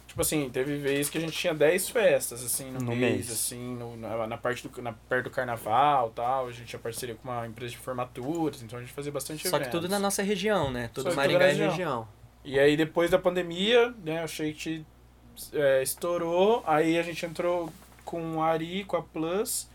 tipo 0.09 0.21
assim, 0.21 0.49
teve 0.49 0.75
vezes 0.77 1.09
que 1.09 1.17
a 1.17 1.21
gente 1.21 1.31
tinha 1.37 1.53
10 1.53 1.89
festas, 1.89 2.43
assim, 2.43 2.69
no, 2.71 2.79
No 2.81 2.95
mês, 2.95 3.15
mês. 3.27 3.31
assim, 3.31 3.75
no- 3.75 3.95
na, 3.95 4.27
na 4.27 4.37
parte 4.37 4.67
do, 4.67 4.81
na, 4.81 4.91
perto 4.91 5.25
do 5.25 5.29
carnaval 5.29 6.09
tal, 6.09 6.47
a 6.47 6.51
gente 6.51 6.65
tinha 6.65 6.79
parceria 6.79 7.15
com 7.15 7.29
uma 7.29 7.45
empresa 7.47 7.71
de 7.71 7.77
formaturas, 7.77 8.61
então 8.63 8.77
a 8.77 8.81
gente 8.81 8.91
fazia 8.91 9.11
bastante 9.11 9.47
Só 9.47 9.57
que 9.57 9.63
eventos. 9.65 9.79
tudo 9.79 9.89
na 9.89 9.99
nossa 9.99 10.21
região, 10.23 10.71
né? 10.71 10.89
Tudo 10.93 11.11
que 11.11 11.15
Maringá 11.15 11.39
na 11.39 11.45
é 11.45 11.47
região. 11.49 11.69
região. 11.69 12.07
E 12.43 12.59
aí 12.59 12.75
depois 12.75 13.11
da 13.11 13.19
pandemia, 13.19 13.93
né, 14.03 14.23
a 14.23 14.27
Shake 14.27 14.85
é, 15.53 15.83
estourou, 15.83 16.63
aí 16.65 16.97
a 16.97 17.03
gente 17.03 17.25
entrou 17.25 17.71
com 18.03 18.41
a 18.41 18.47
Ari, 18.47 18.83
com 18.85 18.97
a 18.97 19.03
Plus. 19.03 19.69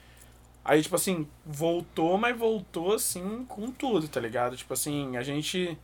Aí, 0.64 0.82
tipo 0.82 0.97
assim, 0.97 1.28
voltou, 1.47 2.16
mas 2.18 2.37
voltou 2.37 2.95
assim 2.95 3.45
com 3.47 3.70
tudo, 3.70 4.09
tá 4.09 4.18
ligado? 4.18 4.57
Tipo 4.57 4.72
assim, 4.74 5.16
a 5.16 5.22
gente. 5.22 5.78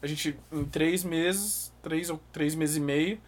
A 0.00 0.06
gente, 0.06 0.38
em 0.52 0.64
três 0.64 1.02
meses, 1.02 1.72
três 1.82 2.10
ou 2.10 2.20
três 2.32 2.54
meses 2.54 2.76
e 2.76 2.80
meio, 2.80 3.18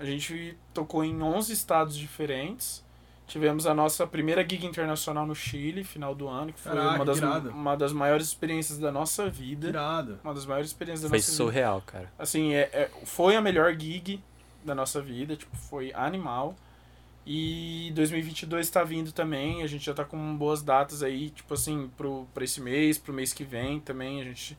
a 0.00 0.04
gente 0.04 0.56
tocou 0.74 1.04
em 1.04 1.22
11 1.22 1.52
estados 1.52 1.96
diferentes. 1.96 2.84
Tivemos 3.26 3.64
a 3.64 3.72
nossa 3.72 4.04
primeira 4.08 4.42
gig 4.42 4.66
internacional 4.66 5.24
no 5.24 5.36
Chile, 5.36 5.84
final 5.84 6.16
do 6.16 6.26
ano, 6.26 6.52
que 6.52 6.58
foi 6.58 6.72
Caraca, 6.72 6.96
uma, 6.96 7.04
das, 7.04 7.18
irado. 7.18 7.50
uma 7.50 7.76
das 7.76 7.92
maiores 7.92 8.26
experiências 8.26 8.76
da 8.78 8.90
nossa 8.90 9.30
vida. 9.30 9.68
Irado. 9.68 10.18
Uma 10.24 10.34
das 10.34 10.44
maiores 10.44 10.70
experiências 10.70 11.02
da 11.02 11.08
Foi 11.10 11.18
nossa 11.18 11.30
vida. 11.30 11.36
surreal, 11.36 11.80
cara. 11.86 12.12
Assim, 12.18 12.54
é, 12.54 12.62
é- 12.72 12.90
foi 13.04 13.36
a 13.36 13.40
melhor 13.40 13.72
gig 13.78 14.20
da 14.64 14.74
nossa 14.74 15.00
vida, 15.00 15.36
tipo, 15.36 15.56
foi 15.56 15.92
animal. 15.94 16.56
E 17.24 17.92
2022 17.94 18.68
tá 18.70 18.82
vindo 18.82 19.12
também, 19.12 19.62
a 19.62 19.66
gente 19.68 19.84
já 19.84 19.94
tá 19.94 20.04
com 20.04 20.36
boas 20.36 20.62
datas 20.62 21.02
aí, 21.02 21.30
tipo 21.30 21.54
assim, 21.54 21.88
pro, 21.96 22.26
pra 22.34 22.42
esse 22.42 22.60
mês, 22.60 22.98
pro 22.98 23.12
mês 23.12 23.32
que 23.32 23.44
vem 23.44 23.78
também, 23.78 24.20
a 24.20 24.24
gente 24.24 24.58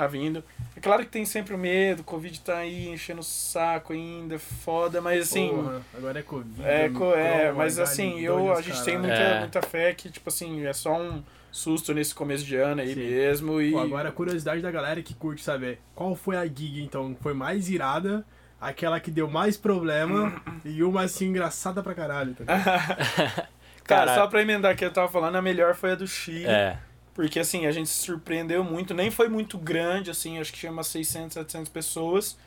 tá 0.00 0.06
vindo. 0.06 0.42
É 0.76 0.80
claro 0.80 1.02
que 1.04 1.10
tem 1.10 1.24
sempre 1.24 1.54
o 1.54 1.58
medo, 1.58 2.00
o 2.00 2.04
Covid 2.04 2.40
tá 2.40 2.56
aí 2.58 2.88
enchendo 2.88 3.20
o 3.20 3.24
saco 3.24 3.92
ainda, 3.92 4.38
foda, 4.38 5.00
mas 5.00 5.22
assim... 5.22 5.48
Porra, 5.50 5.82
agora 5.96 6.18
é 6.18 6.22
Covid. 6.22 6.62
É, 6.64 6.88
co- 6.88 7.14
é, 7.14 7.52
mas 7.52 7.78
assim, 7.78 8.20
eu, 8.20 8.36
H2, 8.38 8.56
a 8.58 8.62
gente 8.62 8.84
tem 8.84 8.94
caralho. 8.94 9.00
muita, 9.08 9.22
É. 9.22 9.38
muita 9.40 9.62
fé 9.62 9.92
que, 9.94 10.10
tipo 10.10 10.28
assim, 10.28 10.64
é 10.66 10.72
só 10.72 10.94
um 11.00 11.22
susto 11.52 11.92
nesse 11.92 12.14
começo 12.14 12.44
de 12.44 12.56
ano 12.56 12.80
aí 12.80 12.94
Sim. 12.94 13.00
mesmo. 13.00 13.60
E 13.60 13.72
Pô, 13.72 13.80
agora 13.80 14.08
a 14.08 14.12
curiosidade 14.12 14.62
da 14.62 14.70
galera 14.70 15.02
que 15.02 15.12
curte 15.14 15.42
saber 15.42 15.80
qual 15.94 16.14
foi 16.14 16.36
a 16.36 16.44
gig, 16.46 16.82
então, 16.82 17.12
que 17.12 17.22
foi 17.22 17.34
mais 17.34 17.68
irada, 17.68 18.24
aquela 18.60 19.00
que 19.00 19.10
deu 19.10 19.28
mais 19.28 19.56
problema 19.56 20.40
e 20.64 20.82
uma 20.82 21.02
assim 21.02 21.26
engraçada 21.26 21.82
pra 21.82 21.94
caralho. 21.94 22.34
Tá 22.34 22.44
ligado? 22.44 23.48
Cara, 23.84 24.14
só 24.14 24.26
pra 24.28 24.40
emendar 24.42 24.76
que 24.76 24.84
eu 24.84 24.92
tava 24.92 25.08
falando, 25.08 25.34
a 25.36 25.42
melhor 25.42 25.74
foi 25.74 25.92
a 25.92 25.94
do 25.96 26.06
Chile. 26.06 26.46
É. 26.46 26.78
Porque, 27.20 27.38
assim, 27.38 27.66
a 27.66 27.70
gente 27.70 27.90
se 27.90 28.02
surpreendeu 28.02 28.64
muito. 28.64 28.94
Nem 28.94 29.10
foi 29.10 29.28
muito 29.28 29.58
grande, 29.58 30.10
assim, 30.10 30.38
acho 30.38 30.50
que 30.50 30.58
tinha 30.58 30.72
umas 30.72 30.86
600, 30.86 31.34
700 31.34 31.68
pessoas. 31.68 32.38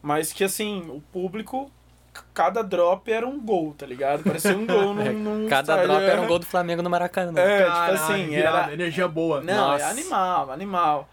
Mas 0.00 0.32
que, 0.32 0.44
assim, 0.44 0.84
o 0.88 1.00
público, 1.12 1.68
cada 2.32 2.62
drop 2.62 3.10
era 3.10 3.26
um 3.26 3.40
gol, 3.40 3.74
tá 3.76 3.84
ligado? 3.84 4.22
Parecia 4.22 4.56
um 4.56 4.64
gol 4.64 4.94
num, 4.94 5.12
num 5.12 5.48
Cada 5.48 5.72
estádio. 5.72 5.88
drop 5.88 6.04
era 6.04 6.22
um 6.22 6.28
gol 6.28 6.38
do 6.38 6.46
Flamengo 6.46 6.80
no 6.80 6.88
Maracanã. 6.88 7.40
É, 7.40 7.64
Caralho, 7.64 7.98
tipo 7.98 8.12
assim, 8.12 8.34
era... 8.36 8.72
energia 8.72 9.08
boa. 9.08 9.40
Não, 9.40 9.52
é 9.52 9.56
Nossa. 9.56 9.88
animal, 9.88 10.52
animal. 10.52 11.08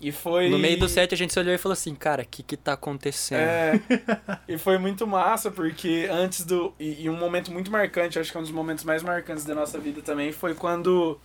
E 0.00 0.10
foi... 0.10 0.48
No 0.48 0.58
meio 0.58 0.78
do 0.78 0.88
set 0.88 1.12
a 1.12 1.16
gente 1.16 1.34
se 1.34 1.38
olhou 1.38 1.54
e 1.54 1.58
falou 1.58 1.74
assim, 1.74 1.94
cara, 1.94 2.22
o 2.22 2.26
que 2.26 2.42
que 2.42 2.56
tá 2.56 2.72
acontecendo? 2.72 3.40
É, 3.40 3.80
e 4.48 4.56
foi 4.56 4.78
muito 4.78 5.06
massa, 5.06 5.50
porque 5.50 6.08
antes 6.10 6.42
do. 6.42 6.72
E, 6.80 7.02
e 7.02 7.10
um 7.10 7.16
momento 7.18 7.52
muito 7.52 7.70
marcante, 7.70 8.18
acho 8.18 8.30
que 8.30 8.36
é 8.38 8.40
um 8.40 8.44
dos 8.44 8.52
momentos 8.52 8.82
mais 8.82 9.02
marcantes 9.02 9.44
da 9.44 9.54
nossa 9.54 9.78
vida 9.78 10.00
também, 10.00 10.32
foi 10.32 10.54
quando, 10.54 11.20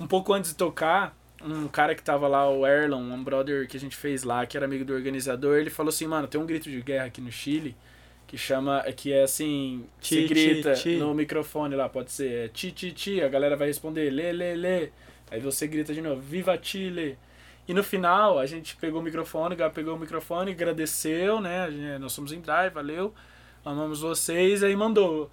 um 0.00 0.06
pouco 0.06 0.32
antes 0.32 0.50
de 0.50 0.56
tocar, 0.56 1.16
um 1.44 1.68
cara 1.68 1.94
que 1.94 2.02
tava 2.02 2.28
lá, 2.28 2.48
o 2.48 2.66
Erlon, 2.66 3.00
um 3.00 3.22
brother 3.22 3.66
que 3.66 3.76
a 3.76 3.80
gente 3.80 3.96
fez 3.96 4.22
lá, 4.22 4.46
que 4.46 4.56
era 4.56 4.66
amigo 4.66 4.84
do 4.84 4.94
organizador, 4.94 5.58
ele 5.58 5.70
falou 5.70 5.90
assim, 5.90 6.06
mano, 6.06 6.28
tem 6.28 6.40
um 6.40 6.46
grito 6.46 6.70
de 6.70 6.80
guerra 6.80 7.06
aqui 7.06 7.20
no 7.20 7.32
Chile, 7.32 7.76
que 8.26 8.38
chama. 8.38 8.82
Que 8.96 9.12
é 9.12 9.22
assim. 9.22 9.84
Ti, 10.00 10.08
se 10.08 10.22
ti, 10.22 10.28
grita 10.28 10.72
ti. 10.72 10.96
no 10.96 11.12
microfone 11.14 11.74
lá, 11.74 11.88
pode 11.88 12.10
ser. 12.10 12.46
É, 12.46 12.48
ti, 12.48 12.72
ti, 12.72 12.92
ti, 12.92 13.20
a 13.20 13.28
galera 13.28 13.56
vai 13.56 13.68
responder, 13.68 14.10
lê, 14.10 14.32
lê, 14.32 14.54
lê. 14.54 14.90
Aí 15.30 15.40
você 15.40 15.66
grita 15.66 15.92
de 15.92 16.00
novo, 16.00 16.20
Viva 16.20 16.58
Chile! 16.60 17.18
E 17.66 17.74
no 17.74 17.82
final, 17.82 18.38
a 18.38 18.46
gente 18.46 18.76
pegou 18.76 19.00
o 19.00 19.04
microfone, 19.04 19.54
o 19.54 19.70
pegou 19.70 19.94
o 19.94 19.98
microfone, 19.98 20.50
agradeceu, 20.50 21.40
né? 21.40 21.98
Nós 21.98 22.12
somos 22.12 22.32
em 22.32 22.40
drive, 22.40 22.72
valeu. 22.72 23.14
Amamos 23.64 24.00
vocês. 24.00 24.62
Aí 24.62 24.74
mandou 24.74 25.30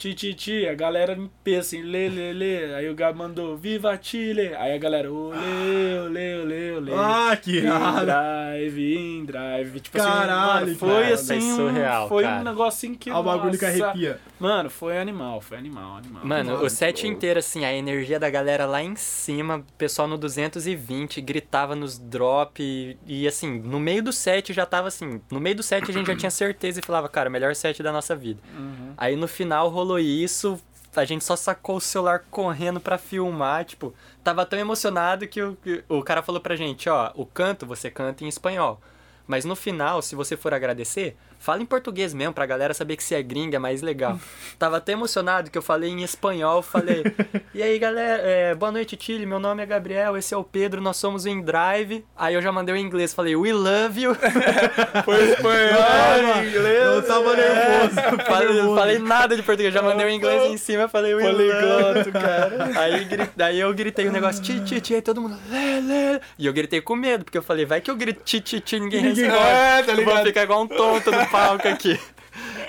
ti, 0.00 0.14
ti, 0.14 0.32
ti. 0.34 0.66
A 0.66 0.74
galera 0.74 1.12
em 1.12 1.30
peso, 1.44 1.60
assim, 1.60 1.82
lê, 1.82 2.08
lê, 2.08 2.32
lê. 2.32 2.74
Aí 2.74 2.88
o 2.88 2.94
Gabi 2.94 3.18
mandou 3.18 3.54
Viva 3.56 3.98
Chile! 4.00 4.54
Aí 4.56 4.72
a 4.72 4.78
galera, 4.78 5.12
olê, 5.12 5.98
olê, 6.06 6.34
olê, 6.42 6.70
olê. 6.72 6.92
Ah, 6.94 7.36
que 7.36 7.58
In 7.58 8.04
drive, 8.04 8.96
in 8.96 9.24
drive. 9.26 9.80
Tipo 9.80 9.98
assim, 9.98 10.08
Caralho, 10.08 10.66
mano, 10.66 10.78
foi 10.78 11.02
cara, 11.02 11.14
assim. 11.14 11.26
foi 11.26 11.36
um- 11.52 11.56
surreal, 11.56 12.08
foi 12.08 12.22
cara. 12.24 12.40
um 12.40 12.44
negócio 12.44 12.68
assim 12.68 12.94
que. 12.94 13.10
Ah, 13.10 13.18
o 13.18 13.22
bagulho 13.22 13.58
que 13.58 13.64
arrepia. 13.64 14.18
Mano, 14.40 14.70
foi 14.70 14.98
animal, 14.98 15.40
foi 15.40 15.58
animal, 15.58 15.98
animal. 15.98 16.24
Mano, 16.24 16.52
Mano, 16.52 16.64
o 16.64 16.70
set 16.70 17.02
pô. 17.02 17.06
inteiro, 17.06 17.38
assim, 17.38 17.64
a 17.64 17.72
energia 17.72 18.18
da 18.18 18.30
galera 18.30 18.64
lá 18.64 18.82
em 18.82 18.96
cima, 18.96 19.58
o 19.58 19.72
pessoal 19.74 20.08
no 20.08 20.16
220 20.16 21.20
gritava 21.20 21.76
nos 21.76 21.98
drop 21.98 22.62
e, 22.62 22.96
e, 23.06 23.28
assim, 23.28 23.60
no 23.60 23.78
meio 23.78 24.02
do 24.02 24.12
set 24.12 24.52
já 24.52 24.64
tava 24.64 24.88
assim, 24.88 25.20
no 25.30 25.38
meio 25.38 25.56
do 25.56 25.62
set 25.62 25.88
a 25.88 25.92
gente 25.92 26.06
já 26.06 26.16
tinha 26.16 26.30
certeza 26.30 26.80
e 26.80 26.82
falava, 26.82 27.08
cara, 27.08 27.28
o 27.28 27.32
melhor 27.32 27.54
set 27.54 27.82
da 27.82 27.92
nossa 27.92 28.16
vida. 28.16 28.40
Uhum. 28.56 28.94
Aí 28.96 29.14
no 29.14 29.28
final 29.28 29.68
rolou 29.68 29.98
isso, 29.98 30.58
a 30.96 31.04
gente 31.04 31.22
só 31.24 31.36
sacou 31.36 31.76
o 31.76 31.80
celular 31.80 32.24
correndo 32.30 32.80
pra 32.80 32.98
filmar, 32.98 33.64
tipo, 33.64 33.94
tava 34.24 34.46
tão 34.46 34.58
emocionado 34.58 35.28
que 35.28 35.42
o, 35.42 35.56
que 35.56 35.84
o 35.88 36.02
cara 36.02 36.22
falou 36.22 36.40
pra 36.40 36.56
gente, 36.56 36.88
ó, 36.88 37.12
o 37.14 37.26
canto 37.26 37.66
você 37.66 37.90
canta 37.90 38.24
em 38.24 38.28
espanhol. 38.28 38.80
Mas 39.26 39.44
no 39.44 39.54
final, 39.54 40.02
se 40.02 40.16
você 40.16 40.36
for 40.36 40.52
agradecer, 40.52 41.16
fala 41.40 41.62
em 41.62 41.66
português 41.66 42.14
mesmo, 42.14 42.32
pra 42.32 42.46
galera 42.46 42.72
saber 42.72 42.96
que 42.96 43.02
você 43.02 43.16
é 43.16 43.22
gringa, 43.22 43.56
é 43.56 43.58
mais 43.58 43.82
legal. 43.82 44.20
Tava 44.58 44.76
até 44.76 44.92
emocionado 44.92 45.50
que 45.50 45.58
eu 45.58 45.62
falei 45.62 45.90
em 45.90 46.02
espanhol, 46.02 46.62
falei, 46.62 47.02
e 47.52 47.62
aí 47.62 47.78
galera, 47.78 48.22
é, 48.22 48.54
boa 48.54 48.70
noite 48.70 48.96
Chile, 49.00 49.26
meu 49.26 49.40
nome 49.40 49.62
é 49.62 49.66
Gabriel, 49.66 50.16
esse 50.16 50.32
é 50.32 50.36
o 50.36 50.44
Pedro, 50.44 50.80
nós 50.80 50.98
somos 50.98 51.24
o 51.24 51.28
InDrive. 51.28 52.04
Aí 52.16 52.34
eu 52.34 52.42
já 52.42 52.52
mandei 52.52 52.74
o 52.74 52.78
inglês, 52.78 53.12
falei, 53.14 53.34
we 53.34 53.52
love 53.52 54.00
you. 54.00 54.14
Foi 55.04 55.30
espanhol, 55.30 56.44
inglês. 56.46 56.84
Eu 56.84 57.02
tava 57.06 57.34
nervoso. 57.34 57.94
falei, 58.26 58.52
nervoso. 58.52 58.76
falei 58.76 58.98
nada 58.98 59.34
de 59.34 59.42
português, 59.42 59.72
já 59.72 59.82
mandei 59.82 60.06
o 60.06 60.10
inglês 60.10 60.52
em 60.52 60.56
cima, 60.56 60.88
falei, 60.88 61.14
we 61.14 61.26
love 61.26 62.00
you. 62.06 62.12
Cara. 62.12 62.70
Aí, 62.78 63.58
eu 63.58 63.72
gritei 63.72 64.06
o 64.06 64.12
negócio, 64.12 64.42
ti, 64.42 64.60
ti, 64.60 64.80
ti, 64.80 64.94
aí 64.94 65.02
todo 65.02 65.20
mundo, 65.20 65.36
lê, 65.48 65.80
lê. 65.80 66.20
E 66.38 66.46
eu 66.46 66.52
gritei 66.52 66.80
com 66.80 66.94
medo, 66.94 67.24
porque 67.24 67.38
eu 67.38 67.42
falei, 67.42 67.64
vai 67.64 67.80
que 67.80 67.90
eu 67.90 67.96
grito 67.96 68.22
ti, 68.24 68.40
ti, 68.40 68.60
ti, 68.60 68.78
ninguém 68.78 69.02
Ninguém 69.02 69.24
responde. 69.24 69.48
É, 69.48 69.82
tá 69.82 69.92
Eu 69.92 69.96
vou 69.96 70.04
ligado? 70.04 70.26
ficar 70.26 70.42
igual 70.42 70.62
um 70.62 70.66
tonto 70.68 71.10
no 71.10 71.26
palco 71.30 71.68
aqui. 71.68 71.98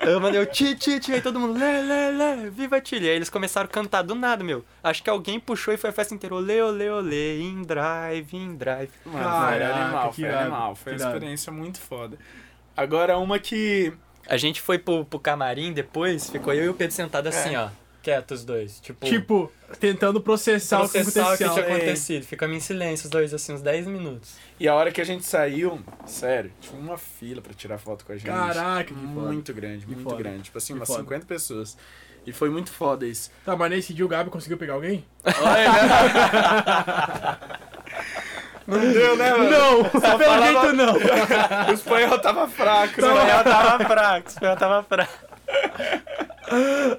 Eu 0.02 0.20
mandei 0.20 0.42
o 0.42 0.46
ti, 0.46 0.76
ti, 0.76 1.00
ti, 1.00 1.14
aí 1.14 1.22
todo 1.22 1.40
mundo, 1.40 1.58
lê, 1.58 1.82
lê, 1.82 2.12
lê, 2.12 2.50
viva 2.50 2.82
Chile. 2.84 3.08
Aí 3.08 3.16
eles 3.16 3.30
começaram 3.30 3.68
a 3.68 3.72
cantar 3.72 4.02
do 4.02 4.16
nada, 4.16 4.44
meu. 4.44 4.66
Acho 4.84 5.04
que 5.04 5.10
alguém 5.10 5.40
puxou 5.40 5.74
e 5.74 5.78
foi 5.78 5.92
a 5.92 5.94
festa 5.94 6.14
inteira, 6.14 6.36
olê, 6.36 6.60
olê, 6.62 6.90
olê, 6.90 7.42
in 7.42 7.62
drive, 7.62 8.34
in 8.36 8.56
drive. 8.56 8.90
Mano, 9.06 9.24
Caraca, 9.24 9.74
foi 9.74 9.82
animal, 9.82 10.14
foi 10.14 10.24
irado, 10.24 10.42
animal. 10.42 10.76
Foi 10.76 10.92
uma 10.94 10.98
que 10.98 11.06
experiência 11.06 11.52
muito 11.54 11.80
foda. 11.80 12.18
Agora, 12.76 13.18
uma 13.18 13.38
que. 13.38 13.94
A 14.28 14.38
gente 14.38 14.62
foi 14.62 14.78
pro, 14.78 15.04
pro 15.06 15.20
camarim 15.20 15.74
depois, 15.74 16.30
ficou 16.30 16.54
eu 16.54 16.66
e 16.66 16.70
o 16.70 16.74
Pedro 16.74 16.96
sentado 16.96 17.28
assim, 17.28 17.56
ó, 17.56 17.70
quietos 18.02 18.40
os 18.40 18.46
dois. 18.46 18.80
Tipo, 18.80 19.06
Tipo, 19.06 19.52
tentando 19.80 20.22
processar, 20.22 20.80
processar 20.80 21.30
o 21.30 21.34
o 21.34 21.38
que 21.38 21.44
que 21.44 21.50
tinha 21.50 21.52
aconteceu. 21.52 21.76
acontecido. 21.76 22.26
Ficamos 22.26 22.58
em 22.58 22.60
silêncio 22.60 23.06
os 23.06 23.12
dois, 23.12 23.34
assim, 23.34 23.54
uns 23.54 23.62
10 23.62 23.88
minutos. 23.88 24.36
E 24.60 24.68
a 24.68 24.76
hora 24.76 24.92
que 24.92 25.02
a 25.02 25.06
gente 25.06 25.26
saiu, 25.26 25.80
sério, 26.06 26.52
tinha 26.60 26.80
uma 26.80 26.98
fila 26.98 27.42
pra 27.42 27.54
tirar 27.54 27.78
foto 27.78 28.06
com 28.06 28.12
a 28.12 28.18
gente. 28.18 28.28
Caraca, 28.28 28.84
que 28.86 28.94
foda. 28.94 29.06
Muito 29.06 29.54
grande, 29.54 29.86
Que 29.86 29.92
muito 29.94 30.04
foda. 30.04 30.18
grande. 30.18 30.44
Tipo 30.44 30.58
assim, 30.58 30.74
Que 30.74 30.80
umas 30.80 30.88
foda. 30.88 31.00
50 31.02 31.26
pessoas. 31.26 31.78
E 32.26 32.32
foi 32.32 32.50
muito 32.52 32.72
foda 32.72 33.06
isso. 33.06 33.32
Tá, 33.44 33.56
mas 33.56 33.70
nesse 33.72 33.94
dia 33.96 34.06
o 34.06 34.08
Gabi 34.08 34.30
conseguiu 34.30 34.58
pegar 34.58 34.74
alguém? 34.74 35.04
Não 38.68 38.80
deu, 38.80 39.18
né, 39.18 39.32
mano? 39.32 39.50
Não, 39.50 39.84
pelo 39.90 40.02
falava- 40.02 40.62
jeito 40.62 40.74
não. 40.74 40.94
O 41.70 41.74
espanhol 41.74 42.20
tava 42.20 42.48
fraco, 42.48 43.02
O 43.02 43.06
né? 43.06 43.14
espanhol 43.18 43.44
tava 43.44 43.86
fraco, 43.86 44.28
o 44.28 44.30
espanhol 44.30 44.58
tava 44.58 44.84
fraco. 44.84 45.14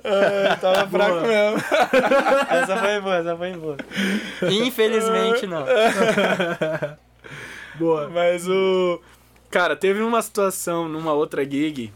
É, 0.05 0.57
tava 0.57 0.89
fraco 0.89 1.21
Boa. 1.21 1.27
mesmo. 1.27 1.59
Essa 2.51 2.77
foi 2.77 3.01
boa, 3.01 3.17
essa 3.17 3.37
foi 3.37 3.53
boa. 3.53 3.77
Infelizmente, 4.51 5.47
não. 5.47 5.65
Boa. 7.77 8.09
Mas 8.09 8.47
o. 8.49 9.01
Cara, 9.51 9.77
teve 9.77 10.03
uma 10.03 10.23
situação 10.23 10.89
numa 10.89 11.13
outra 11.13 11.45
gig, 11.45 11.93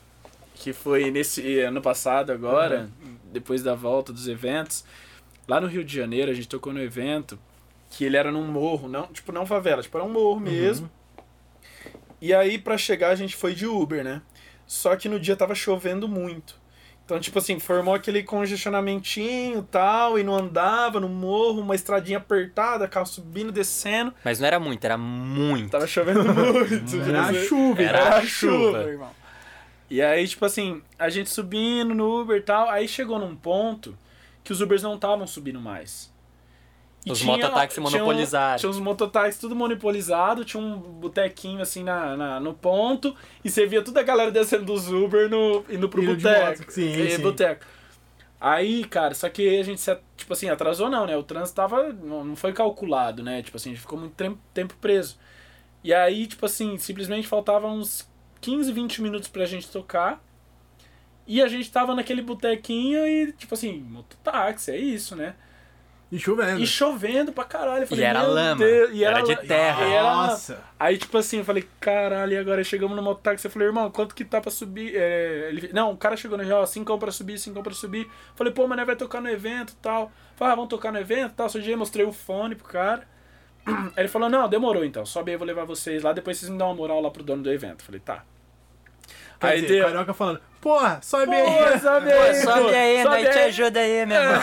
que 0.54 0.72
foi 0.72 1.10
nesse 1.10 1.60
ano 1.60 1.80
passado 1.80 2.32
agora, 2.32 2.90
depois 3.32 3.62
da 3.62 3.74
volta 3.74 4.12
dos 4.12 4.28
eventos. 4.28 4.84
Lá 5.48 5.60
no 5.60 5.66
Rio 5.66 5.84
de 5.84 5.94
Janeiro, 5.94 6.30
a 6.30 6.34
gente 6.34 6.48
tocou 6.48 6.72
no 6.72 6.82
evento, 6.82 7.38
que 7.90 8.04
ele 8.04 8.16
era 8.16 8.32
num 8.32 8.44
morro, 8.44 8.88
não, 8.88 9.06
tipo, 9.06 9.32
não 9.32 9.46
favela, 9.46 9.82
tipo, 9.82 9.96
era 9.96 10.06
um 10.06 10.10
morro 10.10 10.40
mesmo. 10.40 10.90
E 12.20 12.34
aí, 12.34 12.58
pra 12.58 12.76
chegar, 12.76 13.10
a 13.10 13.14
gente 13.14 13.36
foi 13.36 13.54
de 13.54 13.66
Uber, 13.66 14.02
né? 14.02 14.22
Só 14.66 14.96
que 14.96 15.08
no 15.08 15.20
dia 15.20 15.36
tava 15.36 15.54
chovendo 15.54 16.08
muito. 16.08 16.58
Então, 17.06 17.20
tipo 17.20 17.38
assim, 17.38 17.60
formou 17.60 17.94
aquele 17.94 18.24
congestionamentinho 18.24 19.60
e 19.60 19.62
tal, 19.62 20.18
e 20.18 20.24
não 20.24 20.34
andava 20.34 20.98
no 20.98 21.08
morro, 21.08 21.60
uma 21.60 21.76
estradinha 21.76 22.18
apertada, 22.18 22.88
carro 22.88 23.06
subindo, 23.06 23.52
descendo. 23.52 24.12
Mas 24.24 24.40
não 24.40 24.46
era 24.48 24.58
muito, 24.58 24.84
era 24.84 24.98
muito. 24.98 25.70
Tava 25.70 25.86
chovendo 25.86 26.24
muito. 26.34 27.00
Era 27.08 27.32
chuva, 27.32 27.82
Era 27.82 27.98
Era 27.98 28.22
chuva. 28.22 28.78
chuva, 28.78 28.90
irmão. 28.90 29.10
E 29.88 30.02
aí, 30.02 30.26
tipo 30.26 30.44
assim, 30.44 30.82
a 30.98 31.08
gente 31.08 31.30
subindo 31.30 31.94
no 31.94 32.22
Uber 32.22 32.38
e 32.38 32.42
tal, 32.42 32.68
aí 32.68 32.88
chegou 32.88 33.20
num 33.20 33.36
ponto 33.36 33.96
que 34.42 34.52
os 34.52 34.60
Ubers 34.60 34.82
não 34.82 34.96
estavam 34.96 35.28
subindo 35.28 35.60
mais. 35.60 36.12
E 37.06 37.12
Os 37.12 37.22
mototáxis 37.22 37.74
tinha 37.74 37.86
um- 37.86 37.90
monopolizaram. 38.06 38.58
Tinha 38.58 38.68
uns 38.70 38.80
mototáxis 38.80 39.38
tudo 39.40 39.54
monopolizado, 39.54 40.44
tinha 40.44 40.60
um 40.60 40.76
botequinho 40.76 41.62
assim 41.62 41.84
na, 41.84 42.16
na- 42.16 42.40
no 42.40 42.52
ponto, 42.52 43.14
e 43.44 43.48
você 43.48 43.64
via 43.64 43.80
toda 43.80 44.00
a 44.00 44.02
galera 44.02 44.32
descendo 44.32 44.64
dos 44.64 44.88
Uber 44.90 45.28
no, 45.30 45.64
indo 45.70 45.88
pro 45.88 46.02
boteco. 46.04 46.70
sim, 46.72 46.90
E 46.90 47.10
sim. 47.12 47.22
boteco. 47.22 47.64
Aí, 48.40 48.84
cara, 48.84 49.14
só 49.14 49.28
que 49.30 49.56
a 49.58 49.62
gente, 49.62 49.80
se, 49.80 49.96
tipo 50.16 50.32
assim, 50.32 50.48
atrasou 50.48 50.90
não, 50.90 51.06
né? 51.06 51.16
O 51.16 51.22
trânsito 51.22 51.54
tava, 51.56 51.92
não, 51.92 52.34
foi 52.36 52.52
calculado, 52.52 53.22
né? 53.22 53.40
Tipo 53.42 53.56
assim, 53.56 53.70
a 53.70 53.72
gente 53.72 53.80
ficou 53.82 53.98
muito 53.98 54.14
tempo, 54.14 54.38
tempo 54.52 54.74
preso. 54.80 55.16
E 55.84 55.94
aí, 55.94 56.26
tipo 56.26 56.44
assim, 56.44 56.76
simplesmente 56.76 57.28
faltavam 57.28 57.76
uns 57.76 58.06
15, 58.40 58.72
20 58.72 59.00
minutos 59.00 59.28
pra 59.28 59.46
gente 59.46 59.68
tocar. 59.70 60.20
E 61.26 61.40
a 61.40 61.48
gente 61.48 61.70
tava 61.70 61.94
naquele 61.94 62.20
botequinho 62.20 63.06
e, 63.06 63.32
tipo 63.32 63.54
assim, 63.54 63.78
mototáxi, 63.80 64.70
é 64.72 64.76
isso, 64.76 65.14
né? 65.16 65.34
E 66.10 66.18
chovendo. 66.20 66.60
E 66.60 66.66
chovendo 66.66 67.32
pra 67.32 67.42
caralho. 67.42 67.82
Eu 67.82 67.86
falei, 67.88 68.04
E 68.04 68.06
era 68.06 68.20
"Meu 68.20 68.30
lama, 68.32 68.56
Deus", 68.64 68.90
E 68.92 69.02
era 69.04 69.20
de 69.22 69.34
la- 69.34 69.40
terra. 69.42 69.84
e 69.86 69.92
era. 69.92 70.02
Nossa. 70.14 70.60
Aí, 70.78 70.96
tipo 70.98 71.18
assim, 71.18 71.38
eu 71.38 71.44
falei, 71.44 71.68
caralho, 71.80 72.32
e 72.32 72.38
agora 72.38 72.62
chegamos 72.62 72.96
no 72.96 73.02
mototáxi. 73.02 73.44
Eu 73.44 73.50
falei, 73.50 73.66
irmão, 73.68 73.90
quanto 73.90 74.14
que 74.14 74.24
tá 74.24 74.40
pra 74.40 74.50
subir? 74.50 74.92
É, 74.94 75.48
ele, 75.48 75.70
não, 75.72 75.90
o 75.90 75.96
cara 75.96 76.16
chegou 76.16 76.38
no 76.38 76.44
real, 76.44 76.64
5 76.64 76.96
pra 76.96 77.10
subir, 77.10 77.38
5 77.38 77.60
pra 77.60 77.72
subir. 77.74 78.08
Falei, 78.36 78.52
pô, 78.52 78.68
mas 78.68 78.86
vai 78.86 78.94
tocar 78.94 79.20
no 79.20 79.28
evento 79.28 79.70
e 79.72 79.76
tal. 79.82 80.12
Falei, 80.36 80.52
ah, 80.52 80.54
vamos 80.56 80.70
tocar 80.70 80.92
no 80.92 80.98
evento 81.00 81.32
e 81.32 81.34
tal. 81.34 81.48
Só 81.48 81.58
mostrei 81.76 82.06
o 82.06 82.12
fone 82.12 82.54
pro 82.54 82.66
cara. 82.68 83.02
Aí 83.66 83.74
ele 83.96 84.08
falou, 84.08 84.28
não, 84.28 84.48
demorou 84.48 84.84
então, 84.84 85.04
sobe 85.04 85.32
aí, 85.32 85.34
eu 85.34 85.38
vou 85.40 85.46
levar 85.46 85.64
vocês 85.64 86.00
lá, 86.04 86.12
depois 86.12 86.38
vocês 86.38 86.48
me 86.48 86.56
dão 86.56 86.68
uma 86.68 86.74
moral 86.76 87.00
lá 87.00 87.10
pro 87.10 87.24
dono 87.24 87.42
do 87.42 87.50
evento. 87.50 87.82
Falei, 87.82 88.00
tá. 88.00 88.22
Quer 89.40 89.46
aí 89.48 89.60
dizer, 89.60 89.74
deu. 89.74 89.82
o 89.82 89.86
Carioca 89.88 90.14
falando, 90.14 90.40
porra, 90.60 91.00
sobe 91.02 91.26
Pô, 91.26 91.32
aí. 91.32 91.80
sobe 91.80 92.10
Pô, 92.10 92.20
aí, 92.22 92.34
sobe 92.36 92.74
aí, 92.74 93.02
sobe 93.02 93.14
nós 93.22 93.22
te 93.34 93.38
aí. 93.40 93.44
ajuda 93.48 93.80
aí, 93.80 94.06
meu 94.06 94.16
irmão. 94.22 94.38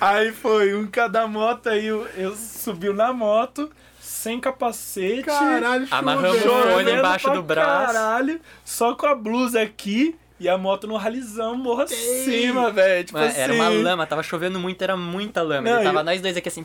Aí 0.00 0.32
foi 0.32 0.74
um 0.74 0.86
cada 0.86 1.26
moto, 1.26 1.68
aí 1.68 1.86
eu, 1.86 2.06
eu 2.16 2.34
subiu 2.34 2.92
na 2.92 3.12
moto, 3.12 3.70
sem 4.00 4.40
capacete. 4.40 5.22
Caralho, 5.22 5.86
Amarramos 5.90 6.44
o 6.44 6.48
fone 6.48 6.92
embaixo 6.92 7.30
do 7.30 7.42
braço. 7.42 7.92
Caralho, 7.92 8.40
só 8.64 8.94
com 8.94 9.06
a 9.06 9.14
blusa 9.14 9.62
aqui 9.62 10.16
E 10.42 10.48
a 10.48 10.58
moto 10.58 10.88
no 10.88 10.96
ralizão, 10.96 11.54
morra 11.56 11.84
acima, 11.84 12.70
velho. 12.72 13.04
Tipo 13.04 13.16
Mano, 13.18 13.30
assim. 13.30 13.40
Era 13.40 13.52
uma 13.52 13.68
lama, 13.68 14.06
tava 14.06 14.22
chovendo 14.24 14.58
muito, 14.58 14.82
era 14.82 14.96
muita 14.96 15.40
lama. 15.40 15.62
Não, 15.70 15.76
Ele 15.76 15.84
tava 15.84 16.00
e- 16.00 16.02
nós 16.04 16.20
dois 16.20 16.36
aqui 16.36 16.48
assim. 16.48 16.64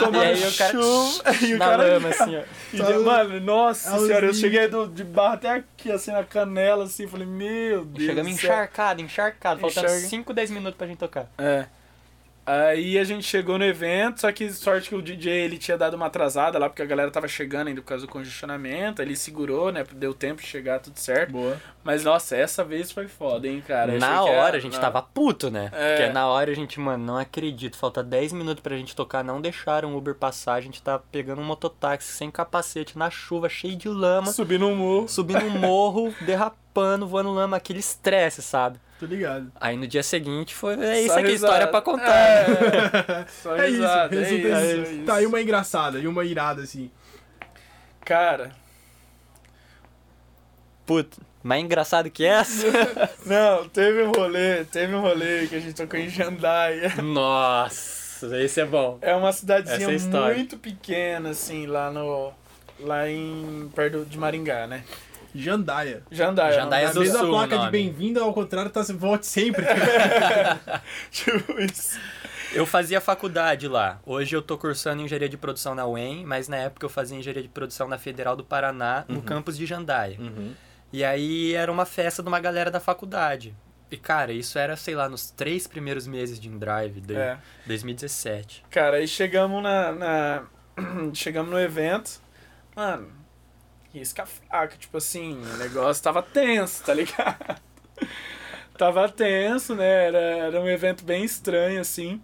Tomando 0.00 0.16
e 0.16 0.26
aí 0.26 0.46
o 0.48 0.56
cara 0.56 0.72
chuva, 0.72 1.22
e 1.42 1.54
o 1.54 1.58
na 1.58 1.64
cara- 1.66 1.82
lama, 1.84 2.08
assim, 2.08 2.36
ó. 2.36 2.42
E 2.72 2.78
Tá 2.78 2.98
mano, 2.98 3.40
nossa 3.40 3.90
Auzinho. 3.90 4.06
senhora, 4.08 4.26
eu 4.26 4.34
cheguei 4.34 4.68
do, 4.68 4.86
de 4.88 5.04
barro 5.04 5.34
até 5.34 5.50
aqui, 5.50 5.90
assim, 5.90 6.10
na 6.12 6.24
canela, 6.24 6.84
assim, 6.84 7.06
falei, 7.06 7.26
meu 7.26 7.84
Deus. 7.84 8.06
Chegamos 8.06 8.32
encharcado, 8.32 9.00
encharcado. 9.02 9.60
Faltando 9.60 9.86
Encharca- 9.86 10.08
5, 10.08 10.32
10 10.32 10.50
minutos 10.50 10.76
pra 10.78 10.86
gente 10.86 10.98
tocar. 10.98 11.26
É. 11.38 11.66
Aí 12.50 12.98
a 12.98 13.04
gente 13.04 13.24
chegou 13.24 13.58
no 13.58 13.64
evento, 13.64 14.20
só 14.22 14.32
que 14.32 14.50
sorte 14.50 14.88
que 14.88 14.94
o 14.94 15.02
DJ 15.02 15.30
ele 15.44 15.58
tinha 15.58 15.76
dado 15.76 15.94
uma 15.94 16.06
atrasada 16.06 16.58
lá, 16.58 16.68
porque 16.68 16.80
a 16.80 16.86
galera 16.86 17.10
tava 17.10 17.28
chegando 17.28 17.68
ainda 17.68 17.82
por 17.82 17.88
causa 17.88 18.06
do 18.06 18.10
congestionamento, 18.10 19.02
ele 19.02 19.14
segurou, 19.16 19.70
né, 19.70 19.84
deu 19.92 20.14
tempo 20.14 20.40
de 20.40 20.46
chegar, 20.48 20.78
tudo 20.80 20.98
certo. 20.98 21.32
Boa. 21.32 21.60
Mas 21.84 22.04
nossa, 22.04 22.36
essa 22.36 22.64
vez 22.64 22.90
foi 22.90 23.06
foda, 23.06 23.46
hein, 23.46 23.62
cara. 23.66 23.92
Eu 23.94 24.00
na 24.00 24.12
achei 24.14 24.24
que 24.24 24.30
era- 24.30 24.42
hora 24.42 24.56
a 24.56 24.60
gente 24.60 24.74
na- 24.74 24.80
tava 24.80 25.02
puto, 25.02 25.50
né? 25.50 25.70
É. 25.72 25.96
Porque 25.96 26.12
na 26.12 26.26
hora 26.26 26.50
a 26.50 26.54
gente, 26.54 26.80
mano, 26.80 27.04
não 27.04 27.18
acredito. 27.18 27.76
Falta 27.76 28.02
10 28.02 28.32
minutos 28.32 28.62
pra 28.62 28.76
gente 28.76 28.94
tocar, 28.96 29.22
não 29.22 29.40
deixaram 29.40 29.92
o 29.94 29.96
Uber 29.98 30.14
passar. 30.14 30.54
A 30.54 30.60
gente 30.60 30.82
tá 30.82 30.98
pegando 30.98 31.40
um 31.40 31.44
mototáxi 31.44 32.12
sem 32.12 32.30
capacete, 32.30 32.96
na 32.98 33.10
chuva, 33.10 33.48
cheio 33.48 33.76
de 33.76 33.88
lama, 33.88 34.32
Subir 34.32 34.58
no 34.58 34.74
morro. 34.74 35.08
subindo 35.08 35.44
um 35.44 35.50
morro, 35.58 36.14
derrapando, 36.22 36.58
voando 36.74 37.32
lama, 37.32 37.56
aquele 37.56 37.78
estresse, 37.80 38.42
sabe? 38.42 38.78
Tô 39.00 39.06
ligado. 39.06 39.50
Aí 39.60 39.76
no 39.76 39.86
dia 39.86 40.02
seguinte 40.02 40.54
foi. 40.54 40.74
É 40.74 41.00
isso 41.00 41.12
Só 41.14 41.20
aqui, 41.20 41.28
risada. 41.30 41.52
história 41.52 41.66
pra 41.68 41.80
contar. 41.80 42.12
É, 42.18 43.26
só 43.42 43.56
É 43.56 43.68
isso, 43.68 43.76
risada, 43.80 44.14
é 44.16 44.18
resulta 44.18 44.48
isso, 44.48 44.56
em- 44.56 44.60
é 44.60 44.96
isso. 44.98 45.04
Tá 45.06 45.14
aí 45.14 45.26
uma 45.26 45.40
engraçada 45.40 45.98
e 45.98 46.06
uma 46.08 46.24
irada, 46.24 46.62
assim. 46.62 46.90
Cara, 48.04 48.50
Puta, 50.86 51.18
mais 51.42 51.62
engraçado 51.62 52.10
que 52.10 52.24
essa? 52.24 52.64
não, 53.26 53.68
teve 53.68 54.02
um 54.04 54.10
rolê, 54.12 54.64
teve 54.64 54.94
um 54.94 55.02
rolê 55.02 55.46
que 55.46 55.54
a 55.56 55.60
gente 55.60 55.74
tocou 55.74 56.00
em 56.00 56.08
Jandaia. 56.08 56.94
Nossa, 57.02 58.42
esse 58.42 58.60
é 58.60 58.64
bom. 58.64 58.98
É 59.02 59.14
uma 59.14 59.28
é 59.28 59.32
cidadezinha 59.32 59.92
história. 59.92 60.34
muito 60.34 60.56
pequena, 60.58 61.30
assim, 61.30 61.66
lá 61.66 61.90
no. 61.90 62.32
Lá 62.80 63.08
em. 63.08 63.70
perto 63.74 64.04
de 64.06 64.16
Maringá, 64.16 64.66
né? 64.66 64.82
Jandaia. 65.42 66.02
Jandaia. 66.10 66.52
Jandaia 66.54 66.86
é 66.88 66.92
do 66.92 67.00
vezes 67.00 67.14
a 67.14 67.20
Sul, 67.20 67.30
placa 67.30 67.56
o 67.56 67.64
de 67.66 67.70
bem-vindo, 67.70 68.20
ao 68.22 68.32
contrário, 68.34 68.70
tá 68.70 68.82
volte 68.94 69.26
sempre. 69.26 69.64
Tipo 71.10 71.60
isso. 71.60 71.98
Eu 72.52 72.64
fazia 72.64 73.00
faculdade 73.00 73.68
lá. 73.68 74.00
Hoje 74.06 74.34
eu 74.34 74.40
tô 74.40 74.56
cursando 74.56 75.02
engenharia 75.02 75.28
de 75.28 75.36
produção 75.36 75.74
na 75.74 75.86
UEM, 75.86 76.24
mas 76.24 76.48
na 76.48 76.56
época 76.56 76.86
eu 76.86 76.90
fazia 76.90 77.16
engenharia 77.18 77.42
de 77.42 77.48
produção 77.48 77.86
na 77.86 77.98
Federal 77.98 78.34
do 78.34 78.42
Paraná, 78.44 79.04
no 79.06 79.20
campus 79.22 79.56
de 79.56 79.66
Jandaia. 79.66 80.18
E 80.92 81.04
aí 81.04 81.52
era 81.54 81.70
uma 81.70 81.84
festa 81.84 82.22
de 82.22 82.28
uma 82.28 82.40
galera 82.40 82.70
da 82.70 82.80
faculdade. 82.80 83.54
E 83.90 83.96
cara, 83.96 84.32
isso 84.32 84.58
era, 84.58 84.76
sei 84.76 84.94
lá, 84.94 85.08
nos 85.08 85.30
três 85.30 85.66
primeiros 85.66 86.06
meses 86.06 86.38
de 86.40 86.48
InDrive, 86.48 87.00
de 87.00 87.14
É. 87.16 87.38
2017. 87.66 88.64
Cara, 88.70 88.96
aí 88.98 89.06
chegamos 89.08 89.62
na. 89.62 89.92
na- 89.92 90.42
chegamos 91.14 91.50
no 91.50 91.58
evento. 91.60 92.20
Mano, 92.76 93.08
risca 93.92 94.22
a 94.22 94.26
faca. 94.26 94.76
Tipo 94.76 94.98
assim, 94.98 95.34
o 95.34 95.56
negócio 95.56 96.02
tava 96.02 96.22
tenso, 96.22 96.82
tá 96.84 96.94
ligado? 96.94 97.60
tava 98.76 99.08
tenso, 99.08 99.74
né? 99.74 100.06
Era, 100.06 100.18
era 100.18 100.60
um 100.60 100.68
evento 100.68 101.04
bem 101.04 101.24
estranho, 101.24 101.80
assim. 101.80 102.20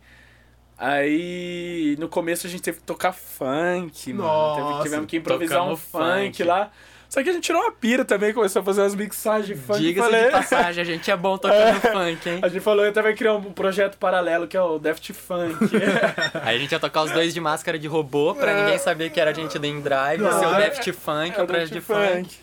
Aí 0.76 1.96
no 1.98 2.08
começo 2.08 2.46
a 2.46 2.50
gente 2.50 2.62
teve 2.62 2.78
que 2.78 2.84
tocar 2.84 3.12
funk, 3.12 4.12
mano. 4.12 4.54
Teve, 4.54 4.68
Nossa, 4.68 4.82
tivemos 4.82 5.06
que 5.06 5.16
improvisar 5.16 5.64
um 5.64 5.76
funk, 5.76 6.38
funk. 6.38 6.42
lá. 6.44 6.72
Só 7.14 7.22
que 7.22 7.30
a 7.30 7.32
gente 7.32 7.44
tirou 7.44 7.62
uma 7.62 7.70
pira 7.70 8.04
também, 8.04 8.34
começou 8.34 8.60
a 8.60 8.64
fazer 8.64 8.80
umas 8.80 8.92
mixagens 8.96 9.60
funk. 9.60 9.78
Diga-se 9.78 10.10
falei, 10.10 10.24
de 10.24 10.30
passagem, 10.34 10.82
a 10.82 10.84
gente 10.84 11.08
é 11.08 11.16
bom 11.16 11.38
tocando 11.38 11.80
funk, 11.80 12.28
hein? 12.28 12.40
A 12.42 12.48
gente 12.48 12.60
falou 12.60 12.82
que 12.82 12.90
até 12.90 13.00
vai 13.02 13.14
criar 13.14 13.34
um 13.34 13.52
projeto 13.52 13.96
paralelo 13.98 14.48
que 14.48 14.56
é 14.56 14.60
o 14.60 14.80
Daft 14.80 15.12
Funk. 15.12 15.54
Aí 16.42 16.56
a 16.56 16.58
gente 16.58 16.72
ia 16.72 16.80
tocar 16.80 17.02
os 17.04 17.12
dois 17.12 17.32
de 17.32 17.40
máscara 17.40 17.78
de 17.78 17.86
robô 17.86 18.34
pra 18.34 18.52
ninguém 18.52 18.78
saber 18.78 19.10
que 19.10 19.20
era 19.20 19.30
a 19.30 19.32
gente 19.32 19.56
do 19.60 19.64
InDrive, 19.64 20.24
Não, 20.24 20.40
ser 20.40 20.46
o 20.46 20.54
é- 20.56 20.62
Daft 20.62 20.92
Funk, 20.92 21.38
É 21.38 21.42
o 21.44 21.46
projeto 21.46 21.70
de 21.70 21.80
funk. 21.80 22.36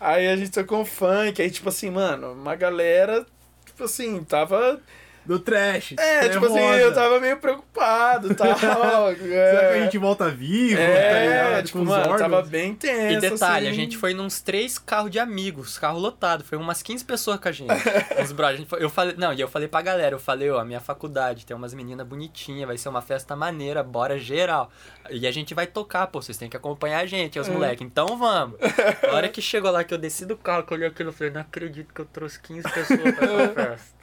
Aí 0.00 0.28
a 0.28 0.36
gente 0.36 0.52
tocou 0.52 0.82
um 0.82 0.84
funk, 0.84 1.42
aí 1.42 1.50
tipo 1.50 1.68
assim, 1.68 1.90
mano, 1.90 2.30
uma 2.32 2.54
galera, 2.54 3.26
tipo 3.66 3.82
assim, 3.82 4.22
tava. 4.22 4.80
Do 5.24 5.38
trash. 5.38 5.94
É, 5.98 6.28
tipo 6.28 6.46
assim, 6.46 6.58
eu 6.58 6.92
tava 6.92 7.20
meio 7.20 7.36
preocupado, 7.36 8.34
tal. 8.34 8.56
Será 8.58 9.14
que 9.14 9.34
a 9.34 9.76
é, 9.76 9.82
gente 9.84 9.98
volta 9.98 10.28
vivo? 10.28 10.76
tá 10.76 10.82
é, 10.82 11.26
ligado? 11.26 11.64
tipo, 11.66 11.78
os 11.78 11.84
mano, 11.88 12.18
tava 12.18 12.42
bem 12.42 12.74
tenso. 12.74 13.18
E 13.26 13.30
detalhe, 13.30 13.68
assim. 13.68 13.76
a 13.76 13.80
gente 13.80 13.96
foi 13.96 14.14
nos 14.14 14.40
três 14.40 14.78
carros 14.78 15.10
de 15.10 15.18
amigos, 15.18 15.78
carro 15.78 15.98
lotado, 15.98 16.42
foi 16.44 16.58
umas 16.58 16.82
15 16.82 17.04
pessoas 17.04 17.38
com 17.38 17.48
a 17.48 17.52
gente. 17.52 17.70
Uns 18.20 18.32
brothers, 18.32 18.54
a 18.54 18.60
gente 18.62 18.68
foi- 18.68 18.82
eu 18.82 18.90
falei, 18.90 19.14
não, 19.16 19.32
e 19.32 19.40
eu 19.40 19.48
falei 19.48 19.68
pra 19.68 19.80
galera, 19.82 20.14
eu 20.14 20.18
falei, 20.18 20.50
ó, 20.50 20.58
a 20.58 20.64
minha 20.64 20.80
faculdade 20.80 21.46
tem 21.46 21.56
umas 21.56 21.72
meninas 21.72 22.06
bonitinhas, 22.06 22.66
vai 22.66 22.76
ser 22.76 22.88
uma 22.88 23.02
festa 23.02 23.36
maneira, 23.36 23.82
bora 23.82 24.18
geral. 24.18 24.70
E 25.10 25.26
a 25.26 25.30
gente 25.30 25.54
vai 25.54 25.66
tocar, 25.66 26.06
pô, 26.08 26.20
vocês 26.20 26.36
têm 26.36 26.48
que 26.48 26.56
acompanhar 26.56 27.00
a 27.00 27.06
gente, 27.06 27.38
É. 27.38 27.40
os 27.40 27.48
moleques, 27.48 27.86
então 27.86 28.16
vamos. 28.18 28.58
A 29.10 29.14
hora 29.14 29.28
que 29.28 29.40
chegou 29.40 29.70
lá, 29.70 29.84
que 29.84 29.94
eu 29.94 29.98
desci 29.98 30.26
do 30.26 30.36
carro, 30.36 30.64
que 30.64 30.72
eu 30.72 30.76
olhei 30.76 30.88
aquilo, 30.88 31.10
eu 31.10 31.12
falei, 31.12 31.32
não 31.32 31.40
acredito 31.40 31.92
que 31.94 32.00
eu 32.00 32.06
trouxe 32.06 32.40
15 32.40 32.62
pessoas 32.70 32.98
pra 33.14 33.26
essa 33.26 33.48
festa. 33.54 34.01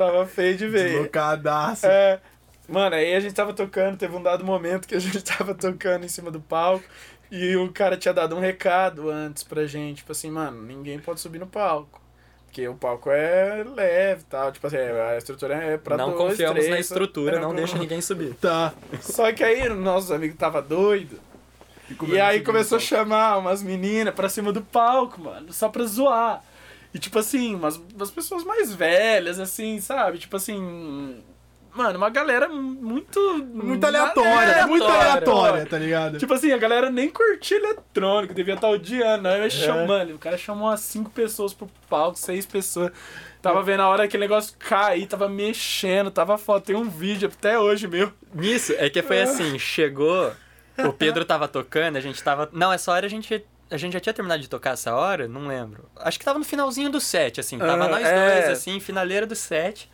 Tava 0.00 0.24
feio 0.24 0.56
de 0.56 0.66
ver. 0.66 0.88
Deslocadaço. 0.92 1.84
É. 1.86 2.18
Mano, 2.66 2.94
aí 2.96 3.14
a 3.14 3.20
gente 3.20 3.34
tava 3.34 3.52
tocando, 3.52 3.98
teve 3.98 4.16
um 4.16 4.22
dado 4.22 4.42
momento 4.44 4.88
que 4.88 4.94
a 4.94 4.98
gente 4.98 5.20
tava 5.24 5.54
tocando 5.54 6.04
em 6.04 6.08
cima 6.08 6.30
do 6.30 6.40
palco 6.40 6.84
e 7.30 7.54
o 7.56 7.70
cara 7.70 7.98
tinha 7.98 8.14
dado 8.14 8.34
um 8.34 8.40
recado 8.40 9.10
antes 9.10 9.42
pra 9.42 9.66
gente, 9.66 9.98
tipo 9.98 10.12
assim, 10.12 10.30
mano, 10.30 10.62
ninguém 10.62 10.98
pode 10.98 11.20
subir 11.20 11.38
no 11.38 11.46
palco. 11.46 12.00
Porque 12.46 12.66
o 12.66 12.74
palco 12.74 13.10
é 13.10 13.62
leve 13.76 14.22
e 14.22 14.24
tal, 14.24 14.50
tipo 14.50 14.66
assim, 14.66 14.78
a 14.78 15.18
estrutura 15.18 15.54
é 15.56 15.76
pra 15.76 15.96
não 15.98 16.12
dois, 16.12 16.30
confiamos 16.30 16.54
três, 16.60 16.70
na 16.70 16.80
estrutura, 16.80 17.36
é, 17.36 17.40
não 17.40 17.50
com- 17.50 17.56
deixa 17.56 17.76
ninguém 17.78 18.00
subir. 18.00 18.32
Tá. 18.36 18.72
Só 19.02 19.30
que 19.32 19.44
aí 19.44 19.68
nossos 19.68 20.10
amigos 20.10 20.36
tava 20.38 20.62
doido. 20.62 21.20
E 21.90 21.92
é 21.92 21.96
que 21.96 22.20
aí 22.20 22.40
começou 22.40 22.76
a 22.76 22.80
chamar 22.80 23.36
umas 23.36 23.62
meninas 23.62 24.14
pra 24.14 24.28
cima 24.30 24.50
do 24.52 24.62
palco, 24.62 25.20
mano, 25.20 25.52
só 25.52 25.68
pra 25.68 25.84
zoar. 25.84 26.42
E 26.92 26.98
tipo 26.98 27.18
assim, 27.18 27.54
umas, 27.54 27.80
umas 27.94 28.10
pessoas 28.10 28.44
mais 28.44 28.72
velhas, 28.74 29.38
assim, 29.38 29.80
sabe? 29.80 30.18
Tipo 30.18 30.36
assim. 30.36 31.22
Mano, 31.72 31.98
uma 31.98 32.10
galera 32.10 32.48
muito. 32.48 33.20
Muito 33.54 33.84
aleatória, 33.84 34.50
É, 34.52 34.66
muito 34.66 34.84
aleatória. 34.84 35.10
aleatória, 35.12 35.66
tá 35.66 35.78
ligado? 35.78 36.18
Tipo 36.18 36.34
assim, 36.34 36.50
a 36.50 36.58
galera 36.58 36.90
nem 36.90 37.08
curtia 37.08 37.58
eletrônico, 37.58 38.34
devia 38.34 38.54
estar 38.54 38.68
odiando. 38.68 39.28
Aí 39.28 39.40
eu 39.40 39.50
chamando, 39.50 40.14
o 40.14 40.18
cara 40.18 40.36
chamou 40.36 40.68
umas 40.68 40.80
cinco 40.80 41.10
pessoas 41.10 41.54
pro 41.54 41.70
palco, 41.88 42.18
seis 42.18 42.44
pessoas. 42.44 42.90
Tava 43.40 43.62
vendo 43.62 43.80
a 43.80 43.88
hora 43.88 44.02
que 44.02 44.08
aquele 44.08 44.24
negócio 44.24 44.54
cair, 44.58 45.06
tava 45.06 45.28
mexendo, 45.28 46.10
tava 46.10 46.36
foda. 46.36 46.60
Tem 46.60 46.74
um 46.76 46.90
vídeo 46.90 47.30
até 47.32 47.58
hoje 47.58 47.86
meu. 47.86 48.12
Nisso, 48.34 48.74
é 48.76 48.90
que 48.90 49.00
foi 49.00 49.22
assim, 49.22 49.56
chegou, 49.58 50.32
o 50.76 50.92
Pedro 50.92 51.24
tava 51.24 51.46
tocando, 51.48 51.96
a 51.96 52.00
gente 52.00 52.22
tava... 52.22 52.50
Não, 52.52 52.72
essa 52.72 52.92
hora 52.92 53.06
a 53.06 53.08
gente... 53.08 53.42
A 53.70 53.76
gente 53.76 53.92
já 53.92 54.00
tinha 54.00 54.12
terminado 54.12 54.42
de 54.42 54.48
tocar 54.48 54.72
essa 54.72 54.94
hora? 54.94 55.28
Não 55.28 55.46
lembro. 55.46 55.88
Acho 55.96 56.18
que 56.18 56.24
tava 56.24 56.38
no 56.38 56.44
finalzinho 56.44 56.90
do 56.90 57.00
set, 57.00 57.38
assim. 57.40 57.58
Tava 57.58 57.84
Ah, 57.84 57.88
nós 57.88 58.04
é. 58.06 58.42
dois, 58.42 58.48
assim, 58.58 58.80
finaleira 58.80 59.26
do 59.26 59.36
set. 59.36 59.88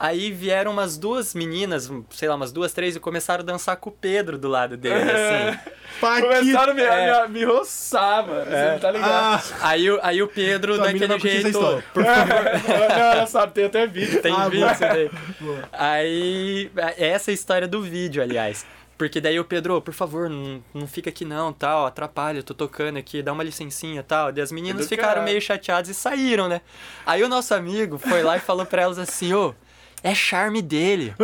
Aí 0.00 0.30
vieram 0.30 0.70
umas 0.70 0.96
duas 0.96 1.34
meninas, 1.34 1.90
sei 2.10 2.28
lá, 2.28 2.36
umas 2.36 2.52
duas, 2.52 2.72
três, 2.72 2.94
e 2.94 3.00
começaram 3.00 3.42
a 3.42 3.44
dançar 3.44 3.76
com 3.76 3.90
o 3.90 3.92
Pedro 3.92 4.38
do 4.38 4.46
lado 4.46 4.76
dele, 4.76 4.94
assim. 5.10 5.58
Paquito. 6.00 6.28
Começaram 6.28 6.72
a 6.72 6.74
me, 6.74 6.82
É. 6.82 7.26
me, 7.26 7.32
me 7.40 7.44
roçar, 7.44 8.24
mano. 8.24 8.44
Você 8.44 8.70
não 8.70 8.78
tá 8.78 8.90
ligado? 8.92 9.10
Ah, 9.10 9.42
Aí, 9.62 9.90
o- 9.90 9.98
aí 10.00 10.22
o 10.22 10.28
Pedro, 10.28 10.74
mina 10.74 10.84
daquele 10.84 11.06
vai 11.08 11.18
curtir 11.18 11.28
essa 11.38 11.42
jeito... 11.42 11.58
história. 11.58 11.84
não, 12.96 13.04
ela 13.12 13.26
sabe, 13.26 13.52
tem 13.54 13.64
até 13.64 13.86
vídeo. 13.88 14.22
Tem 14.22 14.32
Ah, 14.32 14.44
vídeo 14.48 14.60
boa. 14.60 14.72
isso 14.72 14.80
daí. 14.80 15.10
Boa. 15.40 15.68
Aí, 15.72 16.70
essa 16.96 17.30
é 17.30 17.32
a 17.32 17.34
história 17.34 17.66
do 17.66 17.82
vídeo, 17.82 18.22
aliás. 18.22 18.64
Porque 18.98 19.20
daí 19.20 19.38
o 19.38 19.44
Pedro, 19.44 19.76
"Ô, 19.76 19.80
por 19.80 19.94
favor, 19.94 20.28
não, 20.28 20.60
não 20.74 20.88
fica 20.88 21.08
aqui 21.08 21.24
não, 21.24 21.52
tal, 21.52 21.86
atrapalha, 21.86 22.38
eu 22.40 22.42
tô 22.42 22.52
tocando 22.52 22.96
aqui, 22.98 23.22
dá 23.22 23.32
uma 23.32 23.44
licencinha, 23.44 24.02
tal. 24.02 24.32
E 24.36 24.40
as 24.40 24.50
meninas 24.50 24.88
ficaram 24.88 25.22
meio 25.22 25.40
chateadas 25.40 25.88
e 25.88 25.94
saíram, 25.94 26.48
né? 26.48 26.60
Aí 27.06 27.22
o 27.22 27.28
nosso 27.28 27.54
amigo 27.54 27.96
foi 27.96 28.24
lá 28.24 28.36
e 28.36 28.40
falou 28.40 28.66
pra 28.66 28.82
elas 28.82 28.98
assim, 28.98 29.32
ô, 29.32 29.54
é 30.02 30.14
charme 30.14 30.62
dele. 30.62 31.14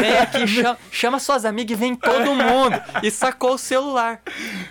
Vem 0.00 0.18
aqui, 0.18 0.46
chama, 0.48 0.78
chama 0.90 1.18
suas 1.18 1.44
amigas 1.44 1.76
e 1.76 1.80
vem 1.80 1.94
todo 1.94 2.34
mundo. 2.34 2.80
E 3.02 3.10
sacou 3.10 3.54
o 3.54 3.58
celular. 3.58 4.20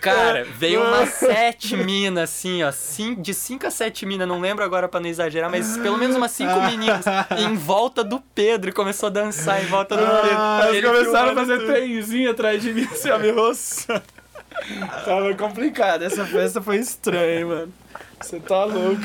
Cara, 0.02 0.46
veio 0.58 0.82
umas 0.82 1.10
sete 1.10 1.76
minas, 1.76 2.30
assim, 2.30 2.64
ó. 2.64 2.72
de 3.18 3.34
cinco 3.34 3.68
a 3.68 3.72
sete 3.72 4.06
minas, 4.06 4.28
não 4.28 4.40
lembro 4.40 4.64
agora 4.64 4.88
pra 4.88 5.00
não 5.00 5.08
exagerar, 5.10 5.50
mas 5.50 5.78
pelo 5.78 5.98
menos 5.98 6.16
umas 6.16 6.32
cinco 6.32 6.60
meninas 6.62 7.06
em 7.38 7.56
volta 7.56 8.04
do 8.04 8.20
Pedro. 8.34 8.70
E 8.70 8.74
começou 8.74 9.08
a 9.08 9.10
dançar 9.12 9.64
em 9.64 9.68
volta 9.68 9.96
do 9.96 10.06
Pedro. 10.06 10.38
Ah, 10.38 10.62
Eles 10.70 10.78
Ele 10.78 10.88
começaram 10.88 11.32
a 11.32 11.36
fazer 11.36 11.66
trenzinho 11.66 12.32
atrás 12.32 12.62
de 12.62 12.74
mim, 12.74 12.88
assim, 12.92 13.10
ó, 13.10 13.18
me 13.18 13.32
roçando. 13.32 14.02
Tava 15.06 15.34
complicado. 15.36 16.04
Essa 16.04 16.26
festa 16.26 16.62
foi 16.62 16.78
estranha, 16.78 17.40
hein, 17.40 17.46
mano. 17.46 17.74
Você 18.22 18.40
tá 18.40 18.66
louco. 18.66 19.02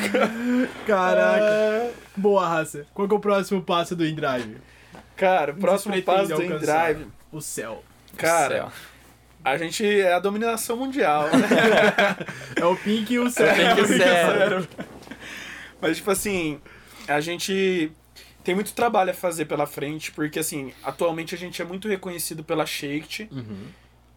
Caraca. 0.87 1.45
É. 1.45 1.93
Boa, 2.17 2.47
raça. 2.47 2.87
Qual 2.95 3.07
que 3.09 3.15
é 3.15 3.17
o 3.17 3.21
próximo 3.21 3.63
passo 3.63 3.95
do 3.97 4.05
InDrive? 4.07 4.57
Cara, 5.17 5.53
o 5.53 5.57
próximo 5.57 6.01
passo 6.03 6.35
do 6.35 6.43
InDrive, 6.43 7.07
O 7.33 7.41
céu. 7.41 7.83
cara, 8.17 8.55
Céu. 8.57 8.73
a 9.45 9.57
gente 9.57 9.85
é 9.89 10.13
a 10.13 10.19
dominação 10.19 10.77
mundial. 10.77 11.25
né? 11.37 12.17
É 12.61 12.65
o 12.65 12.77
Pink 12.77 13.13
e 13.15 13.19
o 13.19 13.31
céu. 13.31 13.55
Pink 13.55 13.79
e 13.81 13.83
o 13.83 13.87
céu. 13.87 14.67
Mas, 15.81 15.97
tipo 15.99 16.11
assim, 16.11 16.61
a 17.07 17.21
gente 17.21 17.93
tem 18.43 18.55
muito 18.55 18.73
trabalho 18.75 19.11
a 19.11 19.15
fazer 19.15 19.45
pela 19.45 19.67
frente, 19.67 20.11
porque, 20.13 20.39
assim, 20.39 20.73
atualmente 20.83 21.35
a 21.35 21.39
gente 21.39 21.61
é 21.61 21.65
muito 21.65 21.89
reconhecido 21.89 22.43
pela 22.45 22.65
Shake. 22.67 23.29
Uhum. 23.31 23.67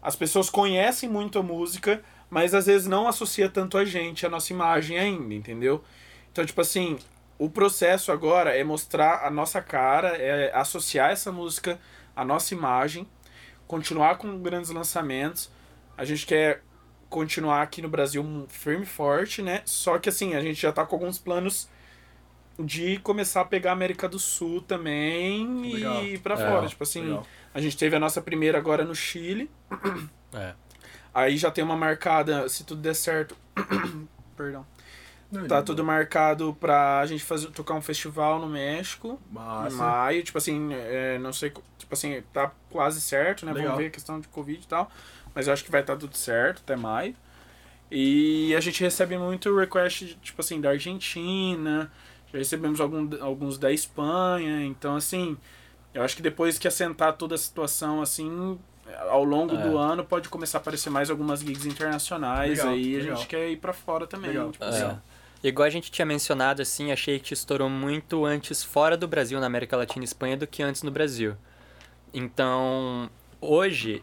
As 0.02 0.14
pessoas 0.16 0.48
conhecem 0.48 1.08
muito 1.08 1.38
a 1.38 1.42
música, 1.42 2.02
mas 2.30 2.54
às 2.54 2.66
vezes 2.66 2.86
não 2.86 3.08
associa 3.08 3.48
tanto 3.48 3.76
a 3.76 3.84
gente, 3.84 4.24
a 4.24 4.28
nossa 4.28 4.52
imagem 4.52 4.98
ainda, 4.98 5.34
entendeu? 5.34 5.82
Então, 6.30 6.44
tipo 6.44 6.60
assim, 6.60 6.98
o 7.38 7.48
processo 7.48 8.12
agora 8.12 8.56
é 8.56 8.62
mostrar 8.62 9.24
a 9.24 9.30
nossa 9.30 9.60
cara, 9.60 10.16
é 10.16 10.54
associar 10.54 11.10
essa 11.10 11.32
música 11.32 11.80
à 12.14 12.24
nossa 12.24 12.54
imagem, 12.54 13.06
continuar 13.66 14.18
com 14.18 14.40
grandes 14.40 14.70
lançamentos. 14.70 15.50
A 15.96 16.04
gente 16.04 16.26
quer 16.26 16.62
continuar 17.08 17.62
aqui 17.62 17.80
no 17.80 17.88
Brasil 17.88 18.24
firme 18.48 18.84
e 18.84 18.86
forte, 18.86 19.42
né? 19.42 19.62
Só 19.64 19.98
que 19.98 20.08
assim, 20.08 20.34
a 20.34 20.40
gente 20.40 20.60
já 20.60 20.72
tá 20.72 20.84
com 20.84 20.96
alguns 20.96 21.18
planos 21.18 21.68
de 22.58 22.98
começar 22.98 23.42
a 23.42 23.44
pegar 23.44 23.70
a 23.70 23.72
América 23.72 24.08
do 24.08 24.18
Sul 24.18 24.60
também 24.62 25.72
Legal. 25.72 26.02
e 26.02 26.14
ir 26.14 26.18
pra 26.20 26.34
É, 26.34 26.36
fora. 26.36 26.66
Tipo 26.66 26.82
assim, 26.82 27.02
legal. 27.02 27.26
a 27.54 27.60
gente 27.60 27.76
teve 27.76 27.94
a 27.96 28.00
nossa 28.00 28.20
primeira 28.20 28.58
agora 28.58 28.84
no 28.84 28.94
Chile. 28.94 29.50
É. 30.32 30.54
Aí 31.14 31.36
já 31.36 31.50
tem 31.50 31.62
uma 31.64 31.76
marcada, 31.76 32.48
se 32.48 32.64
tudo 32.64 32.80
der 32.80 32.94
certo. 32.94 33.36
Perdão. 34.36 34.66
Tá 35.46 35.62
tudo 35.62 35.84
marcado 35.84 36.56
pra 36.58 37.04
gente 37.04 37.22
fazer, 37.22 37.48
tocar 37.48 37.74
um 37.74 37.82
festival 37.82 38.38
no 38.38 38.46
México. 38.48 39.20
Em 39.30 39.34
Massa. 39.34 39.76
maio, 39.76 40.22
tipo 40.22 40.38
assim, 40.38 40.70
é, 40.72 41.18
não 41.18 41.34
sei, 41.34 41.52
tipo 41.76 41.92
assim, 41.92 42.22
tá 42.32 42.50
quase 42.70 42.98
certo, 43.00 43.44
né? 43.44 43.52
Legal. 43.52 43.68
Vamos 43.72 43.82
ver 43.82 43.88
a 43.88 43.90
questão 43.90 44.18
de 44.20 44.28
Covid 44.28 44.62
e 44.62 44.66
tal. 44.66 44.90
Mas 45.34 45.46
eu 45.46 45.52
acho 45.52 45.62
que 45.64 45.70
vai 45.70 45.82
estar 45.82 45.96
tudo 45.96 46.16
certo 46.16 46.60
até 46.64 46.76
maio. 46.76 47.14
E 47.90 48.54
a 48.56 48.60
gente 48.60 48.82
recebe 48.82 49.18
muito 49.18 49.54
request, 49.54 50.16
tipo 50.22 50.40
assim, 50.40 50.60
da 50.62 50.70
Argentina. 50.70 51.90
Já 52.32 52.38
recebemos 52.38 52.80
algum, 52.80 53.08
alguns 53.22 53.58
da 53.58 53.72
Espanha. 53.72 54.64
Então, 54.64 54.96
assim, 54.96 55.36
eu 55.94 56.02
acho 56.02 56.14
que 56.16 56.22
depois 56.22 56.58
que 56.58 56.68
assentar 56.68 57.14
toda 57.14 57.34
a 57.34 57.38
situação, 57.38 58.02
assim, 58.02 58.58
ao 59.08 59.24
longo 59.24 59.54
É. 59.54 59.62
do 59.68 59.76
ano 59.78 60.04
pode 60.04 60.28
começar 60.28 60.58
a 60.58 60.60
aparecer 60.60 60.90
mais 60.90 61.10
algumas 61.10 61.40
gigs 61.40 61.66
internacionais. 61.66 62.58
Legal, 62.58 62.68
aí 62.74 62.94
a 62.94 62.98
legal. 62.98 63.16
gente 63.16 63.26
quer 63.28 63.48
ir 63.50 63.56
pra 63.56 63.72
fora 63.72 64.06
também. 64.06 64.30
Legal. 64.30 64.50
Tipo, 64.52 64.64
É. 64.64 64.68
assim. 64.68 64.98
Igual 65.42 65.66
a 65.66 65.70
gente 65.70 65.90
tinha 65.90 66.04
mencionado, 66.04 66.60
assim, 66.60 66.90
achei 66.90 67.20
que 67.20 67.32
estourou 67.32 67.70
muito 67.70 68.24
antes 68.24 68.64
fora 68.64 68.96
do 68.96 69.06
Brasil, 69.06 69.38
na 69.38 69.46
América 69.46 69.76
Latina 69.76 70.02
e 70.02 70.06
Espanha, 70.06 70.36
do 70.36 70.46
que 70.48 70.62
antes 70.64 70.82
no 70.82 70.90
Brasil. 70.90 71.36
Então, 72.12 73.08
hoje, 73.40 74.02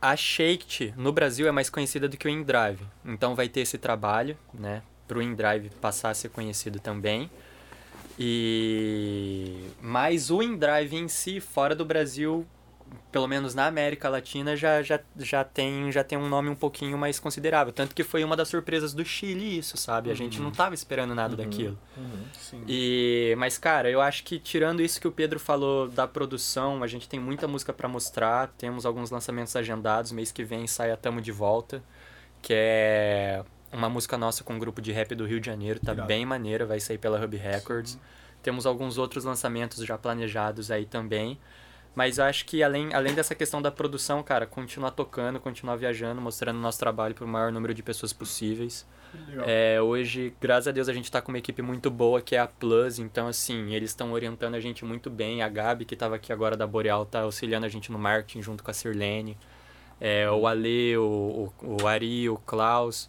a 0.00 0.14
Shake 0.16 0.92
no 0.96 1.12
Brasil 1.12 1.46
é 1.48 1.50
mais 1.50 1.70
conhecida 1.70 2.08
do 2.08 2.16
que 2.16 2.26
o 2.26 2.30
InDrive. 2.30 2.84
Então 3.04 3.34
vai 3.34 3.48
ter 3.48 3.60
esse 3.60 3.78
trabalho, 3.78 4.36
né, 4.52 4.82
pro 5.08 5.22
InDrive 5.22 5.70
passar 5.80 6.10
a 6.10 6.14
ser 6.14 6.28
conhecido 6.30 6.78
também. 6.78 7.30
E 8.18 9.70
mas 9.80 10.30
o 10.30 10.42
InDrive 10.42 10.96
em 10.96 11.08
si, 11.08 11.40
fora 11.40 11.74
do 11.74 11.84
Brasil, 11.84 12.46
pelo 13.10 13.26
menos 13.26 13.54
na 13.54 13.66
América 13.66 14.08
Latina, 14.08 14.56
já, 14.56 14.82
já, 14.82 14.98
já, 15.16 15.44
tem, 15.44 15.90
já 15.92 16.02
tem 16.02 16.18
um 16.18 16.28
nome 16.28 16.48
um 16.48 16.54
pouquinho 16.54 16.98
mais 16.98 17.20
considerável. 17.20 17.72
Tanto 17.72 17.94
que 17.94 18.02
foi 18.02 18.24
uma 18.24 18.36
das 18.36 18.48
surpresas 18.48 18.92
do 18.92 19.04
Chile 19.04 19.58
isso, 19.58 19.76
sabe? 19.76 20.10
A 20.10 20.14
gente 20.14 20.40
não 20.40 20.50
tava 20.50 20.74
esperando 20.74 21.14
nada 21.14 21.36
daquilo. 21.36 21.78
Sim. 22.38 22.64
E, 22.66 23.34
mas, 23.38 23.58
cara, 23.58 23.90
eu 23.90 24.00
acho 24.00 24.24
que 24.24 24.38
tirando 24.38 24.82
isso 24.82 25.00
que 25.00 25.08
o 25.08 25.12
Pedro 25.12 25.38
falou 25.38 25.88
da 25.88 26.08
produção, 26.08 26.82
a 26.82 26.86
gente 26.86 27.08
tem 27.08 27.20
muita 27.20 27.46
música 27.46 27.72
pra 27.72 27.88
mostrar, 27.88 28.48
temos 28.58 28.84
alguns 28.84 29.10
lançamentos 29.10 29.54
agendados, 29.54 30.10
mês 30.12 30.32
que 30.32 30.42
vem 30.42 30.66
sai 30.66 30.90
a 30.90 30.96
Tamo 30.96 31.20
de 31.20 31.30
Volta, 31.30 31.82
que 32.42 32.52
é 32.52 33.44
uma 33.74 33.88
música 33.88 34.16
nossa 34.16 34.44
com 34.44 34.54
um 34.54 34.58
grupo 34.58 34.80
de 34.80 34.92
rap 34.92 35.14
do 35.14 35.26
Rio 35.26 35.40
de 35.40 35.46
Janeiro, 35.46 35.80
tá 35.80 35.92
Irado. 35.92 36.06
bem 36.06 36.24
maneira, 36.24 36.64
vai 36.64 36.80
sair 36.80 36.98
pela 36.98 37.22
Hub 37.22 37.36
Records. 37.36 37.98
Temos 38.42 38.66
alguns 38.66 38.98
outros 38.98 39.24
lançamentos 39.24 39.84
já 39.84 39.98
planejados 39.98 40.70
aí 40.70 40.84
também. 40.84 41.38
Mas 41.94 42.18
eu 42.18 42.24
acho 42.24 42.44
que 42.44 42.62
além, 42.62 42.92
além 42.92 43.14
dessa 43.14 43.34
questão 43.34 43.62
da 43.62 43.70
produção, 43.70 44.22
cara, 44.22 44.46
continuar 44.46 44.90
tocando, 44.90 45.38
continuar 45.38 45.76
viajando, 45.76 46.20
mostrando 46.20 46.58
nosso 46.58 46.78
trabalho 46.78 47.14
para 47.14 47.24
o 47.24 47.28
maior 47.28 47.52
número 47.52 47.72
de 47.72 47.82
pessoas 47.82 48.12
possíveis. 48.12 48.84
É, 49.46 49.80
hoje, 49.80 50.34
graças 50.40 50.66
a 50.66 50.72
Deus, 50.72 50.88
a 50.88 50.92
gente 50.92 51.10
tá 51.10 51.22
com 51.22 51.30
uma 51.30 51.38
equipe 51.38 51.62
muito 51.62 51.90
boa, 51.90 52.20
que 52.20 52.34
é 52.34 52.40
a 52.40 52.48
Plus, 52.48 52.98
então, 52.98 53.28
assim, 53.28 53.72
eles 53.72 53.90
estão 53.90 54.12
orientando 54.12 54.54
a 54.56 54.60
gente 54.60 54.84
muito 54.84 55.08
bem. 55.08 55.40
A 55.40 55.48
Gabi, 55.48 55.84
que 55.84 55.94
tava 55.94 56.16
aqui 56.16 56.32
agora 56.32 56.56
da 56.56 56.66
Boreal, 56.66 57.06
tá 57.06 57.20
auxiliando 57.20 57.64
a 57.64 57.68
gente 57.68 57.92
no 57.92 57.98
marketing 57.98 58.42
junto 58.42 58.64
com 58.64 58.72
a 58.72 58.74
Sirlene. 58.74 59.38
É, 60.00 60.28
o 60.28 60.48
Ale, 60.48 60.96
o, 60.96 61.52
o, 61.62 61.82
o 61.82 61.86
Ari, 61.86 62.28
o 62.28 62.36
Klaus. 62.38 63.08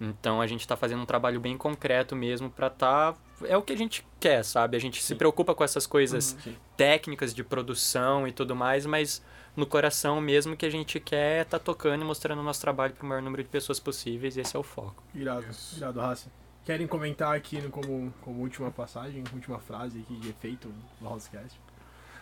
Então, 0.00 0.40
a 0.40 0.46
gente 0.46 0.66
tá 0.68 0.76
fazendo 0.76 1.02
um 1.02 1.06
trabalho 1.06 1.40
bem 1.40 1.56
concreto 1.56 2.14
mesmo 2.14 2.50
pra 2.50 2.68
tá... 2.68 3.14
É 3.44 3.56
o 3.56 3.62
que 3.62 3.72
a 3.72 3.76
gente 3.76 4.06
quer, 4.20 4.42
sabe? 4.44 4.76
A 4.76 4.80
gente 4.80 5.02
se 5.02 5.14
preocupa 5.14 5.54
com 5.54 5.62
essas 5.64 5.86
coisas 5.86 6.36
Sim. 6.42 6.56
técnicas 6.76 7.34
de 7.34 7.42
produção 7.42 8.26
e 8.28 8.32
tudo 8.32 8.54
mais, 8.56 8.84
mas 8.86 9.22
no 9.54 9.66
coração 9.66 10.20
mesmo 10.20 10.56
que 10.56 10.66
a 10.66 10.70
gente 10.70 11.00
quer 11.00 11.40
é 11.40 11.44
tá 11.44 11.58
tocando 11.58 12.02
e 12.02 12.04
mostrando 12.04 12.40
o 12.40 12.42
nosso 12.42 12.60
trabalho 12.60 12.94
para 12.94 13.04
o 13.04 13.08
maior 13.08 13.22
número 13.22 13.42
de 13.42 13.48
pessoas 13.48 13.78
possíveis, 13.80 14.36
e 14.36 14.40
esse 14.40 14.54
é 14.56 14.58
o 14.58 14.62
foco. 14.62 15.02
Irado, 15.14 15.46
irado, 15.76 16.00
Raça. 16.00 16.30
Querem 16.64 16.86
comentar 16.86 17.34
aqui 17.34 17.60
no- 17.60 17.70
como, 17.70 18.12
como 18.22 18.40
última 18.42 18.70
passagem, 18.70 19.22
última 19.32 19.58
frase 19.58 20.00
aqui 20.00 20.16
de 20.16 20.30
efeito 20.30 20.68
do 21.00 21.06
Housecast? 21.06 21.58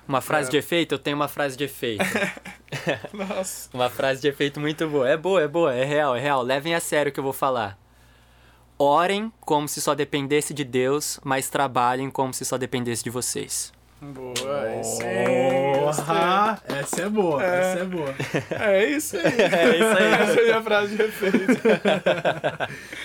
Uma 0.07 0.21
frase 0.21 0.49
É. 0.49 0.51
de 0.51 0.57
efeito? 0.59 0.95
Eu 0.95 0.99
tenho 0.99 1.17
uma 1.17 1.29
frase 1.29 1.57
de 1.57 1.65
efeito. 1.65 2.05
Nossa. 3.13 3.71
uma 3.75 3.89
frase 3.89 4.21
de 4.21 4.29
efeito 4.29 4.61
muito 4.61 4.87
boa. 4.89 5.09
É 5.09 5.17
boa, 5.17 5.43
é 5.43 5.49
boa, 5.49 5.75
é 5.75 5.85
real, 5.85 6.15
é 6.17 6.21
real. 6.21 6.43
Levem 6.43 6.75
a 6.75 6.81
sério 6.81 7.11
o 7.11 7.13
que 7.13 7.19
eu 7.21 7.25
vou 7.25 7.33
falar. 7.33 7.79
Orem 8.79 9.33
como 9.41 9.69
se 9.69 9.81
só 9.81 9.95
dependesse 9.95 10.53
de 10.53 10.65
Deus, 10.65 11.19
mas 11.25 11.49
trabalhem 11.49 12.11
como 12.11 12.35
se 12.35 12.45
só 12.45 12.59
dependesse 12.59 13.05
de 13.05 13.11
vocês. 13.11 13.73
Boa, 14.03 14.35
Porra! 15.79 16.61
Essa 16.69 17.03
é 17.03 17.09
boa, 17.09 17.43
essa 17.43 17.79
é 17.79 17.85
boa. 17.85 18.15
É 18.51 18.85
isso 18.91 19.17
aí. 19.17 19.23
É 19.41 19.77
isso 19.77 19.97
aí. 19.99 20.13
Essa 20.13 20.41
é 20.41 20.53
a 20.53 20.63
frase 20.63 20.97
de 20.97 21.03
efeito. 21.03 21.39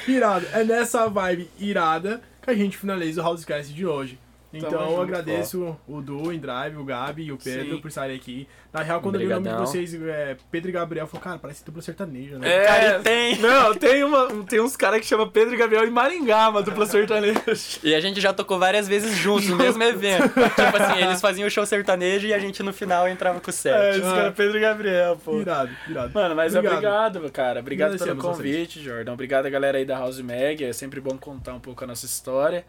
Irado. 0.08 0.46
É 0.52 0.64
nessa 0.64 1.08
vibe 1.08 1.50
irada 1.58 2.20
que 2.42 2.50
a 2.50 2.54
gente 2.56 2.78
finaliza 2.78 3.22
o 3.22 3.26
Housecast 3.26 3.74
de 3.74 3.86
hoje. 3.86 4.20
Então 4.52 4.70
Tamo 4.72 4.84
eu 4.84 4.90
junto, 4.90 5.02
agradeço 5.02 5.78
o 5.88 6.02
Du, 6.02 6.28
o 6.28 6.34
Indrive, 6.34 6.76
o 6.78 6.84
Gabi 6.84 7.26
e 7.26 7.32
o 7.32 7.38
Pedro 7.38 7.76
Sim. 7.76 7.82
por 7.82 7.88
estarem 7.88 8.16
aqui. 8.16 8.48
Na 8.74 8.82
real, 8.82 9.00
quando 9.00 9.16
eu 9.16 9.22
vi 9.22 9.28
o 9.28 9.30
nome 9.30 9.44
de 9.44 9.50
Obrigadão. 9.50 9.66
vocês, 9.66 9.94
é, 9.94 10.38
Pedro 10.52 10.70
e 10.70 10.72
Gabriel, 10.72 11.04
eu 11.04 11.08
falei, 11.08 11.24
cara, 11.24 11.40
parece 11.40 11.64
dupla 11.64 11.82
sertaneja, 11.82 12.38
né? 12.40 12.48
É, 12.52 12.66
Cara, 12.66 13.00
tem. 13.00 13.38
Não, 13.42 13.76
tem, 13.76 14.04
uma, 14.04 14.28
tem 14.46 14.60
uns 14.60 14.76
caras 14.76 15.00
que 15.02 15.06
chama 15.06 15.28
Pedro 15.30 15.54
e 15.54 15.58
Gabriel 15.58 15.86
em 15.86 15.92
Maringá, 15.92 16.50
uma 16.50 16.64
dupla 16.64 16.86
sertaneja. 16.88 17.42
E 17.84 17.94
a 17.94 18.00
gente 18.00 18.20
já 18.20 18.34
tocou 18.34 18.58
várias 18.58 18.88
vezes 18.88 19.16
juntos 19.16 19.48
no 19.50 19.56
mesmo 19.56 19.84
evento. 19.84 20.30
tipo 20.30 20.78
assim, 20.78 21.04
eles 21.04 21.22
faziam 21.22 21.48
o 21.48 21.52
show 21.52 21.66
sertanejo 21.66 22.28
e 22.28 22.34
a 22.34 22.40
gente 22.40 22.64
no 22.64 22.74
final 22.74 23.08
entrava 23.08 23.40
com 23.40 23.50
o 23.50 23.54
set. 23.54 23.74
É, 23.74 23.92
esse 23.92 24.02
cara 24.02 24.28
é 24.28 24.32
Pedro 24.32 24.58
e 24.58 24.62
Gabriel, 24.62 25.18
pô. 25.24 25.40
Irado, 25.40 25.72
irado. 25.88 26.12
Mano, 26.14 26.36
mas 26.36 26.56
Obrigado. 26.56 26.78
obrigado, 26.78 27.32
cara. 27.32 27.60
Obrigado 27.60 27.98
pelo 27.98 28.16
convite, 28.18 28.82
Jordan. 28.82 29.14
Obrigado 29.14 29.46
a 29.46 29.50
galera 29.50 29.78
aí 29.78 29.86
da 29.86 29.98
House 29.98 30.20
Mag. 30.22 30.64
É 30.64 30.74
sempre 30.74 31.00
bom 31.00 31.18
contar 31.18 31.54
um 31.54 31.60
pouco 31.60 31.84
a 31.84 31.88
nossa 31.88 32.06
história. 32.06 32.66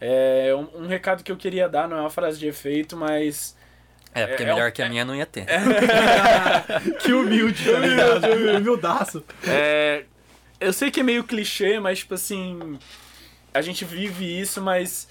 É, 0.00 0.54
um, 0.54 0.84
um 0.84 0.86
recado 0.86 1.22
que 1.24 1.32
eu 1.32 1.36
queria 1.36 1.68
dar, 1.68 1.88
não 1.88 1.96
é 1.96 2.00
uma 2.00 2.10
frase 2.10 2.38
de 2.38 2.46
efeito, 2.46 2.96
mas. 2.96 3.56
É, 4.14 4.26
porque 4.26 4.42
É, 4.42 4.46
melhor 4.46 4.68
é- 4.68 4.70
que 4.70 4.82
a 4.82 4.88
minha 4.88 5.04
não 5.04 5.14
ia 5.14 5.26
ter. 5.26 5.46
que 7.00 7.12
humilde, 7.12 7.64
tá 7.70 7.78
ligado? 7.78 8.56
Humildaço. 8.58 9.24
É, 9.46 10.04
eu 10.60 10.72
sei 10.72 10.90
que 10.90 11.00
é 11.00 11.02
meio 11.02 11.24
clichê, 11.24 11.78
mas 11.80 11.98
tipo 12.00 12.14
assim. 12.14 12.78
A 13.54 13.62
gente 13.62 13.84
vive 13.86 14.38
isso, 14.38 14.60
mas 14.60 15.08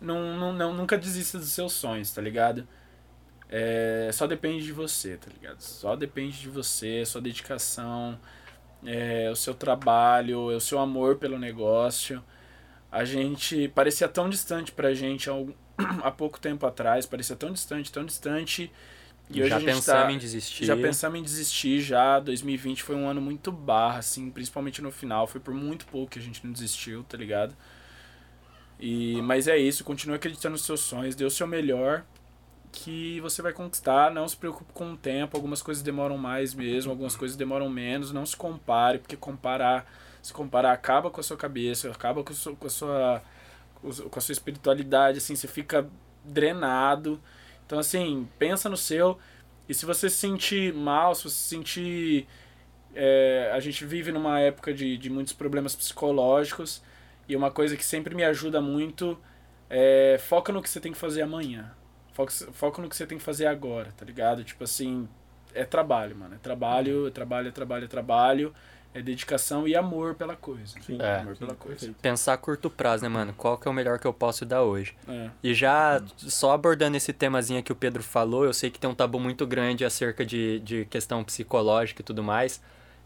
não, 0.00 0.36
não, 0.36 0.52
não- 0.52 0.72
nunca 0.74 0.96
desista 0.96 1.36
dos 1.38 1.50
seus 1.50 1.72
sonhos, 1.72 2.12
tá 2.12 2.22
ligado? 2.22 2.66
É, 3.50 4.10
só 4.12 4.26
depende 4.26 4.64
de 4.64 4.72
você, 4.72 5.16
tá 5.16 5.28
ligado? 5.32 5.60
Só 5.60 5.96
depende 5.96 6.38
de 6.38 6.48
você, 6.48 7.04
sua 7.04 7.20
dedicação, 7.20 8.18
é, 8.86 9.28
o 9.32 9.34
seu 9.34 9.54
trabalho, 9.54 10.38
o 10.54 10.60
seu 10.60 10.78
amor 10.78 11.16
pelo 11.16 11.38
negócio. 11.38 12.22
A 12.90 13.04
gente 13.04 13.68
parecia 13.68 14.08
tão 14.08 14.28
distante 14.28 14.72
pra 14.72 14.94
gente 14.94 15.28
há, 15.28 15.34
há 16.02 16.10
pouco 16.10 16.40
tempo 16.40 16.66
atrás, 16.66 17.06
parecia 17.06 17.36
tão 17.36 17.52
distante, 17.52 17.92
tão 17.92 18.04
distante. 18.04 18.72
E 19.30 19.40
hoje 19.40 19.50
já 19.50 19.56
a 19.56 19.60
gente 19.60 19.68
pensamos 19.68 20.04
tá, 20.04 20.12
em 20.12 20.18
desistir. 20.18 20.64
já 20.64 20.76
pensamos 20.76 21.20
em 21.20 21.22
desistir 21.22 21.80
já. 21.80 22.18
2020 22.18 22.82
foi 22.82 22.96
um 22.96 23.06
ano 23.06 23.20
muito 23.20 23.52
barra, 23.52 23.98
assim, 23.98 24.30
principalmente 24.30 24.80
no 24.80 24.90
final. 24.90 25.26
Foi 25.26 25.40
por 25.40 25.52
muito 25.52 25.86
pouco 25.86 26.12
que 26.12 26.18
a 26.18 26.22
gente 26.22 26.44
não 26.44 26.52
desistiu, 26.52 27.04
tá 27.04 27.18
ligado? 27.18 27.54
E, 28.80 29.20
mas 29.22 29.48
é 29.48 29.58
isso, 29.58 29.84
continue 29.84 30.16
acreditando 30.16 30.52
nos 30.52 30.64
seus 30.64 30.80
sonhos, 30.80 31.14
dê 31.14 31.24
o 31.24 31.30
seu 31.30 31.46
melhor, 31.46 32.04
que 32.70 33.20
você 33.20 33.42
vai 33.42 33.52
conquistar. 33.52 34.10
Não 34.10 34.26
se 34.26 34.36
preocupe 34.36 34.72
com 34.72 34.92
o 34.92 34.96
tempo, 34.96 35.36
algumas 35.36 35.60
coisas 35.60 35.82
demoram 35.82 36.16
mais 36.16 36.54
mesmo, 36.54 36.90
algumas 36.90 37.16
coisas 37.16 37.36
demoram 37.36 37.68
menos. 37.68 38.12
Não 38.12 38.24
se 38.24 38.36
compare, 38.36 38.98
porque 38.98 39.16
comparar, 39.16 39.86
se 40.22 40.32
comparar 40.32 40.72
acaba 40.72 41.10
com 41.10 41.20
a 41.20 41.22
sua 41.24 41.36
cabeça, 41.36 41.90
acaba 41.90 42.22
com 42.24 42.32
sua, 42.34 42.56
com 42.56 42.66
a 42.66 42.70
sua, 42.70 43.22
com 44.10 44.18
a 44.18 44.20
sua 44.20 44.32
espiritualidade, 44.32 45.18
assim, 45.18 45.36
você 45.36 45.48
fica 45.48 45.88
drenado. 46.24 47.20
Então, 47.66 47.78
assim, 47.78 48.28
pensa 48.38 48.68
no 48.68 48.76
seu. 48.76 49.18
E 49.68 49.74
se 49.74 49.86
você 49.86 50.08
se 50.10 50.16
sentir 50.16 50.72
mal, 50.74 51.14
se 51.14 51.24
você 51.24 51.36
se 51.36 51.48
sentir. 51.48 52.26
é, 52.94 53.50
a 53.54 53.60
gente 53.60 53.84
vive 53.84 54.12
numa 54.12 54.40
época 54.40 54.72
de, 54.74 54.96
de 54.98 55.10
muitos 55.10 55.32
problemas 55.32 55.74
psicológicos. 55.76 56.82
E 57.28 57.36
uma 57.36 57.50
coisa 57.50 57.76
que 57.76 57.84
sempre 57.84 58.14
me 58.14 58.24
ajuda 58.24 58.60
muito 58.60 59.18
é 59.70 60.18
foca 60.18 60.52
no 60.52 60.62
que 60.62 60.70
você 60.70 60.80
tem 60.80 60.92
que 60.92 60.98
fazer 60.98 61.22
amanhã. 61.22 61.72
Foca, 62.12 62.32
foca 62.52 62.82
no 62.82 62.88
que 62.88 62.96
você 62.96 63.06
tem 63.06 63.18
que 63.18 63.24
fazer 63.24 63.46
agora, 63.46 63.92
tá 63.96 64.04
ligado? 64.04 64.42
Tipo 64.44 64.64
assim, 64.64 65.08
é 65.54 65.64
trabalho, 65.64 66.16
mano. 66.16 66.34
É 66.34 66.38
trabalho, 66.38 67.06
é 67.06 67.10
trabalho, 67.10 67.48
é 67.48 67.52
trabalho, 67.52 67.84
é 67.84 67.88
trabalho. 67.88 68.54
É 68.98 69.02
dedicação 69.02 69.68
e 69.68 69.76
amor 69.76 70.16
pela 70.16 70.34
coisa. 70.34 70.74
Sim. 70.84 70.98
É. 71.00 71.20
Amor 71.20 71.36
pela 71.36 71.54
coisa. 71.54 71.94
Pensar 72.02 72.32
a 72.32 72.36
curto 72.36 72.68
prazo, 72.68 73.04
né, 73.04 73.08
mano? 73.08 73.32
Qual 73.32 73.56
que 73.56 73.68
é 73.68 73.70
o 73.70 73.74
melhor 73.74 74.00
que 74.00 74.06
eu 74.06 74.12
posso 74.12 74.44
dar 74.44 74.62
hoje? 74.62 74.96
É. 75.06 75.30
E 75.40 75.54
já, 75.54 76.02
só 76.16 76.50
abordando 76.50 76.96
esse 76.96 77.12
temazinho 77.12 77.62
que 77.62 77.70
o 77.70 77.76
Pedro 77.76 78.02
falou, 78.02 78.44
eu 78.44 78.52
sei 78.52 78.70
que 78.70 78.78
tem 78.80 78.90
um 78.90 78.94
tabu 78.94 79.20
muito 79.20 79.46
grande 79.46 79.84
acerca 79.84 80.26
de, 80.26 80.58
de 80.60 80.84
questão 80.86 81.22
psicológica 81.22 82.02
e 82.02 82.04
tudo 82.04 82.24
mais. 82.24 82.60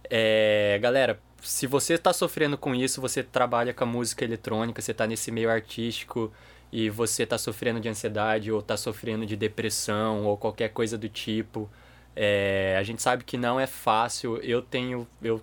É, 0.09 0.79
galera, 0.81 1.21
se 1.43 1.67
você 1.67 1.95
está 1.95 2.13
sofrendo 2.15 2.57
com 2.57 2.75
isso, 2.75 2.99
você 2.99 3.23
trabalha 3.23 3.75
com 3.75 3.85
a 3.85 3.87
música 3.87 4.25
eletrônica, 4.25 4.81
você 4.81 4.93
está 4.93 5.07
nesse 5.07 5.31
meio 5.31 5.51
artístico 5.51 6.33
e 6.73 6.89
você 6.89 7.25
está 7.25 7.37
sofrendo 7.37 7.81
de 7.81 7.89
ansiedade 7.91 8.51
ou 8.51 8.61
está 8.61 8.79
sofrendo 8.79 9.27
de 9.27 9.37
depressão 9.37 10.25
ou 10.25 10.39
qualquer 10.39 10.71
coisa 10.71 10.97
do 10.97 11.09
tipo, 11.11 11.69
é, 12.15 12.77
a 12.79 12.83
gente 12.83 13.03
sabe 13.03 13.25
que 13.25 13.37
não 13.37 13.59
é 13.59 13.67
fácil. 13.67 14.37
Eu 14.39 14.63
tenho, 14.63 15.07
eu 15.23 15.41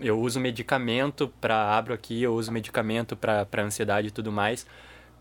eu 0.00 0.18
uso 0.18 0.40
medicamento 0.40 1.32
para 1.40 1.76
abro 1.76 1.92
aqui, 1.92 2.22
eu 2.22 2.34
uso 2.34 2.50
medicamento 2.50 3.16
para 3.16 3.62
ansiedade 3.62 4.08
e 4.08 4.10
tudo 4.10 4.32
mais. 4.32 4.66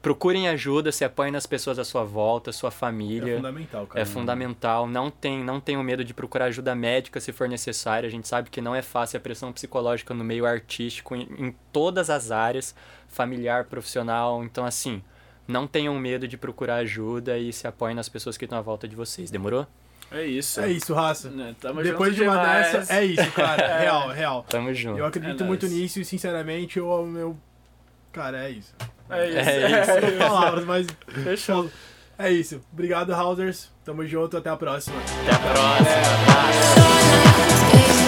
Procurem 0.02 0.48
ajuda, 0.48 0.94
se 0.94 1.04
apoiem 1.04 1.32
nas 1.32 1.46
pessoas 1.46 1.78
à 1.78 1.84
sua 1.84 2.06
volta, 2.06 2.54
sua 2.54 2.72
família. 2.72 3.34
É 3.34 3.36
fundamental, 3.36 3.88
cara. 3.88 4.02
É 4.02 4.06
fundamental. 4.06 4.88
Não, 4.88 5.12
tem, 5.12 5.44
não 5.44 5.60
tenham 5.60 5.84
medo 5.84 6.06
de 6.06 6.14
procurar 6.14 6.46
ajuda 6.46 6.74
médica 6.74 7.20
se 7.20 7.34
for 7.34 7.50
necessário. 7.50 8.08
A 8.08 8.10
gente 8.10 8.26
sabe 8.26 8.50
que 8.50 8.62
não 8.62 8.74
é 8.74 8.82
fácil 8.82 9.18
a 9.18 9.20
pressão 9.20 9.52
psicológica 9.52 10.14
no 10.14 10.24
meio 10.24 10.46
artístico, 10.46 11.16
em, 11.16 11.28
em 11.38 11.56
todas 11.74 12.10
as 12.10 12.32
áreas, 12.32 12.74
familiar, 13.10 13.66
profissional. 13.66 14.42
Então, 14.42 14.66
assim, 14.66 15.04
não 15.46 15.68
tenham 15.68 15.94
medo 16.00 16.30
de 16.30 16.38
procurar 16.38 16.76
ajuda 16.76 17.38
e 17.38 17.52
se 17.52 17.68
apoiem 17.68 17.96
nas 17.96 18.08
pessoas 18.08 18.38
que 18.38 18.46
estão 18.46 18.58
à 18.58 18.62
volta 18.62 18.88
de 18.88 18.96
vocês. 18.96 19.30
Demorou? 19.30 19.68
É 20.12 20.26
isso. 20.26 20.60
É 20.62 20.72
isso, 20.72 20.94
raça. 20.94 21.30
Né, 21.30 21.56
tamo 21.62 21.84
Depois 21.84 22.16
de 22.16 22.24
uma 22.24 22.32
demais. 22.38 22.72
dessa, 22.72 22.94
é 22.96 23.06
isso, 23.06 23.32
cara. 23.32 23.64
É 23.64 23.80
real, 23.86 24.12
é 24.12 24.16
real. 24.16 24.46
Tamo 24.50 24.74
junto. 24.74 24.98
Eu 24.98 25.06
acredito 25.06 25.44
É 25.44 25.46
muito 25.48 25.66
nóis. 25.68 25.78
nisso 25.78 26.00
e, 26.00 26.06
sinceramente, 26.06 26.80
eu, 26.80 27.06
meu. 27.06 27.38
Cara, 28.12 28.46
é 28.46 28.50
isso. 28.52 28.74
É 29.10 29.28
isso. 29.30 29.38
É 29.50 29.82
isso. 29.82 30.18
São 30.18 30.28
palavras, 30.28 30.66
mas. 30.66 30.88
Fechou. 31.24 31.70
É 32.18 32.32
isso. 32.32 32.60
Obrigado, 32.74 33.14
Hausers. 33.14 33.70
Tamo 33.86 34.06
junto. 34.08 34.36
Até 34.36 34.50
a 34.50 34.56
próxima. 34.58 34.98
Até 35.22 35.36
a 35.36 35.40
próxima. 35.40 36.90
Stay 37.88 37.99